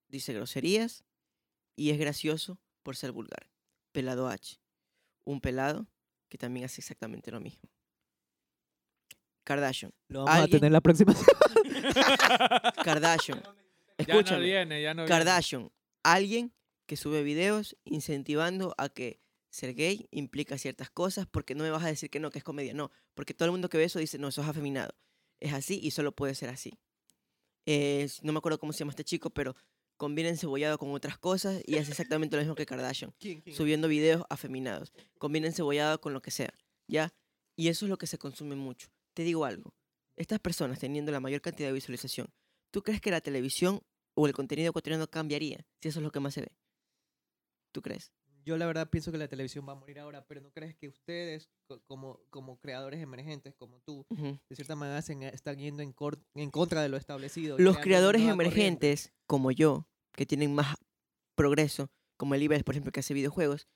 dice 0.08 0.34
groserías 0.34 1.04
y 1.76 1.92
es 1.92 2.00
gracioso 2.00 2.60
por 2.84 2.96
ser 2.96 3.12
vulgar. 3.12 3.50
Pelado 3.92 4.30
H. 4.30 4.62
Un 5.26 5.42
pelado 5.42 5.88
que 6.30 6.38
también 6.38 6.66
hace 6.66 6.82
exactamente 6.82 7.32
lo 7.32 7.40
mismo. 7.40 7.70
Kardashian. 9.44 9.94
Lo 10.10 10.26
vamos 10.26 10.44
a 10.44 10.48
tener 10.48 10.72
la 10.72 10.82
próxima 10.82 11.14
Kardashian. 12.84 13.42
Ya 13.42 13.54
no 14.14 14.20
Escúchame. 14.20 14.44
viene, 14.44 14.82
ya 14.82 14.94
no 14.94 15.04
viene. 15.04 15.10
Kardashian. 15.10 15.72
Alguien 16.04 16.54
que 16.86 16.98
sube 16.98 17.24
videos 17.24 17.78
incentivando 17.86 18.76
a 18.78 18.90
que 18.90 19.22
ser 19.50 19.74
gay 19.74 20.08
implica 20.12 20.58
ciertas 20.58 20.90
cosas 20.90 21.28
porque 21.28 21.56
no 21.56 21.64
me 21.64 21.72
vas 21.72 21.84
a 21.84 21.88
decir 21.88 22.10
que 22.10 22.20
no, 22.20 22.30
que 22.30 22.40
es 22.40 22.44
comedia. 22.44 22.74
No, 22.74 22.92
porque 23.14 23.34
todo 23.34 23.46
el 23.46 23.52
mundo 23.52 23.70
que 23.70 23.78
ve 23.78 23.86
eso 23.86 24.00
dice, 24.00 24.18
no, 24.18 24.28
eso 24.28 24.42
es 24.42 24.48
afeminado. 24.48 24.94
Es 25.40 25.54
así 25.54 25.80
y 25.82 25.92
solo 25.92 26.12
puede 26.12 26.36
ser 26.36 26.50
así. 26.50 26.78
No 28.22 28.34
me 28.34 28.38
acuerdo 28.38 28.60
cómo 28.60 28.74
se 28.74 28.80
llama 28.80 28.92
este 28.92 29.04
chico, 29.04 29.30
pero 29.30 29.56
combina 29.98 30.30
encebollado 30.30 30.78
con 30.78 30.92
otras 30.94 31.18
cosas 31.18 31.62
y 31.66 31.78
hace 31.78 31.92
exactamente 31.92 32.36
lo 32.36 32.42
mismo 32.42 32.56
que 32.56 32.66
Kardashian, 32.66 33.14
¿Quién, 33.20 33.42
quién? 33.42 33.56
subiendo 33.56 33.88
videos 33.88 34.24
afeminados. 34.30 34.94
Combina 35.18 35.48
encebollado 35.48 36.00
con 36.00 36.14
lo 36.14 36.22
que 36.22 36.32
sea, 36.32 36.54
¿ya? 36.88 37.14
Y 37.56 37.68
eso 37.70 37.86
es 37.86 37.90
lo 37.90 37.98
que 37.98 38.08
se 38.08 38.18
consume 38.18 38.56
mucho. 38.56 38.90
Te 39.14 39.24
digo 39.24 39.46
algo, 39.46 39.74
estas 40.16 40.40
personas 40.40 40.80
teniendo 40.80 41.12
la 41.12 41.20
mayor 41.20 41.42
cantidad 41.42 41.70
de 41.70 41.74
visualización, 41.74 42.30
¿tú 42.72 42.84
crees 42.84 43.02
que 43.02 43.12
la 43.12 43.22
televisión 43.22 43.82
o 44.14 44.28
el 44.28 44.34
contenido 44.34 44.70
ecuatoriano 44.70 45.08
cambiaría 45.08 45.66
si 45.82 45.90
eso 45.90 46.00
es 46.00 46.04
lo 46.04 46.12
que 46.12 46.20
más 46.20 46.34
se 46.34 46.42
ve? 46.42 46.52
¿Tú 47.72 47.82
crees? 47.82 48.12
Yo 48.48 48.56
la 48.58 48.66
verdad 48.66 48.90
pienso 48.90 49.12
que 49.12 49.18
la 49.18 49.28
televisión 49.28 49.68
va 49.68 49.74
a 49.74 49.76
morir 49.76 50.00
ahora, 50.00 50.26
pero 50.26 50.40
¿no 50.40 50.50
crees 50.54 50.74
que 50.74 50.88
ustedes, 50.88 51.50
co- 51.68 51.82
como, 51.84 52.22
como 52.30 52.58
creadores 52.58 53.02
emergentes, 53.02 53.54
como 53.56 53.82
tú, 53.82 54.06
Ujú. 54.10 54.40
de 54.50 54.56
cierta 54.56 54.74
manera 54.74 55.02
se 55.02 55.12
en- 55.12 55.24
están 55.24 55.58
yendo 55.58 55.84
en, 55.84 55.94
en 56.34 56.50
contra 56.50 56.82
de 56.82 56.88
lo 56.88 56.96
establecido? 56.96 57.58
Los 57.60 57.78
creadores 57.80 58.22
nueva 58.22 58.38
corriente? 58.38 58.56
emergentes, 58.60 59.14
como 59.26 59.52
yo, 59.52 59.90
que 60.14 60.26
tienen 60.26 60.56
más 60.56 60.78
progreso, 61.36 61.92
como 62.16 62.36
el 62.36 62.44
Ibex, 62.44 62.64
por 62.64 62.74
ejemplo, 62.76 62.94
que 62.94 63.02
hace 63.02 63.14
videojuegos, 63.14 63.68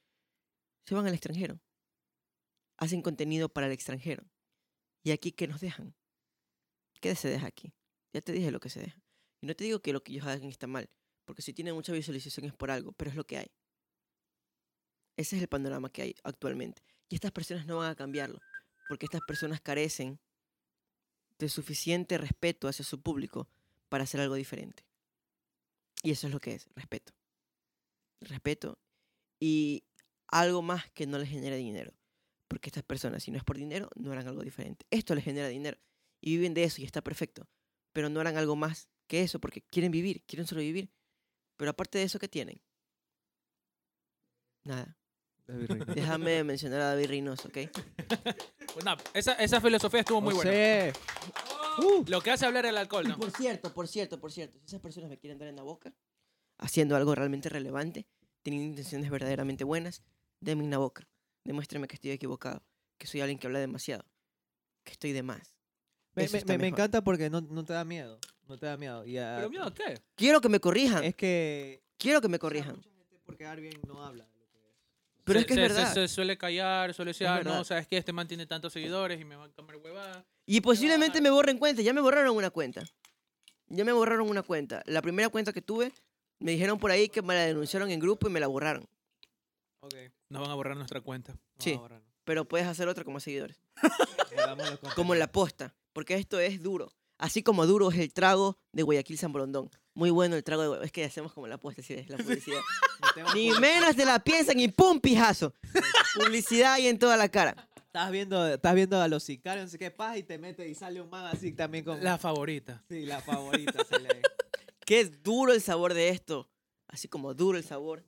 se 0.88 0.96
van 0.96 1.06
al 1.06 1.14
extranjero. 1.16 1.60
Hacen 2.78 3.02
contenido 3.02 3.50
para 3.50 3.68
el 3.68 3.74
extranjero. 3.74 4.24
¿Y 5.04 5.12
aquí 5.12 5.34
qué 5.34 5.48
nos 5.48 5.60
dejan? 5.60 5.94
¿Qué 7.02 7.14
se 7.16 7.28
deja 7.28 7.48
aquí? 7.48 7.74
Ya 8.14 8.22
te 8.22 8.32
dije 8.32 8.52
lo 8.52 8.62
que 8.62 8.70
se 8.70 8.80
deja. 8.80 9.04
Y 9.42 9.48
no 9.48 9.54
te 9.54 9.66
digo 9.66 9.82
que 9.82 9.92
lo 9.92 10.02
que 10.02 10.14
ellos 10.14 10.26
hagan 10.26 10.46
está 10.46 10.66
mal, 10.68 10.90
porque 11.26 11.42
si 11.42 11.52
tienen 11.54 11.76
mucha 11.76 11.92
visualización 11.92 12.46
es 12.46 12.54
por 12.54 12.72
algo, 12.72 12.94
pero 12.94 13.12
es 13.12 13.18
lo 13.18 13.26
que 13.26 13.38
hay. 13.38 13.52
Ese 15.22 15.36
es 15.36 15.44
el 15.44 15.48
panorama 15.48 15.92
que 15.92 16.02
hay 16.02 16.16
actualmente. 16.24 16.82
Y 17.08 17.14
estas 17.14 17.32
personas 17.32 17.68
no 17.68 17.78
van 17.78 17.92
a 17.92 17.96
cambiarlo, 17.96 18.40
porque 18.88 19.06
estas 19.06 19.22
personas 19.28 19.62
carecen 19.62 20.20
de 21.38 21.48
suficiente 21.48 22.18
respeto 22.18 22.68
hacia 22.68 22.84
su 22.84 23.00
público 23.02 23.48
para 23.88 24.06
hacer 24.06 24.20
algo 24.20 24.34
diferente. 24.34 24.84
Y 26.02 26.10
eso 26.10 26.26
es 26.26 26.34
lo 26.34 26.40
que 26.40 26.56
es, 26.56 26.68
respeto. 26.74 27.14
Respeto 28.22 28.80
y 29.40 29.84
algo 30.28 30.64
más 30.64 30.90
que 30.90 31.06
no 31.06 31.20
les 31.20 31.30
genere 31.30 31.58
dinero. 31.58 31.94
Porque 32.48 32.70
estas 32.70 32.84
personas, 32.84 33.22
si 33.22 33.30
no 33.30 33.38
es 33.38 33.44
por 33.44 33.58
dinero, 33.58 33.92
no 33.96 34.12
harán 34.12 34.28
algo 34.28 34.42
diferente. 34.42 34.88
Esto 34.90 35.14
les 35.14 35.24
genera 35.24 35.50
dinero. 35.50 35.78
Y 36.20 36.38
viven 36.38 36.56
de 36.56 36.64
eso 36.64 36.82
y 36.82 36.86
está 36.86 37.04
perfecto. 37.04 37.48
Pero 37.94 38.10
no 38.10 38.22
harán 38.22 38.38
algo 38.38 38.56
más 38.56 38.90
que 39.06 39.22
eso 39.22 39.40
porque 39.40 39.62
quieren 39.62 39.92
vivir, 39.92 40.24
quieren 40.26 40.48
sobrevivir. 40.48 40.90
Pero 41.58 41.70
aparte 41.70 42.00
de 42.00 42.06
eso, 42.06 42.18
¿qué 42.18 42.28
tienen? 42.28 42.60
Nada. 44.64 44.98
David 45.52 45.68
Reynoso. 45.70 45.94
Déjame 45.94 46.44
mencionar 46.44 46.82
a 46.82 46.86
David 46.88 47.08
Reynoso, 47.08 47.48
¿ok? 47.48 47.58
Pues 48.74 48.86
nada, 48.86 49.04
esa, 49.14 49.34
esa 49.34 49.60
filosofía 49.60 50.00
estuvo 50.00 50.22
muy 50.22 50.34
buena. 50.34 50.50
José. 50.52 50.94
Uh, 51.80 52.04
Lo 52.08 52.22
que 52.22 52.32
hace 52.32 52.46
hablar 52.46 52.66
el 52.66 52.78
alcohol, 52.78 53.06
Y 53.06 53.10
¿no? 53.10 53.18
por 53.18 53.32
cierto, 53.32 53.74
por 53.74 53.88
cierto, 53.88 54.20
por 54.20 54.32
cierto, 54.32 54.58
si 54.60 54.66
esas 54.68 54.80
personas 54.82 55.10
me 55.10 55.18
quieren 55.18 55.38
dar 55.40 55.50
en 55.50 55.58
la 55.58 55.64
boca, 55.64 55.94
haciendo 56.58 56.96
algo 56.96 57.14
realmente 57.14 57.50
relevante, 57.50 58.08
teniendo 58.44 58.70
intenciones 58.70 59.10
verdaderamente 59.10 59.64
buenas, 59.66 60.04
denme 60.40 60.64
en 60.64 60.70
la 60.72 60.78
boca. 60.78 61.06
Demuéstrame 61.44 61.88
que 61.88 61.96
estoy 61.96 62.12
equivocado, 62.12 62.64
que 62.98 63.08
soy 63.08 63.20
alguien 63.22 63.40
que 63.40 63.48
habla 63.48 63.60
demasiado, 63.60 64.06
que 64.86 64.94
estoy 64.94 65.12
de 65.12 65.24
más. 65.24 65.58
me, 66.16 66.24
Eso 66.24 66.34
me- 66.34 66.40
está 66.40 66.54
me- 66.54 66.58
me 66.60 66.64
mejor. 66.66 66.80
encanta 66.80 67.04
porque 67.04 67.30
no, 67.30 67.42
no 67.42 67.66
te 67.66 67.74
da 67.74 67.84
miedo. 67.84 68.20
No 68.48 68.58
te 68.58 68.66
da 68.68 68.78
miedo. 68.78 69.06
Y, 69.06 69.16
¿Pero 69.16 69.50
miedo 69.50 69.66
a 69.66 69.74
qué? 69.74 70.02
Quiero 70.16 70.40
que 70.40 70.48
me 70.50 70.60
corrijan, 70.62 71.04
Es 71.04 71.16
que. 71.16 71.84
quiero 71.98 72.22
que 72.22 72.28
me 72.30 72.40
corrijan. 72.40 72.76
mucha 72.78 72.90
gente 72.90 73.20
por 73.26 73.36
quedar 73.38 73.60
bien 73.60 73.80
no 73.88 74.04
habla 74.04 74.26
de 74.26 74.40
lo 74.40 74.48
que 74.50 74.60
es. 74.60 75.21
Pero 75.34 75.40
Se- 75.40 75.42
es 75.42 75.46
que 75.48 75.54
se- 75.54 75.62
se- 75.62 75.74
verdad. 75.74 75.94
Se, 75.94 76.08
suele 76.08 76.38
callar, 76.38 76.94
suele 76.94 77.10
decir, 77.12 77.28
ah, 77.28 77.42
no, 77.44 77.64
sabes 77.64 77.88
que 77.88 77.98
este 77.98 78.14
man 78.14 78.28
tiene 78.28 78.46
tantos 78.46 78.74
seguidores 78.74 79.20
y 79.20 79.26
me 79.26 79.36
van 79.36 79.50
a 79.50 79.54
comer 79.54 79.78
huevada. 79.78 80.26
Y 80.46 80.62
posiblemente 80.62 81.22
me 81.22 81.30
borren 81.30 81.58
cuenta, 81.58 81.82
ya 81.82 81.94
me 81.94 82.02
borraron 82.02 82.36
una 82.36 82.50
cuenta. 82.50 82.84
Ya 83.68 83.86
me 83.86 83.92
borraron 83.94 84.30
una 84.30 84.44
cuenta. 84.44 84.84
La 84.86 85.02
primera 85.02 85.30
cuenta 85.30 85.54
que 85.54 85.62
tuve, 85.62 85.94
me 86.40 86.52
dijeron 86.52 86.78
por 86.80 86.92
ahí 86.92 87.08
que 87.10 87.22
me 87.22 87.34
la 87.36 87.42
denunciaron 87.46 87.90
en 87.92 88.00
grupo 88.00 88.28
y 88.28 88.32
me 88.32 88.40
la 88.40 88.48
borraron. 88.48 88.88
Ok. 89.82 89.94
Nos 90.30 90.42
van 90.42 90.52
a 90.52 90.56
borrar 90.56 90.76
nuestra 90.78 91.02
cuenta. 91.02 91.36
Sí. 91.60 91.80
Pero 92.26 92.46
puedes 92.46 92.68
hacer 92.68 92.88
otra 92.88 93.04
como 93.06 93.20
seguidores. 93.20 93.62
Como 94.96 95.14
en 95.14 95.20
la 95.20 95.32
posta, 95.32 95.74
porque 95.94 96.16
esto 96.16 96.40
es 96.40 96.62
duro. 96.62 96.92
Así 97.22 97.44
como 97.44 97.68
duro 97.68 97.92
es 97.92 98.00
el 98.00 98.12
trago 98.12 98.58
de 98.72 98.82
Guayaquil 98.82 99.16
San 99.18 99.32
Borondón. 99.32 99.70
Muy 99.94 100.10
bueno 100.10 100.36
el 100.36 100.44
trago 100.44 100.64
de 100.64 100.68
Guayaquil. 100.70 100.86
Es 100.88 100.92
que 100.92 101.06
hacemos 101.06 101.34
como 101.34 101.46
la 101.48 101.60
posta, 101.60 101.84
sí, 101.84 101.94
es 101.94 102.10
la 102.10 102.18
publicidad. 102.24 102.60
Ni 103.36 103.52
menos 103.60 103.96
te 103.96 104.06
la 104.06 104.18
piensan 104.24 104.60
y 104.60 104.68
¡pum! 104.70 105.00
pijazo. 105.00 105.54
Publicidad 106.16 106.74
ahí 106.74 106.88
en 106.88 106.98
toda 106.98 107.18
la 107.18 107.30
cara. 107.30 107.70
Estás 107.78 108.10
viendo, 108.10 108.48
estás 108.48 108.74
viendo 108.74 109.00
a 109.00 109.08
los 109.08 109.22
sicarios, 109.22 109.66
no 109.66 109.70
sé 109.70 109.78
qué 109.78 109.92
pasa, 109.92 110.18
y 110.18 110.24
te 110.24 110.40
metes 110.40 110.68
y 110.68 110.74
sale 110.74 111.00
un 111.00 111.10
man 111.12 111.26
así 111.26 111.52
también 111.52 111.84
con. 111.86 112.04
La 112.04 112.18
favorita. 112.18 112.84
Sí, 112.90 113.06
la 113.06 113.22
favorita 113.22 113.84
se 113.86 114.00
lee. 114.00 114.08
Qué 114.86 115.06
duro 115.06 115.54
el 115.54 115.62
sabor 115.62 115.94
de 115.94 116.10
esto. 116.10 116.50
Así 116.88 117.08
como 117.08 117.34
duro 117.36 117.58
el 117.58 117.64
sabor 117.64 118.04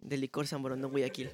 del 0.00 0.20
licor 0.22 0.46
San 0.48 0.60
Borondón 0.60 0.90
Guayaquil. 0.90 1.30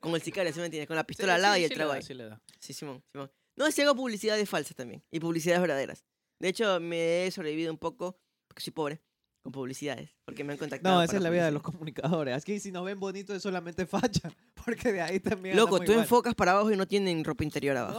Con 0.00 0.12
el 0.14 0.22
sicario, 0.22 0.52
¿sí 0.52 0.58
me 0.58 0.66
entiendes? 0.66 0.88
Con 0.88 0.96
la 0.96 1.04
pistola 1.06 1.36
al 1.36 1.42
lado 1.42 1.56
y 1.56 1.62
el 1.62 1.68
le 1.68 1.74
trago 1.76 1.90
da, 1.92 1.96
ahí. 1.98 2.02
sí 2.02 2.14
le 2.14 2.24
da. 2.24 2.40
Sí, 2.58 2.72
Simón, 2.72 3.02
Simón. 3.12 3.30
No, 3.54 3.70
si 3.70 3.82
hago 3.82 3.94
publicidades 3.94 4.48
falsas 4.50 4.74
también. 4.76 5.02
Y 5.10 5.20
publicidades 5.20 5.60
verdaderas. 5.60 6.04
De 6.38 6.48
hecho, 6.48 6.78
me 6.80 7.26
he 7.26 7.30
sobrevivido 7.30 7.72
un 7.72 7.78
poco, 7.78 8.18
porque 8.48 8.62
soy 8.62 8.72
pobre, 8.72 9.00
con 9.42 9.52
publicidades. 9.52 10.10
Porque 10.24 10.44
me 10.44 10.52
han 10.52 10.58
contactado. 10.58 10.96
No, 10.96 11.02
esa 11.02 11.16
es 11.16 11.22
la 11.22 11.30
vida 11.30 11.44
de 11.46 11.52
los 11.52 11.62
comunicadores. 11.62 12.36
Aquí 12.36 12.60
si 12.60 12.70
nos 12.72 12.84
ven 12.84 13.00
bonitos 13.00 13.36
es 13.36 13.42
solamente 13.42 13.86
facha, 13.86 14.30
porque 14.64 14.92
de 14.92 15.00
ahí 15.00 15.20
también 15.20 15.56
Loco, 15.56 15.78
tú 15.78 15.84
igual. 15.84 16.00
enfocas 16.00 16.34
para 16.34 16.52
abajo 16.52 16.70
y 16.70 16.76
no 16.76 16.86
tienen 16.86 17.24
ropa 17.24 17.44
interior 17.44 17.76
abajo. 17.76 17.98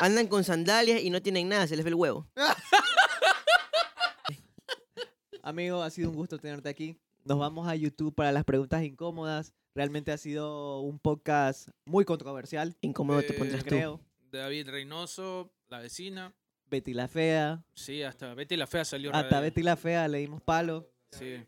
Andan 0.00 0.26
con 0.26 0.44
sandalias 0.44 1.00
y 1.02 1.10
no 1.10 1.22
tienen 1.22 1.48
nada, 1.48 1.66
se 1.66 1.76
les 1.76 1.84
ve 1.84 1.90
el 1.90 1.94
huevo. 1.94 2.26
Amigo, 5.42 5.82
ha 5.82 5.90
sido 5.90 6.10
un 6.10 6.16
gusto 6.16 6.38
tenerte 6.38 6.68
aquí. 6.68 6.98
Nos 7.24 7.38
vamos 7.38 7.68
a 7.68 7.74
YouTube 7.76 8.14
para 8.14 8.32
las 8.32 8.44
preguntas 8.44 8.82
incómodas. 8.82 9.52
Realmente 9.74 10.12
ha 10.12 10.18
sido 10.18 10.80
un 10.80 10.98
podcast 10.98 11.68
muy 11.84 12.04
controversial, 12.04 12.76
Incómodo 12.80 13.20
te 13.22 13.34
Eh, 13.34 13.38
pondrás 13.38 13.62
tú. 13.62 13.68
creo. 13.70 14.00
David 14.30 14.68
Reynoso, 14.68 15.52
la 15.68 15.78
vecina. 15.80 16.34
Betty 16.74 16.92
la 16.92 17.06
Fea. 17.06 17.62
Sí, 17.72 18.02
hasta 18.02 18.34
Betty 18.34 18.56
la 18.56 18.66
Fea 18.66 18.84
salió. 18.84 19.14
Hasta. 19.14 19.38
Betty 19.38 19.62
la 19.62 19.76
Fea 19.76 20.08
le 20.08 20.18
dimos 20.18 20.42
palo. 20.42 20.90
Sí. 21.12 21.40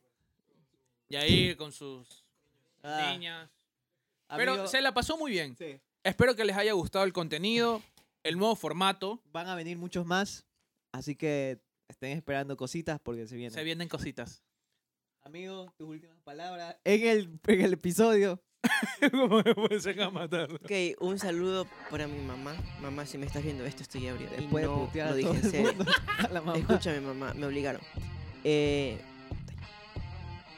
Y 1.09 1.17
ahí 1.17 1.55
con 1.57 1.73
sus 1.73 2.25
Ah, 2.85 3.11
niñas. 3.13 3.51
Pero 4.37 4.53
amigo, 4.53 4.69
se 4.69 4.81
la 4.81 4.95
pasó 4.95 5.17
muy 5.19 5.33
bien. 5.33 5.57
sí, 5.57 5.81
Espero 6.05 6.37
que 6.37 6.45
les 6.45 6.57
haya 6.57 6.73
gustado 6.75 7.05
el 7.05 7.13
contenido, 7.13 7.83
el 8.23 8.39
nuevo 8.39 8.55
formato. 8.55 9.21
van 9.33 9.49
a 9.49 9.57
venir 9.57 9.77
muchos 9.77 10.07
más. 10.07 10.47
Así 10.93 11.17
que 11.17 11.59
estén 11.89 12.17
esperando 12.17 12.57
cositas 12.57 13.01
porque 13.03 13.27
se 13.27 13.35
vienen. 13.35 13.53
Se 13.53 13.65
vienen 13.65 13.89
cositas. 13.89 14.43
Amigo, 15.23 15.73
tus 15.77 15.89
últimas 15.89 16.21
palabras 16.23 16.77
en 16.85 17.09
el, 17.09 17.41
en 17.49 17.61
el 17.63 17.73
episodio. 17.73 18.41
¿Cómo 19.11 19.43
me 19.43 19.55
pueden 19.55 20.01
a 20.01 20.11
matar? 20.11 20.53
Ok, 20.53 20.71
un 21.01 21.19
saludo 21.19 21.67
para 21.91 22.07
mi 22.07 22.21
mamá. 22.21 22.55
Mamá, 22.81 23.07
si 23.07 23.19
me 23.19 23.27
estás 23.27 23.43
viendo 23.43 23.65
esto, 23.65 23.83
estoy 23.83 24.07
ebrio. 24.07 24.29
Y 24.39 24.47
no 24.47 24.59
lo 24.59 25.03
a 25.03 25.13
dije 25.15 25.31
en 25.31 25.51
serio. 25.51 25.73
la 26.33 26.41
mamá. 26.41 26.59
Escúchame, 26.59 27.01
mamá, 27.01 27.35
me 27.35 27.47
obligaron. 27.47 27.81
Eh, 28.45 28.99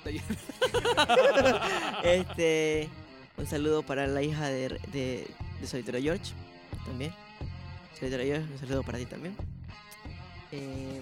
este, 2.02 2.88
un 3.36 3.46
saludo 3.46 3.82
para 3.82 4.06
la 4.06 4.22
hija 4.22 4.48
de, 4.48 4.68
de, 4.92 5.26
de 5.60 5.66
Solitero 5.66 6.00
George, 6.00 6.32
también. 6.86 7.12
Solitero 7.98 8.24
George, 8.24 8.46
un 8.52 8.58
saludo 8.58 8.82
para 8.82 8.98
ti 8.98 9.06
también. 9.06 9.34
Eh, 10.52 11.00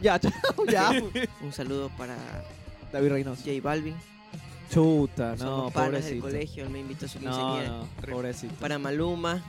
Ya, 0.00 0.18
chao, 0.20 0.30
ya. 0.68 0.90
un 1.40 1.52
saludo 1.52 1.88
para 1.96 2.16
David 2.92 3.10
Reynoso. 3.12 3.42
J 3.44 3.60
Balvin. 3.62 3.94
Chuta, 4.70 5.36
Somos 5.36 5.64
no, 5.64 5.70
panas 5.70 6.04
del 6.04 6.18
pobrecito. 6.18 6.22
colegio, 6.26 6.64
él 6.64 6.70
me 6.70 6.80
invitó 6.80 7.06
a 7.06 7.08
su 7.08 7.20
No, 7.20 7.30
quinceañera. 7.30 7.68
no, 7.68 7.86
pobrecito. 8.10 8.54
Para 8.56 8.78
Maluma, 8.78 9.42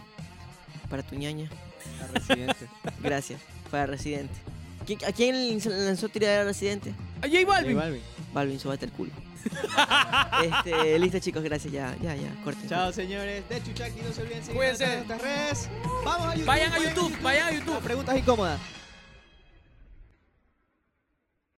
para 0.89 1.03
tu 1.03 1.15
ñaña. 1.15 1.49
La 1.99 2.07
residente. 2.07 2.67
Gracias. 3.01 3.41
Para 3.71 3.85
Residente. 3.87 4.33
¿Quién- 4.85 5.03
¿A 5.05 5.11
quién 5.11 5.59
lanzó 5.85 6.07
tiradera 6.09 6.43
a 6.43 6.45
Residente? 6.45 6.93
¡A 7.21 7.27
J 7.27 7.39
J 7.41 7.45
Balvin! 7.47 7.75
Balvin. 7.77 8.01
Balvin, 8.33 8.59
súbate 8.59 8.85
el 8.85 8.91
culo. 8.91 9.11
este, 10.43 10.99
listo, 10.99 11.19
chicos, 11.19 11.43
gracias. 11.43 11.73
Ya, 11.73 11.95
ya, 12.01 12.15
ya. 12.15 12.29
Corten. 12.43 12.67
Chao, 12.69 12.91
señores. 12.93 13.47
De 13.49 13.61
Chuchaki, 13.63 14.01
no 14.01 14.11
se 14.13 14.21
olviden 14.21 14.41
seguir 14.43 14.57
Cuídense. 14.57 14.83
en 14.85 14.93
nuestras 15.07 15.21
redes. 15.21 15.69
Vamos 16.05 16.27
a 16.27 16.31
YouTube. 16.35 16.45
Vayan 16.47 16.73
a 16.73 16.79
YouTube, 16.79 17.21
vayan 17.21 17.47
a 17.47 17.51
YouTube. 17.51 17.79
Preguntas 17.79 18.17
incómodas. 18.17 18.59